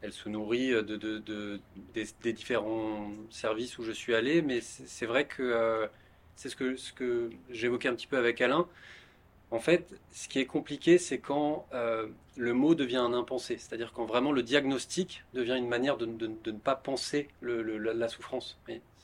elle 0.00 0.12
se 0.12 0.28
nourrit 0.28 0.70
de, 0.70 0.96
de, 0.96 1.60
des, 1.94 2.32
différents 2.32 3.10
services 3.28 3.78
où 3.78 3.82
je 3.82 3.92
suis 3.92 4.14
allé, 4.14 4.40
mais 4.40 4.60
c'est 4.62 5.06
vrai 5.06 5.26
que 5.26 5.42
euh, 5.42 5.86
c'est 6.36 6.48
ce 6.48 6.56
que, 6.56 6.76
ce 6.76 6.92
que 6.92 7.30
j'évoquais 7.50 7.88
un 7.88 7.94
petit 7.94 8.06
peu 8.06 8.16
avec 8.16 8.40
Alain. 8.40 8.66
En 9.50 9.58
fait, 9.58 9.92
ce 10.12 10.28
qui 10.28 10.38
est 10.38 10.46
compliqué, 10.46 10.98
c'est 10.98 11.18
quand 11.18 11.66
euh, 11.74 12.06
le 12.36 12.54
mot 12.54 12.74
devient 12.74 12.98
un 12.98 13.12
impensé, 13.12 13.58
c'est-à-dire 13.58 13.92
quand 13.92 14.04
vraiment 14.04 14.30
le 14.30 14.42
diagnostic 14.42 15.24
devient 15.34 15.56
une 15.56 15.68
manière 15.68 15.96
de, 15.96 16.06
ne 16.06 16.52
pas 16.52 16.76
penser 16.76 17.28
la 17.42 18.08
souffrance. 18.08 18.58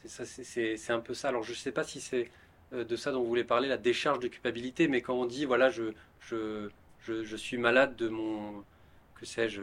C'est 0.04 0.92
un 0.92 1.00
peu 1.00 1.14
ça. 1.14 1.28
Alors 1.28 1.42
je 1.42 1.50
ne 1.50 1.56
sais 1.56 1.72
pas 1.72 1.82
si 1.82 2.00
c'est 2.00 2.30
euh, 2.72 2.84
de 2.84 2.94
ça 2.94 3.10
dont 3.10 3.22
vous 3.22 3.28
voulez 3.28 3.44
parler, 3.44 3.68
la 3.68 3.76
décharge 3.76 4.20
de 4.20 4.28
culpabilité, 4.28 4.86
mais 4.86 5.02
quand 5.02 5.14
on 5.14 5.26
dit, 5.26 5.44
voilà, 5.46 5.68
je, 5.70 5.92
suis 7.36 7.58
malade 7.58 7.96
de 7.96 8.08
mon, 8.08 8.62
que 9.18 9.26
sais-je, 9.26 9.60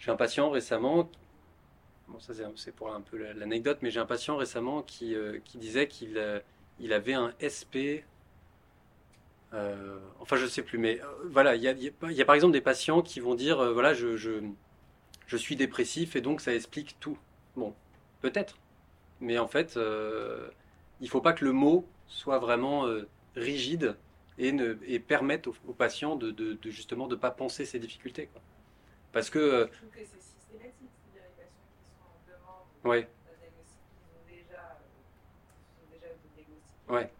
j'ai 0.00 0.10
un 0.10 0.16
patient 0.16 0.48
récemment, 0.50 1.10
bon 2.08 2.18
ça 2.20 2.32
c'est 2.56 2.74
pour 2.74 2.92
un 2.92 3.02
peu 3.02 3.18
l'anecdote, 3.34 3.78
mais 3.82 3.90
j'ai 3.90 4.00
un 4.00 4.06
patient 4.06 4.36
récemment 4.36 4.82
qui, 4.82 5.14
euh, 5.14 5.38
disait 5.54 5.88
qu'il 5.88 6.16
euh, 6.16 6.40
il 6.80 6.94
avait 6.94 7.12
un 7.12 7.34
SP. 7.36 8.02
Euh, 9.52 9.98
enfin, 10.20 10.36
je 10.36 10.46
sais 10.46 10.62
plus, 10.62 10.78
mais 10.78 11.00
voilà, 11.24 11.56
il 11.56 11.62
y 11.62 11.68
a, 11.68 11.72
y 11.72 12.20
a, 12.20 12.24
par 12.24 12.34
exemple 12.34 12.52
des 12.52 12.60
patients 12.60 13.02
qui 13.02 13.18
vont 13.20 13.34
dire 13.34 13.72
voilà, 13.72 13.94
je, 13.94 14.16
je, 14.16 14.42
je, 15.26 15.36
suis 15.36 15.56
dépressif 15.56 16.14
et 16.14 16.20
donc 16.20 16.40
ça 16.40 16.54
explique 16.54 16.96
tout. 17.00 17.18
Bon, 17.56 17.74
peut-être, 18.20 18.56
mais 19.20 19.38
en 19.38 19.48
fait, 19.48 19.78
il 21.00 21.08
faut 21.08 21.20
pas 21.20 21.32
que 21.32 21.44
le 21.44 21.52
mot 21.52 21.84
soit 22.06 22.38
vraiment 22.38 22.86
rigide 23.34 23.96
et, 24.40 24.52
ne, 24.52 24.78
et 24.86 24.98
permette 24.98 25.46
aux, 25.46 25.74
patients 25.76 26.16
de, 26.16 26.30
de, 26.30 26.54
de, 26.54 26.70
justement 26.70 27.06
de 27.06 27.16
pas 27.16 27.30
penser 27.30 27.64
ses 27.66 27.78
difficultés. 27.78 28.26
Quoi. 28.32 28.40
Parce 29.12 29.30
que. 29.30 29.38
Euh, 29.38 29.66
que 29.66 29.98
c'est 29.98 30.22
systématique, 30.22 30.90
les 31.14 31.20
patients 31.20 31.68
qui 31.76 31.90
sont 31.92 32.08
en 32.08 32.18
demande 32.26 32.92
ouais. 32.92 33.08
déjà. 34.28 34.78
Ouais. 36.88 37.10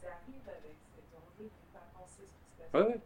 Ça 0.00 0.08
arrive 0.08 0.48
avec 0.48 0.76
cet 0.94 1.04
enjeu 1.14 1.44
de 1.44 1.44
ne 1.44 1.72
pas 1.72 1.86
penser 1.94 2.22
ce 2.22 2.22
qui 2.22 2.50
se 2.50 2.58
passe, 2.58 2.59
ouais, 2.74 2.80
ouais. 2.80 3.00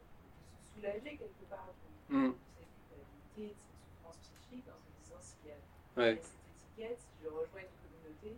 soulager 0.74 1.16
quelque 1.16 1.44
part 1.48 1.68
de, 2.10 2.16
mm. 2.16 2.34
cette 2.56 2.68
culpabilité, 2.74 3.54
de 3.54 3.60
cette 3.60 3.80
souffrance 3.80 4.18
psychique 4.18 4.64
en 4.68 4.78
se 4.78 4.90
disant 5.02 5.20
s'il 5.20 5.50
y 5.50 5.52
a, 5.52 6.06
ouais. 6.06 6.20
cette 6.20 6.30
étiquette, 6.78 6.98
si 6.98 7.22
je 7.22 7.28
rejoins 7.28 7.60
une 7.60 7.76
communauté, 7.82 8.36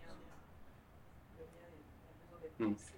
rien 0.00 0.14
n'est. 0.14 1.38
Le 1.38 1.44
mien 1.44 1.68
a 1.68 2.12
besoin 2.24 2.40
d'être 2.40 2.60
mm. 2.60 2.72
pensé. 2.74 2.94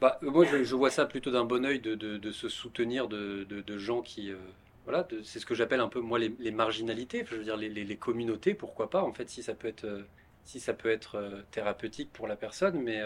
Bah, 0.00 0.18
moi, 0.22 0.46
je, 0.46 0.64
je, 0.64 0.74
vois 0.74 0.90
ça 0.90 1.04
plutôt 1.04 1.30
d'un 1.30 1.44
bon 1.44 1.64
oeil 1.66 1.78
de, 1.78 1.94
de, 1.94 2.16
de, 2.16 2.32
se 2.32 2.48
soutenir 2.48 3.06
de, 3.08 3.44
de 3.44 3.78
gens 3.78 4.00
qui. 4.00 4.30
Euh, 4.30 4.36
voilà, 4.86 5.06
c'est 5.22 5.38
ce 5.38 5.44
que 5.44 5.54
j'appelle 5.54 5.80
un 5.80 5.88
peu, 5.88 6.00
moi, 6.00 6.18
les, 6.18 6.34
les, 6.38 6.50
marginalités. 6.50 7.24
Je 7.28 7.36
veux 7.36 7.44
dire, 7.44 7.56
les, 7.58 7.68
les, 7.68 7.96
communautés, 7.96 8.54
pourquoi 8.54 8.88
pas, 8.88 9.02
en 9.02 9.12
fait, 9.12 9.28
si 9.28 9.42
ça 9.42 9.54
peut 9.54 9.68
être, 9.68 9.84
euh, 9.84 10.02
si 10.44 10.58
ça 10.58 10.72
peut 10.72 10.88
être 10.88 11.16
euh, 11.16 11.42
thérapeutique 11.50 12.10
pour 12.14 12.26
la 12.26 12.36
personne. 12.36 12.80
Mais, 12.82 13.02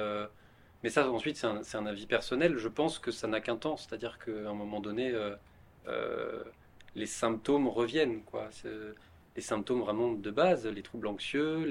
mais 0.84 0.90
ça, 0.90 1.10
ensuite, 1.10 1.36
c'est 1.36 1.76
un, 1.76 1.86
avis 1.86 2.06
personnel. 2.06 2.58
Je 2.58 2.68
pense 2.68 3.00
que 3.00 3.10
ça 3.10 3.26
n'a 3.26 3.40
qu'un 3.40 3.56
temps. 3.56 3.76
C'est-à-dire 3.76 4.20
qu'à 4.24 4.30
un 4.48 4.54
moment 4.54 4.78
donné, 4.78 5.12
les 6.94 7.06
symptômes 7.06 7.66
reviennent, 7.66 8.22
quoi 8.22 8.50
les 9.36 9.42
symptômes 9.42 9.80
vraiment 9.80 10.12
de 10.12 10.30
base, 10.30 10.66
les 10.66 10.82
troubles 10.82 11.08
anxieux, 11.08 11.64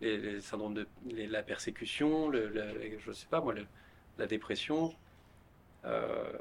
les, 0.00 0.40
syndromes 0.40 0.74
de 0.74 0.86
la 1.06 1.42
persécution, 1.42 2.28
le, 2.28 2.52
je 2.98 3.12
sais 3.12 3.26
pas 3.26 3.40
moi, 3.40 3.54
la 4.18 4.26
dépression. 4.26 4.94
Euh, 5.84 6.32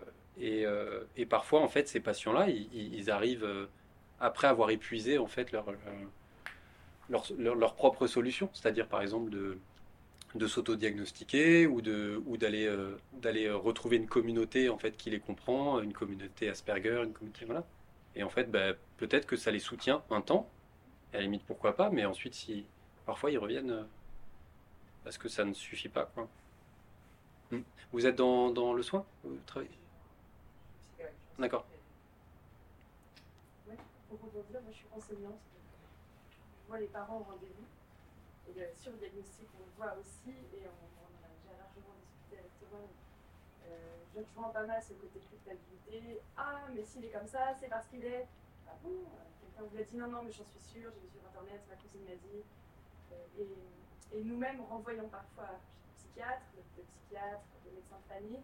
euh, 0.41 1.03
et, 1.18 1.26
parfois, 1.26 1.61
en 1.61 1.68
fait, 1.68 1.88
ces 1.88 1.99
patients-là, 1.99 2.48
ils, 2.49 3.11
arrivent 3.11 3.43
euh, 3.43 3.68
après 4.19 4.48
avoir 4.48 4.69
épuisé 4.69 5.18
en 5.18 5.27
fait 5.27 5.52
leur, 5.52 5.65
leur, 7.10 7.26
leur, 7.38 7.76
propre 7.76 8.07
solution, 8.07 8.49
c'est-à-dire 8.53 8.88
par 8.88 9.02
exemple 9.02 9.30
de, 9.30 9.57
de 10.36 10.48
s'auto-diagnostiquer 10.48 11.68
ou 11.68 11.82
de 11.82 12.22
ou 12.26 12.38
d'aller 12.38 12.74
d'aller 13.14 13.49
retrouver 13.52 13.98
une 13.98 14.08
communauté 14.08 14.70
en 14.70 14.78
fait 14.78 14.95
qui 14.98 15.10
les 15.10 15.20
comprend, 15.20 15.82
une 15.82 15.94
communauté 15.94 16.49
Asperger, 16.49 17.03
une 17.03 17.14
communauté 17.14 17.45
voilà. 17.45 17.66
Et 18.16 18.24
en 18.24 18.30
fait, 18.30 18.52
bah, 18.52 18.74
peut-être 18.98 19.26
que 19.26 19.36
ça 19.36 19.52
les 19.52 19.60
soutient 19.60 20.03
un 20.10 20.22
temps, 20.22 20.49
à 21.14 21.18
la 21.18 21.24
limite 21.24 21.44
pourquoi 21.45 21.76
pas, 21.76 21.90
mais 21.90 22.06
ensuite 22.06 22.34
si 22.34 22.66
parfois 23.06 23.32
ils 23.32 23.38
reviennent 23.38 23.86
parce 25.03 25.18
que 25.18 25.28
ça 25.30 25.44
ne 25.45 25.53
suffit 25.53 25.90
pas 25.90 26.06
quoi. 26.14 26.30
Hmm. 27.52 27.62
Vous 27.91 28.06
êtes 28.06 28.16
dans, 28.16 28.52
dans 28.52 28.74
le 28.74 28.84
soin? 28.84 29.06
Vous 29.24 29.38
travaillez? 29.45 29.72
D'accord. 31.40 31.66
Je 34.72 34.78
suis 34.78 34.86
enseignante. 34.95 35.40
Je 36.64 36.68
vois 36.70 36.80
les 36.80 36.88
parents 36.88 37.20
au 37.20 37.24
rendez-vous. 37.24 37.66
Et 38.52 38.68
le 38.90 38.98
diagnostic, 38.98 39.48
on 39.56 39.64
le 39.64 39.72
voit 39.78 39.95
aussi, 39.98 40.36
et 40.52 40.68
on, 40.68 41.23
a 41.23 41.30
déjà 41.40 41.56
largement 41.56 41.95
discuté 42.03 42.36
avec 42.36 42.52
Thomas. 42.60 42.84
Euh, 43.64 44.03
je 44.14 44.36
vois 44.36 44.52
pas 44.52 44.65
mal 44.65 44.84
ce 44.84 44.94
côté 44.94 45.19
culpabilité. 45.19 46.19
Ah, 46.36 46.68
mais 46.76 46.84
s'il 46.84 47.06
est 47.06 47.15
comme 47.15 47.28
ça, 47.28 47.56
c'est 47.60 47.69
parce 47.69 47.88
qu'il 47.88 48.03
est. 48.03 48.28
Ah 48.68 48.76
bon 48.84 48.90
euh, 48.90 49.23
Quelqu'un 49.40 49.64
vous 49.72 49.78
a 49.78 49.84
dit 49.84 49.95
non, 49.95 50.07
non, 50.07 50.23
mais 50.23 50.32
j'en 50.32 50.44
suis 50.44 50.60
sûre, 50.60 50.91
j'ai 50.91 50.99
vu 50.99 51.07
sur 51.15 51.23
internet, 51.30 51.61
ma 51.69 51.76
cousine 51.76 52.03
m'a 52.03 52.15
dit. 52.15 52.44
Euh, 53.14 53.45
et, 54.14 54.23
nous-mêmes 54.23 54.60
renvoyons 54.69 55.07
parfois 55.07 55.56
psychiatre, 55.95 56.44
de 56.57 56.84
psychiatre, 56.84 57.48
de 57.64 57.72
médecin 57.72 57.95
de 57.95 58.14
famille, 58.14 58.44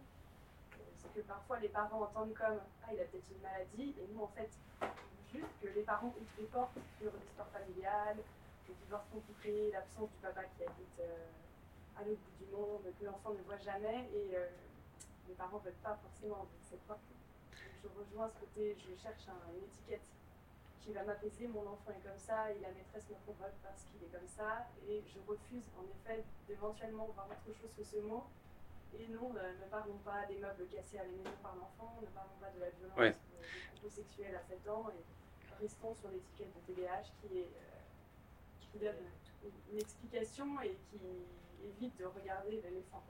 c'est 0.96 1.12
que 1.12 1.20
parfois 1.20 1.58
les 1.58 1.68
parents 1.68 2.00
entendent 2.00 2.32
comme 2.32 2.60
Ah, 2.82 2.94
il 2.94 3.00
a 3.00 3.04
peut-être 3.04 3.28
une 3.30 3.42
maladie, 3.42 3.94
et 4.00 4.08
nous 4.14 4.22
en 4.22 4.28
fait, 4.28 4.48
juste 5.30 5.52
que 5.60 5.68
les 5.68 5.82
parents 5.82 6.08
ouvrent 6.08 6.38
des 6.38 6.46
portes 6.46 6.78
sur 6.98 7.12
l'histoire 7.12 7.48
familiale, 7.48 8.16
le 8.68 8.74
divorce 8.84 9.06
compliqué, 9.12 9.70
l'absence 9.72 10.10
du 10.10 10.18
papa 10.20 10.44
qui 10.56 10.62
habite 10.64 11.00
euh, 11.00 11.98
à 11.98 12.04
l'autre 12.04 12.20
bout 12.20 12.44
du 12.44 12.50
monde, 12.52 12.84
que 12.98 13.04
l'enfant 13.04 13.32
ne 13.32 13.42
voit 13.42 13.58
jamais, 13.58 14.08
et 14.12 14.36
euh, 14.36 14.46
les 15.28 15.34
parents 15.34 15.58
ne 15.58 15.64
veulent 15.64 15.82
pas 15.82 15.96
forcément 15.96 16.44
ouvrir 16.44 16.62
cette 16.62 16.82
porte. 16.82 17.00
je 17.52 17.88
rejoins 17.88 18.28
ce 18.28 18.40
côté, 18.40 18.76
je 18.76 18.94
cherche 19.00 19.26
une 19.28 19.64
étiquette 19.64 20.04
qui 20.80 20.92
va 20.92 21.02
m'apaiser, 21.02 21.48
mon 21.48 21.66
enfant 21.66 21.90
est 21.90 22.00
comme 22.06 22.18
ça, 22.18 22.50
et 22.52 22.58
la 22.60 22.72
maîtresse 22.72 23.08
me 23.08 23.16
convoque 23.26 23.56
parce 23.62 23.84
qu'il 23.84 24.02
est 24.04 24.12
comme 24.12 24.28
ça, 24.28 24.68
et 24.88 25.02
je 25.04 25.18
refuse 25.28 25.64
en 25.76 25.84
effet 25.84 26.24
d'éventuellement 26.46 27.08
voir 27.14 27.26
autre 27.28 27.56
chose 27.56 27.70
que 27.76 27.84
ce 27.84 27.98
mot. 28.00 28.24
Et 28.96 29.06
non, 29.08 29.34
euh, 29.36 29.52
ne 29.60 29.68
parlons 29.68 29.98
pas 29.98 30.24
des 30.24 30.38
meubles 30.38 30.66
cassés 30.72 30.98
à 30.98 31.04
la 31.04 31.10
maison 31.10 31.36
par 31.42 31.54
l'enfant, 31.56 31.92
ne 32.00 32.06
parlons 32.06 32.38
pas 32.40 32.48
de 32.56 32.60
la 32.60 32.70
violence 32.70 32.96
ouais. 32.96 33.14
Euh, 33.84 33.90
sexuels 33.90 34.34
à 34.34 34.42
7 34.48 34.66
ans, 34.68 34.88
et 34.88 35.04
restons 35.60 35.94
sur 35.94 36.08
l'étiquette 36.08 36.54
de 36.56 36.72
TDAH 36.72 37.12
qui, 37.20 37.38
est, 37.38 37.52
euh, 37.52 37.67
qui 38.72 38.78
donne 38.78 38.94
une 39.72 39.78
explication 39.78 40.46
et 40.62 40.76
qui 40.90 41.00
évite 41.64 41.98
de 41.98 42.04
regarder 42.04 42.50
l'éléphant. 42.50 43.02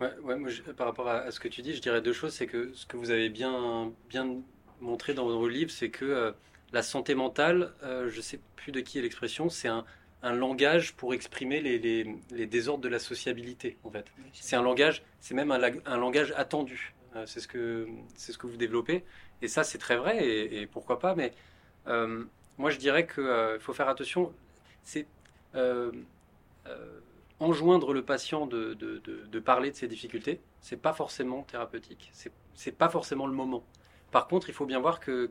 Ouais, 0.00 0.14
ouais, 0.22 0.36
moi, 0.36 0.48
je, 0.48 0.62
par 0.62 0.86
rapport 0.86 1.08
à, 1.08 1.18
à, 1.18 1.30
ce 1.30 1.40
que 1.40 1.48
tu 1.48 1.62
dis, 1.62 1.74
je 1.74 1.80
dirais 1.80 2.00
deux 2.00 2.12
choses. 2.12 2.34
C'est 2.34 2.46
que 2.46 2.72
ce 2.74 2.86
que 2.86 2.96
vous 2.96 3.10
avez 3.10 3.28
bien, 3.28 3.92
bien 4.08 4.36
montré 4.80 5.14
dans 5.14 5.26
vos 5.26 5.48
livres, 5.48 5.70
c'est 5.70 5.90
que 5.90 6.04
euh, 6.04 6.32
la 6.72 6.82
santé 6.82 7.14
mentale, 7.14 7.72
euh, 7.82 8.08
je 8.08 8.16
ne 8.18 8.22
sais 8.22 8.40
plus 8.56 8.72
de 8.72 8.80
qui 8.80 8.98
est 8.98 9.02
l'expression, 9.02 9.48
c'est 9.48 9.68
un, 9.68 9.84
un, 10.22 10.32
langage 10.32 10.94
pour 10.94 11.14
exprimer 11.14 11.60
les, 11.60 11.78
les, 11.78 12.16
les, 12.30 12.46
désordres 12.46 12.82
de 12.82 12.88
la 12.88 12.98
sociabilité, 12.98 13.76
en 13.84 13.90
fait. 13.90 14.06
C'est 14.32 14.56
un 14.56 14.62
langage, 14.62 15.02
c'est 15.20 15.34
même 15.34 15.50
un, 15.50 15.60
un, 15.86 15.96
langage 15.96 16.32
attendu. 16.36 16.94
Euh, 17.16 17.24
c'est 17.26 17.40
ce 17.40 17.48
que 17.48 17.88
c'est 18.16 18.32
ce 18.32 18.38
que 18.38 18.46
vous 18.46 18.58
développez, 18.58 19.04
et 19.40 19.48
ça 19.48 19.64
c'est 19.64 19.78
très 19.78 19.96
vrai, 19.96 20.22
et, 20.24 20.60
et, 20.60 20.66
pourquoi 20.66 20.98
pas. 20.98 21.14
Mais 21.14 21.32
euh, 21.86 22.24
moi 22.58 22.70
je 22.70 22.76
dirais 22.76 23.06
qu'il 23.06 23.22
euh, 23.22 23.58
faut 23.58 23.72
faire 23.72 23.88
attention. 23.88 24.32
C'est 24.84 25.06
euh, 25.54 25.92
enjoindre 27.40 27.92
le 27.92 28.02
patient 28.02 28.46
de, 28.46 29.38
parler 29.44 29.70
de 29.70 29.76
ses 29.76 29.88
difficultés, 29.88 30.40
c'est 30.60 30.80
pas 30.80 30.92
forcément 30.92 31.42
thérapeutique. 31.42 32.10
c'est 32.54 32.76
pas 32.76 32.88
forcément 32.88 33.26
le 33.26 33.32
moment. 33.32 33.62
Par 34.10 34.26
contre, 34.26 34.48
il 34.48 34.54
faut 34.54 34.66
bien 34.66 34.80
voir 34.80 35.00
que, 35.00 35.30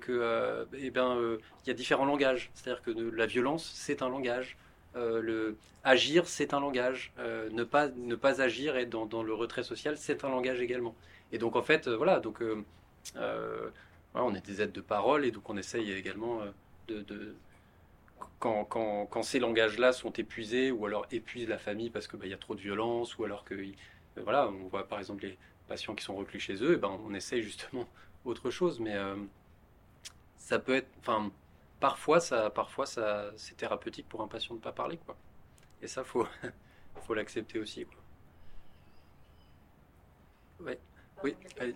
eh 0.78 0.90
ben, 0.90 1.38
y 1.66 1.70
a 1.70 1.74
différents 1.74 2.06
langages. 2.06 2.52
C'est-à-dire 2.54 2.82
que 2.82 2.92
la 2.92 3.26
violence, 3.26 3.70
c'est 3.76 4.02
un 4.02 4.10
langage. 4.10 4.58
agir, 5.84 6.28
c'est 6.28 6.54
un 6.54 6.60
langage. 6.60 7.14
ne 7.18 7.64
pas 7.64 7.90
ne 7.90 8.16
pas 8.16 8.42
agir 8.42 8.78
et 8.78 8.86
dans, 8.86 9.06
dans 9.06 9.24
le 9.24 9.34
retrait 9.34 9.64
social, 9.64 9.98
c'est 9.98 10.24
un 10.24 10.30
langage 10.30 10.62
également. 10.62 10.96
Et 11.32 11.38
donc 11.40 11.56
en 11.56 11.64
fait, 11.64 11.90
voilà, 11.90 12.20
donc 12.20 12.42
on 14.14 14.36
est 14.36 14.46
des 14.46 14.62
aides 14.62 14.72
de 14.72 14.82
parole 14.82 15.26
et 15.26 15.32
donc 15.32 15.50
on 15.50 15.58
essaye 15.58 15.92
également 15.92 16.42
de, 16.88 17.36
quand, 18.40 18.66
quand, 18.66 19.06
quand, 19.08 19.24
ces 19.24 19.40
langages-là 19.40 19.94
sont 19.94 20.12
épuisés 20.14 20.72
ou 20.72 20.86
alors 20.86 21.06
épuisent 21.12 21.48
la 21.48 21.58
famille 21.58 21.90
parce 21.90 22.08
qu'il 22.08 22.20
bah, 22.20 22.28
y 22.28 22.34
a 22.34 22.38
trop 22.38 22.56
de 22.56 22.62
violence 22.62 23.18
ou 23.18 23.24
alors 23.24 23.44
que 23.44 23.56
voilà, 24.16 24.48
on 24.48 24.68
voit 24.68 24.88
par 24.88 25.00
exemple 25.00 25.24
les 25.24 25.38
patients 25.68 25.96
qui 25.96 26.04
sont 26.04 26.16
reclus 26.16 26.40
chez 26.40 26.64
eux, 26.64 26.74
et 26.74 26.78
ben, 26.78 27.00
on 27.06 27.14
essaye 27.14 27.44
justement 27.44 27.88
autre 28.26 28.50
chose. 28.50 28.80
Mais 28.80 28.96
euh, 28.96 29.16
ça 30.38 30.60
peut 30.60 30.76
être, 30.76 30.90
enfin, 31.00 31.32
parfois, 31.80 32.20
ça, 32.20 32.50
parfois 32.50 32.86
ça, 32.86 33.32
c'est 33.36 33.58
thérapeutique 33.58 34.08
pour 34.10 34.22
un 34.22 34.28
patient 34.28 34.56
de 34.56 34.60
ne 34.60 34.64
pas 34.64 34.72
parler, 34.72 34.98
quoi. 34.98 35.18
Et 35.82 35.88
ça, 35.88 36.04
faut, 36.04 36.28
faut 37.04 37.14
l'accepter 37.14 37.60
aussi, 37.60 37.86
quoi. 37.86 37.98
Ouais. 40.60 40.80
Oui, 41.24 41.36
allez. 41.60 41.76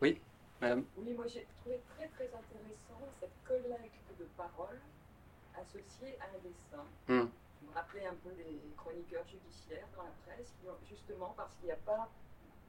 Oui, 0.00 0.20
madame. 0.60 0.84
Oui, 0.96 1.12
moi 1.14 1.26
j'ai 1.26 1.46
trouvé 1.60 1.80
très 1.96 2.08
très 2.08 2.26
intéressant 2.26 3.00
cette 3.20 3.44
collecte 3.44 4.18
de 4.18 4.24
paroles 4.36 4.80
associée 5.54 6.18
à 6.20 6.24
un 6.24 6.38
dessin. 6.42 6.84
Hmm 7.08 7.28
rappeler 7.76 8.06
un 8.06 8.14
peu 8.24 8.30
les 8.38 8.58
chroniqueurs 8.76 9.26
judiciaires 9.28 9.86
dans 9.96 10.04
la 10.04 10.16
presse, 10.24 10.52
justement 10.88 11.34
parce 11.36 11.54
qu'il 11.56 11.66
n'y 11.66 11.72
a 11.72 11.84
pas, 11.84 12.08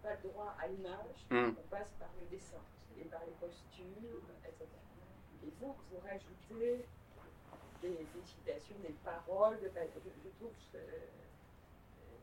pas 0.03 0.15
le 0.15 0.29
droit 0.29 0.53
à 0.59 0.67
l'image, 0.67 1.19
mm. 1.29 1.55
on 1.57 1.67
passe 1.69 1.91
par 1.97 2.09
le 2.19 2.27
dessin 2.27 2.61
et 2.99 3.05
par 3.05 3.21
les 3.25 3.31
postures, 3.39 4.23
etc. 4.43 4.67
Et 5.45 5.51
vous, 5.59 5.75
vous 5.91 5.99
rajoutez 6.03 6.85
des, 7.81 8.07
citations, 8.25 8.75
des 8.81 8.95
paroles, 9.05 9.59
de, 9.61 9.69
je, 9.69 10.29
trouve 10.39 10.51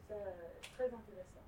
ça 0.09 0.15
très 0.75 0.87
intéressant. 0.87 1.47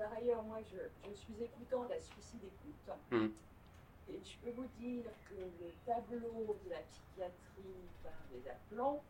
Par 0.00 0.14
ailleurs, 0.14 0.42
moi, 0.44 0.60
je, 0.72 0.78
je 1.06 1.14
suis 1.14 1.34
écoutant 1.44 1.82
la 1.82 2.00
suicide 2.00 2.40
écoute. 2.42 2.96
Mm. 3.10 3.28
Et 4.08 4.18
je 4.24 4.38
peux 4.38 4.50
vous 4.56 4.68
dire 4.78 5.04
que 5.28 5.34
le 5.34 5.70
tableau 5.84 6.56
de 6.64 6.70
la 6.70 6.78
psychiatrie 6.78 7.84
par 8.02 8.12
les 8.32 8.48
appelants. 8.48 9.02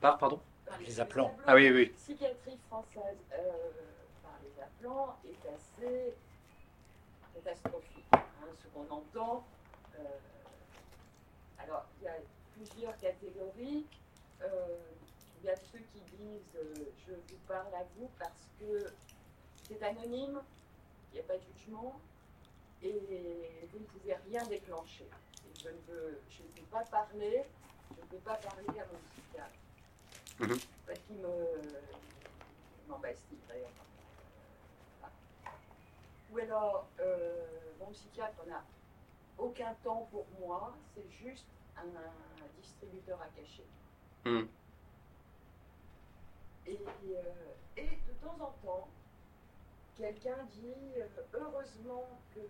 Par, 0.00 0.18
pardon? 0.18 0.40
Les 0.80 0.98
appelants. 0.98 1.32
Ah 1.46 1.54
oui, 1.54 1.70
oui. 1.70 1.86
Psychiatrie 1.90 2.58
française 2.66 3.18
euh, 3.34 3.70
par 4.20 4.36
les 4.42 4.60
appelants 4.60 5.16
est 5.24 5.48
assez 5.48 6.14
catastrophique. 7.32 8.04
Hein, 8.12 8.48
ce 8.60 8.66
qu'on 8.74 8.92
entend. 8.92 9.44
Euh, 9.96 10.02
alors, 11.60 11.86
il 12.00 12.06
y 12.06 12.08
a 12.08 12.16
plusieurs 12.56 12.98
catégories. 12.98 13.86
Euh, 14.42 14.76
il 15.40 15.46
y 15.46 15.50
a 15.50 15.56
ceux 15.56 15.78
qui 15.78 16.00
disent 16.18 16.58
je 17.06 17.12
vous 17.12 17.38
parle 17.46 17.72
à 17.74 17.84
vous 17.96 18.10
parce 18.18 18.48
que 18.58 18.92
c'est 19.68 19.82
anonyme, 19.82 20.40
il 21.12 21.14
n'y 21.14 21.20
a 21.20 21.24
pas 21.24 21.36
de 21.36 21.42
jugement 21.54 22.00
et 22.82 23.68
vous 23.72 23.78
ne 23.78 23.84
pouvez 23.84 24.14
rien 24.30 24.44
déclencher. 24.46 25.08
je, 25.62 25.68
ne 25.68 25.80
veux, 25.88 26.20
je 26.30 26.42
ne 26.42 26.48
peux 26.48 26.66
pas 26.70 26.84
parler, 26.84 27.44
je 27.90 28.00
ne 28.02 28.06
peux 28.06 28.18
pas 28.18 28.36
parler 28.36 28.66
à 28.68 28.86
mon 28.86 28.98
psychiatre. 29.10 29.50
Mhm. 30.38 30.58
Parce 30.86 31.00
qu'il 31.00 31.16
m'embastille 32.88 33.38
d'ailleurs. 33.48 33.70
Ou 36.30 36.38
alors, 36.38 36.86
euh, 37.00 37.46
mon 37.78 37.90
psychiatre 37.92 38.44
n'a 38.46 38.62
aucun 39.38 39.74
temps 39.82 40.08
pour 40.10 40.26
moi, 40.40 40.74
c'est 40.94 41.08
juste 41.10 41.46
un, 41.76 41.84
distributeur 42.60 43.20
à 43.20 43.28
cacher. 43.28 43.66
Mhm. 44.24 44.48
Et, 46.66 46.78
euh, 47.14 47.22
et, 47.76 47.88
de 47.88 48.12
temps 48.20 48.36
en 48.40 48.66
temps, 48.66 48.88
quelqu'un 49.96 50.44
dit 50.52 50.74
euh, 50.98 51.06
heureusement 51.34 52.04
que 52.34 52.40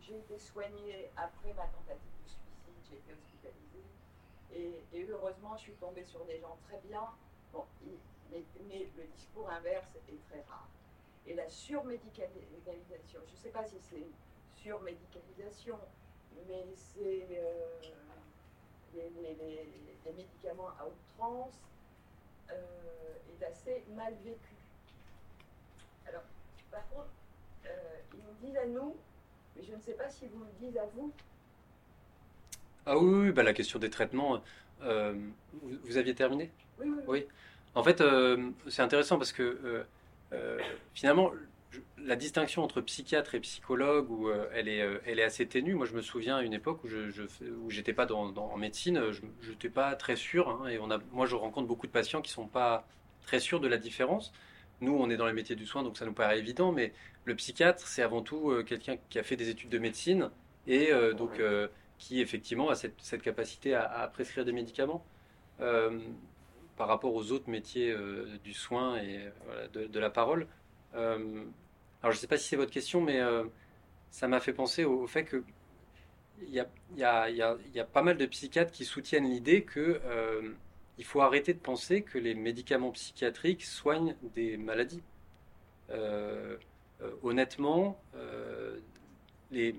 j'ai 0.00 0.18
été 0.18 0.38
soignée 0.38 1.10
après 1.16 1.52
ma 1.54 1.66
tentative 1.66 2.12
de 2.22 2.28
suicide, 2.28 2.74
j'ai 2.88 2.96
été 2.96 3.12
hospitalisée 3.12 3.86
et, 4.92 5.06
heureusement, 5.08 5.56
je 5.56 5.62
suis 5.62 5.74
tombée 5.74 6.04
sur 6.04 6.24
des 6.24 6.38
gens 6.40 6.56
très 6.66 6.78
bien. 6.88 7.02
Bon, 7.52 7.64
mais, 8.30 8.42
le 8.96 9.04
discours 9.14 9.50
inverse 9.50 9.88
est 10.08 10.28
très 10.28 10.40
rare. 10.48 10.68
Et 11.26 11.34
la 11.34 11.48
surmédicalisation, 11.48 13.20
je 13.26 13.32
ne 13.32 13.36
sais 13.36 13.50
pas 13.50 13.64
si 13.64 13.76
c'est 13.80 14.06
surmédicalisation, 14.54 15.78
mais 16.48 16.64
c'est 16.74 17.26
euh, 17.32 17.80
les, 18.94 20.12
médicaments 20.12 20.70
à 20.78 20.86
outrance 20.86 21.60
euh, 22.50 23.14
est 23.32 23.44
assez 23.44 23.84
mal 23.94 24.14
vécu. 24.24 24.55
Par 26.76 26.86
contre, 26.90 27.08
euh, 27.64 27.68
ils 28.12 28.18
nous 28.18 28.46
disent 28.46 28.58
à 28.58 28.66
nous, 28.66 28.94
mais 29.56 29.62
je 29.62 29.74
ne 29.74 29.80
sais 29.80 29.94
pas 29.94 30.10
si 30.10 30.26
vous 30.26 30.40
le 30.40 30.66
disent 30.66 30.76
à 30.76 30.84
vous, 30.94 31.10
ah 32.88 32.98
oui, 32.98 33.32
bah, 33.32 33.42
la 33.42 33.52
question 33.52 33.80
des 33.80 33.90
traitements, 33.90 34.40
euh, 34.82 35.14
vous, 35.62 35.96
aviez 35.96 36.14
terminé? 36.14 36.52
Oui, 36.78 36.86
oui, 36.86 37.02
oui. 37.08 37.26
En 37.74 37.82
fait, 37.82 38.00
euh, 38.00 38.50
c'est 38.68 38.82
intéressant 38.82 39.16
parce 39.18 39.32
que 39.32 39.84
finalement, 40.94 41.32
la 41.98 42.14
distinction 42.14 42.62
entre 42.62 42.80
psychiatre 42.82 43.34
et 43.34 43.40
psychologue, 43.40 44.08
où, 44.08 44.30
elle, 44.52 44.68
est, 44.68 44.86
elle 45.04 45.18
est 45.18 45.24
assez 45.24 45.46
ténue. 45.46 45.74
Moi, 45.74 45.86
je 45.86 45.94
me 45.94 46.02
souviens 46.02 46.36
à 46.36 46.42
une 46.42 46.52
époque 46.52 46.84
où 46.84 46.88
je, 46.88 47.22
où 47.64 47.70
j'étais 47.70 47.92
pas 47.92 48.06
dans, 48.06 48.32
en 48.36 48.56
médecine, 48.56 49.10
je 49.10 49.50
n'étais 49.50 49.70
pas 49.70 49.96
très 49.96 50.14
sûr. 50.14 50.48
Hein, 50.48 50.68
et 50.68 50.78
on 50.78 50.90
a, 50.90 50.98
moi, 51.10 51.26
je 51.26 51.34
rencontre 51.34 51.66
beaucoup 51.66 51.88
de 51.88 51.92
patients 51.92 52.22
qui 52.22 52.30
sont 52.30 52.46
pas 52.46 52.86
très 53.22 53.40
sûrs 53.40 53.58
de 53.58 53.66
la 53.66 53.78
différence. 53.78 54.32
Nous, 54.80 54.94
on 54.94 55.08
est 55.10 55.16
dans 55.16 55.26
les 55.26 55.32
métiers 55.32 55.56
du 55.56 55.66
soin, 55.66 55.82
donc 55.82 55.96
ça 55.96 56.04
nous 56.04 56.12
paraît 56.12 56.38
évident, 56.38 56.72
mais 56.72 56.92
le 57.24 57.34
psychiatre, 57.34 57.86
c'est 57.86 58.02
avant 58.02 58.22
tout 58.22 58.52
quelqu'un 58.66 58.96
qui 59.08 59.18
a 59.18 59.22
fait 59.22 59.36
des 59.36 59.48
études 59.48 59.70
de 59.70 59.78
médecine 59.78 60.30
et 60.66 60.90
donc 61.16 61.40
qui 61.98 62.20
effectivement 62.20 62.68
a 62.68 62.74
cette, 62.74 63.22
capacité 63.22 63.74
à, 63.74 64.08
prescrire 64.12 64.44
des 64.44 64.52
médicaments 64.52 65.04
euh, 65.60 65.98
par 66.76 66.88
rapport 66.88 67.14
aux 67.14 67.32
autres 67.32 67.48
métiers 67.48 67.90
euh, 67.90 68.38
du 68.44 68.52
soin 68.52 68.98
et 68.98 69.30
de, 69.72 69.98
la 69.98 70.10
parole. 70.10 70.46
Euh, 70.94 71.44
alors 72.02 72.12
je 72.12 72.18
ne 72.18 72.20
sais 72.20 72.26
pas 72.26 72.36
si 72.36 72.48
c'est 72.48 72.56
votre 72.56 72.72
question, 72.72 73.00
mais 73.00 73.20
ça 74.10 74.28
m'a 74.28 74.40
fait 74.40 74.52
penser 74.52 74.84
au, 74.84 75.06
fait 75.06 75.24
que 75.24 75.42
il 76.42 76.50
y, 76.50 77.02
a, 77.02 77.84
pas 77.84 78.02
mal 78.02 78.18
de 78.18 78.26
psychiatres 78.26 78.70
qui 78.70 78.84
soutiennent 78.84 79.28
l'idée 79.28 79.62
que 79.62 80.00
il 80.98 81.04
faut 81.04 81.20
arrêter 81.20 81.54
de 81.54 81.58
penser 81.58 82.02
que 82.02 82.18
les 82.18 82.34
médicaments 82.34 82.90
psychiatriques 82.92 83.64
soignent 83.64 84.16
des 84.34 84.56
maladies. 84.56 85.02
honnêtement, 87.22 88.00
les, 89.50 89.74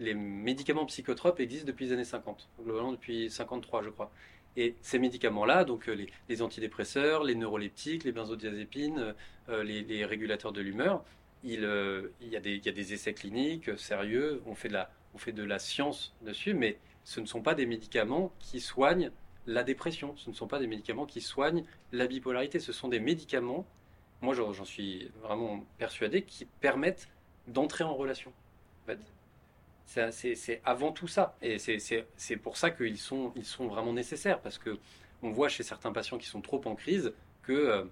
les 0.00 0.14
médicaments 0.14 0.86
psychotropes 0.86 1.40
existent 1.40 1.66
depuis 1.66 1.86
les 1.86 1.92
années 1.92 2.04
50, 2.04 2.48
globalement 2.62 2.92
depuis 2.92 3.30
53 3.30 3.82
je 3.82 3.90
crois. 3.90 4.10
Et 4.56 4.76
ces 4.82 4.98
médicaments-là, 4.98 5.64
donc 5.64 5.88
euh, 5.88 6.06
les, 6.28 6.42
antidépresseurs, 6.42 7.24
les 7.24 7.34
neuroleptiques, 7.34 8.04
les 8.04 8.12
benzodiazépines, 8.12 9.14
euh, 9.48 9.64
les, 9.64 10.04
régulateurs 10.04 10.52
de 10.52 10.60
l'humeur, 10.60 11.04
il, 11.42 11.64
euh, 11.64 12.12
il, 12.20 12.28
y 12.28 12.36
a 12.36 12.40
des, 12.40 12.54
il, 12.54 12.64
y 12.64 12.68
a 12.68 12.72
des, 12.72 12.92
essais 12.92 13.14
cliniques 13.14 13.76
sérieux, 13.78 14.42
on 14.46 14.54
fait, 14.54 14.68
de 14.68 14.74
la, 14.74 14.90
on 15.14 15.18
fait 15.18 15.32
de 15.32 15.42
la 15.42 15.58
science 15.58 16.14
dessus, 16.22 16.54
mais 16.54 16.78
ce 17.02 17.20
ne 17.20 17.26
sont 17.26 17.42
pas 17.42 17.54
des 17.54 17.66
médicaments 17.66 18.32
qui 18.38 18.60
soignent 18.60 19.10
la 19.46 19.62
dépression, 19.62 20.16
ce 20.16 20.30
ne 20.30 20.34
sont 20.34 20.46
pas 20.46 20.58
des 20.58 20.66
médicaments 20.66 21.06
qui 21.06 21.20
soignent 21.20 21.64
la 21.92 22.06
bipolarité, 22.06 22.60
ce 22.60 22.72
sont 22.72 22.88
des 22.88 23.00
médicaments, 23.00 23.66
moi 24.20 24.34
j'en 24.34 24.64
suis 24.64 25.10
vraiment 25.22 25.64
persuadé, 25.78 26.22
qui 26.22 26.44
permettent 26.44 27.08
d'entrer 27.46 27.84
en 27.84 27.94
relation. 27.94 28.32
C'est 29.86 30.60
avant 30.64 30.92
tout 30.92 31.08
ça. 31.08 31.36
Et 31.42 31.58
c'est 31.58 32.36
pour 32.36 32.56
ça 32.56 32.70
qu'ils 32.70 32.98
sont, 32.98 33.32
ils 33.36 33.44
sont 33.44 33.66
vraiment 33.66 33.92
nécessaires. 33.92 34.40
Parce 34.40 34.58
que 34.58 34.78
on 35.22 35.30
voit 35.30 35.48
chez 35.48 35.62
certains 35.62 35.92
patients 35.92 36.18
qui 36.18 36.26
sont 36.26 36.40
trop 36.40 36.60
en 36.66 36.74
crise 36.74 37.12
que 37.42 37.52
euh, 37.52 37.84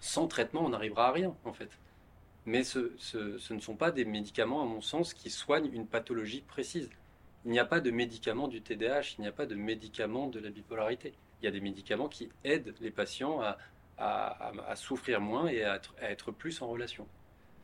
sans 0.00 0.26
traitement, 0.26 0.64
on 0.64 0.70
n'arrivera 0.70 1.08
à 1.08 1.12
rien, 1.12 1.34
en 1.44 1.52
fait. 1.52 1.70
Mais 2.44 2.64
ce, 2.64 2.92
ne 3.52 3.60
sont 3.60 3.76
pas 3.76 3.90
des 3.90 4.04
médicaments, 4.04 4.62
à 4.62 4.66
mon 4.66 4.80
sens, 4.80 5.14
qui 5.14 5.30
soignent 5.30 5.70
une 5.72 5.86
pathologie 5.86 6.42
précise. 6.42 6.90
Il 7.44 7.50
n'y 7.50 7.58
a 7.58 7.64
pas 7.64 7.80
de 7.80 7.90
médicaments 7.90 8.48
du 8.48 8.62
TDAH, 8.62 9.16
il 9.18 9.22
n'y 9.22 9.26
a 9.26 9.32
pas 9.32 9.46
de 9.46 9.54
médicaments 9.54 10.28
de 10.28 10.38
la 10.38 10.50
bipolarité. 10.50 11.14
Il 11.40 11.44
y 11.44 11.48
a 11.48 11.50
des 11.50 11.60
médicaments 11.60 12.08
qui 12.08 12.30
aident 12.44 12.74
les 12.80 12.90
patients 12.90 13.40
à, 13.40 13.58
à, 13.98 14.52
à, 14.68 14.76
souffrir 14.76 15.20
moins 15.20 15.48
et 15.48 15.64
à 15.64 15.76
être, 15.76 15.94
à 16.00 16.10
être, 16.10 16.30
plus 16.30 16.62
en 16.62 16.68
relation. 16.68 17.06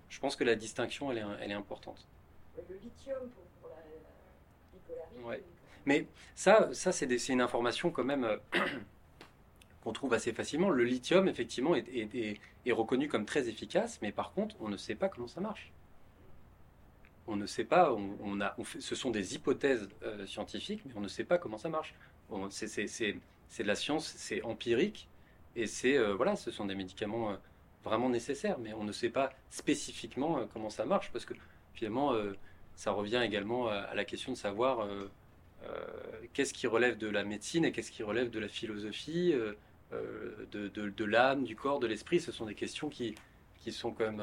Je 0.08 0.18
pense 0.18 0.34
que 0.34 0.44
la 0.44 0.56
distinction, 0.56 1.12
elle 1.12 1.18
est, 1.18 1.24
elle 1.40 1.50
est 1.52 1.54
importante 1.54 2.08
le 2.68 2.76
lithium 2.76 3.30
pour, 3.60 3.70
la, 3.70 3.76
bipolarité. 4.72 5.20
Ouais. 5.24 5.42
Mais 5.86 6.06
ça, 6.34 6.70
ça 6.72 6.92
c'est 6.92 7.28
une 7.28 7.40
information 7.40 7.90
quand 7.90 8.04
même 8.04 8.24
euh, 8.24 8.36
qu'on 9.82 9.92
trouve 9.92 10.14
assez 10.14 10.32
facilement. 10.32 10.70
Le 10.70 10.84
lithium, 10.84 11.28
effectivement, 11.28 11.74
est, 11.74 11.86
est, 11.94 12.72
reconnu 12.72 13.08
comme 13.08 13.24
très 13.24 13.48
efficace, 13.48 13.98
mais 14.02 14.12
par 14.12 14.32
contre, 14.32 14.54
on 14.60 14.68
ne 14.68 14.76
sait 14.76 14.94
pas 14.94 15.08
comment 15.08 15.28
ça 15.28 15.40
marche. 15.40 15.72
On 17.30 17.36
ne 17.36 17.44
sait 17.44 17.64
pas, 17.64 17.92
on, 17.92 18.40
a, 18.40 18.56
ce 18.78 18.94
sont 18.94 19.10
des 19.10 19.34
hypothèses 19.34 19.86
euh, 20.02 20.26
scientifiques, 20.26 20.80
mais 20.86 20.92
on 20.96 21.00
ne 21.02 21.08
sait 21.08 21.24
pas 21.24 21.36
comment 21.36 21.58
ça 21.58 21.68
marche. 21.68 21.94
C'est 22.48 22.86
de 23.58 23.66
la 23.66 23.74
science, 23.74 24.14
c'est 24.16 24.42
empirique, 24.42 25.08
et 25.54 25.66
euh, 25.84 26.14
voilà, 26.14 26.36
ce 26.36 26.50
sont 26.50 26.64
des 26.64 26.74
médicaments 26.74 27.32
euh, 27.32 27.36
vraiment 27.84 28.08
nécessaires, 28.08 28.58
mais 28.58 28.72
on 28.72 28.82
ne 28.82 28.92
sait 28.92 29.10
pas 29.10 29.30
spécifiquement 29.50 30.46
comment 30.54 30.70
ça 30.70 30.86
marche, 30.86 31.12
parce 31.12 31.26
que 31.26 31.34
finalement, 31.74 32.14
ça 32.74 32.92
revient 32.92 33.20
également 33.22 33.68
à, 33.68 33.94
la 33.94 34.04
question 34.04 34.32
de 34.32 34.36
savoir 34.36 34.88
qu'est-ce 36.32 36.52
qui 36.52 36.66
relève 36.66 36.98
de 36.98 37.08
la 37.08 37.24
médecine 37.24 37.64
et 37.64 37.72
qu'est-ce 37.72 37.92
qui 37.92 38.02
relève 38.02 38.30
de 38.30 38.38
la 38.38 38.48
philosophie. 38.48 39.34
De, 39.90 41.04
l'âme, 41.04 41.44
du 41.44 41.56
corps, 41.56 41.78
de 41.78 41.86
l'esprit, 41.86 42.20
ce 42.20 42.32
sont 42.32 42.46
des 42.46 42.54
questions 42.54 42.88
qui, 42.88 43.14
qui 43.60 43.70
sont 43.70 43.92
comme, 43.92 44.22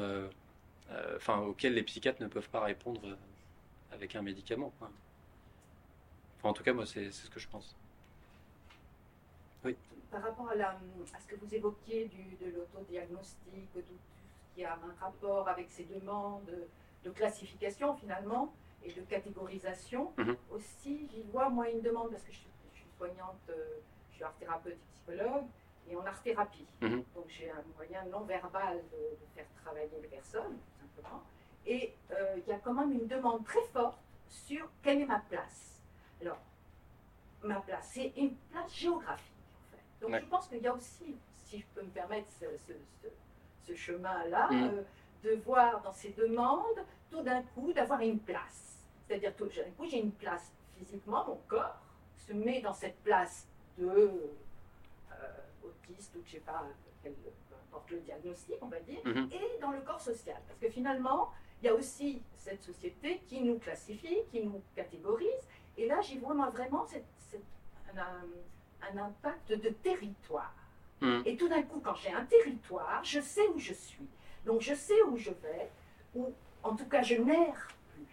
enfin, 1.16 1.38
auxquelles 1.40 1.74
les 1.74 1.82
psychiatres 1.82 2.22
ne 2.22 2.28
peuvent 2.28 2.48
pas 2.48 2.60
répondre 2.60 3.16
avec 3.92 4.14
un 4.16 4.22
médicament. 4.22 4.72
en 6.42 6.52
tout 6.52 6.62
cas, 6.62 6.72
moi, 6.72 6.86
c'est 6.86 7.10
ce 7.10 7.30
que 7.30 7.40
je 7.40 7.48
pense. 7.48 7.76
Oui. 9.64 9.76
Par 10.10 10.22
rapport 10.22 10.48
à, 10.50 10.54
la, 10.54 10.78
ce 11.20 11.26
que 11.26 11.36
vous 11.36 11.54
évoquiez 11.54 12.06
du, 12.06 12.36
de 12.44 12.52
l'autodiagnostic, 12.52 13.72
tout, 13.72 13.80
ce 13.80 14.54
qui 14.54 14.64
a 14.64 14.74
un 14.74 14.94
rapport 15.00 15.48
avec 15.48 15.70
ces 15.70 15.84
demandes 15.84 16.50
de 17.04 17.10
classification 17.10 17.94
finalement 17.96 18.54
et 18.84 18.92
de 18.92 19.00
catégorisation, 19.02 20.12
mhm. 20.16 20.36
aussi, 20.50 21.08
j'y 21.12 21.22
vois 21.32 21.48
moi 21.48 21.68
une 21.68 21.80
demande 21.80 22.10
parce 22.10 22.22
que 22.22 22.32
je 22.32 22.38
suis, 22.38 22.48
je 22.74 22.78
suis 22.80 22.90
soignante, 22.96 23.50
je 24.10 24.14
suis 24.14 24.24
art 24.24 24.34
thérapeute 24.38 24.78
psychologue 24.94 25.46
et 25.88 25.96
en 25.96 26.04
art-thérapie. 26.04 26.66
Mhm. 26.80 27.04
Donc 27.14 27.24
j'ai 27.28 27.50
un 27.50 27.62
moyen 27.76 28.04
non 28.06 28.24
verbal 28.24 28.82
de, 28.92 29.16
faire 29.34 29.46
travailler 29.62 29.90
les 30.00 30.08
personnes, 30.08 30.56
simplement. 30.96 31.22
Et 31.66 31.92
euh, 32.12 32.36
il 32.36 32.48
y 32.48 32.52
a 32.52 32.58
quand 32.58 32.74
même 32.74 32.92
une 32.92 33.06
demande 33.06 33.44
très 33.44 33.62
forte 33.72 33.98
sur 34.28 34.68
quelle 34.82 35.02
est 35.02 35.06
ma 35.06 35.20
place. 35.20 35.80
Alors, 36.20 36.38
ma 37.42 37.60
place, 37.60 37.90
c'est 37.92 38.12
une 38.16 38.34
place 38.50 38.74
géographique, 38.74 39.32
en 39.54 39.76
fait. 39.76 40.06
Donc 40.06 40.20
je 40.20 40.26
pense 40.26 40.48
qu'il 40.48 40.62
y 40.62 40.66
a 40.66 40.74
aussi, 40.74 41.16
si 41.44 41.60
je 41.60 41.66
peux 41.74 41.82
me 41.82 41.90
permettre 41.90 42.28
ce, 42.32 43.74
chemin-là, 43.74 44.48
mhm. 44.50 44.64
euh, 44.64 44.82
de 45.24 45.40
voir 45.42 45.82
dans 45.82 45.92
ces 45.92 46.10
demandes, 46.10 46.84
tout 47.10 47.22
d'un 47.22 47.42
coup, 47.42 47.72
d'avoir 47.72 48.00
une 48.00 48.20
place. 48.20 48.78
C'est-à-dire, 49.06 49.34
tout 49.36 49.46
d'un 49.46 49.70
coup, 49.76 49.86
j'ai 49.86 50.00
une 50.00 50.12
place 50.12 50.52
physiquement, 50.78 51.24
mon 51.26 51.40
corps 51.48 51.76
se 52.16 52.32
met 52.32 52.60
dans 52.60 52.74
cette 52.74 53.02
place 53.02 53.46
de 53.78 54.32
autiste 55.64 56.14
ou 56.16 56.22
je 56.24 56.32
sais 56.32 56.40
pas, 56.40 56.64
quel, 57.02 57.14
le 57.90 57.98
diagnostic, 58.00 58.56
on 58.60 58.68
va 58.68 58.80
dire, 58.80 59.00
mhm. 59.04 59.28
et 59.32 59.60
dans 59.60 59.70
le 59.70 59.80
corps 59.80 60.00
social. 60.00 60.36
Parce 60.46 60.58
que 60.58 60.68
finalement, 60.68 61.32
il 61.62 61.66
y 61.66 61.68
a 61.68 61.74
aussi 61.74 62.22
cette 62.36 62.62
société 62.62 63.22
qui 63.26 63.40
nous 63.40 63.58
classifie, 63.58 64.18
qui 64.30 64.42
nous 64.44 64.62
catégorise, 64.74 65.48
et 65.76 65.86
là, 65.86 66.00
j'y 66.00 66.18
vois 66.18 66.34
moi 66.34 66.50
vraiment 66.50 66.86
cette, 66.86 67.04
un, 67.96 68.98
impact 68.98 69.52
de 69.52 69.70
territoire. 69.70 70.54
Mhm. 71.00 71.22
Et 71.26 71.36
tout 71.36 71.48
d'un 71.48 71.62
coup, 71.62 71.80
quand 71.80 71.94
j'ai 71.94 72.12
un 72.12 72.24
territoire, 72.24 73.02
je 73.02 73.20
sais 73.20 73.46
où 73.48 73.58
je 73.58 73.74
suis. 73.74 74.08
Donc 74.44 74.60
je 74.60 74.74
sais 74.74 75.02
où 75.08 75.16
je 75.16 75.30
vais, 75.30 75.70
ou 76.14 76.32
en 76.62 76.76
tout 76.76 76.86
cas, 76.86 77.02
je 77.02 77.16
n'erre 77.16 77.68
plus. 77.92 78.06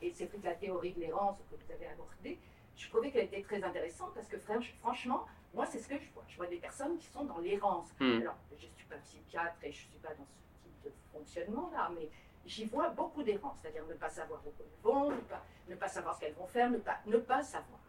Et 0.00 0.10
c'est 0.10 0.26
que 0.26 0.36
la 0.42 0.54
théorie 0.54 0.92
de 0.92 1.00
l'errance 1.00 1.36
que 1.50 1.56
vous 1.56 1.72
avez 1.72 1.86
abordée, 1.86 2.38
je 2.76 2.88
trouvais 2.88 3.10
qu'elle 3.10 3.24
était 3.24 3.42
très 3.42 3.62
intéressante 3.62 4.12
parce 4.14 4.28
que 4.28 4.38
franchement, 4.38 5.26
moi, 5.54 5.66
c'est 5.66 5.78
ce 5.78 5.88
que 5.88 5.98
je 5.98 6.10
vois. 6.12 6.24
Je 6.28 6.36
vois 6.36 6.46
des 6.46 6.58
personnes 6.58 6.98
qui 6.98 7.06
sont 7.06 7.24
dans 7.24 7.38
l'errance. 7.38 7.88
Hmm. 7.98 8.20
Alors, 8.20 8.36
je 8.50 8.66
ne 8.66 8.72
suis 8.72 8.86
pas 8.86 8.96
psychiatre 8.96 9.56
et 9.62 9.72
je 9.72 9.84
ne 9.86 9.90
suis 9.90 9.98
pas 9.98 10.14
dans 10.14 10.26
ce 10.26 10.62
type 10.62 10.84
de 10.84 10.92
fonctionnement-là, 11.12 11.90
mais 11.94 12.10
j'y 12.44 12.66
vois 12.66 12.90
beaucoup 12.90 13.22
d'errance. 13.22 13.56
C'est-à-dire 13.60 13.86
ne 13.86 13.94
pas 13.94 14.08
savoir 14.08 14.40
où 14.46 14.52
elles 14.58 14.66
vont, 14.82 15.10
ne 15.10 15.20
pas, 15.20 15.44
ne 15.68 15.74
pas 15.74 15.88
savoir 15.88 16.14
ce 16.14 16.20
qu'elles 16.20 16.34
vont 16.34 16.46
faire, 16.46 16.70
ne 16.70 16.78
pas, 16.78 16.98
ne 17.06 17.18
pas 17.18 17.42
savoir. 17.42 17.80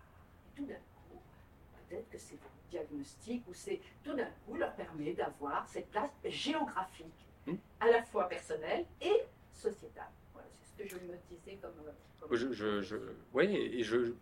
Et 0.47 0.57
tout 0.57 0.65
d'un 0.65 0.75
coup, 0.75 1.19
peut-être 1.87 2.09
que 2.09 2.17
c'est 2.17 2.35
un 2.35 2.69
diagnostic 2.69 3.47
ou 3.47 3.53
c'est 3.53 3.81
tout 4.03 4.13
d'un 4.13 4.29
coup 4.45 4.55
leur 4.55 4.73
permet 4.75 5.13
d'avoir 5.13 5.67
cette 5.67 5.89
place 5.89 6.11
géographique, 6.23 7.27
hmm. 7.45 7.55
à 7.79 7.87
la 7.87 8.03
fois 8.03 8.27
personnelle 8.29 8.85
et 9.01 9.25
sociétale. 9.51 10.11
Je 10.87 10.95
me 10.95 11.17
disais 11.29 11.57
comme 11.61 11.71
euh, 11.87 12.51
je, 12.51 12.81
je, 12.81 12.95
oui, 13.33 13.45
et 13.55 13.83
je, 13.83 14.13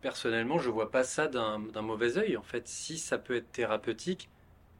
personnellement, 0.00 0.58
je 0.58 0.70
vois 0.70 0.90
pas 0.90 1.04
ça 1.04 1.26
d'un 1.26 1.58
mauvais 1.82 2.18
œil. 2.18 2.36
En 2.36 2.42
fait, 2.42 2.68
si 2.68 2.98
ça 2.98 3.18
peut 3.18 3.36
être 3.36 3.50
thérapeutique, 3.52 4.28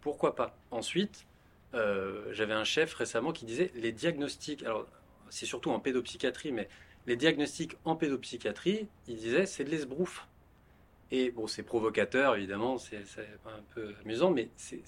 pourquoi 0.01 0.35
pas? 0.35 0.57
Ensuite, 0.71 1.27
euh, 1.75 2.33
j'avais 2.33 2.55
un 2.55 2.65
chef 2.65 2.95
récemment 2.95 3.33
qui 3.33 3.45
disait 3.45 3.73
les 3.75 3.93
diagnostics, 3.93 4.63
alors 4.63 4.87
c'est 5.31 5.47
surtout 5.47 5.71
en 5.71 5.81
pédopsychiatrie, 5.81 6.53
mais 6.53 6.69
les 7.07 7.17
diagnostics 7.17 7.77
en 7.85 7.97
pédopsychiatrie, 7.97 8.89
il 9.09 9.17
disait 9.17 9.47
c'est 9.47 9.65
de 9.65 9.71
l'esbrouf. 9.71 10.29
Et 11.11 11.31
bon, 11.31 11.47
c'est 11.47 11.63
provocateur, 11.63 12.35
évidemment, 12.35 12.79
c'est 12.79 12.99
un 13.47 13.63
peu 13.75 13.95
amusant, 14.05 14.31
mais 14.31 14.49
c'est. 14.57 14.83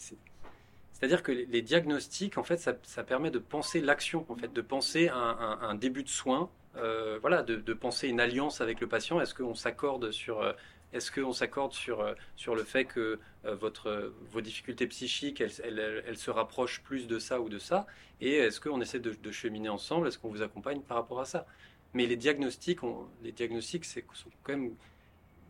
C'est-à-dire 0.99 1.23
que 1.23 1.31
les, 1.31 1.63
diagnostics, 1.63 2.39
en 2.39 2.43
fait, 2.43 2.59
ça, 2.59 3.05
permet 3.05 3.31
de 3.31 3.39
penser 3.39 3.81
l'action, 3.81 4.27
en 4.29 4.35
fait, 4.35 4.53
de 4.53 4.61
penser 4.61 5.09
un, 5.09 5.75
début 5.77 6.03
de 6.03 6.09
soin 6.09 6.51
euh, 6.77 7.19
voilà, 7.21 7.45
de, 7.45 7.73
penser 7.73 8.09
une 8.09 8.19
alliance 8.19 8.61
avec 8.61 8.81
le 8.81 8.89
patient. 8.89 9.21
Est-ce 9.21 9.33
qu'on 9.33 9.55
s'accorde 9.55 10.11
sur 10.11 10.43
euh, 10.43 10.53
est-ce 10.93 11.13
qu'on 11.13 11.33
s'accorde 11.33 11.73
sur, 11.73 12.01
euh, 12.01 12.15
sur 12.35 12.57
le 12.57 12.65
fait 12.65 12.85
que 12.87 13.21
votre, 13.45 14.13
vos 14.33 14.41
difficultés 14.41 14.87
psychiques, 14.89 15.41
elles, 15.41 16.17
se 16.17 16.31
rapprochent 16.31 16.83
plus 16.83 17.07
de 17.07 17.21
ça 17.21 17.41
ou 17.41 17.49
de 17.49 17.61
ça? 17.61 17.87
Et 18.21 18.35
est-ce 18.35 18.61
qu'on 18.61 18.81
essaie 18.81 18.99
de, 18.99 19.31
cheminer 19.31 19.69
ensemble? 19.69 20.09
Est-ce 20.09 20.19
qu'on 20.19 20.31
vous 20.31 20.43
accompagne 20.43 20.81
par 20.81 20.97
rapport 20.97 21.21
à 21.21 21.27
ça? 21.27 21.47
Mais 21.95 22.07
les 22.07 22.17
diagnostics, 22.17 22.81
les 23.23 23.33
diagnostics 23.33 23.85
sont 23.85 24.31
quand 24.43 24.57
même 24.57 24.75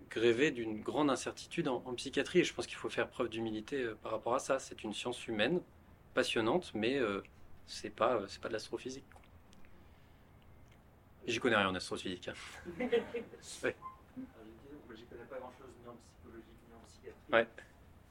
grévés 0.09 0.51
d'une 0.51 0.81
grande 0.81 1.11
incertitude 1.11 1.69
en, 1.69 1.81
psychiatrie. 1.95 2.41
Et 2.41 2.45
je 2.45 2.55
pense 2.55 2.67
qu'il 2.67 2.77
faut 2.77 2.91
faire 2.91 3.09
preuve 3.09 3.29
d'humilité 3.29 3.87
par 4.03 4.13
rapport 4.13 4.35
à 4.35 4.39
ça. 4.39 4.59
C'est 4.59 4.83
une 4.83 4.95
science 4.95 5.27
humaine, 5.27 5.61
passionnante, 6.15 6.73
mais 6.75 7.01
c'est 7.67 7.91
pas, 7.91 8.23
c'est 8.29 8.41
pas 8.41 8.49
de 8.49 8.55
l'astrophysique. 8.55 9.05
J'y 11.29 11.39
connais 11.41 11.57
rien 11.57 11.69
en 11.69 11.75
astrophysique. 11.75 12.29
Hein. 12.29 12.35
ouais. 13.63 13.77
J'y 14.97 15.05
connais 15.05 15.29
pas 15.29 15.39
grand 15.39 15.53
chose 15.61 15.69
ni 15.79 15.87
en 15.87 15.97
psychologie 16.01 16.57
ni 16.67 16.75
en 16.75 16.81
psychiatrie. 16.89 17.21
Ouais. 17.31 17.47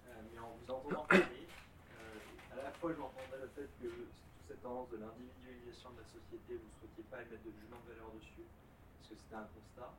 Euh, 0.06 0.22
mais 0.32 0.40
en 0.40 0.53
vous 0.53 0.72
entendant 0.72 1.06
parler, 1.10 1.26
euh, 1.26 2.53
à 2.53 2.64
la 2.64 2.72
fois 2.74 2.94
je 2.94 2.99
m'entendais 2.99 3.41
le 3.41 3.49
fait 3.57 3.69
que 3.82 3.90
toute 3.90 4.48
cette 4.48 4.61
tendance 4.61 4.90
de 4.91 4.98
l'individualisation 4.98 5.90
de 5.98 5.98
la 5.98 6.06
société, 6.06 6.61
vous 6.61 6.69
ne 6.69 6.76
souhaitiez 6.78 7.03
pas 7.10 7.18
émettre 7.26 7.41
de 7.41 7.52
jugement 7.57 7.82
de 7.82 7.90
valeur 7.90 8.14
dessus, 8.14 8.45
parce 8.45 9.10
que 9.10 9.15
c'était 9.18 9.41
un 9.41 9.49
constat. 9.49 9.91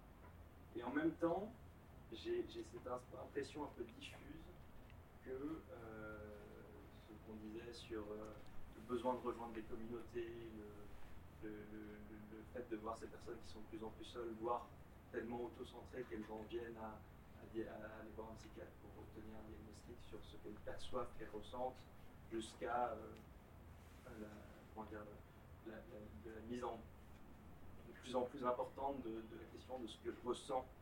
Et 0.79 0.83
en 0.85 0.95
même 0.95 1.13
temps, 1.19 1.51
j'ai 2.13 2.45
cette 2.49 2.87
impression 3.21 3.65
un 3.65 3.71
peu 3.77 3.85
diffuse 3.85 4.45
que 5.25 5.31
euh, 5.31 6.17
ce 7.07 7.13
qu'on 7.27 7.37
disait 7.37 7.73
sur 7.73 8.03
le 8.03 8.83
besoin 8.89 9.15
de 9.15 9.21
rejoindre 9.21 9.53
des 9.55 9.63
communautés, 9.63 10.49
le, 11.43 11.49
le 11.49 11.79
de 12.71 12.77
voir 12.77 12.97
ces 12.99 13.07
personnes 13.07 13.39
qui 13.47 13.53
sont 13.53 13.61
de 13.61 13.77
plus 13.77 13.85
en 13.85 13.91
plus 13.91 14.05
seules, 14.05 14.35
voire 14.41 14.67
tellement 15.13 15.43
auto-centrées 15.43 16.05
qu'elles 16.11 16.25
en 16.31 16.43
viennent 16.51 16.77
à, 16.83 16.99
aller 17.49 17.65
voir 18.17 18.29
un 18.31 18.35
psychiatre 18.35 18.71
pour 18.83 19.03
obtenir 19.03 19.35
un 19.35 19.49
diagnostic 19.49 19.97
sur 20.09 20.19
ce 20.23 20.37
qu'elles 20.37 20.61
perçoivent, 20.65 21.09
qu'elles 21.19 21.31
ressentent, 21.33 21.77
jusqu'à 22.31 22.93
euh, 22.93 23.15
la, 24.21 24.29
la, 25.67 26.41
mise 26.51 26.65
en 26.65 26.79
de 27.89 27.93
plus 28.03 28.15
en 28.15 28.23
plus 28.23 28.45
importante 28.45 29.03
de, 29.03 29.11
la 29.11 29.45
question 29.53 29.79
de 29.79 29.87
ce 29.87 29.97
que 29.99 30.13
je 30.13 30.29
ressens 30.29 30.61
euh, 30.61 30.78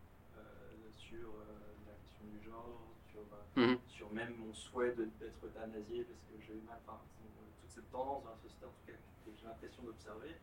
sur 0.97 1.28
euh, 1.28 1.44
la 1.86 1.94
question 1.94 2.27
du 2.27 2.40
genre, 2.43 2.81
sur, 3.10 3.20
mhm. 3.56 3.78
sur 3.89 4.12
même 4.12 4.35
mon 4.36 4.52
souhait 4.52 4.94
d'être 4.94 5.44
euthanasié, 5.44 6.05
parce 6.05 6.20
que 6.20 6.40
j'ai 6.47 6.60
mal, 6.66 6.78
enfin, 6.86 7.01
toute 7.60 7.70
cette 7.70 7.90
tendance 7.90 8.24
dans 8.24 8.31
la 8.31 8.36
société 8.36 8.64
en 8.64 8.70
tout 8.70 8.86
cas 8.86 8.98
que 9.24 9.31
j'ai 9.39 9.47
l'impression 9.47 9.82
d'observer. 9.82 10.36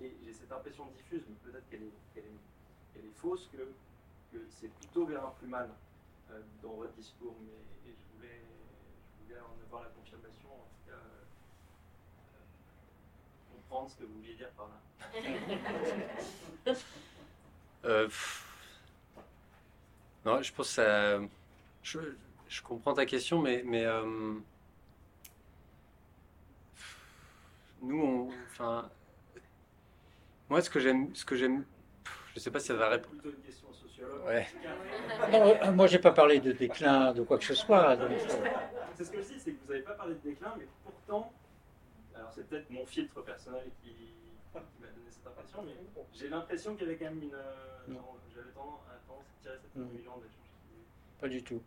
Et 0.00 0.16
j'ai 0.24 0.32
cette 0.32 0.52
impression 0.52 0.86
diffuse, 0.96 1.22
mais 1.28 1.34
peut-être 1.50 1.68
qu'elle 1.68 1.82
est, 1.82 2.18
est, 2.20 3.00
est, 3.00 3.10
fausse, 3.16 3.48
que, 3.52 3.72
que 4.32 4.46
c'est 4.48 4.68
plutôt 4.68 5.06
vers 5.06 5.26
un 5.26 5.30
plus 5.30 5.48
mal 5.48 5.68
euh, 6.30 6.40
dans 6.62 6.74
votre 6.74 6.94
discours. 6.94 7.34
Mais 7.42 7.52
je, 7.84 8.16
voulais, 8.16 8.42
je 9.18 9.24
voulais 9.24 9.40
en 9.40 9.56
avoir 9.66 9.82
la 9.82 9.90
confirmation, 9.90 10.50
en 10.52 10.68
tout 10.70 10.86
cas, 10.86 10.92
euh, 10.92 11.24
comprendre 13.52 13.90
ce 13.90 13.96
que 13.96 14.04
vous 14.04 14.14
vouliez 14.14 14.36
dire 14.36 14.50
par 14.50 14.68
là. 14.68 14.80
euh, 20.28 20.36
non, 20.36 20.42
je 20.42 20.52
pense 20.52 20.68
que 20.68 20.74
ça. 20.74 21.18
Je, 21.82 21.98
je, 22.48 22.62
comprends 22.62 22.94
ta 22.94 23.06
question, 23.06 23.40
mais. 23.40 23.62
mais 23.64 23.84
euh, 23.84 24.34
nous, 27.82 28.02
on, 28.02 28.28
enfin, 28.50 28.90
moi, 30.48 30.62
ce 30.62 30.70
que 30.70 30.80
j'aime, 30.80 31.14
ce 31.14 31.24
que 31.24 31.36
j'aime, 31.36 31.64
je 32.34 32.40
sais 32.40 32.50
pas 32.50 32.60
si 32.60 32.68
ça 32.68 32.74
va 32.74 32.88
répondre. 32.88 33.20
Plutôt 33.20 33.36
une 33.36 33.42
question 33.42 33.72
sociologue. 33.72 34.24
Ouais. 34.26 34.46
non, 35.32 35.56
euh, 35.62 35.72
moi, 35.72 35.86
j'ai 35.86 35.98
pas 35.98 36.12
parlé 36.12 36.40
de 36.40 36.52
déclin 36.52 37.12
de 37.12 37.22
quoi 37.22 37.38
que 37.38 37.44
ce 37.44 37.54
soit. 37.54 37.96
Donc... 37.96 38.10
c'est 38.94 39.04
ce 39.04 39.10
que 39.10 39.22
je 39.22 39.28
dis, 39.28 39.40
c'est 39.40 39.52
que 39.52 39.64
vous 39.64 39.72
n'avez 39.72 39.84
pas 39.84 39.94
parlé 39.94 40.14
de 40.14 40.20
déclin, 40.20 40.54
mais 40.58 40.66
pourtant, 40.82 41.32
alors 42.14 42.32
c'est 42.32 42.48
peut-être 42.48 42.70
mon 42.70 42.86
filtre 42.86 43.22
personnel 43.22 43.64
qui, 43.82 43.92
m'a 44.54 44.60
donné 44.60 45.10
cette 45.10 45.26
impression, 45.26 45.62
mais 45.64 45.76
j'ai 46.14 46.28
l'impression 46.28 46.74
qu'il 46.74 46.86
y 46.86 46.90
avait 46.90 46.98
quand 46.98 47.10
même 47.10 47.22
une. 47.22 47.34
Euh, 47.34 47.94
j'avais 48.34 48.50
tendance 48.50 48.80
choses. 49.74 50.22
Pas 51.20 51.28
du 51.28 51.42
tout. 51.42 51.62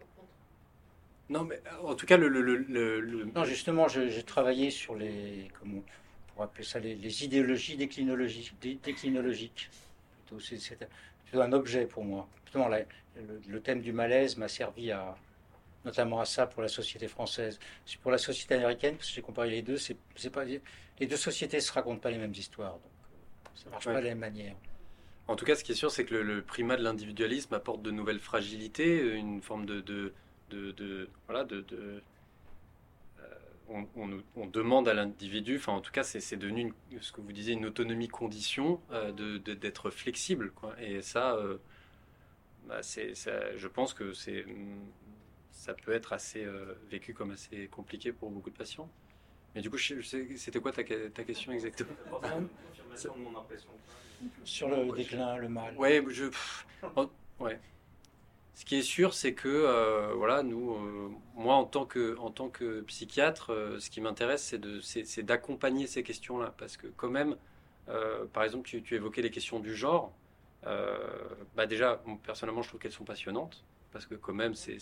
Non, 1.30 1.46
mais 1.46 1.62
en 1.84 1.96
tout 1.96 2.06
cas, 2.06 2.18
le. 2.18 2.28
le, 2.28 2.42
le, 2.42 3.26
Non, 3.34 3.46
justement, 3.46 3.88
j'ai 3.88 4.24
travaillé 4.24 4.70
sur 4.70 4.96
les. 4.96 5.50
Comment 5.60 5.78
on 5.78 6.34
pourrait 6.34 6.46
appeler 6.46 6.64
ça 6.66 6.80
les, 6.80 7.24
idéologies 7.24 7.78
déclinologiques. 7.78 8.54
déclinologiques. 8.60 9.70
Plutôt, 10.26 10.42
c'est 10.42 10.78
un 11.34 11.54
objet 11.54 11.86
pour 11.86 12.04
moi. 12.04 12.28
Plutôt, 12.44 12.66
le, 13.48 13.62
thème 13.62 13.82
du 13.82 13.94
malaise 13.94 14.36
m'a 14.36 14.50
servi 14.50 14.92
à, 14.92 15.16
notamment 15.86 16.20
à 16.20 16.26
ça 16.26 16.48
pour 16.48 16.62
la 16.62 16.68
société 16.68 17.08
française. 17.08 17.60
Pour 18.02 18.12
la 18.12 18.18
société 18.18 18.56
américaine, 18.56 18.96
parce 18.96 19.08
que 19.08 19.16
j'ai 19.16 19.22
comparé 19.22 19.50
les 19.52 19.62
deux, 19.62 19.78
c'est, 19.78 19.96
pas, 20.32 20.44
les 20.44 21.08
deux 21.08 21.18
sociétés 21.18 21.58
ne 21.58 21.62
se 21.62 21.72
racontent 21.72 22.00
pas 22.00 22.12
les 22.12 22.18
mêmes 22.18 22.34
histoires. 22.34 22.74
Donc, 22.74 22.82
euh, 22.84 23.50
ça 23.56 23.66
ne 23.68 23.72
marche 23.72 23.86
pas 23.86 23.92
de 23.92 23.96
la 24.00 24.02
même 24.02 24.20
manière. 24.20 24.56
En 25.28 25.36
tout 25.36 25.46
cas, 25.46 25.56
ce 25.56 25.64
qui 25.64 25.72
est 25.72 25.76
sûr, 25.76 25.92
c'est 25.92 26.06
que 26.06 26.16
le, 26.16 26.42
primat 26.42 26.76
de 26.76 26.84
l'individualisme 26.84 27.54
apporte 27.54 27.82
de 27.82 27.92
nouvelles 27.92 28.20
fragilités, 28.20 29.16
une 29.16 29.42
forme 29.42 29.66
de, 29.66 30.14
voilà, 31.28 31.48
euh, 31.52 32.00
on, 34.36 34.46
demande 34.48 34.90
à 34.90 34.94
l'individu, 34.94 35.56
enfin 35.56 35.72
en 35.72 35.80
tout 35.80 35.94
cas 35.94 36.04
c'est 36.04 36.36
devenu 36.36 36.74
ce 37.00 37.14
que 37.14 37.22
vous 37.22 37.32
disiez 37.32 37.54
une 37.54 37.66
autonomie 37.66 38.10
condition 38.10 38.82
euh, 38.92 39.40
d'être 39.40 39.90
flexible. 39.90 40.52
Et 40.80 41.02
ça, 41.02 41.38
bah, 42.68 42.84
c'est 42.84 43.14
je 43.16 43.68
pense 43.68 43.94
que 43.94 44.12
c'est 44.14 44.46
ça 45.62 45.76
peut 45.76 45.92
être 45.92 46.12
assez 46.14 46.44
euh, 46.44 46.74
vécu 46.90 47.14
comme 47.14 47.32
assez 47.32 47.68
compliqué 47.68 48.12
pour 48.12 48.32
beaucoup 48.32 48.50
de 48.50 48.58
patients. 48.58 48.90
Mais 49.54 49.62
du 49.62 49.70
coup, 49.70 49.78
c'était 49.78 50.60
quoi 50.60 50.72
ta, 50.72 50.84
ta, 50.84 51.24
question 51.24 51.52
exactement? 51.52 51.92
Sur 54.44 54.70
le 54.70 54.92
déclin, 54.96 55.38
le 55.38 55.50
mal. 55.50 55.76
Ouais, 55.78 56.04
je, 56.10 56.26
ouais. 57.40 57.60
Ce 58.54 58.66
qui 58.66 58.76
est 58.76 58.84
sûr, 58.84 59.14
c'est 59.14 59.34
que 59.34 59.48
euh, 59.48 60.14
voilà, 60.16 60.44
nous, 60.44 60.76
euh, 60.76 61.10
moi 61.36 61.56
en 61.56 61.64
tant 61.64 61.86
que 61.86 62.18
en 62.18 62.30
tant 62.30 62.50
que 62.50 62.82
psychiatre, 62.82 63.78
ce 63.80 63.90
qui 63.90 64.02
m'intéresse, 64.02 64.44
c'est 64.44 64.60
de 64.60 64.80
c'est 64.82 65.24
d'accompagner 65.24 65.88
ces 65.88 66.04
questions-là, 66.04 66.54
parce 66.58 66.78
que 66.78 66.88
quand 66.88 67.10
même, 67.10 67.36
par 68.34 68.44
exemple, 68.44 68.68
tu, 68.68 68.84
tu, 68.84 68.96
évoquais 68.96 69.22
les 69.22 69.32
questions 69.32 69.60
du 69.60 69.76
genre. 69.76 70.12
bah 70.64 71.66
déjà, 71.68 72.04
personnellement, 72.24 72.62
je 72.62 72.68
trouve 72.68 72.80
qu'elles 72.80 72.92
sont 72.92 73.06
passionnantes 73.06 73.64
parce 73.92 74.06
que 74.06 74.16
quand 74.16 74.34
même, 74.34 74.56
c'est 74.56 74.80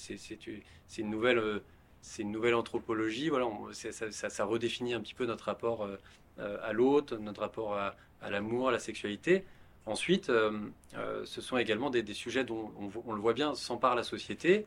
une 0.97 1.09
nouvelle 1.09 1.39
euh, 1.39 1.59
c'est 2.01 2.21
une 2.21 2.31
nouvelle 2.31 2.55
anthropologie. 2.55 3.29
Voilà, 3.29 3.47
ça, 3.73 4.45
redéfinit 4.45 4.93
un 4.93 5.01
petit 5.01 5.13
peu 5.13 5.25
notre 5.25 5.45
rapport 5.45 5.83
euh, 5.83 5.87
euh, 5.91 5.97
à 6.39 6.73
l'autre, 6.73 7.17
notre 7.17 7.41
rapport 7.41 7.75
à, 7.75 7.95
l'amour, 8.29 8.69
à 8.69 8.71
la 8.71 8.79
sexualité. 8.79 9.45
Ensuite, 9.85 10.27
ce 10.27 11.41
sont 11.41 11.57
également 11.57 11.89
des, 11.89 12.13
sujets 12.13 12.43
dont 12.43 12.71
on, 13.05 13.13
le 13.13 13.21
voit 13.21 13.33
bien 13.33 13.55
s'empare 13.55 13.95
la 13.95 14.03
société. 14.03 14.65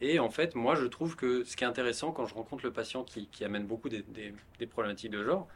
Et 0.00 0.18
en 0.18 0.30
fait, 0.30 0.54
moi, 0.54 0.74
je 0.74 0.86
trouve 0.86 1.16
que 1.16 1.44
ce 1.44 1.56
qui 1.56 1.64
est 1.64 1.66
intéressant 1.66 2.12
quand 2.12 2.26
je 2.26 2.34
rencontre 2.34 2.64
le 2.64 2.72
patient 2.72 3.04
qui, 3.04 3.44
amène 3.44 3.66
beaucoup 3.66 3.88
des, 3.88 4.04
problématiques 4.68 5.12
de 5.12 5.22
genre, 5.22 5.48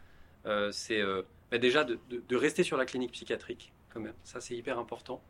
c'est 0.71 1.03
bah, 1.51 1.59
déjà 1.59 1.85
de, 1.85 2.37
rester 2.37 2.63
sur 2.63 2.77
la 2.77 2.85
clinique 2.85 3.13
psychiatrique, 3.13 3.73
quand 3.93 4.01
même. 4.01 4.15
Ça, 4.25 4.41
c'est 4.41 4.55
hyper 4.55 4.79
important 4.79 5.23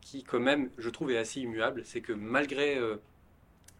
qui 0.00 0.22
quand 0.22 0.38
même, 0.38 0.70
je 0.78 0.90
trouve, 0.90 1.10
est 1.10 1.16
assez 1.16 1.40
immuable, 1.40 1.82
c'est 1.84 2.02
que 2.02 2.12
malgré, 2.12 2.76
euh, 2.76 2.96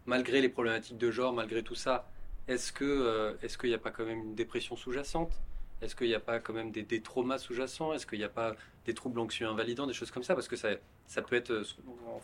malgré 0.07 0.41
les 0.41 0.49
problématiques 0.49 0.97
de 0.97 1.11
genre, 1.11 1.33
malgré 1.33 1.63
tout 1.63 1.75
ça, 1.75 2.09
est-ce 2.49 2.73
euh, 2.83 3.35
est-ce 3.43 3.59
qu'il 3.59 3.69
n'y 3.69 3.75
a 3.75 3.79
pas 3.79 3.91
quand 3.91 4.07
même 4.07 4.19
une 4.19 4.35
dépression 4.35 4.75
sous-jacente? 4.75 5.33
Est-ce 5.83 5.95
qu'il 5.95 6.07
n'y 6.07 6.15
a 6.15 6.21
pas 6.21 6.41
quand 6.41 6.53
même 6.53 6.71
des, 6.71 7.01
traumas 7.03 7.39
sous-jacents? 7.39 7.93
Est-ce 7.93 8.07
qu'il 8.07 8.19
n'y 8.19 8.25
a 8.25 8.31
pas 8.31 8.55
des 8.87 8.95
troubles 8.95 9.21
anxieux 9.21 9.47
invalidants, 9.47 9.87
des 9.87 9.93
choses 9.93 10.11
comme 10.11 10.23
ça? 10.23 10.35
Parce 10.35 10.49
que 10.49 10.57
ça, 10.57 10.71
ça 11.07 11.21
peut 11.23 11.37
être, 11.37 11.51
euh, 11.51 11.65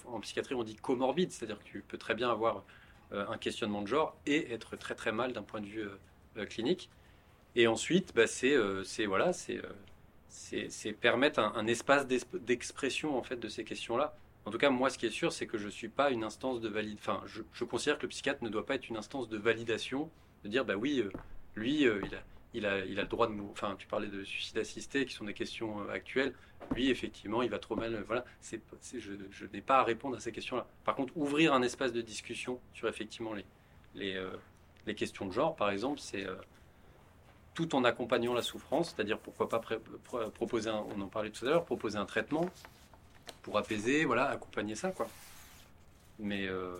en, 0.06 0.20
psychiatrie, 0.20 0.54
on 0.54 0.62
dit 0.62 0.76
comorbide, 0.76 1.30
c'est-à-dire 1.32 1.58
que 1.58 1.64
tu 1.64 1.84
peux 1.86 1.98
très 1.98 2.14
bien 2.14 2.30
avoir 2.30 2.64
un 3.12 3.38
questionnement 3.38 3.82
de 3.82 3.88
genre 3.88 4.16
et 4.24 4.52
être 4.52 4.76
très 4.76 4.94
très 4.94 5.10
mal 5.10 5.32
d'un 5.32 5.42
point 5.42 5.60
de 5.60 5.66
vue 5.66 5.84
clinique. 6.48 6.88
Et 7.56 7.66
ensuite, 7.66 8.14
bah, 8.14 8.28
c'est 8.28 8.56
voilà, 9.06 9.32
c'est 9.32 10.92
permettre 11.00 11.40
un, 11.40 11.66
espace 11.66 12.06
d'expression 12.06 13.18
en 13.18 13.22
fait 13.22 13.36
de 13.36 13.48
ces 13.48 13.64
questions-là. 13.64 14.14
En 14.46 14.50
tout 14.50 14.58
cas, 14.58 14.70
moi, 14.70 14.88
ce 14.90 14.98
qui 14.98 15.06
est 15.06 15.10
sûr, 15.10 15.32
c'est 15.32 15.46
que 15.46 15.58
je 15.58 15.66
ne 15.66 15.70
suis 15.70 15.88
pas 15.88 16.10
une 16.10 16.24
instance 16.24 16.60
de 16.60 16.68
validation. 16.68 17.12
Enfin, 17.12 17.22
je, 17.26 17.64
considère 17.64 17.98
que 17.98 18.02
le 18.02 18.08
psychiatre 18.08 18.42
ne 18.42 18.48
doit 18.48 18.64
pas 18.64 18.76
être 18.76 18.88
une 18.88 18.96
instance 18.96 19.28
de 19.28 19.36
validation, 19.36 20.10
de 20.44 20.48
dire, 20.48 20.64
bah 20.64 20.76
oui, 20.76 21.00
euh, 21.00 21.10
lui, 21.56 21.86
euh, 21.86 22.00
il, 22.04 22.14
a, 22.14 22.22
il, 22.54 22.66
a, 22.66 22.84
le 22.84 23.06
droit 23.06 23.28
de 23.28 23.32
nous. 23.32 23.48
Enfin, 23.50 23.76
tu 23.78 23.86
parlais 23.86 24.08
de 24.08 24.24
suicide 24.24 24.58
assisté, 24.58 25.06
qui 25.06 25.14
sont 25.14 25.24
des 25.24 25.34
questions 25.34 25.80
euh, 25.82 25.92
actuelles. 25.92 26.34
Lui, 26.74 26.90
effectivement, 26.90 27.42
il 27.42 27.50
va 27.50 27.58
trop 27.58 27.76
mal. 27.76 28.04
Voilà, 28.06 28.24
c'est 28.40 28.60
je, 28.94 29.46
n'ai 29.46 29.60
pas 29.60 29.78
à 29.78 29.84
répondre 29.84 30.16
à 30.16 30.20
ces 30.20 30.32
questions-là. 30.32 30.66
Par 30.84 30.94
contre, 30.94 31.16
ouvrir 31.16 31.54
un 31.54 31.62
espace 31.62 31.92
de 31.92 32.00
discussion 32.00 32.60
sur 32.74 32.88
effectivement 32.88 33.34
les, 33.34 33.44
les, 33.94 34.22
les 34.86 34.94
questions 34.94 35.26
de 35.26 35.32
genre, 35.32 35.56
par 35.56 35.70
exemple, 35.70 36.00
c'est 36.00 36.26
tout 37.54 37.74
en 37.74 37.84
accompagnant 37.84 38.34
la 38.34 38.42
souffrance, 38.42 38.94
c'est-à-dire 38.94 39.18
pourquoi 39.18 39.48
pas 39.48 39.60
proposer, 40.34 40.70
un, 40.70 40.84
on 40.96 41.00
en 41.00 41.08
parlait 41.08 41.30
tout 41.30 41.44
à 41.46 41.50
l'heure, 41.50 41.64
proposer 41.64 41.98
un 41.98 42.06
traitement 42.06 42.48
pour 43.42 43.58
apaiser, 43.58 44.04
voilà, 44.04 44.28
accompagner 44.28 44.74
ça, 44.74 44.92
quoi. 44.92 45.08
Mais 46.18 46.46
euh, 46.46 46.76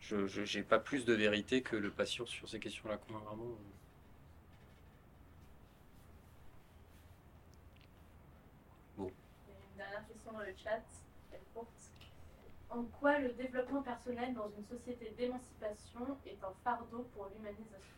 je 0.00 0.58
n'ai 0.58 0.64
pas 0.64 0.78
plus 0.78 1.04
de 1.04 1.12
vérité 1.12 1.62
que 1.62 1.76
le 1.76 1.90
patient 1.90 2.26
sur 2.26 2.48
ces 2.48 2.58
questions-là, 2.58 2.98
vraiment. 3.08 3.44
Euh. 3.44 3.54
Bon. 8.96 9.06
Une 9.48 9.76
dernière 9.76 10.04
En 12.70 12.82
quoi 13.00 13.18
le 13.18 13.30
développement 13.30 13.82
personnel 13.82 14.32
dans 14.34 14.48
une 14.56 14.64
société 14.64 15.12
d'émancipation 15.18 16.16
est 16.24 16.38
un 16.42 16.52
fardeau 16.62 17.08
pour 17.14 17.28
l'humanisation 17.34 17.96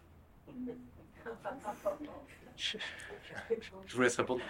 je 3.86 3.94
vous 3.94 4.02
laisse 4.02 4.16
répondre. 4.16 4.40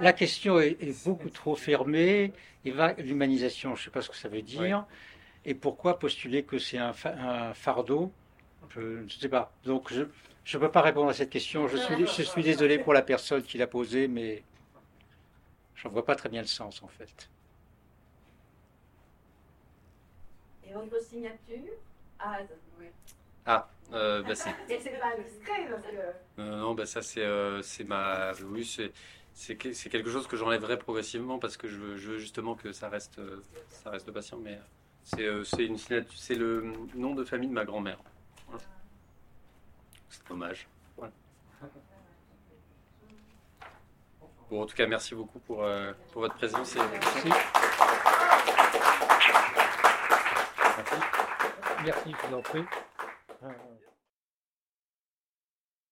la, 0.00 0.12
question 0.12 0.58
est, 0.60 1.04
beaucoup 1.04 1.30
trop 1.30 1.54
fermée. 1.54 2.32
L'humanisation, 2.64 3.74
je 3.74 3.80
ne 3.80 3.84
sais 3.84 3.90
pas 3.90 4.02
ce 4.02 4.10
que 4.10 4.16
ça 4.16 4.28
veut 4.28 4.42
dire. 4.42 4.84
Et 5.44 5.54
pourquoi 5.54 5.98
postuler 5.98 6.42
que 6.42 6.58
c'est 6.58 6.78
un, 6.78 6.92
fardeau? 7.54 8.12
Je 8.70 8.80
ne 8.80 9.08
sais 9.08 9.28
pas. 9.28 9.52
Donc, 9.64 9.92
je 9.92 10.02
ne 10.02 10.62
peux 10.62 10.70
pas 10.70 10.82
répondre 10.82 11.10
à 11.10 11.14
cette 11.14 11.30
question. 11.30 11.68
Je 11.68 11.76
suis, 11.76 12.06
je 12.06 12.22
suis 12.22 12.42
désolé 12.42 12.78
pour 12.78 12.92
la 12.92 13.02
personne 13.02 13.42
qui 13.42 13.58
l'a 13.58 13.66
posée, 13.66 14.08
mais 14.08 14.42
je 15.84 15.88
n'en 15.88 15.92
vois 15.92 16.04
pas 16.04 16.16
très 16.16 16.30
bien 16.30 16.40
le 16.40 16.46
sens, 16.46 16.82
en 16.82 16.88
fait. 16.88 17.28
Et 20.66 20.72
votre 20.72 21.02
signature 21.02 21.74
Ah, 22.18 22.38
oui. 22.80 22.86
Ah, 23.44 23.68
euh, 23.92 24.22
bah 24.22 24.34
c'est. 24.34 24.50
pas 24.66 25.16
discret 25.16 25.68
parce 25.70 25.82
que. 25.82 26.40
non, 26.42 26.74
bah 26.74 26.86
ça 26.86 27.02
c'est 27.02 27.22
euh, 27.22 27.60
c'est 27.60 27.84
ma. 27.84 28.32
Oui, 28.44 28.64
c'est 28.64 28.92
c'est 29.34 29.56
quelque 29.56 30.10
chose 30.10 30.26
que 30.26 30.36
j'enlèverai 30.36 30.78
progressivement 30.78 31.38
parce 31.38 31.58
que 31.58 31.68
je 31.68 31.76
veux, 31.76 31.96
je 31.96 32.12
veux, 32.12 32.18
justement 32.18 32.54
que 32.54 32.72
ça 32.72 32.88
reste 32.88 33.18
euh, 33.18 33.42
ça 33.68 33.90
reste 33.90 34.10
patient, 34.10 34.38
mais 34.38 34.58
c'est 35.02 35.28
c'est 35.44 35.66
une 35.66 35.76
c'est 35.76 36.34
le 36.34 36.72
nom 36.94 37.14
de 37.14 37.24
famille 37.24 37.48
de 37.48 37.54
ma 37.54 37.66
grand-mère. 37.66 37.98
C'est 40.08 40.26
dommage. 40.28 40.66
Bon, 44.54 44.62
en 44.62 44.66
tout 44.66 44.76
cas, 44.76 44.86
merci 44.86 45.16
beaucoup 45.16 45.40
pour, 45.40 45.66
pour 46.12 46.22
votre 46.22 46.36
présence 46.36 46.76
et 46.76 46.78
merci. 46.78 47.28
Merci, 51.84 52.14
je 52.22 52.28
vous 52.28 52.36
en 52.36 52.42
prie. 52.42 52.64
Uh, 53.42 53.73